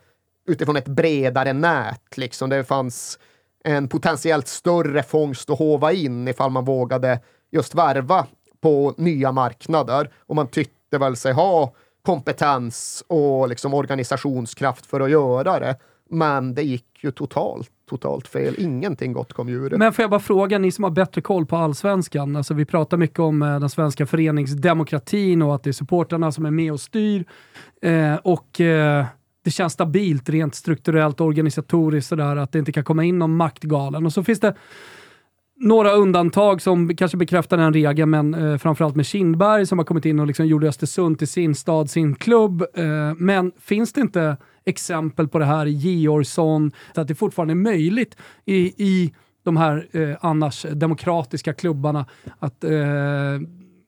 utifrån 0.47 0.77
ett 0.77 0.89
bredare 0.89 1.53
nät. 1.53 2.17
Liksom. 2.17 2.51
Det 2.51 2.65
fanns 2.65 3.19
en 3.65 3.89
potentiellt 3.89 4.49
större 4.49 5.03
fångst 5.03 5.51
att 5.51 5.59
hova 5.59 5.93
in 5.93 6.29
ifall 6.29 6.51
man 6.51 6.65
vågade 6.65 7.21
just 7.51 7.75
värva 7.75 8.27
på 8.61 8.95
nya 8.97 9.33
marknader. 9.33 10.11
Och 10.19 10.37
man 10.37 10.47
tyckte 10.47 10.99
väl 10.99 11.17
sig 11.17 11.33
ha 11.33 11.73
kompetens 12.07 13.05
och 13.07 13.49
liksom 13.49 13.75
organisationskraft 13.75 14.87
för 14.87 15.01
att 15.01 15.11
göra 15.11 15.59
det. 15.61 15.77
Men 16.11 16.55
det 16.55 16.63
gick 16.63 16.85
ju 17.05 17.11
totalt, 17.11 17.71
totalt 17.91 18.29
fel. 18.29 18.55
Ingenting 18.59 19.13
gott 19.13 19.33
kom 19.33 19.49
ur 19.49 19.71
det. 19.71 19.79
Men 19.79 19.93
får 19.93 20.03
jag 20.03 20.11
bara 20.11 20.21
fråga, 20.21 20.59
ni 20.59 20.73
som 20.73 20.85
har 20.85 20.91
bättre 20.91 21.21
koll 21.21 21.47
på 21.47 21.57
allsvenskan. 21.57 22.37
Alltså 22.37 22.55
vi 22.55 22.65
pratar 22.65 22.97
mycket 22.97 23.19
om 23.19 23.43
eh, 23.43 23.61
den 23.61 23.71
svenska 23.71 24.07
föreningsdemokratin 24.07 25.43
och 25.43 25.55
att 25.55 25.63
det 25.63 25.71
är 25.71 25.73
supportrarna 25.73 26.33
som 26.33 26.47
är 26.47 26.51
med 26.51 26.73
och 26.73 26.81
styr. 26.81 27.25
Eh, 27.83 28.15
och 28.15 28.61
eh, 28.61 29.07
det 29.45 29.51
känns 29.51 29.73
stabilt 29.73 30.29
rent 30.29 30.55
strukturellt 30.55 31.21
och 31.21 31.27
organisatoriskt 31.27 32.09
sådär, 32.09 32.37
att 32.37 32.53
det 32.53 32.59
inte 32.59 32.73
kan 32.73 32.85
komma 32.85 33.05
in 33.05 33.19
någon 33.19 33.37
maktgalen. 33.37 34.07
Och 34.07 34.13
så 34.13 34.25
finns 34.25 34.41
det 34.41 34.55
några 35.57 35.93
undantag 35.93 36.63
som 36.63 36.97
kanske 36.97 37.17
bekräftar 37.17 37.57
den 37.57 37.73
regeln, 37.73 38.11
men 38.11 38.35
eh, 38.35 38.59
framförallt 38.59 38.97
med 38.97 39.07
Kindberg 39.07 39.67
som 39.67 39.79
har 39.79 39.85
kommit 39.85 40.05
in 40.05 40.21
och 40.21 40.27
liksom 40.27 40.47
gjorde 40.47 40.69
Östersund 40.69 41.19
till 41.19 41.29
sin 41.29 41.55
stad, 41.55 41.91
sin 41.91 42.15
klubb. 42.15 42.63
Eh, 42.75 43.15
men 43.17 43.53
finns 43.61 43.93
det 43.93 44.01
inte 44.01 44.37
exempel 44.65 45.29
på 45.29 45.39
det 45.39 45.45
här 45.45 45.67
i 45.67 45.71
Georgsson, 45.71 46.73
att 46.95 47.09
det 47.09 47.15
fortfarande 47.15 47.53
är 47.53 47.57
möjligt 47.57 48.17
i, 48.45 48.57
i 48.85 49.15
de 49.43 49.57
här 49.57 49.89
eh, 49.93 50.17
annars 50.21 50.67
demokratiska 50.73 51.53
klubbarna 51.53 52.07
att 52.39 52.65
eh, 52.65 52.71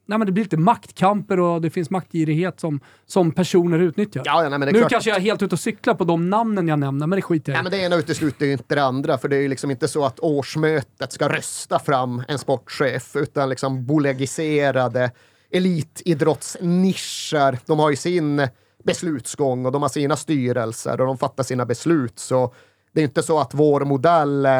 nej, 0.08 0.18
men 0.18 0.26
det 0.26 0.32
blir 0.32 0.44
lite 0.44 0.56
maktkamper 0.56 1.40
och 1.40 1.60
det 1.60 1.70
finns 1.70 1.90
maktgirighet 1.90 2.60
som, 2.60 2.80
som 3.06 3.32
personer 3.32 3.78
utnyttjar. 3.78 4.22
Ja, 4.24 4.42
ja, 4.42 4.48
nej, 4.48 4.72
nu 4.72 4.78
klart. 4.78 4.90
kanske 4.90 5.10
jag 5.10 5.16
är 5.16 5.20
helt 5.20 5.42
ute 5.42 5.54
och 5.54 5.60
cyklar 5.60 5.94
på 5.94 6.04
de 6.04 6.30
namnen 6.30 6.68
jag 6.68 6.78
nämner, 6.78 7.06
men 7.06 7.16
det 7.16 7.22
skiter 7.22 7.52
jag 7.52 7.62
i. 7.62 7.64
Ja, 7.64 7.70
det 7.70 7.78
ena 7.78 7.96
utesluter 7.96 8.46
ju 8.46 8.52
inte 8.52 8.74
det 8.74 8.82
andra, 8.82 9.18
för 9.18 9.28
det 9.28 9.36
är 9.36 9.40
ju 9.40 9.48
liksom 9.48 9.70
inte 9.70 9.88
så 9.88 10.04
att 10.04 10.20
årsmötet 10.20 11.12
ska 11.12 11.28
rösta 11.28 11.78
fram 11.78 12.22
en 12.28 12.38
sportchef, 12.38 13.16
utan 13.16 13.48
liksom 13.48 13.86
bolagiserade 13.86 15.10
elitidrottsnischer. 15.50 17.58
De 17.66 17.78
har 17.78 17.90
ju 17.90 17.96
sin 17.96 18.48
beslutsgång 18.84 19.66
och 19.66 19.72
de 19.72 19.82
har 19.82 19.88
sina 19.88 20.16
styrelser 20.16 21.00
och 21.00 21.06
de 21.06 21.18
fattar 21.18 21.44
sina 21.44 21.66
beslut. 21.66 22.18
Så 22.18 22.54
det 22.98 23.02
är 23.02 23.04
inte 23.04 23.22
så 23.22 23.38
att 23.38 23.54
vår 23.54 23.80
modell 23.80 24.46
eh, 24.46 24.52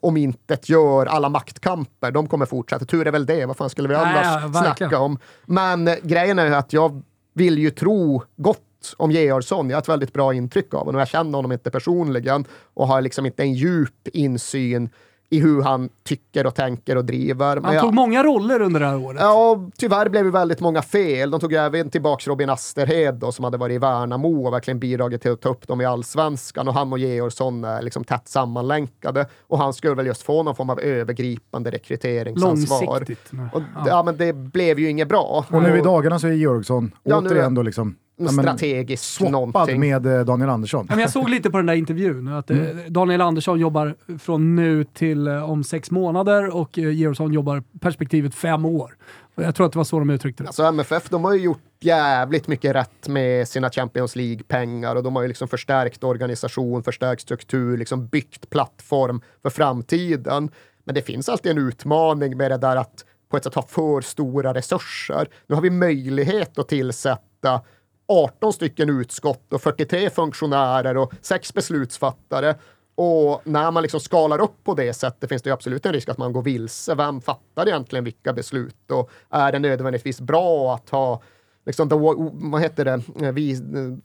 om 0.00 0.16
inte 0.16 0.58
gör 0.62 1.06
alla 1.06 1.28
maktkamper. 1.28 2.10
De 2.10 2.28
kommer 2.28 2.46
fortsätta. 2.46 2.84
Tur 2.84 3.06
är 3.06 3.12
väl 3.12 3.26
det. 3.26 3.46
Vad 3.46 3.56
fan 3.56 3.70
skulle 3.70 3.88
vi 3.88 3.94
annars 3.94 4.42
verkligen. 4.44 4.74
snacka 4.78 4.98
om? 4.98 5.18
Men 5.46 5.88
eh, 5.88 5.94
grejen 6.02 6.38
är 6.38 6.50
att 6.50 6.72
jag 6.72 7.02
vill 7.34 7.58
ju 7.58 7.70
tro 7.70 8.22
gott 8.36 8.94
om 8.96 9.10
Georgsson. 9.10 9.70
Jag 9.70 9.76
har 9.76 9.82
ett 9.82 9.88
väldigt 9.88 10.12
bra 10.12 10.34
intryck 10.34 10.74
av 10.74 10.86
honom. 10.86 10.98
Jag 10.98 11.08
känner 11.08 11.38
honom 11.38 11.52
inte 11.52 11.70
personligen 11.70 12.44
och 12.74 12.86
har 12.86 13.00
liksom 13.00 13.26
inte 13.26 13.42
en 13.42 13.52
djup 13.52 14.08
insyn 14.08 14.90
i 15.34 15.40
hur 15.40 15.62
han 15.62 15.88
tycker 16.04 16.46
och 16.46 16.54
tänker 16.54 16.96
och 16.96 17.04
driver. 17.04 17.54
Men 17.54 17.64
Han 17.64 17.74
jag- 17.74 17.82
tog 17.82 17.94
många 17.94 18.22
roller 18.22 18.62
under 18.62 18.80
det 18.80 18.86
här 18.86 18.96
året. 19.04 19.20
Ja, 19.20 19.70
tyvärr 19.78 20.08
blev 20.08 20.24
det 20.24 20.30
väldigt 20.30 20.60
många 20.60 20.82
fel. 20.82 21.30
De 21.30 21.40
tog 21.40 21.52
även 21.52 21.90
tillbaka 21.90 22.30
Robin 22.30 22.50
Asterhed 22.50 23.14
då, 23.14 23.32
som 23.32 23.44
hade 23.44 23.56
varit 23.58 23.74
i 23.74 23.78
Värnamo 23.78 24.46
och 24.46 24.52
verkligen 24.52 24.78
bidragit 24.78 25.22
till 25.22 25.30
att 25.32 25.40
ta 25.40 25.48
upp 25.48 25.68
dem 25.68 25.80
i 25.80 25.84
allsvenskan. 25.84 26.68
Och 26.68 26.74
han 26.74 26.92
och 26.92 26.98
Georgsson 26.98 27.64
är 27.64 27.82
liksom 27.82 28.04
tätt 28.04 28.28
sammanlänkade. 28.28 29.26
Och 29.46 29.58
han 29.58 29.72
skulle 29.74 29.94
väl 29.94 30.06
just 30.06 30.22
få 30.22 30.42
någon 30.42 30.54
form 30.56 30.70
av 30.70 30.80
övergripande 30.80 31.70
rekryteringsansvar. 31.70 32.86
Långsiktigt. 32.86 33.30
Och, 33.52 33.62
Ja. 33.74 33.84
ja. 33.86 34.02
men 34.02 34.16
det 34.16 34.32
blev 34.32 34.78
ju 34.78 34.90
inget 34.90 35.08
bra. 35.08 35.44
Och 35.50 35.62
nu 35.62 35.78
i 35.78 35.82
dagarna 35.82 36.18
så 36.18 36.26
är 36.26 36.32
Georgsson 36.32 36.92
Ja, 37.02 37.18
återigen 37.18 37.54
då 37.54 37.62
liksom 37.62 37.96
ja, 38.16 38.28
strategiskt 38.28 39.04
swappad 39.04 39.32
någonting. 39.32 39.80
med 39.80 40.06
eh, 40.06 40.24
Daniel 40.24 40.50
Andersson. 40.50 40.86
Ja, 40.88 40.94
men 40.94 41.02
jag 41.02 41.10
såg 41.10 41.28
lite 41.28 41.50
på 41.50 41.56
den 41.56 41.66
där 41.66 41.74
intervjun, 41.74 42.28
att 42.28 42.50
eh, 42.50 42.58
Mm. 42.58 42.92
Daniel 42.92 43.20
Andersson 43.20 43.60
jobbar 43.60 43.94
från 44.18 44.56
nu 44.56 44.84
till 44.84 45.26
eh, 45.26 45.50
om 45.50 45.64
sex 45.64 45.90
månader 45.90 46.56
och 46.56 46.78
Georgsson 46.78 47.32
jobbar 47.32 47.62
perspektivet 47.80 48.34
fem 48.34 48.64
år. 48.64 48.96
Och 49.34 49.42
Jag 49.42 49.54
tror 49.54 49.66
att 49.66 49.72
det 49.72 49.78
var 49.78 49.84
så 49.84 49.98
de 49.98 50.10
uttryckte 50.10 50.42
det. 50.42 50.46
Alltså 50.48 50.62
MFF, 50.62 51.08
de 51.08 51.24
har 51.24 51.34
ju 51.34 51.40
gjort 51.40 51.62
jävligt 51.80 52.48
mycket 52.48 52.74
rätt 52.74 53.08
med 53.08 53.48
sina 53.48 53.70
Champions 53.70 54.16
League-pengar 54.16 54.96
och 54.96 55.02
de 55.02 55.16
har 55.16 55.22
ju 55.22 55.28
liksom 55.28 55.48
förstärkt 55.48 56.04
organisation, 56.04 56.82
förstärkt 56.82 57.22
struktur, 57.22 57.76
liksom 57.78 58.06
byggt 58.06 58.50
plattform 58.50 59.20
för 59.42 59.50
framtiden. 59.50 60.50
Men 60.84 60.94
det 60.94 61.02
finns 61.02 61.28
alltid 61.28 61.52
en 61.52 61.58
utmaning 61.58 62.36
med 62.36 62.50
det 62.50 62.56
där 62.58 62.76
att 62.76 63.04
på 63.30 63.36
ett 63.36 63.44
sätt 63.44 63.54
ha 63.54 63.62
för 63.62 64.00
stora 64.00 64.54
resurser. 64.54 65.28
Nu 65.46 65.54
har 65.54 65.62
vi 65.62 65.70
möjlighet 65.70 66.58
att 66.58 66.68
tillsätta 66.68 67.60
18 68.06 68.52
stycken 68.52 68.90
utskott 68.90 69.52
och 69.52 69.62
43 69.62 70.10
funktionärer 70.10 70.96
och 70.96 71.12
sex 71.20 71.54
beslutsfattare. 71.54 72.54
Och 72.94 73.40
när 73.44 73.70
man 73.70 73.82
liksom 73.82 74.00
skalar 74.00 74.40
upp 74.40 74.64
på 74.64 74.74
det 74.74 74.94
sättet 74.94 75.28
finns 75.28 75.42
det 75.42 75.48
ju 75.48 75.54
absolut 75.54 75.86
en 75.86 75.92
risk 75.92 76.08
att 76.08 76.18
man 76.18 76.32
går 76.32 76.42
vilse. 76.42 76.94
Vem 76.94 77.20
fattar 77.20 77.68
egentligen 77.68 78.04
vilka 78.04 78.32
beslut? 78.32 78.90
Och 78.90 79.10
är 79.30 79.52
det 79.52 79.58
nödvändigtvis 79.58 80.20
bra 80.20 80.74
att 80.74 80.90
ha 80.90 81.22
liksom 81.66 81.88
the, 81.88 81.94
vad 82.32 82.60
heter 82.60 82.84
det? 82.84 83.00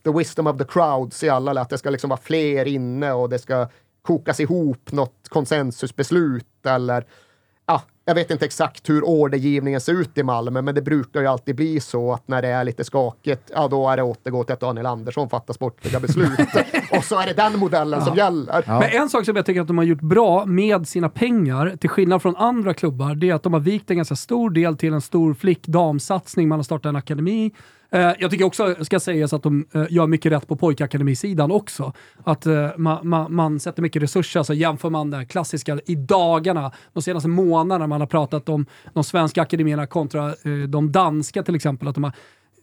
The 0.03 0.11
wisdom 0.11 0.47
of 0.47 0.57
the 0.57 0.65
crowds 0.65 1.23
i 1.23 1.29
alla, 1.29 1.61
att 1.61 1.69
det 1.69 1.77
ska 1.77 1.89
liksom 1.89 2.09
vara 2.09 2.19
fler 2.19 2.67
inne 2.67 3.11
och 3.11 3.29
det 3.29 3.39
ska 3.39 3.67
kokas 4.01 4.39
ihop 4.39 4.91
något 4.91 5.29
konsensusbeslut 5.29 6.65
eller 6.65 7.05
jag 8.09 8.15
vet 8.15 8.31
inte 8.31 8.45
exakt 8.45 8.89
hur 8.89 9.03
ordergivningen 9.03 9.81
ser 9.81 9.93
ut 9.93 10.17
i 10.17 10.23
Malmö, 10.23 10.61
men 10.61 10.75
det 10.75 10.81
brukar 10.81 11.21
ju 11.21 11.27
alltid 11.27 11.55
bli 11.55 11.79
så 11.79 12.13
att 12.13 12.27
när 12.27 12.41
det 12.41 12.47
är 12.47 12.63
lite 12.63 12.83
skakigt, 12.83 13.51
ja 13.55 13.67
då 13.67 13.89
är 13.89 13.97
det 13.97 14.03
återgå 14.03 14.43
till 14.43 14.53
att 14.53 14.59
Daniel 14.59 14.85
Andersson 14.85 15.29
fattar 15.29 15.53
sportliga 15.53 15.99
beslut. 15.99 16.39
och 16.91 17.03
så 17.03 17.19
är 17.19 17.25
det 17.25 17.33
den 17.33 17.59
modellen 17.59 18.01
som 18.01 18.15
gäller. 18.15 18.63
Ja. 18.67 18.79
Men 18.79 18.89
en 19.01 19.09
sak 19.09 19.25
som 19.25 19.35
jag 19.35 19.45
tycker 19.45 19.61
att 19.61 19.67
de 19.67 19.77
har 19.77 19.85
gjort 19.85 20.01
bra 20.01 20.45
med 20.45 20.87
sina 20.87 21.09
pengar, 21.09 21.75
till 21.79 21.89
skillnad 21.89 22.21
från 22.21 22.35
andra 22.35 22.73
klubbar, 22.73 23.15
det 23.15 23.29
är 23.29 23.33
att 23.33 23.43
de 23.43 23.53
har 23.53 23.59
vikt 23.59 23.91
en 23.91 23.97
ganska 23.97 24.15
stor 24.15 24.49
del 24.49 24.77
till 24.77 24.93
en 24.93 25.01
stor 25.01 25.33
flick-damsatsning. 25.33 26.47
Man 26.47 26.59
har 26.59 26.63
startat 26.63 26.89
en 26.89 26.95
akademi. 26.95 27.51
Eh, 27.91 28.11
jag 28.19 28.31
tycker 28.31 28.45
också, 28.45 28.75
ska 28.81 28.99
sägas, 28.99 29.33
att 29.33 29.43
de 29.43 29.65
eh, 29.73 29.85
gör 29.89 30.07
mycket 30.07 30.31
rätt 30.31 30.47
på 30.47 30.55
pojkakademisidan 30.55 31.51
också. 31.51 31.93
Att 32.23 32.45
eh, 32.45 32.69
man, 32.77 33.07
man, 33.07 33.33
man 33.35 33.59
sätter 33.59 33.81
mycket 33.81 34.03
resurser, 34.03 34.39
alltså 34.39 34.53
jämför 34.53 34.89
man 34.89 35.11
det 35.11 35.25
klassiska 35.25 35.79
i 35.85 35.95
dagarna, 35.95 36.71
de 36.93 37.03
senaste 37.03 37.29
månaderna 37.29 37.87
man 37.87 38.01
har 38.01 38.07
pratat 38.07 38.49
om 38.49 38.65
de 38.93 39.03
svenska 39.03 39.41
akademierna 39.41 39.87
kontra 39.87 40.27
eh, 40.27 40.67
de 40.67 40.91
danska 40.91 41.43
till 41.43 41.55
exempel, 41.55 41.87
att 41.87 41.95
de 41.95 42.03
har 42.03 42.13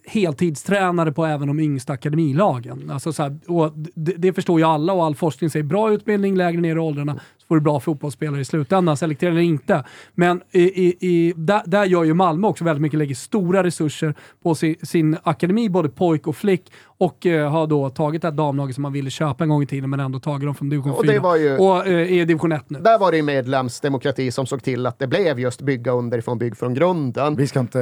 heltidstränare 0.07 1.13
på 1.13 1.27
även 1.27 1.49
de 1.49 1.61
yngsta 1.61 1.93
akademilagen. 1.93 2.91
Alltså 2.91 3.13
så 3.13 3.23
här, 3.23 3.39
och 3.47 3.73
det, 3.95 4.13
det 4.13 4.33
förstår 4.33 4.61
ju 4.61 4.67
alla 4.67 4.93
och 4.93 5.05
all 5.05 5.15
forskning 5.15 5.51
säger 5.51 5.65
bra 5.65 5.93
utbildning 5.93 6.37
lägre 6.37 6.61
ner 6.61 6.77
i 6.77 6.79
åldrarna 6.79 7.21
får 7.49 7.55
du 7.55 7.61
bra 7.61 7.81
fotbollsspelare 7.81 8.41
i 8.41 8.45
slutändan, 8.45 8.97
selekterar 8.97 9.31
eller 9.31 9.41
inte. 9.41 9.85
Men 10.15 10.41
i, 10.51 10.61
i, 10.63 10.97
i, 11.01 11.33
där, 11.37 11.63
där 11.67 11.85
gör 11.85 12.05
ju 12.05 12.15
Malmö 12.15 12.49
också 12.49 12.65
väldigt 12.65 12.83
mycket, 12.83 12.99
lägger 12.99 13.15
stora 13.15 13.63
resurser 13.65 14.15
på 14.43 14.55
sin, 14.55 14.77
sin 14.83 15.17
akademi, 15.23 15.69
både 15.69 15.89
pojk 15.89 16.27
och 16.27 16.37
flick 16.37 16.73
och 16.99 17.27
eh, 17.27 17.51
har 17.51 17.67
då 17.67 17.91
tagit 17.91 18.23
det 18.23 18.29
här 18.29 18.33
damlaget 18.35 18.75
som 18.75 18.83
man 18.83 18.93
ville 18.93 19.11
köpa 19.11 19.45
en 19.45 19.51
gång 19.51 19.63
i 19.63 19.67
tiden 19.67 19.91
men 19.91 20.01
ändå 20.01 20.21
tagit 20.21 20.47
dem 20.47 20.55
från 20.55 20.69
division 20.69 20.93
Och 20.93 21.03
4 21.05 21.13
det 21.13 21.19
var 21.19 21.37
ju- 21.37 21.57
och 21.59 21.87
eh, 21.87 22.13
är 22.13 22.25
division 22.27 22.53
1 22.53 22.71
nu. 22.71 22.79
Där 22.79 22.99
var 22.99 23.11
det 23.11 23.17
ju 23.17 23.23
medlemsdemokrati 23.23 24.31
som 24.31 24.47
såg 24.47 24.63
till 24.63 24.87
att 24.87 24.99
det 24.99 25.07
blev 25.07 25.41
just 25.41 25.61
bygga 25.63 25.93
underifrån, 25.93 26.39
bygg 26.39 26.57
från 26.57 26.75
grunden. 26.75 27.37
Vi 27.37 27.47
ska 27.47 27.61
inte 27.61 27.79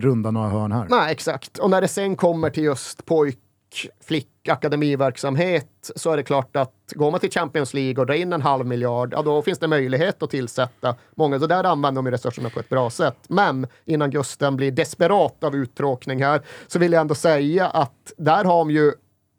runda 0.00 0.30
några 0.30 0.48
hörn 0.48 0.72
här. 0.72 0.86
Nej, 0.90 1.12
exakt. 1.12 1.58
Och 1.58 1.70
när 1.70 1.80
det 1.80 1.88
sen 1.88 2.16
kommer 2.16 2.50
till 2.50 2.64
just 2.64 3.04
pojk, 3.06 3.38
flickakademiverksamhet 4.00 5.90
så 5.96 6.10
är 6.10 6.16
det 6.16 6.22
klart 6.22 6.56
att 6.56 6.72
går 6.90 7.10
man 7.10 7.20
till 7.20 7.30
Champions 7.30 7.74
League 7.74 8.00
och 8.00 8.06
drar 8.06 8.14
in 8.14 8.32
en 8.32 8.42
halv 8.42 8.66
miljard, 8.66 9.12
ja 9.12 9.22
då 9.22 9.42
finns 9.42 9.58
det 9.58 9.68
möjlighet 9.68 10.22
att 10.22 10.30
tillsätta 10.30 10.94
många. 11.14 11.38
Så 11.38 11.46
där 11.46 11.64
använder 11.64 12.02
de 12.02 12.10
resurserna 12.10 12.50
på 12.50 12.60
ett 12.60 12.68
bra 12.68 12.90
sätt. 12.90 13.18
Men 13.28 13.66
innan 13.84 14.10
Gusten 14.10 14.56
blir 14.56 14.70
desperat 14.70 15.44
av 15.44 15.56
uttråkning 15.56 16.22
här 16.22 16.42
så 16.66 16.78
vill 16.78 16.92
jag 16.92 17.00
ändå 17.00 17.14
säga 17.14 17.66
att 17.66 18.12
där 18.16 18.44
har 18.44 18.58
de 18.58 18.70
ju, 18.70 18.92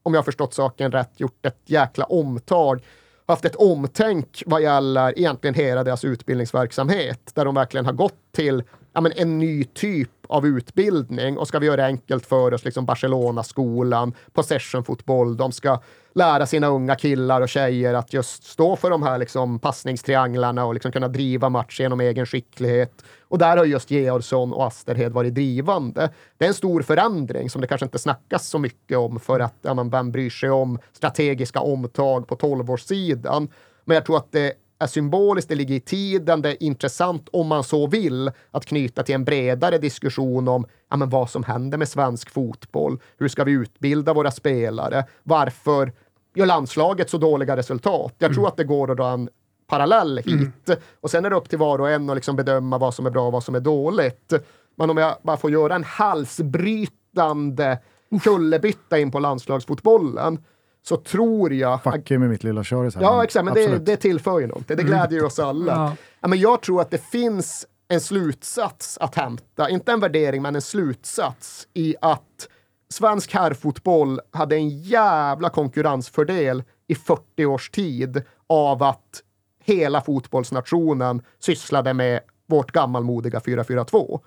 om 0.03 0.13
jag 0.13 0.21
har 0.21 0.25
förstått 0.25 0.53
saken 0.53 0.91
rätt, 0.91 1.19
gjort 1.19 1.45
ett 1.45 1.61
jäkla 1.65 2.05
omtag 2.05 2.81
haft 3.29 3.45
ett 3.45 3.55
omtänk 3.55 4.43
vad 4.45 4.61
gäller 4.61 5.19
egentligen 5.19 5.53
hela 5.53 5.83
deras 5.83 6.05
utbildningsverksamhet, 6.05 7.31
där 7.33 7.45
de 7.45 7.55
verkligen 7.55 7.85
har 7.85 7.93
gått 7.93 8.31
till 8.31 8.63
ja, 8.99 9.03
men 9.03 9.11
en 9.15 9.39
ny 9.39 9.63
typ 9.63 10.09
av 10.27 10.47
utbildning 10.47 11.37
och 11.37 11.47
ska 11.47 11.59
vi 11.59 11.65
göra 11.65 11.75
det 11.75 11.85
enkelt 11.85 12.25
för 12.25 12.53
oss, 12.53 12.65
liksom 12.65 12.85
Barcelona-skolan, 12.85 14.13
possession-fotboll, 14.33 15.37
de 15.37 15.51
ska 15.51 15.81
lära 16.15 16.45
sina 16.45 16.67
unga 16.67 16.95
killar 16.95 17.41
och 17.41 17.49
tjejer 17.49 17.93
att 17.93 18.13
just 18.13 18.43
stå 18.43 18.75
för 18.75 18.89
de 18.89 19.03
här 19.03 19.17
liksom 19.17 19.59
passningstrianglarna 19.59 20.65
och 20.65 20.73
liksom 20.73 20.91
kunna 20.91 21.07
driva 21.07 21.49
match 21.49 21.79
genom 21.79 21.99
egen 21.99 22.25
skicklighet. 22.25 23.03
Och 23.21 23.37
där 23.37 23.57
har 23.57 23.65
just 23.65 23.91
Georgsson 23.91 24.53
och 24.53 24.67
Asterhed 24.67 25.11
varit 25.11 25.35
drivande. 25.35 26.09
Det 26.37 26.45
är 26.45 26.49
en 26.49 26.53
stor 26.53 26.81
förändring 26.81 27.49
som 27.49 27.61
det 27.61 27.67
kanske 27.67 27.85
inte 27.85 27.99
snackas 27.99 28.47
så 28.47 28.59
mycket 28.59 28.97
om 28.97 29.19
för 29.19 29.39
att 29.39 29.55
ja, 29.61 29.73
man, 29.73 29.89
vem 29.89 30.11
bryr 30.11 30.29
sig 30.29 30.49
om 30.49 30.79
strategiska 30.93 31.59
omtag 31.59 32.27
på 32.27 32.35
tolvårssidan? 32.35 33.47
Men 33.85 33.95
jag 33.95 34.05
tror 34.05 34.17
att 34.17 34.31
det 34.31 34.53
är 34.79 34.87
symboliskt, 34.87 35.49
det 35.49 35.55
ligger 35.55 35.75
i 35.75 35.79
tiden, 35.79 36.41
det 36.41 36.49
är 36.49 36.63
intressant 36.63 37.29
om 37.31 37.47
man 37.47 37.63
så 37.63 37.87
vill 37.87 38.31
att 38.51 38.65
knyta 38.65 39.03
till 39.03 39.15
en 39.15 39.25
bredare 39.25 39.77
diskussion 39.77 40.47
om 40.47 40.65
ja, 40.89 40.97
men 40.97 41.09
vad 41.09 41.29
som 41.29 41.43
händer 41.43 41.77
med 41.77 41.89
svensk 41.89 42.29
fotboll. 42.29 42.99
Hur 43.17 43.27
ska 43.27 43.43
vi 43.43 43.51
utbilda 43.51 44.13
våra 44.13 44.31
spelare? 44.31 45.05
Varför 45.23 45.93
gör 46.35 46.45
landslaget 46.45 47.09
så 47.09 47.17
dåliga 47.17 47.57
resultat? 47.57 48.15
Jag 48.17 48.33
tror 48.33 48.47
att 48.47 48.57
det 48.57 48.63
går 48.63 48.91
att 48.91 48.97
dra 48.97 49.09
en 49.09 49.29
parallell 49.67 50.17
hit. 50.17 50.69
Och 51.01 51.11
sen 51.11 51.25
är 51.25 51.29
det 51.29 51.35
upp 51.35 51.49
till 51.49 51.57
var 51.57 51.79
och 51.79 51.89
en 51.89 52.09
att 52.09 52.15
liksom 52.15 52.35
bedöma 52.35 52.77
vad 52.77 52.93
som 52.93 53.05
är 53.05 53.09
bra 53.09 53.25
och 53.25 53.31
vad 53.31 53.43
som 53.43 53.55
är 53.55 53.59
dåligt. 53.59 54.33
Men 54.75 54.89
om 54.89 54.97
jag 54.97 55.15
bara 55.23 55.37
får 55.37 55.51
göra 55.51 55.75
en 55.75 55.83
halsbrytande 55.83 57.79
kullerbytta 58.23 58.99
in 58.99 59.11
på 59.11 59.19
landslagsfotbollen 59.19 60.43
så 60.81 60.97
tror 60.97 61.53
jag 61.53 61.83
Fuck 61.83 62.11
you 62.11 62.19
med 62.19 62.29
mitt 62.29 62.43
lilla 62.43 62.63
köris 62.63 62.95
här. 62.95 63.01
Ja, 63.01 63.23
exakt, 63.23 63.45
men 63.45 63.53
det, 63.53 63.79
det 63.79 63.97
tillför 63.97 64.39
ju 64.39 64.47
någonting. 64.47 64.77
Det 64.77 64.83
glädjer 64.83 65.19
ju 65.19 65.25
oss 65.25 65.39
alla. 65.39 65.71
Ja. 65.71 65.95
Ja. 66.21 66.27
men 66.27 66.39
jag 66.39 66.61
tror 66.61 66.81
att 66.81 66.91
det 66.91 67.03
finns 67.11 67.65
en 67.87 68.01
slutsats 68.01 68.97
att 68.97 69.15
hämta, 69.15 69.69
inte 69.69 69.91
en 69.91 69.99
värdering, 69.99 70.41
men 70.41 70.55
en 70.55 70.61
slutsats 70.61 71.67
i 71.73 71.95
att 72.01 72.47
svensk 72.89 73.33
herrfotboll 73.33 74.19
hade 74.31 74.55
en 74.55 74.69
jävla 74.69 75.49
konkurrensfördel 75.49 76.63
i 76.87 76.95
40 76.95 77.45
års 77.45 77.69
tid 77.69 78.23
av 78.47 78.83
att 78.83 79.23
hela 79.63 80.01
fotbollsnationen 80.01 81.21
sysslade 81.39 81.93
med 81.93 82.19
vårt 82.47 82.71
gammalmodiga 82.71 83.39
4-4-2. 83.39 84.19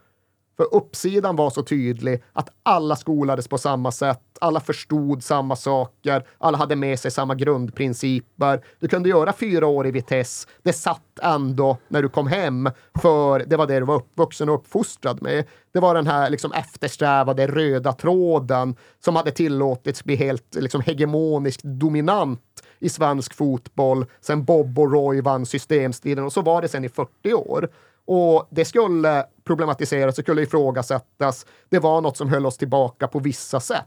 För 0.57 0.75
uppsidan 0.75 1.37
var 1.37 1.51
så 1.51 1.63
tydlig 1.63 2.23
att 2.33 2.49
alla 2.63 2.97
skolades 2.97 3.49
på 3.49 3.59
samma 3.59 3.93
sätt, 3.93 4.32
alla 4.43 4.61
förstod 4.61 5.25
samma 5.25 5.57
saker, 5.57 6.27
alla 6.39 6.59
hade 6.59 6.77
med 6.77 6.99
sig 6.99 7.11
samma 7.11 7.35
grundprinciper. 7.35 8.65
Du 8.81 8.89
kunde 8.89 9.09
göra 9.09 9.33
fyra 9.33 9.67
år 9.67 9.87
i 9.87 9.91
Vitesse, 9.91 10.49
det 10.63 10.73
satt 10.73 11.19
ändå 11.23 11.79
när 11.89 12.03
du 12.03 12.09
kom 12.09 12.27
hem, 12.27 12.71
för 13.03 13.45
det 13.47 13.57
var 13.57 13.67
det 13.67 13.79
du 13.79 13.87
var 13.87 13.95
uppvuxen 13.95 14.49
och 14.49 14.55
uppfostrad 14.55 15.23
med. 15.23 15.45
Det 15.73 15.81
var 15.81 15.95
den 15.95 16.07
här 16.07 16.31
liksom 16.31 16.53
eftersträvade 16.53 17.47
röda 17.47 17.93
tråden 17.93 18.77
som 19.05 19.17
hade 19.17 19.31
tillåtits 19.31 20.05
bli 20.05 20.17
helt 20.17 20.55
liksom, 20.55 20.81
hegemoniskt 20.81 21.63
dominant 21.63 22.41
i 22.79 22.89
svensk 22.89 23.35
fotboll 23.35 24.07
sen 24.21 24.45
Bob 24.45 24.79
och 24.79 24.93
Roy 24.93 25.21
vann 25.21 25.47
systemstriden 25.47 26.25
och 26.25 26.33
så 26.33 26.43
var 26.43 26.63
det 26.63 26.69
sen 26.69 26.85
i 26.85 26.89
40 26.89 27.35
år. 27.35 27.69
Och 28.07 28.49
det 28.51 28.65
skulle 28.65 29.27
problematiseras, 29.45 30.17
det 30.17 30.23
skulle 30.23 30.43
ifrågasättas. 30.43 31.47
Det 31.69 31.79
var 31.79 32.01
något 32.01 32.17
som 32.17 32.29
höll 32.29 32.47
oss 32.47 32.59
tillbaka 32.59 33.09
på 33.09 33.19
vissa 33.19 33.61
sätt. 33.61 33.87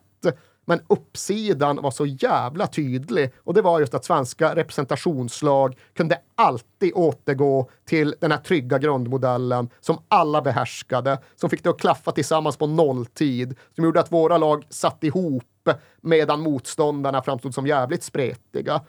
Men 0.66 0.82
uppsidan 0.88 1.82
var 1.82 1.92
så 1.92 2.06
jävla 2.06 2.68
tydlig 2.68 3.34
och 3.38 3.54
det 3.54 3.62
var 3.62 3.80
just 3.80 3.94
att 3.94 4.06
svenska 4.06 4.56
representationslag 4.56 5.80
kunde 5.94 6.20
alltid 6.36 6.94
återgå 6.94 7.70
till 7.86 8.16
den 8.22 8.32
här 8.32 8.38
trygga 8.38 8.78
grundmodellen 8.80 9.70
som 9.80 9.98
alla 10.08 10.42
behärskade, 10.42 11.20
som 11.36 11.50
fick 11.50 11.64
det 11.64 11.70
att 11.70 11.80
klaffa 11.80 12.12
tillsammans 12.12 12.58
på 12.58 12.68
nolltid, 12.68 13.56
som 13.76 13.84
gjorde 13.84 14.00
att 14.00 14.12
våra 14.12 14.38
lag 14.38 14.66
satt 14.70 15.04
ihop 15.04 15.70
medan 16.02 16.42
motståndarna 16.42 17.22
framstod 17.22 17.54
som 17.54 17.68
jävligt 17.68 18.04
spretiga. 18.04 18.82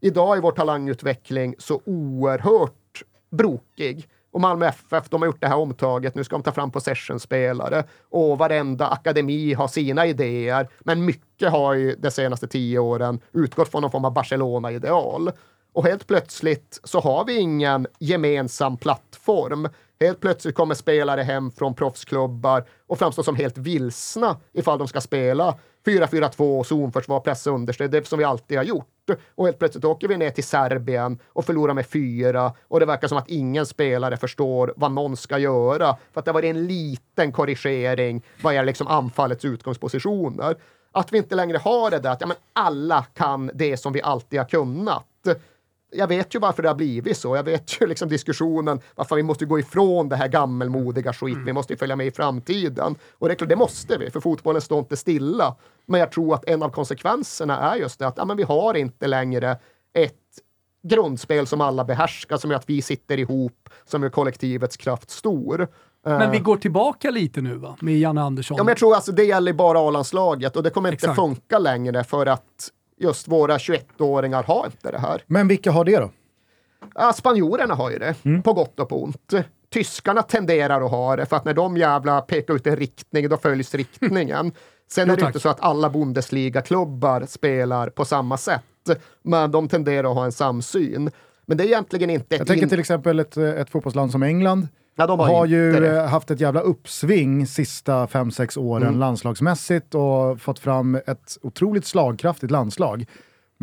Idag 0.00 0.36
är 0.36 0.40
vår 0.40 0.52
talangutveckling 0.52 1.54
så 1.58 1.80
oerhört 1.84 3.02
brokig. 3.30 4.08
Och 4.32 4.40
Malmö 4.40 4.66
FF, 4.66 5.08
de 5.08 5.22
har 5.22 5.26
gjort 5.26 5.40
det 5.40 5.46
här 5.46 5.56
omtaget. 5.56 6.14
Nu 6.14 6.24
ska 6.24 6.36
de 6.36 6.42
ta 6.42 6.52
fram 6.52 6.70
possession-spelare 6.70 7.84
och 8.10 8.38
varenda 8.38 8.88
akademi 8.88 9.52
har 9.52 9.68
sina 9.68 10.06
idéer. 10.06 10.68
Men 10.80 11.04
mycket 11.04 11.50
har 11.50 11.74
ju 11.74 11.96
de 11.96 12.10
senaste 12.10 12.46
tio 12.46 12.78
åren 12.78 13.20
utgått 13.32 13.68
från 13.68 13.82
någon 13.82 13.90
form 13.90 14.04
av 14.04 14.12
Barcelona-ideal. 14.12 15.30
Och 15.72 15.86
helt 15.86 16.06
plötsligt 16.06 16.80
så 16.84 17.00
har 17.00 17.24
vi 17.24 17.38
ingen 17.38 17.86
gemensam 17.98 18.76
plattform. 18.76 19.68
Helt 20.00 20.20
plötsligt 20.20 20.54
kommer 20.54 20.74
spelare 20.74 21.22
hem 21.22 21.50
från 21.50 21.74
proffsklubbar 21.74 22.64
och 22.86 22.98
framstår 22.98 23.22
som 23.22 23.36
helt 23.36 23.58
vilsna 23.58 24.36
ifall 24.52 24.78
de 24.78 24.88
ska 24.88 25.00
spela 25.00 25.58
4-4-2, 25.86 26.62
zonförsvar, 26.62 27.20
pressa 27.20 27.50
understöd, 27.50 27.90
det 27.90 28.06
som 28.06 28.18
vi 28.18 28.24
alltid 28.24 28.56
har 28.56 28.64
gjort. 28.64 28.88
Och 29.34 29.46
helt 29.46 29.58
plötsligt 29.58 29.84
åker 29.84 30.08
vi 30.08 30.16
ner 30.16 30.30
till 30.30 30.44
Serbien 30.44 31.18
och 31.26 31.44
förlorar 31.44 31.74
med 31.74 31.86
fyra 31.86 32.52
och 32.68 32.80
det 32.80 32.86
verkar 32.86 33.08
som 33.08 33.18
att 33.18 33.28
ingen 33.28 33.66
spelare 33.66 34.16
förstår 34.16 34.74
vad 34.76 34.92
någon 34.92 35.16
ska 35.16 35.38
göra. 35.38 35.96
För 36.12 36.20
att 36.20 36.24
det 36.24 36.32
var 36.32 36.42
en 36.42 36.66
liten 36.66 37.32
korrigering 37.32 38.22
vad 38.42 38.54
gäller 38.54 38.66
liksom 38.66 38.86
anfallets 38.86 39.44
utgångspositioner. 39.44 40.56
Att 40.92 41.12
vi 41.12 41.18
inte 41.18 41.34
längre 41.34 41.58
har 41.58 41.90
det 41.90 41.98
där 41.98 42.10
att 42.10 42.20
ja, 42.20 42.26
men 42.26 42.36
alla 42.52 43.02
kan 43.14 43.50
det 43.54 43.76
som 43.76 43.92
vi 43.92 44.02
alltid 44.02 44.38
har 44.38 44.48
kunnat 44.48 45.06
jag 45.92 46.06
vet 46.06 46.34
ju 46.34 46.38
varför 46.38 46.62
det 46.62 46.68
har 46.68 46.76
blivit 46.76 47.16
så. 47.16 47.36
Jag 47.36 47.42
vet 47.42 47.80
ju 47.80 47.86
liksom 47.86 48.08
diskussionen 48.08 48.80
varför 48.94 49.16
vi 49.16 49.22
måste 49.22 49.44
gå 49.44 49.58
ifrån 49.58 50.08
det 50.08 50.16
här 50.16 50.28
gammelmodiga 50.28 51.12
skit. 51.12 51.34
Mm. 51.34 51.44
Vi 51.44 51.52
måste 51.52 51.76
följa 51.76 51.96
med 51.96 52.06
i 52.06 52.10
framtiden. 52.10 52.96
Och 53.12 53.28
det 53.28 53.34
är 53.34 53.36
klart, 53.36 53.48
det 53.48 53.56
måste 53.56 53.98
vi, 53.98 54.10
för 54.10 54.20
fotbollen 54.20 54.62
står 54.62 54.78
inte 54.78 54.96
stilla. 54.96 55.56
Men 55.86 56.00
jag 56.00 56.12
tror 56.12 56.34
att 56.34 56.48
en 56.48 56.62
av 56.62 56.68
konsekvenserna 56.68 57.58
är 57.58 57.76
just 57.76 57.98
det 57.98 58.06
att 58.06 58.16
ja, 58.16 58.24
men 58.24 58.36
vi 58.36 58.42
har 58.42 58.74
inte 58.74 59.06
längre 59.06 59.58
ett 59.92 60.14
grundspel 60.82 61.46
som 61.46 61.60
alla 61.60 61.84
behärskar, 61.84 62.36
som 62.36 62.50
gör 62.50 62.58
att 62.58 62.70
vi 62.70 62.82
sitter 62.82 63.18
ihop, 63.18 63.68
som 63.84 64.02
gör 64.02 64.10
kollektivets 64.10 64.76
kraft 64.76 65.10
stor. 65.10 65.68
Men 66.04 66.30
vi 66.30 66.38
går 66.38 66.56
tillbaka 66.56 67.10
lite 67.10 67.40
nu 67.40 67.54
va, 67.54 67.76
med 67.80 67.98
Janne 67.98 68.22
Andersson? 68.22 68.56
Ja, 68.56 68.62
men 68.64 68.70
jag 68.70 68.78
tror 68.78 68.94
alltså 68.94 69.12
det 69.12 69.24
gäller 69.24 69.52
bara 69.52 69.88
A-landslaget 69.88 70.56
och 70.56 70.62
det 70.62 70.70
kommer 70.70 70.88
inte 70.88 70.94
Exakt. 70.94 71.16
funka 71.16 71.58
längre 71.58 72.04
för 72.04 72.26
att 72.26 72.70
just 73.02 73.28
våra 73.28 73.58
21-åringar 73.58 74.42
har 74.42 74.66
inte 74.66 74.90
det 74.90 74.98
här. 74.98 75.22
Men 75.26 75.48
vilka 75.48 75.70
har 75.72 75.84
det 75.84 75.96
då? 75.96 76.10
Ja, 76.94 77.12
spanjorerna 77.12 77.74
har 77.74 77.90
ju 77.90 77.98
det, 77.98 78.14
mm. 78.24 78.42
på 78.42 78.52
gott 78.52 78.80
och 78.80 78.88
på 78.88 79.02
ont. 79.02 79.34
Tyskarna 79.72 80.22
tenderar 80.22 80.80
att 80.80 80.90
ha 80.90 81.16
det, 81.16 81.26
för 81.26 81.36
att 81.36 81.44
när 81.44 81.54
de 81.54 81.76
jävla 81.76 82.20
pekar 82.20 82.54
ut 82.54 82.66
en 82.66 82.76
riktning, 82.76 83.28
då 83.28 83.36
följs 83.36 83.74
riktningen. 83.74 84.52
Sen 84.90 85.10
är 85.10 85.16
det 85.16 85.26
inte 85.26 85.40
så 85.40 85.48
att 85.48 85.60
alla 85.60 85.90
Bundesliga-klubbar 85.90 87.26
spelar 87.28 87.90
på 87.90 88.04
samma 88.04 88.36
sätt, 88.36 88.90
men 89.22 89.50
de 89.50 89.68
tenderar 89.68 90.10
att 90.10 90.14
ha 90.14 90.24
en 90.24 90.32
samsyn. 90.32 91.10
Men 91.46 91.56
det 91.56 91.64
är 91.64 91.66
egentligen 91.66 92.10
inte... 92.10 92.36
Jag 92.36 92.46
tänker 92.46 92.66
till 92.66 92.80
exempel 92.80 93.18
ett, 93.18 93.36
ett 93.36 93.70
fotbollsland 93.70 94.10
som 94.10 94.22
England, 94.22 94.68
Ja, 94.94 95.06
de 95.06 95.18
har, 95.18 95.26
har 95.26 95.46
ju 95.46 95.80
det. 95.80 96.00
haft 96.00 96.30
ett 96.30 96.40
jävla 96.40 96.60
uppsving 96.60 97.46
sista 97.46 98.06
5-6 98.06 98.58
åren 98.58 98.82
mm. 98.82 99.00
landslagsmässigt 99.00 99.94
och 99.94 100.40
fått 100.40 100.58
fram 100.58 100.94
ett 100.94 101.38
otroligt 101.42 101.86
slagkraftigt 101.86 102.50
landslag. 102.50 103.06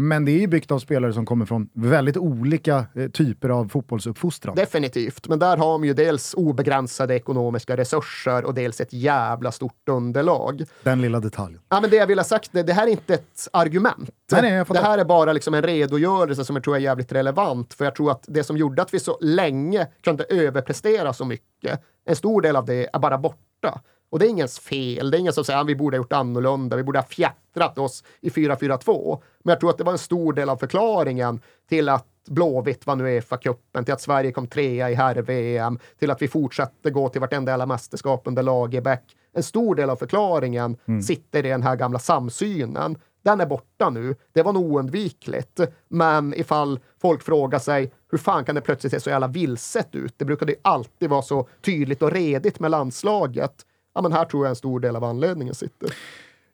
Men 0.01 0.25
det 0.25 0.31
är 0.31 0.39
ju 0.39 0.47
byggt 0.47 0.71
av 0.71 0.79
spelare 0.79 1.13
som 1.13 1.25
kommer 1.25 1.45
från 1.45 1.69
väldigt 1.73 2.17
olika 2.17 2.85
eh, 2.95 3.09
typer 3.09 3.49
av 3.49 3.67
fotbollsuppfostran. 3.67 4.55
Definitivt, 4.55 5.27
men 5.27 5.39
där 5.39 5.57
har 5.57 5.71
de 5.71 5.85
ju 5.85 5.93
dels 5.93 6.33
obegränsade 6.33 7.15
ekonomiska 7.15 7.77
resurser 7.77 8.45
och 8.45 8.53
dels 8.53 8.81
ett 8.81 8.93
jävla 8.93 9.51
stort 9.51 9.89
underlag. 9.89 10.63
Den 10.83 11.01
lilla 11.01 11.19
detaljen. 11.19 11.61
Ja, 11.69 11.81
men 11.81 11.89
det 11.89 11.95
jag 11.95 12.07
vill 12.07 12.19
ha 12.19 12.23
sagt, 12.23 12.49
det, 12.51 12.63
det 12.63 12.73
här 12.73 12.87
är 12.87 12.91
inte 12.91 13.13
ett 13.13 13.47
argument. 13.53 14.09
Nej, 14.31 14.41
nej, 14.41 14.65
det 14.69 14.79
här 14.79 14.97
är 14.97 15.05
bara 15.05 15.33
liksom 15.33 15.53
en 15.53 15.63
redogörelse 15.63 16.45
som 16.45 16.55
jag 16.55 16.63
tror 16.63 16.75
är 16.75 16.79
jävligt 16.79 17.11
relevant, 17.11 17.73
för 17.73 17.85
jag 17.85 17.95
tror 17.95 18.11
att 18.11 18.23
det 18.27 18.43
som 18.43 18.57
gjorde 18.57 18.81
att 18.81 18.93
vi 18.93 18.99
så 18.99 19.17
länge 19.21 19.87
kunde 20.03 20.23
överprestera 20.23 21.13
så 21.13 21.25
mycket, 21.25 21.81
en 22.05 22.15
stor 22.15 22.41
del 22.41 22.55
av 22.55 22.65
det 22.65 22.89
är 22.93 22.99
bara 22.99 23.17
borta. 23.17 23.81
Och 24.09 24.19
det 24.19 24.25
är 24.25 24.29
ingens 24.29 24.59
fel. 24.59 25.11
Det 25.11 25.17
är 25.17 25.19
ingen 25.19 25.33
som 25.33 25.43
säger 25.43 25.59
att 25.59 25.67
vi 25.67 25.75
borde 25.75 25.97
ha 25.97 26.03
gjort 26.03 26.13
annorlunda. 26.13 26.75
Vi 26.75 26.83
borde 26.83 26.99
ha 26.99 27.05
fjättrat 27.05 27.77
oss 27.77 28.03
i 28.21 28.29
4-4-2. 28.29 29.21
Men 29.43 29.51
jag 29.51 29.59
tror 29.59 29.69
att 29.69 29.77
det 29.77 29.83
var 29.83 29.91
en 29.91 29.97
stor 29.97 30.33
del 30.33 30.49
av 30.49 30.57
förklaringen 30.57 31.41
till 31.69 31.89
att 31.89 32.05
Blåvitt 32.29 32.87
vann 32.87 33.01
Uefa-cupen, 33.01 33.83
till 33.85 33.93
att 33.93 34.01
Sverige 34.01 34.31
kom 34.31 34.47
trea 34.47 34.89
i 34.89 34.93
herr-VM, 34.93 35.79
till 35.99 36.11
att 36.11 36.21
vi 36.21 36.27
fortsatte 36.27 36.91
gå 36.91 37.09
till 37.09 37.21
vartenda 37.21 37.51
jävla 37.51 37.65
mästerskap 37.65 38.21
under 38.25 38.43
Lagerbäck. 38.43 39.03
En 39.33 39.43
stor 39.43 39.75
del 39.75 39.89
av 39.89 39.95
förklaringen 39.95 40.77
mm. 40.87 41.01
sitter 41.01 41.45
i 41.45 41.49
den 41.49 41.63
här 41.63 41.75
gamla 41.75 41.99
samsynen. 41.99 42.97
Den 43.23 43.41
är 43.41 43.45
borta 43.45 43.89
nu. 43.89 44.15
Det 44.33 44.41
var 44.41 44.53
nog 44.53 44.71
oundvikligt. 44.71 45.59
Men 45.87 46.33
ifall 46.33 46.79
folk 47.01 47.23
frågar 47.23 47.59
sig 47.59 47.91
hur 48.11 48.17
fan 48.17 48.45
kan 48.45 48.55
det 48.55 48.61
plötsligt 48.61 48.93
se 48.93 48.99
så 48.99 49.09
jävla 49.09 49.27
vilset 49.27 49.95
ut? 49.95 50.13
Det 50.17 50.25
brukade 50.25 50.51
ju 50.51 50.57
alltid 50.61 51.09
vara 51.09 51.21
så 51.21 51.47
tydligt 51.61 52.01
och 52.01 52.11
redigt 52.11 52.59
med 52.59 52.71
landslaget 52.71 53.65
ja, 53.95 54.01
men 54.01 54.11
här 54.11 54.25
tror 54.25 54.45
jag 54.45 54.49
en 54.49 54.55
stor 54.55 54.79
del 54.79 54.95
av 54.95 55.03
anledningen 55.03 55.55
sitter. 55.55 55.89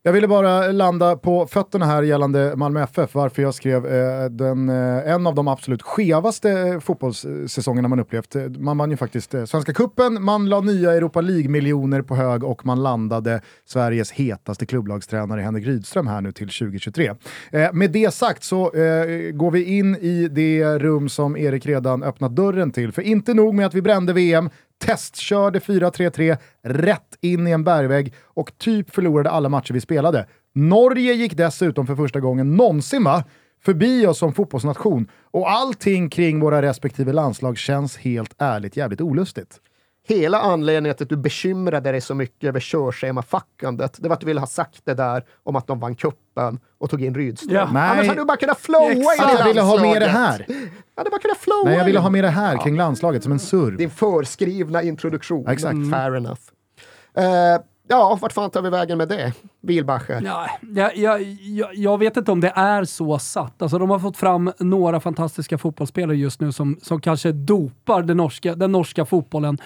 Jag 0.08 0.14
ville 0.14 0.28
bara 0.28 0.72
landa 0.72 1.16
på 1.16 1.48
fötterna 1.48 1.86
här 1.86 2.04
gällande 2.04 2.56
Malmö 2.56 2.84
FF, 2.84 3.16
varför 3.16 3.42
jag 3.42 3.54
skrev 3.54 3.86
eh, 3.86 4.30
den, 4.30 4.70
eh, 4.70 5.12
en 5.12 5.28
av 5.28 5.36
de 5.36 5.48
absolut 5.48 5.82
skevaste 5.82 6.52
eh, 6.52 6.80
fotbollssäsongerna 6.80 7.88
man 7.88 8.00
upplevt. 8.00 8.36
Man 8.58 8.78
vann 8.78 8.92
ju 8.92 8.98
faktiskt 8.98 9.34
eh, 9.34 9.46
Svenska 9.46 9.74
Kuppen, 9.74 10.24
man 10.24 10.50
la 10.50 10.62
nya 10.62 10.94
Europa 10.94 11.22
League-miljoner 11.22 12.02
på 12.02 12.16
hög 12.16 12.44
och 12.44 12.66
man 12.66 12.84
landade 12.84 13.42
Sveriges 13.66 14.12
hetaste 14.12 14.66
klubblagstränare 14.66 15.42
Henrik 15.42 15.66
Rydström 15.66 16.08
här 16.08 16.22
nu 16.22 16.32
till 16.32 16.48
2023. 16.48 17.12
Eh, 17.52 17.74
med 17.74 17.92
det 17.92 18.14
sagt 18.14 18.44
så 18.44 18.74
eh, 18.74 19.32
går 19.32 19.52
vi 19.52 19.64
in 19.64 19.96
i 19.96 20.28
det 20.28 20.80
rum 20.80 21.10
som 21.10 21.38
Erik 21.38 21.66
redan 21.66 22.04
öppnat 22.04 22.36
dörren 22.36 22.72
till, 22.72 22.92
för 22.92 23.02
inte 23.02 23.34
nog 23.34 23.56
med 23.56 23.66
att 23.66 23.74
vi 23.74 23.82
brände 23.82 24.14
VM, 24.14 24.50
testkörde 24.86 25.60
4-3-3 25.60 26.38
rätt 26.64 27.18
in 27.22 27.48
i 27.48 27.52
en 27.52 27.64
bergvägg 27.64 28.14
och 28.24 28.58
typ 28.58 28.96
förlorade 28.96 29.30
alla 29.30 29.50
matcher 29.50 29.74
vi 29.74 29.82
spelade. 29.82 30.28
Norge 30.54 31.14
gick 31.14 31.38
dessutom 31.38 31.88
för 31.88 31.96
första 31.96 32.20
gången 32.20 32.56
någonsin 32.56 33.04
va? 33.04 33.24
förbi 33.66 34.08
oss 34.08 34.18
som 34.18 34.34
fotbollsnation 34.34 35.08
och 35.32 35.52
allting 35.52 36.10
kring 36.10 36.40
våra 36.40 36.62
respektive 36.62 37.14
landslag 37.14 37.58
känns 37.58 37.98
helt 37.98 38.36
ärligt 38.38 38.78
jävligt 38.78 39.02
olustigt. 39.02 39.60
Hela 40.08 40.40
anledningen 40.40 40.96
till 40.96 41.04
att 41.04 41.10
du 41.10 41.18
bekymrade 41.18 41.92
dig 41.92 42.02
så 42.02 42.16
mycket 42.16 42.48
över 42.48 42.60
körschemafackandet, 42.60 43.98
det 44.02 44.08
var 44.08 44.14
att 44.14 44.20
du 44.20 44.26
ville 44.26 44.40
ha 44.40 44.48
sagt 44.48 44.82
det 44.84 44.94
där 44.94 45.24
om 45.44 45.56
att 45.56 45.68
de 45.68 45.80
vann 45.80 45.96
kuppen 45.96 46.60
och 46.78 46.90
tog 46.90 47.04
in 47.04 47.16
Rydström. 47.16 47.56
Ja. 47.56 47.70
Nej. 47.74 47.90
Annars 47.90 48.08
hade 48.08 48.22
du 48.22 48.26
bara 48.26 48.38
kunnat 48.38 48.60
flowa 48.60 48.92
i 48.92 48.96
det 48.96 49.38
Jag 49.38 49.46
ville 49.46 49.62
ha 49.62 49.82
med 49.82 50.02
det 50.02 50.08
här. 50.08 50.46
Jag 50.48 51.02
hade 51.02 51.10
bara 51.10 51.22
kunnat 51.22 51.38
flowa 51.38 51.64
Nej, 51.70 51.78
jag 51.78 51.86
ville 51.86 52.00
ha 52.00 52.10
med 52.10 52.24
det 52.24 52.30
här 52.30 52.58
kring 52.58 52.78
landslaget 52.78 53.24
som 53.24 53.32
en 53.32 53.40
surr. 53.40 53.72
Din 53.72 53.90
förskrivna 53.90 54.84
introduktion. 54.84 55.48
Exakt. 55.48 55.74
Mm. 55.74 55.92
Fair 55.92 56.16
enough. 56.16 56.42
Uh, 57.18 57.64
ja, 57.88 58.18
vart 58.22 58.34
fan 58.34 58.50
tar 58.50 58.62
vi 58.62 58.70
vägen 58.70 58.98
med 58.98 59.08
det? 59.08 59.34
Wilbacher? 59.62 60.22
Ja, 60.26 60.50
jag, 60.76 60.98
jag, 60.98 61.22
jag, 61.22 61.76
jag, 61.76 61.98
vet 61.98 62.18
inte 62.18 62.32
om 62.32 62.42
det 62.42 62.54
är 62.56 62.84
så 62.84 63.20
satt. 63.20 63.62
Alltså, 63.62 63.78
de 63.78 63.90
har 63.90 64.00
fått 64.00 64.18
fram 64.18 64.52
några 64.60 65.00
fantastiska 65.00 65.58
fotbollsspelare 65.58 66.18
just 66.18 66.40
nu 66.40 66.52
som, 66.52 66.80
som 66.82 67.02
kanske 67.02 67.32
dopar 67.32 68.02
den 68.02 68.18
norska, 68.18 68.56
den 68.56 68.72
norska 68.72 69.06
fotbollen. 69.06 69.58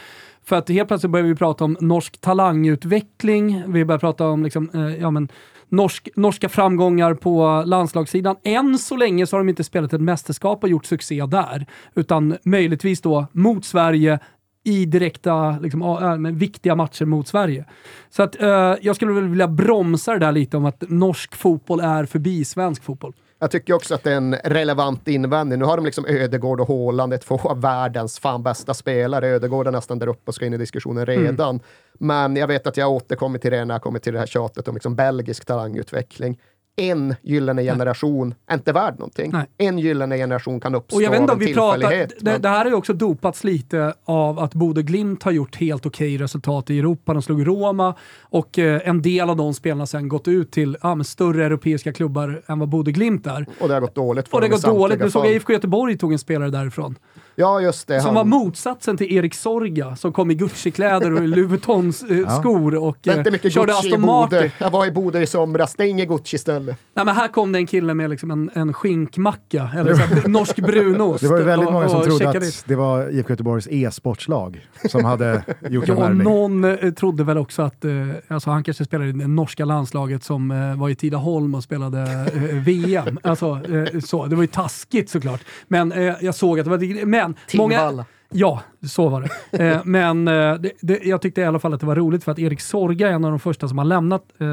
För 0.46 0.56
att 0.56 0.70
helt 0.70 0.88
plötsligt 0.88 1.12
börjar 1.12 1.26
vi 1.26 1.36
prata 1.36 1.64
om 1.64 1.78
norsk 1.80 2.22
talangutveckling, 2.22 3.64
vi 3.68 3.86
börjar 3.86 4.00
prata 4.00 4.28
om 4.28 4.44
liksom, 4.44 4.70
eh, 4.74 5.02
ja, 5.02 5.12
men, 5.12 5.30
norsk, 5.70 6.10
norska 6.16 6.50
framgångar 6.50 7.14
på 7.14 7.64
landslagssidan. 7.66 8.36
Än 8.44 8.78
så 8.78 8.98
länge 8.98 9.28
så 9.28 9.36
har 9.36 9.40
de 9.40 9.50
inte 9.50 9.64
spelat 9.64 9.94
ett 9.94 10.02
mästerskap 10.02 10.64
och 10.64 10.70
gjort 10.70 10.86
succé 10.86 11.26
där, 11.26 11.66
utan 11.96 12.38
möjligtvis 12.44 13.02
då 13.02 13.28
mot 13.32 13.66
Sverige 13.66 14.20
i 14.64 14.86
direkta, 14.86 15.60
liksom, 15.60 15.82
äh, 15.82 16.32
viktiga 16.32 16.76
matcher 16.76 17.06
mot 17.06 17.28
Sverige. 17.28 17.66
Så 18.10 18.24
att, 18.24 18.42
uh, 18.42 18.76
jag 18.82 18.96
skulle 18.96 19.12
vilja 19.22 19.48
bromsa 19.48 20.14
det 20.14 20.20
där 20.20 20.32
lite 20.32 20.58
om 20.58 20.66
att 20.66 20.84
norsk 20.88 21.36
fotboll 21.36 21.80
är 21.80 22.06
förbi 22.06 22.46
svensk 22.46 22.84
fotboll. 22.84 23.14
Jag 23.42 23.52
tycker 23.52 23.74
också 23.74 23.96
att 23.96 24.04
det 24.04 24.12
är 24.12 24.18
en 24.18 24.36
relevant 24.36 25.08
invändning. 25.08 25.60
Nu 25.60 25.66
har 25.66 25.78
de 25.78 25.86
liksom 25.86 26.06
Ödegård 26.08 26.62
och 26.62 26.68
Haaland, 26.68 27.22
två 27.22 27.38
av 27.38 27.62
världens 27.62 28.20
fan 28.20 28.44
bästa 28.44 28.74
spelare. 28.74 29.28
Ödegård 29.28 29.68
är 29.68 29.72
nästan 29.72 30.00
där 30.00 30.08
uppe 30.08 30.22
och 30.26 30.36
ska 30.36 30.46
in 30.46 30.54
i 30.54 30.58
diskussionen 30.58 31.04
mm. 31.04 31.24
redan. 31.24 31.50
Mm. 31.50 31.62
Men 31.94 32.36
jag 32.36 32.48
vet 32.48 32.68
att 32.68 32.78
jag 32.78 32.92
återkommer 32.92 33.40
till 33.40 33.52
det 33.52 33.66
när 33.66 33.74
jag 33.74 33.82
kommer 33.82 34.00
till 34.00 34.14
det 34.14 34.20
här 34.20 34.26
tjatet 34.26 34.68
om 34.68 34.74
liksom 34.74 34.96
belgisk 34.96 35.46
talangutveckling. 35.46 36.40
En 36.80 37.16
gyllene 37.22 37.64
generation 37.64 38.34
är 38.48 38.54
inte 38.54 38.72
värd 38.74 39.00
någonting. 39.00 39.32
Nej. 39.34 39.46
En 39.58 39.80
gyllene 39.80 40.18
generation 40.18 40.60
kan 40.60 40.76
uppstå 40.76 40.96
Och 40.96 41.02
jag 41.02 41.12
vet 41.12 41.22
inte 41.22 41.34
om 41.34 41.40
vi 41.40 41.54
pratar, 41.54 41.90
det, 41.90 42.08
men- 42.22 42.42
det 42.42 42.50
här 42.50 42.58
har 42.58 42.66
ju 42.66 42.74
också 42.74 42.94
dopats 42.94 43.44
lite 43.44 43.94
av 44.06 44.40
att 44.40 44.54
Bode 44.54 44.84
Glimt 44.84 45.24
har 45.24 45.32
gjort 45.32 45.56
helt 45.56 45.86
okej 45.86 46.18
resultat 46.18 46.70
i 46.70 46.80
Europa. 46.80 47.14
De 47.14 47.22
slog 47.22 47.48
Roma 47.48 47.96
och 48.22 48.60
eh, 48.60 48.82
en 48.90 49.02
del 49.02 49.30
av 49.30 49.36
de 49.36 49.54
spelarna 49.54 49.86
sen 49.86 50.08
gått 50.08 50.28
ut 50.28 50.52
till 50.52 50.78
ja, 50.82 51.04
större 51.04 51.46
europeiska 51.46 51.94
klubbar 51.94 52.42
än 52.48 52.60
vad 52.60 52.70
Bode 52.70 52.92
Glimt 52.92 53.28
är. 53.28 53.46
Och 53.60 53.68
det 53.68 53.74
har 53.74 53.82
gått 53.82 53.96
dåligt 53.96 54.28
för 54.28 54.38
Och 54.38 54.42
det 54.42 54.48
i 54.48 54.50
går 54.50 54.60
dåligt. 54.60 55.00
Nu 55.00 55.12
såg 55.12 55.26
IFK 55.28 55.54
Göteborg 55.54 55.98
tog 55.98 56.14
en 56.14 56.20
spelare 56.20 56.50
därifrån. 56.50 56.96
Ja, 57.40 57.62
just 57.62 57.88
det. 57.88 58.00
Som 58.02 58.06
han- 58.06 58.16
var 58.16 58.24
motsatsen 58.40 58.98
till 58.98 59.14
Erik 59.14 59.34
Sorga 59.34 59.96
som 59.96 60.14
kom 60.14 60.32
i 60.32 60.34
Gucci-kläder 60.36 61.14
och 61.14 61.28
Louboutins 61.28 62.04
eh, 62.04 62.40
skor 62.40 62.76
och 62.76 62.98
inte 63.08 63.20
eh, 63.20 63.32
mycket 63.32 63.54
körde 63.54 63.72
Gucci 63.74 63.88
Aston 63.88 64.02
Martin. 64.06 64.52
Jag 64.58 64.70
var 64.72 64.86
i 64.86 64.92
Bode 64.92 65.22
i 65.22 65.28
somras. 65.28 65.76
Det 65.76 65.84
är 65.84 65.88
inget 65.88 66.08
Gucci-ställe. 66.10 66.76
Nej, 66.94 67.06
men 67.06 67.16
här 67.16 67.28
kom 67.28 67.52
det 67.52 67.60
en 67.60 67.68
kille 67.68 67.94
med 67.94 68.10
liksom 68.10 68.32
en, 68.32 68.50
en 68.54 68.74
skinkmacka, 68.74 69.70
eller 69.78 69.94
så 69.94 70.02
här, 70.02 70.28
norsk 70.28 70.56
brunost. 70.56 71.22
Det 71.24 71.28
var 71.30 71.40
väldigt 71.42 71.68
och- 71.68 71.74
många 71.74 71.90
som 71.90 72.02
trodde 72.02 72.30
att 72.30 72.64
det 72.66 72.76
var 72.76 73.10
IFK 73.10 73.30
Göteborgs 73.30 73.68
e-sportslag 73.72 74.68
som 74.90 75.06
hade 75.06 75.44
gjort 75.70 75.90
en 75.90 75.96
Ja, 75.96 76.02
värvning. 76.04 76.24
någon 76.24 76.64
eh, 76.64 76.92
trodde 76.94 77.24
väl 77.24 77.38
också 77.38 77.62
att, 77.62 77.86
alltså 78.28 78.50
han 78.50 78.64
kanske 78.64 78.86
spelade 78.86 79.10
i 79.10 79.14
det 79.14 79.28
norska 79.28 79.66
landslaget 79.66 80.24
som 80.24 80.74
var 80.80 80.90
i 80.90 80.96
Tidaholm 80.96 81.56
och 81.56 81.64
spelade 81.64 82.26
VM. 82.66 83.20
Alltså, 83.24 83.60
så. 84.06 84.26
Det 84.26 84.36
var 84.36 84.44
ju 84.44 84.48
taskigt 84.48 85.10
såklart. 85.10 85.42
Men 85.68 85.94
jag 86.22 86.36
såg 86.36 86.60
att 86.60 86.66
det 86.66 86.70
var... 86.72 87.06
Men 87.06 87.29
många, 87.54 87.76
Tingvalla. 87.78 88.06
Ja, 88.32 88.62
så 88.88 89.10
var 89.10 89.22
det. 89.22 89.30
Eh, 89.72 89.82
men 89.86 90.28
eh, 90.28 90.54
det, 90.56 90.72
det, 90.82 91.00
jag 91.04 91.22
tyckte 91.22 91.42
i 91.42 91.46
alla 91.46 91.60
fall 91.60 91.74
att 91.74 91.80
det 91.80 91.86
var 91.86 91.96
roligt 91.96 92.24
för 92.24 92.32
att 92.32 92.40
Erik 92.40 92.62
Sorga 92.62 93.10
är 93.10 93.14
en 93.14 93.26
av 93.26 93.32
de 93.32 93.40
första 93.40 93.68
som 93.68 93.78
har 93.78 93.86
lämnat. 93.86 94.24
Eh, 94.40 94.48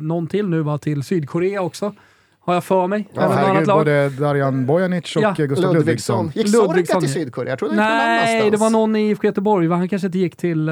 någon 0.00 0.26
till 0.26 0.48
nu 0.48 0.60
var 0.62 0.78
till 0.78 1.02
Sydkorea 1.02 1.62
också, 1.62 1.94
har 2.40 2.54
jag 2.54 2.64
för 2.64 2.86
mig. 2.86 3.08
Ja, 3.14 3.28
herregud, 3.32 3.68
lag. 3.68 3.78
både 3.78 4.08
Darijan 4.08 4.66
Bojanic 4.66 5.16
och 5.16 5.22
Ja. 5.22 5.28
eh, 5.38 5.44
Gustav 5.46 5.74
Ludvigsson. 5.74 6.24
Ludvigsson. 6.26 6.76
Gick 6.76 6.84
Sorga 6.88 7.00
till. 7.00 7.12
Sydkorea? 7.12 7.50
Jag 7.50 7.58
trodde 7.58 7.74
Nej, 7.76 8.50
det 8.50 8.56
var 8.56 8.70
någon 8.70 8.96
i 8.96 9.10
IFK 9.10 9.26
Göteborg. 9.26 9.66
va? 9.66 9.76
Han 9.76 9.88
kanske 9.88 10.06
inte 10.06 10.18
gick 10.18 10.36
till 10.36 10.68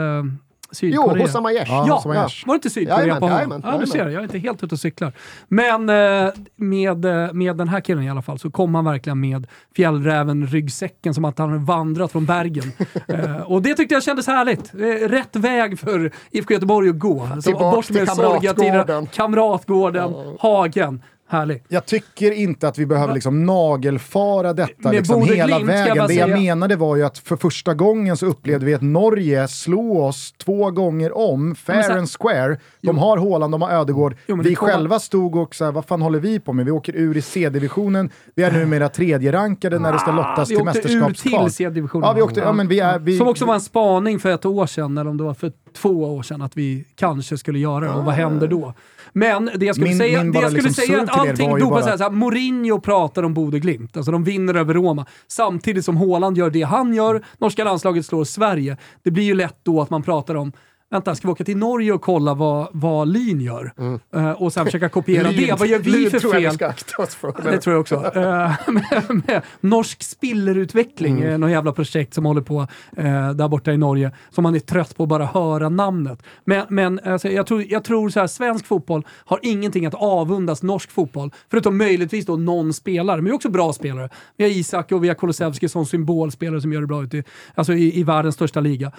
eh, 0.83 0.89
Jo, 0.89 1.03
Sydkorea. 1.03 1.23
Hosam 1.27 1.47
Aiesh. 1.47 1.71
Ja, 1.71 2.03
Ja, 2.05 2.13
Aiesh. 2.21 2.47
var 2.47 2.55
det 2.55 2.57
inte 2.57 2.71
Sydkorea 2.71 2.99
Jajamän, 3.01 3.21
på 3.21 3.27
honom? 3.27 3.37
jajamän, 3.39 3.63
ja, 3.65 3.79
du 3.79 3.87
ser, 3.87 3.99
jag 4.09 4.13
är 4.13 4.23
inte 4.23 4.39
helt 4.39 4.63
ute 4.65 4.75
och 4.75 4.79
cyklar. 4.81 5.13
Men 5.49 5.89
eh, 5.89 6.33
med, 6.57 7.05
eh, 7.05 7.33
med 7.33 7.57
den 7.57 7.69
här 7.69 7.81
killen 7.81 8.05
i 8.05 8.11
alla 8.11 8.23
fall 8.23 8.39
så 8.39 8.51
kom 8.51 8.75
han 8.75 8.85
verkligen 8.85 9.21
med 9.21 9.47
fjällräven-ryggsäcken 9.77 11.15
som 11.15 11.25
att 11.25 11.39
han 11.39 11.51
hade 11.51 11.65
vandrat 11.65 12.13
från 12.13 12.27
bergen. 12.27 12.73
eh, 13.09 13.37
och 13.37 13.63
det 13.63 13.75
tyckte 13.75 13.95
jag 13.95 14.03
kändes 14.03 14.27
härligt. 14.27 14.71
Rätt 15.11 15.37
väg 15.37 15.79
för 15.79 16.13
IFK 16.31 16.55
Göteborg 16.55 16.89
att 16.91 16.99
gå. 16.99 17.29
Så 17.35 17.43
Tillbaks 17.43 17.89
bort 17.89 17.91
med 17.91 18.07
till 18.07 18.17
Sorgatiden, 18.17 19.07
Kamratgården. 19.07 19.07
Kamratgården, 19.07 20.15
Hagen. 20.39 21.03
Härligt. 21.33 21.65
Jag 21.69 21.87
tycker 21.87 22.31
inte 22.33 22.69
att 22.69 22.79
vi 22.79 22.87
behöver 22.87 23.15
liksom 23.15 23.47
nagelfara 23.47 24.53
detta 24.53 24.91
liksom 24.91 25.23
hela 25.23 25.59
jag 25.59 25.67
vägen. 25.67 25.97
bara 25.97 26.07
Det 26.07 26.15
jag 26.15 26.29
säga- 26.29 26.37
menade 26.37 26.77
var 26.77 26.97
ju 26.97 27.03
att 27.03 27.19
för 27.19 27.37
första 27.37 27.75
gången 27.75 28.17
så 28.17 28.27
upplevde 28.27 28.67
vi 28.67 28.75
att 28.75 28.83
Norge 28.83 29.49
slå 29.49 30.03
oss 30.05 30.33
två 30.33 30.71
gånger 30.71 31.19
om, 31.19 31.55
fair 31.55 31.83
här- 31.83 31.99
and 31.99 32.09
square. 32.19 32.49
De 32.53 32.59
Jo. 32.81 32.93
har 32.97 33.19
Haaland, 33.19 33.53
de 33.55 33.63
har 33.63 33.71
Ödegård. 33.71 34.17
Jo, 34.27 34.43
vi 34.43 34.57
själva 34.57 34.99
stod 34.99 35.37
och 35.37 35.55
så 35.55 35.65
här, 35.65 35.73
vad 35.73 35.85
fan 35.85 36.03
håller 36.03 36.19
vi 36.19 36.41
på 36.41 36.53
med? 36.53 36.65
Vi 36.65 36.71
åker 36.71 36.97
ur 36.97 37.17
i 37.17 37.23
C-divisionen, 37.23 38.11
vi 38.35 38.43
är 38.43 38.53
numera 38.53 38.89
tredje 38.89 39.33
rankade 39.33 39.79
när 39.79 39.93
det 39.93 39.99
ska 39.99 40.13
lottas 40.13 40.39
Ah, 40.39 40.43
Vi 40.43 40.47
till 40.57 40.57
åkte 40.69 40.79
ur 40.79 41.01
mästerskapskval. 41.01 41.45
till 41.45 41.55
C-divisionen. 41.55 42.07
Ja, 42.09 42.13
vi 42.13 42.23
åkte, 42.23 42.41
ja, 42.41 42.53
men 42.53 42.69
vi 42.69 42.81
är, 42.81 42.99
vi, 42.99 43.19
Som 43.19 43.29
också 43.29 43.45
var 43.45 43.55
en 43.55 43.61
spaning 43.61 44.19
för 44.19 44.31
ett 44.31 44.45
år 44.47 44.67
sedan, 44.67 44.99
eller 44.99 45.11
om 45.11 45.17
det 45.17 45.25
var 45.25 45.35
för 45.35 45.53
två 45.77 45.89
år 46.17 46.23
sedan, 46.23 46.43
att 46.43 46.57
vi 46.57 46.85
kanske 46.95 47.39
skulle 47.39 47.59
göra 47.59 47.81
det. 47.85 47.91
Och 47.91 48.05
vad 48.05 48.15
händer 48.15 48.47
då? 48.49 48.75
Men 49.13 49.51
det 49.57 49.67
jag 49.67 49.75
skulle 49.75 49.89
Min- 49.89 49.99
säga, 49.99 50.23
min 50.23 50.33
det 50.33 50.41
jag 50.41 50.51
skulle 50.51 50.63
liksom 50.69 50.85
säga 50.87 50.99
är 50.99 51.03
att 51.05 51.19
allting 51.19 51.59
dopas 51.59 51.85
bara- 51.85 51.99
såhär, 51.99 52.11
Mourinho 52.11 52.81
pratar 52.81 53.23
om 53.23 53.35
Bode 53.35 53.59
Glimt. 53.59 53.97
Alltså 53.97 54.13
de 54.13 54.25
vinner 54.25 54.55
över 54.55 54.75
Roma. 54.75 55.07
Samtidigt 55.29 55.85
som 55.85 55.97
Haaland 55.97 56.39
gör 56.39 56.51
det 56.51 56.63
han 56.63 56.95
gör, 56.95 57.25
norska 57.39 57.65
landslaget 57.65 58.07
slår 58.07 58.25
Sverige. 58.25 58.77
Det 59.03 59.11
blir 59.11 59.25
ju 59.25 59.35
lätt 59.35 59.57
då 59.63 59.83
att 59.83 59.91
man 59.91 60.03
pratar 60.03 60.35
om 60.35 60.53
Vänta, 60.93 61.15
ska 61.15 61.29
vi 61.29 61.33
åka 61.33 61.45
till 61.45 61.57
Norge 61.57 61.93
och 61.93 62.01
kolla 62.03 62.35
vad, 62.35 62.69
vad 62.73 63.09
Lyn 63.09 63.41
gör? 63.41 63.73
Eh, 64.15 64.31
och 64.31 64.53
sen 64.53 64.65
försöka 64.65 64.89
kopiera 64.89 65.21
Mm. 65.29 65.33
Lyn- 65.41 65.47
det. 65.47 65.59
Vad 65.59 65.69
gör 65.69 65.79
vi 65.79 65.91
Lyn 65.91 66.11
för 66.11 66.19
tror 66.21 66.35
jag 66.35 66.41
vi 66.41 66.47
fel? 66.47 66.55
ska 66.55 66.67
akta 66.69 67.03
oss 67.03 67.15
för. 67.15 67.35
Det 67.51 67.59
tror 67.59 67.75
jag 67.75 67.81
också. 67.81 67.95
Eh, 68.21 68.53
med, 68.67 69.23
med 69.27 69.43
norsk 69.61 70.03
spillerutveckling, 70.03 71.13
Mm. 71.17 71.29
mm. 71.29 71.41
något 71.41 71.51
jävla 71.51 71.73
projekt 71.73 72.15
som 72.15 72.25
håller 72.25 72.41
på 72.41 72.61
eh, 72.97 73.31
där 73.31 73.49
borta 73.49 73.73
i 73.73 73.77
Norge, 73.77 74.11
som 74.31 74.43
man 74.43 74.55
är 74.55 74.59
trött 74.59 74.97
på 74.97 75.03
att 75.03 75.09
bara 75.09 75.25
höra 75.27 75.69
namnet. 75.69 76.23
Men, 76.45 76.67
men 76.69 77.01
alltså, 77.05 77.29
jag 77.29 77.47
tror, 77.47 77.65
jag 77.69 77.85
tror 77.85 78.09
så 78.09 78.21
här, 78.21 78.27
svensk 78.27 78.67
fotboll 78.67 79.07
har 79.11 79.39
ingenting 79.43 79.87
att 79.87 79.95
avundas 79.95 80.63
norsk 80.63 80.91
fotboll, 80.91 81.31
förutom 81.51 81.79
möjligtvis 81.79 82.27
då 82.27 82.37
någon 82.37 82.73
spelare, 82.73 83.23
men 83.23 83.33
också 83.33 83.49
bra 83.51 83.73
spelare. 83.73 84.09
Vi 84.37 84.45
har 84.45 84.51
Isak 84.51 84.93
och 84.93 85.05
vi 85.05 85.09
har 85.09 85.15
Kulusevski 85.15 85.69
som 85.69 85.87
symbolspelare 85.87 86.61
som 86.61 86.73
gör 86.73 86.81
det 86.81 86.87
bra 86.87 87.03
ute 87.05 87.17
i, 87.19 87.25
alltså 87.55 87.73
i, 87.73 87.99
i 88.01 88.03
världens 88.03 88.35
största 88.35 88.61
liga. 88.61 88.93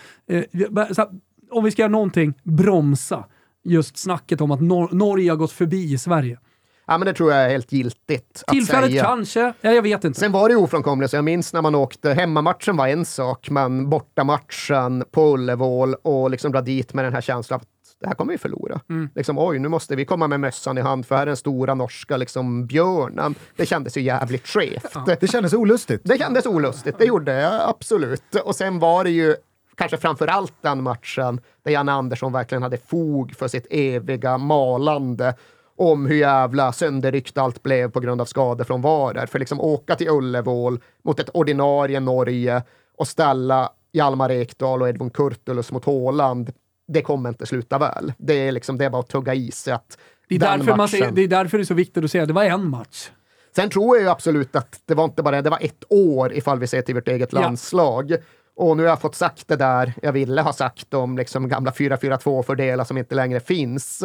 Så 0.94 1.02
här, 1.02 1.08
om 1.52 1.64
vi 1.64 1.72
ska 1.72 1.82
göra 1.82 1.92
någonting, 1.92 2.34
bromsa 2.44 3.26
just 3.64 3.98
snacket 3.98 4.42
om 4.42 4.52
att 4.52 4.60
Nor- 4.60 4.94
Norge 4.96 5.32
har 5.32 5.38
gått 5.38 5.52
förbi 5.52 5.98
Sverige. 5.98 6.40
Ja, 6.88 6.98
men 6.98 7.06
det 7.06 7.14
tror 7.14 7.32
jag 7.32 7.46
är 7.46 7.50
helt 7.50 7.72
giltigt 7.72 8.44
Tillfället 8.48 9.02
kanske, 9.02 9.54
ja, 9.62 9.72
jag 9.72 9.82
vet 9.82 10.04
inte. 10.04 10.20
Sen 10.20 10.32
var 10.32 10.50
det 10.50 10.54
ju 10.54 10.60
ofrånkomligt, 10.60 11.12
så 11.12 11.18
jag 11.18 11.24
minns 11.24 11.54
när 11.54 11.62
man 11.62 11.76
åkte, 11.76 12.14
hemmamatchen 12.14 12.78
var 12.78 12.88
en 12.88 13.06
sak, 13.06 13.50
men 13.50 13.90
bortamatchen 13.90 15.04
på 15.12 15.34
Ullevål 15.34 15.96
och 15.96 16.32
liksom 16.32 16.52
dra 16.52 16.62
dit 16.62 16.94
med 16.94 17.06
den 17.06 17.14
här 17.14 17.22
känslan 17.22 17.60
att 17.60 17.68
det 18.00 18.08
här 18.08 18.16
kommer 18.16 18.32
vi 18.32 18.38
förlora. 18.38 18.80
Mm. 18.90 19.10
Liksom, 19.16 19.40
oj, 19.40 19.60
nu 19.60 19.68
måste 19.68 19.96
vi 19.96 20.06
komma 20.06 20.28
med 20.28 20.40
mössan 20.40 20.78
i 20.78 20.82
hand, 20.82 21.06
för 21.06 21.16
här 21.16 21.22
är 21.22 21.26
den 21.26 21.38
stora 21.38 21.74
norska 21.74 22.18
liksom, 22.18 22.68
björnen. 22.68 23.36
Det 23.56 23.66
kändes 23.66 23.98
ju 23.98 24.02
jävligt 24.02 24.48
skevt. 24.48 24.96
det 25.20 25.28
kändes 25.28 25.54
olustigt. 25.54 26.02
Det 26.04 26.18
kändes 26.18 26.46
olustigt, 26.46 26.98
det 26.98 27.06
gjorde 27.06 27.34
jag 27.34 27.70
absolut. 27.70 28.36
Och 28.44 28.56
sen 28.56 28.80
var 28.80 29.04
det 29.04 29.10
ju 29.10 29.36
kanske 29.82 29.98
framför 29.98 30.28
allt 30.28 30.54
den 30.62 30.84
matchen 30.84 31.42
där 31.64 31.72
Janne 31.72 31.92
Andersson 31.92 32.34
verkligen 32.34 32.64
hade 32.64 32.78
fog 32.78 33.36
för 33.36 33.48
sitt 33.48 33.68
eviga 33.70 34.38
malande 34.38 35.36
om 35.76 36.06
hur 36.06 36.16
jävla 36.16 36.72
sönderryckt 36.72 37.38
allt 37.38 37.64
blev 37.64 37.92
på 37.92 38.00
grund 38.00 38.22
av 38.22 38.26
skador 38.26 38.64
från 38.64 38.82
varer. 38.82 39.26
För 39.26 39.40
liksom 39.40 39.62
åka 39.62 39.96
till 39.96 40.10
Ullevål 40.10 40.80
mot 41.04 41.20
ett 41.20 41.30
ordinarie 41.34 42.00
Norge 42.00 42.64
och 42.98 43.08
ställa 43.08 43.70
Hjalmar 43.92 44.32
Ekdal 44.32 44.82
och 44.82 44.90
Edvin 44.90 45.10
Kurtulus 45.10 45.72
mot 45.72 45.86
Håland, 45.86 46.54
det 46.88 47.02
kommer 47.02 47.30
inte 47.30 47.46
sluta 47.46 47.78
väl. 47.78 48.14
Det 48.18 48.48
är 48.48 48.52
liksom, 48.52 48.78
det 48.78 48.86
är 48.86 48.90
bara 48.90 49.00
att 49.00 49.10
tugga 49.10 49.34
i 49.34 49.52
sig 49.52 49.74
att 49.74 49.98
Det 50.30 50.36
är, 50.36 50.40
därför 50.40 50.78
man 50.78 50.88
säger, 50.88 51.12
det 51.12 51.22
är 51.22 51.28
därför 51.28 51.58
det 51.58 51.64
är 51.64 51.66
så 51.66 51.74
viktigt 51.74 52.04
att 52.04 52.12
säga 52.12 52.24
att 52.24 52.28
det 52.28 52.34
var 52.34 52.44
en 52.44 52.70
match. 52.70 53.10
Sen 53.56 53.70
tror 53.70 53.98
jag 53.98 54.04
ju 54.04 54.10
absolut 54.10 54.56
att 54.56 54.82
det 54.86 54.96
var 54.96 55.04
inte 55.04 55.24
bara 55.24 55.42
det, 55.42 55.50
var 55.50 55.60
ett 55.62 55.84
år 55.90 56.34
ifall 56.34 56.60
vi 56.60 56.68
ser 56.68 56.82
till 56.82 56.96
vårt 56.96 57.08
eget 57.08 57.34
Ja. 57.34 58.20
Och 58.56 58.78
nu 58.78 58.84
har 58.84 58.90
jag 58.90 59.02
fått 59.02 59.16
sagt 59.16 59.48
det 59.48 59.56
där 59.56 59.94
jag 60.02 60.12
ville 60.12 60.42
ha 60.42 60.54
sagt 60.54 60.94
om 60.94 61.18
liksom 61.18 61.50
gamla 61.50 61.72
4-4-2-fördelar 61.72 62.84
som 62.84 62.98
inte 62.98 63.16
längre 63.16 63.40
finns. 63.40 64.04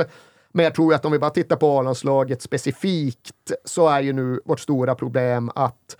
Men 0.53 0.65
jag 0.65 0.75
tror 0.75 0.95
att 0.95 1.05
om 1.05 1.13
vi 1.13 1.19
bara 1.19 1.31
tittar 1.31 1.57
på 1.57 1.79
A-landslaget 1.79 2.43
specifikt 2.43 3.53
så 3.65 3.89
är 3.89 4.01
ju 4.01 4.13
nu 4.13 4.41
vårt 4.45 4.61
stora 4.61 4.95
problem 4.95 5.51
att 5.55 5.97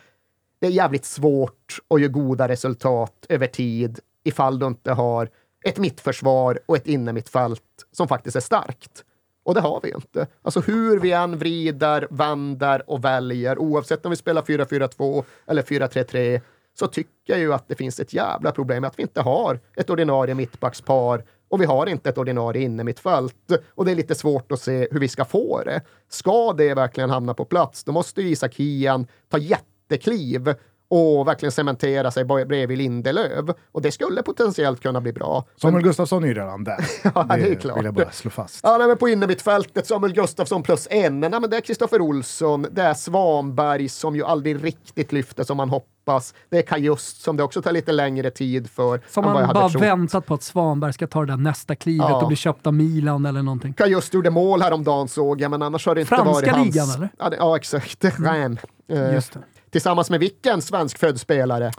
det 0.59 0.67
är 0.67 0.71
jävligt 0.71 1.05
svårt 1.05 1.79
att 1.89 2.01
göra 2.01 2.13
goda 2.13 2.49
resultat 2.49 3.27
över 3.29 3.47
tid 3.47 4.01
ifall 4.25 4.59
du 4.59 4.67
inte 4.67 4.93
har 4.93 5.29
ett 5.65 5.79
mittförsvar 5.79 6.59
och 6.67 6.77
ett 6.77 6.87
innermittfält 6.87 7.63
som 7.93 8.09
faktiskt 8.09 8.37
är 8.37 8.41
starkt. 8.41 9.05
Och 9.45 9.55
det 9.55 9.61
har 9.61 9.81
vi 9.83 9.89
ju 9.89 9.95
inte. 9.95 10.27
Alltså 10.43 10.61
hur 10.61 10.99
vi 11.01 11.13
än 11.13 11.39
vrider, 11.39 12.09
vänder 12.11 12.91
och 12.91 13.05
väljer, 13.05 13.59
oavsett 13.59 14.07
om 14.07 14.11
vi 14.11 14.17
spelar 14.17 14.43
4-4-2 14.43 15.25
eller 15.47 15.63
4-3-3, 15.63 16.41
så 16.79 16.87
tycker 16.87 17.11
jag 17.25 17.39
ju 17.39 17.55
att 17.55 17.69
det 17.69 17.75
finns 17.75 18.01
ett 18.01 18.13
jävla 18.13 18.53
problem 18.53 18.81
med 18.81 18.89
att 18.89 18.99
vi 18.99 19.03
inte 19.03 19.21
har 19.21 19.61
ett 19.77 19.91
ordinarie 19.91 20.35
mittbackspar 20.35 21.25
och 21.49 21.61
vi 21.61 21.65
har 21.65 21.87
inte 21.87 22.09
ett 22.09 22.19
ordinarie 22.19 22.63
innermittfält. 22.63 23.53
Och 23.75 23.85
det 23.85 23.91
är 23.91 23.97
lite 23.97 24.15
svårt 24.15 24.53
att 24.53 24.61
se 24.61 24.89
hur 24.91 25.01
vi 25.01 25.09
ska 25.09 25.25
få 25.25 25.63
det. 25.65 25.81
Ska 26.09 26.53
det 26.53 26.75
verkligen 26.75 27.11
hamna 27.11 27.35
på 27.35 27.45
plats, 27.45 27.85
då 27.85 27.93
måste 27.93 28.23
ju 28.23 28.29
Isak 28.29 28.55
Hien 28.55 29.07
ta 29.29 29.39
jättekliv 29.39 30.55
och 30.89 31.29
verkligen 31.29 31.53
cementera 31.53 32.11
sig 32.11 32.25
bredvid 32.25 32.79
Lindelöf. 32.79 33.45
Och 33.73 33.83
det 33.83 33.93
skulle 33.93 34.23
potentiellt 34.23 34.81
kunna 34.81 35.01
bli 35.01 35.13
bra. 35.13 35.45
Samuel 35.63 35.83
Gustafsson 35.85 36.25
är 36.25 36.29
ju 36.29 36.35
redan 36.35 36.65
där. 36.65 36.77
Ja, 37.15 37.23
det 37.23 37.35
är 37.51 37.55
klart. 37.55 37.79
vill 37.79 37.85
jag 37.85 37.95
bara 37.95 38.11
slå 38.11 38.31
fast. 38.31 38.61
Ja, 38.63 38.79
nej, 38.79 38.87
men 38.89 38.97
på 38.97 39.09
innermittfältet, 39.09 39.87
Samuel 39.87 40.13
Gustafsson 40.13 40.63
plus 40.63 40.89
en. 40.91 41.21
Nej, 41.21 41.31
men 41.31 41.51
det 41.51 41.57
är 41.57 41.61
Kristoffer 41.61 42.01
Olsson, 42.01 42.67
det 42.71 42.83
är 42.83 42.95
Svanberg 42.95 43.89
som 43.89 44.17
ju 44.17 44.25
aldrig 44.25 44.65
riktigt 44.65 45.13
lyfter 45.13 45.45
som 45.45 45.57
man 45.57 45.71
hoppas. 45.71 46.35
Det 46.51 46.59
är 46.59 46.63
Kajust 46.63 47.23
som 47.23 47.37
det 47.37 47.43
också 47.43 47.63
tar 47.63 47.73
lite 47.73 47.93
längre 47.93 48.31
tid 48.31 48.71
för. 48.71 49.01
Som 49.09 49.25
man 49.25 49.35
bara 49.55 49.69
trott. 49.69 49.83
väntat 49.83 50.27
på 50.27 50.35
att 50.35 50.43
Svanberg 50.43 50.93
ska 50.93 51.07
ta 51.07 51.21
det 51.21 51.27
där 51.33 51.37
nästa 51.37 51.75
klivet 51.75 52.07
Ja. 52.09 52.21
och 52.23 52.29
bli 52.29 52.37
köpt 52.37 52.67
av 52.67 52.75
Milan 52.75 53.27
eller 53.27 53.43
någonting. 53.43 53.73
Kajust 53.73 54.15
gjorde 54.15 54.31
mål 54.31 54.63
häromdagen 54.63 55.09
såg 55.09 55.41
jag, 55.41 55.51
men 55.51 55.63
annars 55.63 55.87
har 55.87 55.95
det 55.95 56.01
inte 56.01 56.09
Franska 56.09 56.33
varit 56.33 56.49
hans... 56.49 56.67
ligan, 56.75 56.91
eller? 56.97 57.09
Ja, 57.19 57.31
det, 57.31 57.37
ja 57.37 57.57
exakt. 57.57 58.05
Rennes. 58.19 58.59
Eh, 58.89 59.15
Just 59.15 59.33
det. 59.33 59.41
Tillsammans 59.77 60.11
med 60.11 60.21
vilken 60.21 60.63
svenskfödd 60.63 61.21
spelare? 61.21 61.73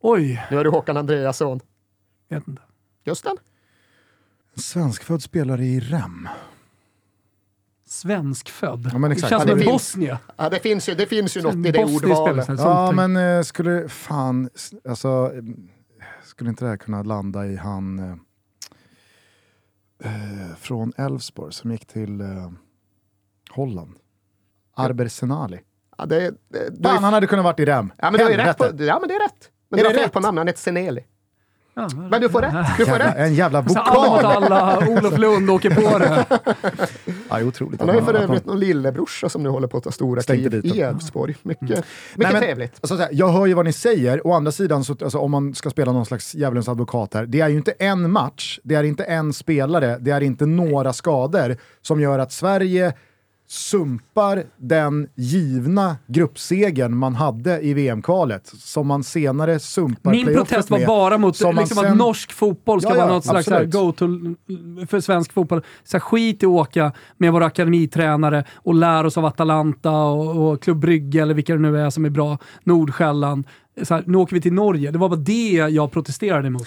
Oj, 0.00 0.46
Nu 0.50 0.58
är 0.58 0.64
det 0.64 0.70
Håkan 0.70 0.96
Andreasson. 0.96 1.60
vet 2.28 2.48
inte. 2.48 2.62
Just 3.04 3.24
den. 3.24 3.36
Svenskfödd 4.56 5.22
spelare 5.22 5.64
i 5.64 5.80
REM. 5.80 6.28
svenskfödd. 7.86 8.90
Ja, 8.92 8.98
men 8.98 9.10
det 9.10 9.14
exakt. 9.14 9.30
känns 9.30 9.42
Ja, 9.42 9.48
som 9.48 9.58
det 9.58 9.64
en 9.64 9.70
finns- 9.70 9.72
Bosnien. 9.72 10.16
Ja, 10.36 10.48
det 10.50 10.60
finns 10.60 10.88
ju, 10.88 10.94
det 10.94 11.06
finns 11.06 11.36
ju 11.36 11.42
något 11.42 11.54
i 11.66 11.70
det 11.72 11.84
ordvalet. 11.84 12.48
Ja, 12.58 12.92
men 12.92 13.16
eh, 13.16 13.42
skulle 13.42 13.88
fan, 13.88 14.50
alltså, 14.88 15.32
eh, 15.34 15.42
skulle 16.24 16.50
inte 16.50 16.64
det 16.64 16.68
här 16.68 16.76
kunna 16.76 17.02
landa 17.02 17.46
i 17.46 17.56
han 17.56 17.98
eh, 17.98 18.14
eh, 20.12 20.54
från 20.56 20.92
Elfsborg 20.96 21.52
som 21.52 21.70
gick 21.72 21.86
till 21.86 22.20
eh, 22.20 22.50
Holland? 23.50 23.94
Arber 24.74 25.08
Senali. 25.08 25.60
Ja, 25.98 26.06
det, 26.06 26.30
det, 26.48 26.82
Fan, 26.88 27.04
han 27.04 27.12
hade 27.12 27.26
kunnat 27.26 27.44
varit 27.44 27.60
i 27.60 27.64
Rem. 27.64 27.92
ja, 27.98 28.10
men 28.10 28.18
du 28.18 28.24
har 28.24 28.30
ju 28.30 28.36
rätt 28.36 28.56
på, 28.58 28.64
Helvete. 28.64 28.84
ja, 28.84 28.98
men 29.00 29.08
det 29.08 29.14
är 29.14 29.20
rätt. 29.20 29.50
Men 29.70 29.78
Är 29.78 29.82
du 29.82 29.88
har 29.88 29.92
det 29.92 29.98
fel 29.98 30.04
rätt? 30.04 30.12
på 30.12 30.20
namnet, 30.20 30.40
han 30.40 30.46
heter 30.46 30.60
Seneli. 30.60 31.04
Ja, 31.78 31.88
Men 32.10 32.20
du 32.20 32.28
får 32.28 32.42
rätt. 32.42 32.52
Du 32.78 32.84
får 32.86 32.92
Jävla, 32.98 33.08
rätt. 33.10 33.16
en 33.16 33.34
jävla 33.34 33.68
Så 33.68 33.78
alla 33.78 34.08
vokal! 34.16 34.42
alla, 34.52 34.88
Olof 34.88 35.18
Lund 35.18 35.50
åker 35.50 35.70
på 35.70 35.98
det. 35.98 36.24
Ja, 37.30 37.42
otroligt. 37.42 37.80
Han 37.80 37.88
har 37.88 37.96
ju 37.96 38.02
för 38.02 38.14
övrigt 38.14 38.46
någon 38.46 38.60
lillebrorsa 38.60 39.28
som 39.28 39.42
nu 39.42 39.48
håller 39.48 39.68
på 39.68 39.76
att 39.78 39.84
ta 39.84 39.90
stora 39.90 40.22
kliv 40.22 40.54
i. 40.64 40.80
Elfsborg. 40.80 41.36
Mycket, 41.42 41.60
mycket 41.68 41.84
Nej, 42.16 42.32
men- 42.32 42.42
trevligt. 42.42 42.74
Alltså, 42.80 42.96
så 42.96 43.02
här, 43.02 43.08
jag 43.12 43.28
hör 43.28 43.46
ju 43.46 43.54
vad 43.54 43.64
ni 43.64 43.72
säger, 43.72 44.26
å 44.26 44.32
andra 44.32 44.52
sidan, 44.52 44.84
så, 44.84 44.96
alltså, 45.02 45.18
om 45.18 45.30
man 45.30 45.54
ska 45.54 45.70
spela 45.70 45.92
någon 45.92 46.06
slags 46.06 46.34
djävulens 46.34 46.68
advokat 46.68 47.14
här, 47.14 47.26
det 47.26 47.40
är 47.40 47.48
ju 47.48 47.56
inte 47.56 47.72
en 47.72 48.10
match, 48.10 48.58
det 48.62 48.74
är 48.74 48.82
inte 48.84 49.04
en 49.04 49.32
spelare, 49.32 49.96
det 50.00 50.10
är 50.10 50.20
inte 50.20 50.46
några 50.46 50.92
skador 50.92 51.56
som 51.82 52.00
gör 52.00 52.18
att 52.18 52.32
Sverige 52.32 52.92
sumpar 53.48 54.42
den 54.56 55.08
givna 55.14 55.96
gruppsegern 56.06 56.96
man 56.96 57.14
hade 57.14 57.60
i 57.60 57.74
VM-kvalet, 57.74 58.46
som 58.46 58.86
man 58.86 59.04
senare 59.04 59.58
sumpar 59.58 60.10
Min 60.10 60.26
protest 60.26 60.70
var 60.70 60.78
med, 60.78 60.86
bara 60.86 61.18
mot 61.18 61.40
liksom 61.40 61.66
sen- 61.68 61.84
att 61.86 61.96
norsk 61.96 62.32
fotboll 62.32 62.80
ska 62.80 62.90
Ja, 62.90 62.96
ja, 62.96 63.02
vara 63.02 63.12
något 63.14 63.24
slags 63.24 63.48
absolut. 63.48 63.74
go-to 63.74 64.06
för 64.86 65.00
svensk 65.00 65.32
fotboll. 65.32 65.62
Så 65.84 65.96
här, 65.96 66.00
skit 66.00 66.42
i 66.42 66.46
att 66.46 66.50
åka 66.50 66.92
med 67.16 67.32
våra 67.32 67.46
akademitränare 67.46 68.44
och 68.54 68.74
lära 68.74 69.06
oss 69.06 69.18
av 69.18 69.24
Atalanta 69.24 69.90
och, 69.92 70.52
och 70.52 70.62
Klubb 70.62 70.78
Brygge 70.78 71.22
eller 71.22 71.34
vilka 71.34 71.52
det 71.52 71.60
nu 71.60 71.78
är 71.80 71.90
som 71.90 72.04
är 72.04 72.10
bra, 72.10 72.38
Nordsjälland. 72.64 73.44
Så 73.82 73.94
här, 73.94 74.04
nu 74.06 74.18
åker 74.18 74.34
vi 74.34 74.40
till 74.40 74.52
Norge. 74.52 74.90
Det 74.90 74.98
var 74.98 75.08
bara 75.08 75.20
det 75.20 75.52
jag 75.52 75.92
protesterade 75.92 76.46
emot. 76.48 76.66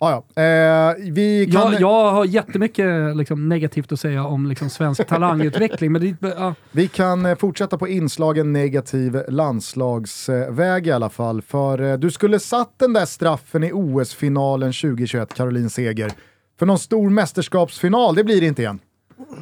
Ja, 0.00 0.24
ja. 0.34 0.42
Eh, 0.42 0.94
vi 1.12 1.50
kan... 1.52 1.72
Jag, 1.72 1.80
jag 1.80 2.10
har 2.12 2.24
jättemycket 2.24 3.16
liksom, 3.16 3.48
negativt 3.48 3.92
att 3.92 4.00
säga 4.00 4.24
om 4.24 4.46
liksom, 4.46 4.70
svensk 4.70 5.06
talangutveckling, 5.06 5.92
men 5.92 6.00
det, 6.00 6.34
ja, 6.36 6.54
Vi 6.70 6.88
kan 6.88 7.26
eh, 7.26 7.36
fortsätta 7.36 7.78
på 7.78 7.88
inslagen 7.88 8.52
negativ 8.52 9.22
landslagsväg 9.28 10.86
i 10.86 10.90
alla 10.90 11.10
fall. 11.10 11.42
För 11.42 11.82
eh, 11.82 11.98
du 11.98 12.10
skulle 12.10 12.40
satt 12.40 12.78
den 12.78 12.92
där 12.92 13.06
straffen 13.06 13.64
i 13.64 13.72
OS-finalen 13.72 14.72
2021, 14.72 15.34
Caroline 15.34 15.70
Seger. 15.70 16.12
För 16.58 16.66
någon 16.66 16.78
stor 16.78 17.10
mästerskapsfinal, 17.10 18.14
det 18.14 18.24
blir 18.24 18.40
det 18.40 18.46
inte 18.46 18.62
igen. 18.62 18.78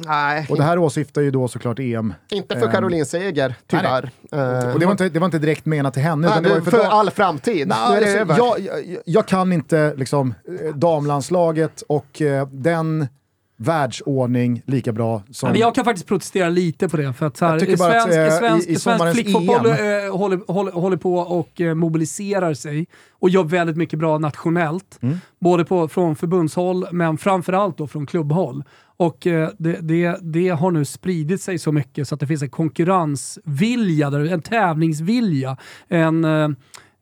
Nej, 0.05 0.45
Och 0.49 0.57
det 0.57 0.63
här 0.63 0.77
åsyftar 0.77 1.21
ju 1.21 1.31
då 1.31 1.47
såklart 1.47 1.79
EM. 1.79 2.13
inte 2.31 2.59
för 2.59 2.65
Ehm, 2.65 2.71
Caroline 2.71 3.05
Seger, 3.05 3.55
tyvärr. 3.67 4.11
Eh, 4.31 4.73
Och 4.73 4.79
det 4.79 4.85
var 4.85 4.91
inte, 4.91 5.09
det 5.09 5.19
var 5.19 5.25
inte 5.25 5.39
direkt 5.39 5.65
menat 5.65 5.93
till 5.93 6.03
henne. 6.03 6.21
nej, 6.27 6.31
utan 6.31 6.43
det 6.43 6.49
var 6.49 6.55
ju 6.55 6.61
för, 6.63 6.71
för, 6.71 6.83
all 6.83 7.09
framtid. 7.11 7.67
Nej, 7.67 7.77
alltså, 7.79 8.17
över. 8.17 8.37
jag, 8.37 8.59
jag, 8.59 8.97
jag 9.05 9.27
kan 9.27 9.53
inte 9.53 9.93
liksom, 9.97 10.33
eh, 10.65 10.75
damlandslaget 10.75 11.81
och 11.89 12.21
eh, 12.21 12.47
den 12.51 13.07
världsordning 13.59 14.61
lika 14.65 14.91
bra 14.91 15.21
som... 15.31 15.49
Men 15.51 15.59
jag 15.59 15.75
kan 15.75 15.85
faktiskt 15.85 16.07
protestera 16.07 16.49
lite 16.49 16.89
på 16.89 16.97
det. 16.97 17.13
För 17.13 17.25
att 17.25 17.37
så 17.37 17.45
här, 17.45 17.77
bara 17.77 18.01
att, 18.01 18.11
svensk, 18.11 18.17
eh, 18.33 18.39
svensk, 18.39 18.67
i- 18.67 18.71
i 18.71 18.75
svensk 18.75 19.13
flickfotboll 19.13 19.65
EM. 19.65 20.05
eh, 20.05 20.17
håller, 20.17 20.51
håller, 20.53 20.71
håller 20.71 20.97
på 20.97 21.15
och 21.17 21.61
eh, 21.61 21.73
mobiliserar 21.75 22.53
sig 22.53 22.87
och 23.11 23.29
gör 23.29 23.43
väldigt 23.43 23.77
mycket 23.77 23.99
bra 23.99 24.17
nationellt. 24.17 24.99
Mm. 25.01 25.17
Både 25.39 25.65
på, 25.65 25.87
från 25.87 26.15
förbundshåll, 26.15 26.87
men 26.91 27.17
framförallt 27.17 27.77
då 27.77 27.87
från 27.87 28.05
klubbhåll. 28.05 28.63
Och 28.97 29.27
eh, 29.27 29.49
det, 29.57 29.79
det, 29.81 30.19
det 30.21 30.49
har 30.49 30.71
nu 30.71 30.85
spridit 30.85 31.41
sig 31.41 31.59
så 31.59 31.71
mycket 31.71 32.07
så 32.07 32.15
att 32.15 32.19
det 32.19 32.27
finns 32.27 32.41
en 32.41 32.49
konkurrensvilja, 32.49 34.07
en 34.07 34.41
tävlingsvilja. 34.41 35.57
En, 35.87 36.25
eh, 36.25 36.49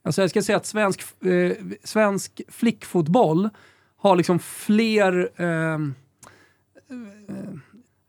alltså 0.03 0.21
jag 0.21 0.29
ska 0.29 0.41
säga 0.41 0.57
att 0.57 0.65
svensk, 0.65 1.01
eh, 1.25 1.51
svensk 1.83 2.41
flickfotboll 2.47 3.49
har 3.97 4.15
liksom 4.15 4.39
fler 4.39 5.29
eh, 5.35 5.73
eh 5.73 5.79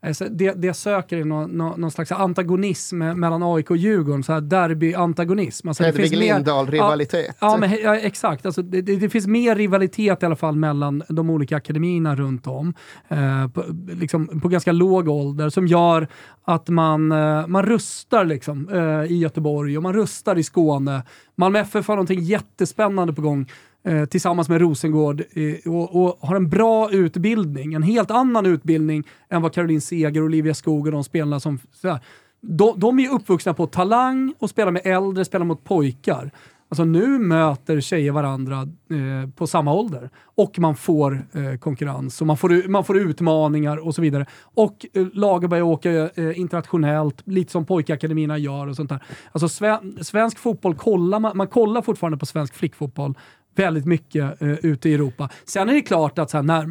Alltså 0.07 0.25
det, 0.31 0.53
det 0.53 0.67
jag 0.67 0.77
söker 0.77 1.17
är 1.17 1.25
någon, 1.25 1.51
någon, 1.51 1.91
slags 1.91 2.13
antagonism 2.13 2.99
mellan 2.99 3.43
AIK 3.43 3.71
och 3.71 3.77
Djurgården, 3.77 4.23
så 4.23 4.33
här 4.33 4.41
derby-antagonism. 4.41 5.69
Alltså 5.69 5.83
det 5.83 5.87
Hedvig 5.87 6.17
Lindahl-rivalitet. 6.19 7.37
Ja, 7.41 7.57
men, 7.57 7.71
he- 7.71 7.81
ja, 7.85 7.97
exakt. 7.97 8.47
Alltså, 8.47 8.63
det, 8.63 8.83
det, 8.83 8.97
det 8.97 9.11
finns 9.11 9.27
mer 9.27 9.55
rivalitet 9.55 10.23
i 10.23 10.27
alla 10.27 10.37
fall 10.37 10.57
mellan 10.57 11.03
de 11.09 11.31
olika 11.31 11.57
akademierna 11.57 12.17
runt 12.17 12.47
om. 12.47 12.75
Eh, 13.09 13.49
på, 13.49 13.65
liksom, 13.89 14.41
på 14.41 14.49
ganska 14.49 14.73
låg 14.73 15.09
ålder 15.09 15.49
som 15.49 15.67
gör 15.67 16.09
att 16.45 16.69
man, 16.69 17.13
eh, 17.13 17.47
man 17.47 17.63
rustar 17.63 18.25
liksom, 18.25 18.69
eh, 18.69 19.13
i 19.13 19.19
Göteborg 19.19 19.77
och 19.77 19.83
man 19.83 19.93
rustar 19.93 20.39
i 20.39 20.43
Skåne. 20.43 21.03
Malmö 21.35 21.59
FF 21.59 21.89
har 21.89 21.95
någonting 21.95 22.21
jättespännande 22.21 23.13
på 23.13 23.23
gång 23.23 23.47
Eh, 23.87 24.05
tillsammans 24.05 24.49
med 24.49 24.61
Rosengård 24.61 25.21
eh, 25.21 25.73
och, 25.73 26.03
och 26.03 26.19
har 26.21 26.37
en 26.37 26.49
bra 26.49 26.91
utbildning, 26.91 27.75
en 27.75 27.83
helt 27.83 28.11
annan 28.11 28.47
utbildning 28.47 29.05
än 29.29 29.43
vad 29.43 29.53
Caroline 29.53 29.81
Seger, 29.81 30.23
Olivia 30.23 30.55
Skog 30.55 30.87
och 30.87 30.93
de 30.93 31.05
spelarna 31.05 31.41
som... 31.41 31.59
Sådär. 31.73 32.01
De, 32.41 32.81
de 32.81 32.99
är 32.99 33.11
uppvuxna 33.11 33.55
på 33.55 33.67
talang 33.67 34.35
och 34.39 34.51
spelar 34.51 34.73
med 34.73 34.83
äldre, 34.85 35.25
spelar 35.25 35.47
mot 35.47 35.65
pojkar. 35.65 36.31
Alltså 36.69 36.85
nu 36.85 37.19
möter 37.19 37.81
tjejer 37.81 38.13
varandra 38.13 38.61
eh, 38.63 39.31
på 39.31 39.47
samma 39.47 39.73
ålder 39.73 40.11
och 40.25 40.59
man 40.59 40.77
får 40.77 41.27
eh, 41.33 41.59
konkurrens 41.59 42.21
och 42.21 42.27
man 42.27 42.37
får, 42.37 42.69
man 42.69 42.85
får 42.85 42.99
utmaningar 42.99 43.77
och 43.77 43.95
så 43.95 44.03
vidare. 44.03 44.27
Och 44.43 44.87
eh, 44.93 45.07
lagen 45.13 45.51
börjar 45.51 45.65
åka 45.65 45.91
eh, 45.91 46.39
internationellt, 46.39 47.23
lite 47.25 47.53
som 47.53 47.67
pojkakademierna 47.67 48.39
gör 48.39 48.67
och 48.67 48.77
sånt 48.77 48.89
där. 48.89 49.03
Alltså 49.33 49.49
sve, 49.49 49.79
svensk 50.01 50.39
fotboll 50.39 50.75
kollar 50.75 51.21
man, 51.21 51.37
man 51.37 51.49
kollar 51.49 51.83
fortfarande 51.83 52.19
på 52.19 52.27
svensk 52.27 52.55
flickfotboll 52.55 53.15
väldigt 53.57 53.87
mycket 53.87 54.43
eh, 54.43 54.53
ute 54.53 54.89
i 54.89 54.95
Europa. 54.95 55.29
Sen 55.45 55.69
är 55.69 55.75
det 55.75 55.83
klart 55.83 56.19
att 56.19 56.31
så 56.31 56.37
här, 56.37 56.43
när 56.43 56.65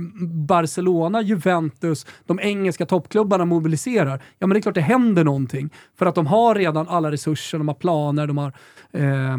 Barcelona, 0.45 1.21
Juventus, 1.21 2.05
de 2.25 2.39
engelska 2.39 2.85
toppklubbarna 2.85 3.45
mobiliserar, 3.45 4.21
ja 4.39 4.47
men 4.47 4.53
det 4.53 4.59
är 4.59 4.61
klart 4.61 4.75
det 4.75 4.81
händer 4.81 5.23
någonting. 5.23 5.69
För 5.97 6.05
att 6.05 6.15
de 6.15 6.27
har 6.27 6.55
redan 6.55 6.87
alla 6.87 7.11
resurser, 7.11 7.57
de 7.57 7.67
har 7.67 7.75
planer, 7.75 8.27
de 8.27 8.37
har 8.37 8.53
eh, 8.91 9.37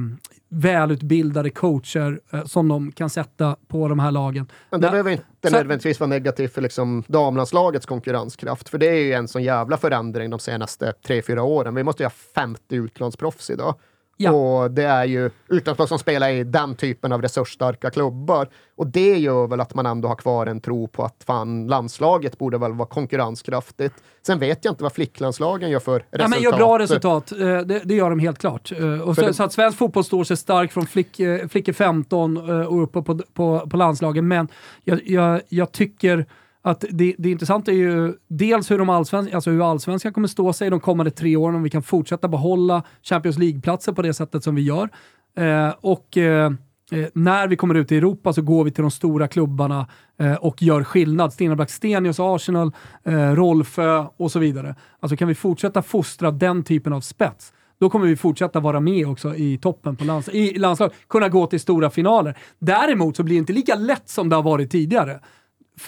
välutbildade 0.48 1.50
coacher 1.50 2.20
eh, 2.32 2.44
som 2.44 2.68
de 2.68 2.92
kan 2.92 3.10
sätta 3.10 3.56
på 3.68 3.88
de 3.88 3.98
här 3.98 4.10
lagen. 4.10 4.46
Men 4.70 4.80
det 4.80 4.90
behöver 4.90 5.10
inte 5.10 5.24
så- 5.44 5.50
nödvändigtvis 5.50 6.00
vara 6.00 6.08
negativt 6.08 6.52
för 6.54 6.62
liksom 6.62 7.04
damlandslagets 7.08 7.86
konkurrenskraft, 7.86 8.68
för 8.68 8.78
det 8.78 8.86
är 8.86 9.04
ju 9.04 9.12
en 9.12 9.28
sån 9.28 9.42
jävla 9.42 9.76
förändring 9.76 10.30
de 10.30 10.38
senaste 10.38 10.92
tre 11.06 11.22
fyra 11.22 11.42
åren. 11.42 11.74
Vi 11.74 11.82
måste 11.82 12.02
ju 12.02 12.04
ha 12.06 12.12
50 12.34 12.76
utlandsproffs 12.76 13.50
idag. 13.50 13.74
Ja. 14.18 14.32
Och 14.32 14.70
det 14.70 14.82
är 14.84 15.04
ju 15.04 15.30
utlandsproffs 15.48 15.88
som 15.88 15.98
spelar 15.98 16.28
i 16.30 16.44
den 16.44 16.74
typen 16.74 17.12
av 17.12 17.22
resursstarka 17.22 17.90
klubbar. 17.90 18.48
Och 18.76 18.86
det 18.86 19.18
gör 19.18 19.46
väl 19.46 19.60
att 19.60 19.74
man 19.74 19.86
ändå 19.86 20.08
har 20.08 20.14
kvar 20.14 20.46
en 20.46 20.60
tro 20.60 20.88
på 20.88 21.04
att 21.04 21.24
fan, 21.26 21.66
landslaget 21.66 22.38
borde 22.38 22.58
väl 22.58 22.72
vara 22.72 22.88
konkurrenskraftigt. 22.88 23.94
Sen 24.26 24.38
vet 24.38 24.64
jag 24.64 24.72
inte 24.72 24.82
vad 24.82 24.92
flicklandslagen 24.92 25.70
gör 25.70 25.80
för 25.80 25.92
resultat. 25.98 26.20
Ja, 26.20 26.28
men 26.28 26.42
gör 26.42 26.52
bra 26.56 26.78
resultat, 26.78 27.32
eh, 27.32 27.38
det, 27.38 27.80
det 27.84 27.94
gör 27.94 28.10
de 28.10 28.18
helt 28.18 28.38
klart. 28.38 28.72
Eh, 28.72 29.00
Och 29.00 29.14
så, 29.14 29.22
det- 29.22 29.34
så 29.34 29.42
att 29.42 29.52
svensk 29.52 29.78
fotboll 29.78 30.04
står 30.04 30.24
sig 30.24 30.36
stark 30.36 30.72
från 30.72 30.86
flick, 30.86 31.20
eh, 31.20 31.48
flickor 31.48 31.72
15 31.72 32.36
eh, 32.36 32.66
och 32.66 32.82
uppe 32.82 33.02
på, 33.02 33.18
på, 33.34 33.66
på 33.70 33.76
landslagen. 33.76 34.28
Men 34.28 34.48
jag, 34.84 35.00
jag, 35.06 35.40
jag 35.48 35.72
tycker 35.72 36.26
att 36.66 36.84
det, 36.90 37.14
det 37.18 37.30
intressanta 37.30 37.70
är 37.70 37.76
ju 37.76 38.14
dels 38.28 38.70
hur, 38.70 38.78
de 38.78 38.88
allsvens, 38.88 39.34
alltså 39.34 39.50
hur 39.50 39.70
allsvenskan 39.70 40.12
kommer 40.12 40.28
stå 40.28 40.52
sig 40.52 40.70
de 40.70 40.80
kommande 40.80 41.10
tre 41.10 41.36
åren, 41.36 41.54
om 41.54 41.62
vi 41.62 41.70
kan 41.70 41.82
fortsätta 41.82 42.28
behålla 42.28 42.82
Champions 43.02 43.38
League-platser 43.38 43.92
på 43.92 44.02
det 44.02 44.14
sättet 44.14 44.44
som 44.44 44.54
vi 44.54 44.62
gör. 44.62 44.88
Eh, 45.36 45.74
och 45.80 46.16
eh, 46.16 46.52
eh 46.92 47.06
när 47.14 47.48
vi 47.48 47.56
kommer 47.56 47.74
ut 47.74 47.92
i 47.92 47.96
Europa 47.96 48.32
så 48.32 48.42
går 48.42 48.64
vi 48.64 48.70
till 48.70 48.82
de 48.82 48.90
stora 48.90 49.28
klubbarna 49.28 49.86
eh, 50.18 50.34
och 50.34 50.62
gör 50.62 50.84
skillnad. 50.84 51.32
Stena 51.32 51.56
Blackstenius, 51.56 52.20
Arsenal, 52.20 52.72
eh, 53.04 53.32
Rolfö 53.32 54.04
och 54.16 54.32
så 54.32 54.38
vidare. 54.38 54.74
Alltså 55.00 55.16
kan 55.16 55.28
vi 55.28 55.34
fortsätta 55.34 55.82
fostra 55.82 56.30
den 56.30 56.64
typen 56.64 56.92
av 56.92 57.00
spets, 57.00 57.52
då 57.78 57.90
kommer 57.90 58.06
vi 58.06 58.16
fortsätta 58.16 58.60
vara 58.60 58.80
med 58.80 59.08
också 59.08 59.34
i 59.34 59.58
toppen 59.58 59.96
på 59.96 60.04
lands 60.04 60.28
i 60.28 60.58
landslaget. 60.58 60.96
kunna 61.08 61.28
gå 61.28 61.46
till 61.46 61.60
stora 61.60 61.90
finaler. 61.90 62.38
Däremot 62.58 63.16
så 63.16 63.22
blir 63.22 63.34
det 63.34 63.38
inte 63.38 63.52
lika 63.52 63.74
lätt 63.74 64.08
som 64.08 64.28
det 64.28 64.36
har 64.36 64.42
varit 64.42 64.70
tidigare. 64.70 65.20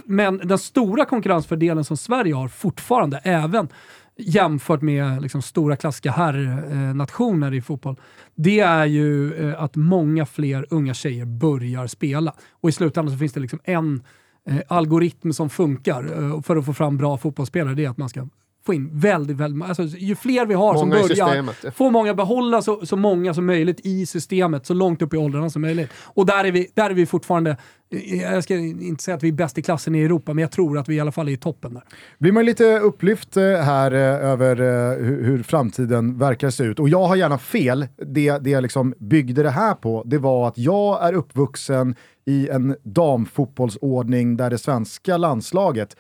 Men 0.04 0.38
den 0.44 0.58
stora 0.58 1.04
konkurrensfördelen 1.04 1.84
som 1.84 1.96
Sverige 1.96 2.34
har 2.34 2.48
fortfarande, 2.48 3.18
även 3.18 3.68
jämfört 4.18 4.82
med 4.82 5.22
liksom 5.22 5.42
stora 5.42 5.76
klassiska 5.76 6.10
herrnationer 6.10 7.54
i 7.54 7.60
fotboll, 7.60 7.96
det 8.34 8.60
är 8.60 8.86
ju 8.86 9.34
eh, 9.34 9.62
att 9.62 9.76
många 9.76 10.26
fler 10.26 10.66
unga 10.70 10.94
tjejer 10.94 11.24
börjar 11.24 11.86
spela. 11.86 12.34
Och 12.60 12.68
i 12.68 12.72
slutändan 12.72 13.12
så 13.12 13.18
finns 13.18 13.32
det 13.32 13.40
liksom 13.40 13.60
en 13.64 14.02
eh, 14.48 14.60
algoritm 14.68 15.32
som 15.32 15.50
funkar 15.50 16.04
eh, 16.04 16.42
för 16.42 16.56
att 16.56 16.66
få 16.66 16.74
fram 16.74 16.96
bra 16.96 17.18
fotbollsspelare, 17.18 17.74
det 17.74 17.84
är 17.84 17.90
att 17.90 17.98
man 17.98 18.08
ska 18.08 18.28
få 18.68 18.74
in 18.74 18.90
väldigt, 18.92 19.36
väldigt, 19.36 19.68
alltså 19.68 19.82
ju 19.82 20.16
fler 20.16 20.46
vi 20.46 20.54
har 20.54 20.66
Många 20.66 20.78
som 20.78 20.90
börjar, 20.90 21.08
systemet, 21.08 21.56
ja. 21.64 21.70
få 21.70 21.90
många 21.90 22.14
behålla 22.14 22.62
så, 22.62 22.86
så 22.86 22.96
många 22.96 23.34
som 23.34 23.46
möjligt 23.46 23.80
i 23.86 24.06
systemet, 24.06 24.66
så 24.66 24.74
långt 24.74 25.02
upp 25.02 25.14
i 25.14 25.16
åldrarna 25.16 25.50
som 25.50 25.62
möjligt. 25.62 25.90
Och 26.04 26.26
där 26.26 26.44
är 26.44 26.52
vi, 26.52 26.70
där 26.74 26.90
är 26.90 26.94
vi 26.94 27.06
fortfarande, 27.06 27.56
eh, 27.90 28.22
jag 28.22 28.44
ska 28.44 28.56
inte 28.56 29.04
säga 29.04 29.16
att 29.16 29.22
vi 29.22 29.28
är 29.28 29.32
bäst 29.32 29.58
i 29.58 29.62
klassen 29.62 29.94
i 29.94 30.02
Europa, 30.02 30.34
men 30.34 30.42
jag 30.42 30.50
tror 30.50 30.78
att 30.78 30.88
vi 30.88 30.94
i 30.94 31.00
alla 31.00 31.12
fall 31.12 31.28
är 31.28 31.32
i 31.32 31.36
toppen 31.36 31.74
där. 31.74 31.82
blir 32.18 32.32
man 32.32 32.44
lite 32.44 32.78
upplyft 32.78 33.36
eh, 33.36 33.42
här 33.42 33.92
eh, 33.92 34.30
över 34.30 34.56
hur, 34.96 35.24
hur 35.24 35.42
framtiden 35.42 36.18
verkar 36.18 36.50
se 36.50 36.64
ut. 36.64 36.80
Och 36.80 36.88
jag 36.88 37.06
har 37.06 37.16
gärna 37.16 37.38
fel. 37.38 37.86
Det, 38.06 38.38
det 38.38 38.50
jag 38.50 38.62
liksom 38.62 38.94
byggde 38.98 39.42
det 39.42 39.50
här 39.50 39.74
på, 39.74 40.02
det 40.06 40.18
var 40.18 40.48
att 40.48 40.58
jag 40.58 41.08
är 41.08 41.12
uppvuxen 41.12 41.94
i 42.26 42.48
en 42.48 42.76
damfotbollsordning 42.82 44.36
där 44.36 44.50
det 44.50 44.58
svenska 44.58 45.16
landslaget 45.16 45.96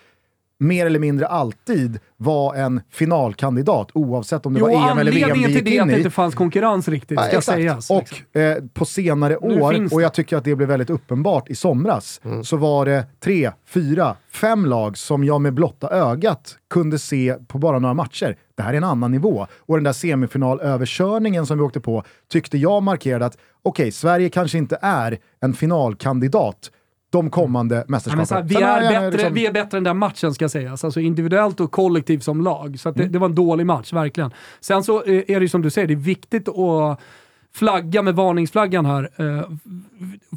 mer 0.60 0.86
eller 0.86 0.98
mindre 0.98 1.26
alltid 1.26 1.98
var 2.16 2.54
en 2.54 2.80
finalkandidat 2.90 3.88
oavsett 3.94 4.46
om 4.46 4.54
det 4.54 4.60
Jo, 4.60 4.66
var 4.66 4.90
EM 4.90 4.98
eller 4.98 5.12
VM 5.12 5.24
anledningen 5.30 5.38
vi 5.38 5.44
till 5.44 5.54
gick 5.54 5.64
det 5.64 5.70
är 5.70 5.74
in 5.74 5.80
att 5.82 5.88
det 5.88 5.94
i. 5.94 5.96
inte 5.98 6.10
fanns 6.10 6.34
konkurrens 6.34 6.88
riktigt, 6.88 7.16
Ja, 7.20 7.22
ska 7.22 7.36
exakt. 7.36 7.56
sägas. 7.56 7.90
Och 7.90 7.98
liksom. 8.00 8.40
eh, 8.42 8.56
på 8.74 8.84
senare 8.84 9.36
Nu 9.42 9.60
år, 9.60 9.94
och 9.94 10.02
jag 10.02 10.14
tycker 10.14 10.36
att 10.36 10.44
det 10.44 10.54
blev 10.56 10.68
väldigt 10.68 10.90
uppenbart 10.90 11.48
i 11.48 11.54
somras, 11.54 12.20
Mm. 12.24 12.44
så 12.44 12.56
var 12.56 12.86
det 12.86 13.06
tre, 13.20 13.50
fyra, 13.68 14.16
fem 14.32 14.66
lag 14.66 14.98
som 14.98 15.24
jag 15.24 15.40
med 15.40 15.54
blotta 15.54 15.88
ögat 15.90 16.56
kunde 16.70 16.98
se 16.98 17.34
på 17.48 17.58
bara 17.58 17.78
några 17.78 17.94
matcher. 17.94 18.36
Det 18.56 18.62
här 18.62 18.72
är 18.72 18.76
en 18.76 18.84
annan 18.84 19.10
nivå. 19.10 19.46
Och 19.58 19.76
den 19.76 19.84
där 19.84 19.92
semifinalöverkörningen 19.92 21.46
som 21.46 21.58
vi 21.58 21.64
åkte 21.64 21.80
på 21.80 22.02
tyckte 22.32 22.58
jag 22.58 22.82
markerade 22.82 23.26
att 23.26 23.38
okej, 23.62 23.92
Sverige 23.92 24.28
kanske 24.28 24.58
inte 24.58 24.78
är 24.82 25.18
en 25.40 25.54
finalkandidat 25.54 26.70
de 27.10 27.30
kommande 27.30 27.74
Ja, 27.76 27.84
mästerskapen. 27.88 28.26
här, 28.36 28.42
vi, 28.42 28.54
är 28.56 28.90
bättre, 28.90 29.10
liksom- 29.10 29.34
vi 29.34 29.46
är 29.46 29.52
bättre 29.52 29.78
än 29.78 29.84
den 29.84 29.98
matchen 29.98 30.34
ska 30.34 30.48
sägas, 30.48 30.84
alltså 30.84 31.00
individuellt 31.00 31.60
och 31.60 31.72
kollektivt 31.72 32.22
som 32.24 32.40
lag. 32.40 32.78
Så 32.80 32.88
att 32.88 32.94
det, 32.94 33.02
Mm. 33.02 33.12
det 33.12 33.18
var 33.18 33.28
en 33.28 33.34
dålig 33.34 33.66
match, 33.66 33.92
verkligen. 33.92 34.30
Sen 34.60 34.84
så 34.84 35.02
eh, 35.02 35.14
är 35.28 35.40
det 35.40 35.44
ju 35.44 35.48
som 35.48 35.62
du 35.62 35.70
säger, 35.70 35.86
det 35.88 35.94
är 35.94 35.96
viktigt 35.96 36.48
att 36.48 37.00
flagga 37.54 38.02
med 38.02 38.14
varningsflaggan 38.14 38.86
här. 38.86 39.10
eh, 39.16 39.50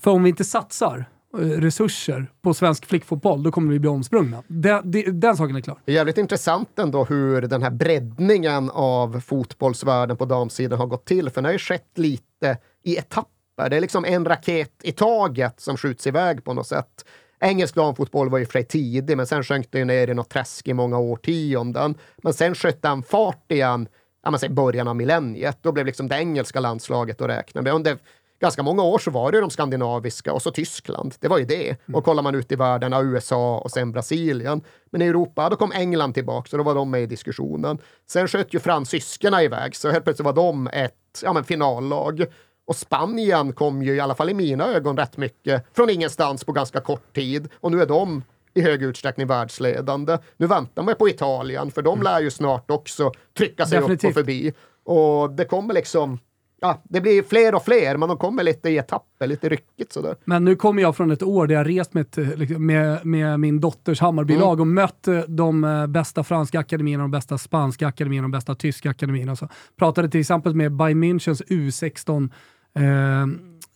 För 0.04 0.12
om 0.12 0.24
vi 0.24 0.30
inte 0.30 0.44
satsar 0.44 1.06
eh, 1.40 1.46
resurser 1.48 2.28
på 2.42 2.54
svensk 2.54 2.86
flickfotboll, 2.86 3.44
då 3.44 3.52
kommer 3.52 3.72
vi 3.74 3.80
bli 3.80 3.90
omsprungna. 3.90 4.44
Den, 4.48 4.92
det- 4.92 5.12
den 5.12 5.38
saken 5.38 5.56
är 5.56 5.62
klar. 5.62 5.78
Det 5.86 5.92
är 5.92 5.96
jävligt 5.96 6.18
intressant 6.18 6.80
ändå 6.80 7.04
hur 7.04 7.42
den 7.42 7.62
här 7.64 7.72
breddningen 7.72 8.70
av 8.74 9.20
fotbollsvärlden 9.20 10.18
på 10.18 10.26
damsidan 10.26 10.80
har 10.80 10.88
gått 10.88 11.06
till, 11.06 11.30
för 11.30 11.36
den 11.36 11.46
har 11.46 11.52
ju 11.52 11.58
skett 11.60 11.92
lite 11.96 12.58
i 12.84 12.98
etapper. 12.98 13.32
Det 13.70 13.78
är 13.78 13.82
liksom 13.82 14.06
en 14.06 14.26
raket 14.26 14.72
i 14.84 14.92
taget 14.92 15.60
som 15.60 15.78
skjuts 15.78 16.08
iväg 16.08 16.44
på 16.44 16.54
något 16.54 16.68
sätt. 16.68 17.06
Engelsk 17.40 17.76
damfotboll 17.76 18.30
var 18.30 18.38
ju 18.38 18.46
för 18.46 18.62
tidig, 18.62 19.18
men 19.18 19.28
sen 19.28 19.44
sjönk 19.44 19.68
det 19.72 19.80
ju 19.80 19.86
ner 19.86 20.10
i 20.10 20.14
något 20.14 20.30
träsk 20.30 20.68
i 20.68 20.74
många 20.74 20.98
årtionden. 21.00 21.96
Men 22.24 22.34
sen 22.34 22.56
sköt 22.56 22.82
den 22.82 23.04
fart 23.04 23.52
igen, 23.52 23.88
ja, 24.24 24.32
man 24.32 24.40
säger 24.40 24.54
början 24.54 24.88
av 24.88 24.96
millenniet. 24.96 25.58
Då 25.62 25.72
blev 25.72 25.86
liksom 25.86 26.08
det 26.08 26.16
engelska 26.16 26.60
landslaget 26.60 27.22
att 27.22 27.30
räkna 27.30 27.62
med. 27.62 27.74
Under 27.74 27.98
ganska 28.42 28.64
många 28.64 28.84
år 28.84 29.00
så 29.00 29.12
var 29.12 29.32
det 29.32 29.36
ju 29.36 29.42
de 29.42 29.50
skandinaviska 29.50 30.34
och 30.34 30.42
så 30.42 30.52
Tyskland. 30.52 31.16
Det 31.20 31.28
var 31.28 31.38
ju 31.38 31.46
det. 31.46 31.78
Och 31.94 32.04
kollar 32.04 32.24
man 32.24 32.36
ut 32.36 32.52
i 32.52 32.56
världen, 32.56 32.94
USA 32.94 33.58
och 33.58 33.72
sen 33.72 33.92
Brasilien. 33.92 34.62
Men 34.92 35.02
i 35.02 35.06
Europa, 35.06 35.50
då 35.50 35.56
kom 35.56 35.72
England 35.72 36.14
tillbaka, 36.14 36.50
så 36.50 36.58
då 36.58 36.64
var 36.64 36.76
de 36.76 36.92
med 36.92 37.04
i 37.04 37.06
diskussionen. 37.06 37.78
Sen 38.10 38.28
sköt 38.28 38.54
ju 38.54 38.60
fransyskorna 38.60 39.44
iväg, 39.44 39.76
så 39.76 39.92
helt 39.92 40.04
plötsligt 40.04 40.26
var 40.26 40.34
de 40.34 40.68
ett 40.68 41.22
ja, 41.24 41.34
men 41.34 41.44
finallag. 41.44 42.26
Och 42.72 42.78
Spanien 42.78 43.54
kom 43.54 43.84
ju 43.84 43.96
i 43.96 44.00
alla 44.00 44.16
fall 44.16 44.30
i 44.30 44.34
mina 44.34 44.68
ögon 44.68 44.98
rätt 44.98 45.18
mycket 45.18 45.66
från 45.74 45.90
ingenstans 45.90 46.44
på 46.44 46.52
ganska 46.52 46.80
kort 46.80 47.14
tid. 47.16 47.50
Och 47.60 47.72
nu 47.72 47.82
är 47.82 47.86
de 47.86 48.24
i 48.54 48.62
hög 48.62 48.84
utsträckning 48.84 49.28
världsledande. 49.28 50.18
Nu 50.38 50.48
väntar 50.48 50.84
man 50.84 50.96
på 50.96 51.10
Italien, 51.10 51.72
för 51.72 51.82
de 51.82 52.02
lär 52.02 52.22
ju 52.22 52.32
snart 52.32 52.72
också 52.72 53.12
trycka 53.38 53.66
sig 53.66 53.78
upp 53.78 53.84
Definitivt. 53.84 54.10
och 54.10 54.14
förbi. 54.14 54.54
Och 54.84 55.32
det 55.32 55.46
kommer 55.46 55.74
liksom, 55.74 56.20
ja, 56.62 56.82
det 56.84 57.02
blir 57.02 57.24
fler 57.24 57.56
och 57.56 57.66
fler, 57.66 57.98
men 57.98 58.10
de 58.10 58.18
kommer 58.18 58.44
lite 58.44 58.70
i 58.70 58.78
etapper, 58.78 59.28
lite 59.28 59.50
ryckigt 59.50 59.94
sådär. 59.94 60.16
Men 60.26 60.46
nu 60.46 60.56
kommer 60.56 60.82
jag 60.82 60.96
från 60.96 61.12
ett 61.12 61.24
år 61.24 61.48
där 61.48 61.56
jag 61.56 61.70
rest 61.70 61.94
med, 61.94 62.02
ett, 62.02 62.38
liksom, 62.40 62.66
med, 62.66 63.06
med 63.06 63.40
min 63.40 63.60
dotters 63.60 64.00
Hammarbylag 64.00 64.60
och 64.60 64.68
mött 64.68 65.08
eh, 65.08 65.20
de 65.20 65.64
eh, 65.64 65.88
bästa 65.88 66.24
franska 66.24 66.60
akademierna, 66.60 67.04
de 67.04 67.12
bästa 67.12 67.38
spanska 67.38 67.88
akademierna, 67.88 68.24
de 68.24 68.32
bästa 68.32 68.56
tyska 68.56 68.90
akademierna. 68.90 69.36
Så 69.36 69.48
pratade 69.78 70.10
till 70.10 70.20
exempel 70.20 70.56
med 70.56 70.72
Bayern 70.72 71.04
Münchens 71.04 71.44
U16 71.48 72.24
eh, 72.24 72.30
Eh, 72.74 73.28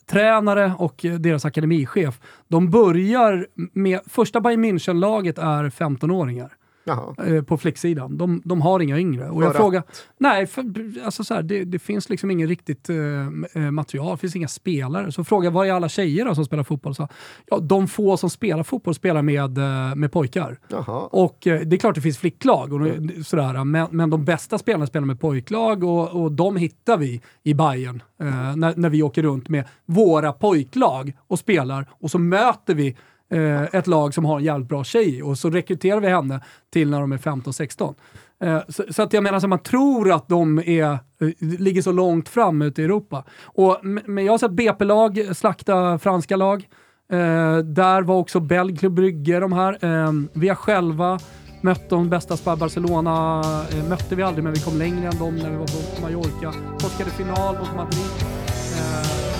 tränare 0.05 0.73
och 0.77 1.05
deras 1.19 1.45
akademichef. 1.45 2.19
De 2.47 2.69
börjar 2.69 3.47
med, 3.73 3.99
första 4.05 4.41
Bayern 4.41 4.65
München-laget 4.65 5.41
är 5.41 5.69
15-åringar 5.69 6.53
Jaha. 6.85 7.15
eh, 7.25 7.43
på 7.43 7.57
flicksidan. 7.57 8.17
De, 8.17 8.41
de 8.45 8.61
har 8.61 8.79
inga 8.79 8.99
yngre. 8.99 9.29
Och 9.29 9.41
För 9.41 9.47
jag 9.47 9.55
frågar, 9.55 9.83
nej, 10.17 10.47
för, 10.47 10.63
alltså 11.05 11.23
så 11.23 11.33
här, 11.33 11.43
det, 11.43 11.63
det 11.63 11.79
finns 11.79 12.09
liksom 12.09 12.31
ingen 12.31 12.47
riktigt 12.47 12.89
eh, 12.89 12.95
eh, 13.53 13.71
material, 13.71 14.11
det 14.11 14.17
finns 14.17 14.35
inga 14.35 14.47
spelare. 14.47 15.11
Så 15.11 15.23
frågar 15.23 15.51
var 15.51 15.65
är 15.65 15.71
alla 15.71 15.89
tjejer 15.89 16.25
då 16.25 16.35
som 16.35 16.45
spelar 16.45 16.63
fotboll? 16.63 16.95
Så, 16.95 17.07
ja, 17.45 17.59
de 17.59 17.87
få 17.87 18.17
som 18.17 18.29
spelar 18.29 18.63
fotboll 18.63 18.93
spelar 18.93 19.21
med, 19.21 19.57
eh, 19.57 19.95
med 19.95 20.11
pojkar. 20.11 20.59
Jaha. 20.67 21.07
Och 21.11 21.47
eh, 21.47 21.61
det 21.61 21.75
är 21.75 21.77
klart 21.77 21.95
det 21.95 22.01
finns 22.01 22.17
flicklag, 22.17 22.73
och, 22.73 22.87
sådär, 23.25 23.63
men, 23.63 23.87
men 23.91 24.09
de 24.09 24.25
bästa 24.25 24.57
spelarna 24.57 24.87
spelar 24.87 25.05
med 25.05 25.19
pojklag 25.19 25.83
och, 25.83 26.23
och 26.23 26.31
de 26.31 26.57
hittar 26.57 26.97
vi 26.97 27.21
i 27.43 27.53
Bayern 27.53 28.03
eh, 28.21 28.55
när, 28.55 28.75
när 28.75 28.89
vi 28.89 29.03
åker 29.03 29.23
runt 29.23 29.49
med 29.49 29.63
våra 29.85 30.33
pojklag 30.33 31.13
och 31.27 31.39
spelar 31.39 31.89
och 31.91 32.11
så 32.11 32.19
möter 32.19 32.75
vi 32.75 32.95
eh, 33.31 33.63
ett 33.63 33.87
lag 33.87 34.13
som 34.13 34.25
har 34.25 34.37
en 34.37 34.43
jävligt 34.43 34.69
bra 34.69 34.83
tjej 34.83 35.23
och 35.23 35.37
så 35.37 35.49
rekryterar 35.49 35.99
vi 35.99 36.07
henne 36.07 36.39
till 36.73 36.89
när 36.89 37.01
de 37.01 37.11
är 37.11 37.17
15-16. 37.17 37.95
Eh, 38.43 38.61
så, 38.69 38.83
så 38.89 39.01
att 39.01 39.13
jag 39.13 39.23
menar, 39.23 39.39
så 39.39 39.47
man 39.47 39.59
tror 39.59 40.11
att 40.11 40.27
de 40.27 40.59
är, 40.59 40.83
eh, 40.91 40.99
ligger 41.39 41.81
så 41.81 41.91
långt 41.91 42.29
fram 42.29 42.61
ute 42.61 42.81
i 42.81 42.85
Europa. 42.85 43.23
Och, 43.43 43.79
men 43.83 44.25
jag 44.25 44.33
har 44.33 44.37
sett 44.37 44.51
BP-lag 44.51 45.35
slakta 45.35 45.99
franska 45.99 46.35
lag. 46.35 46.67
Eh, 47.11 47.57
där 47.57 48.01
var 48.01 48.15
också 48.15 48.39
Belg 48.39 48.77
Club 48.77 48.93
Brygge 48.93 49.39
de 49.39 49.53
här. 49.53 49.77
Eh, 49.85 50.11
vi 50.33 50.47
har 50.47 50.55
själva 50.55 51.19
mött 51.61 51.89
de 51.89 52.09
bästa 52.09 52.37
Spar 52.37 52.55
Barcelona. 52.55 53.41
Eh, 53.71 53.89
mötte 53.89 54.15
vi 54.15 54.23
aldrig, 54.23 54.43
men 54.43 54.53
vi 54.53 54.59
kom 54.59 54.77
längre 54.77 55.07
än 55.07 55.17
dem 55.17 55.35
när 55.35 55.49
vi 55.49 55.57
var 55.57 55.65
på 55.65 56.01
Mallorca. 56.01 56.53
Torskade 56.79 57.09
final 57.09 57.57
mot 57.57 57.75
Madrid. 57.75 58.11
Eh, 58.77 59.34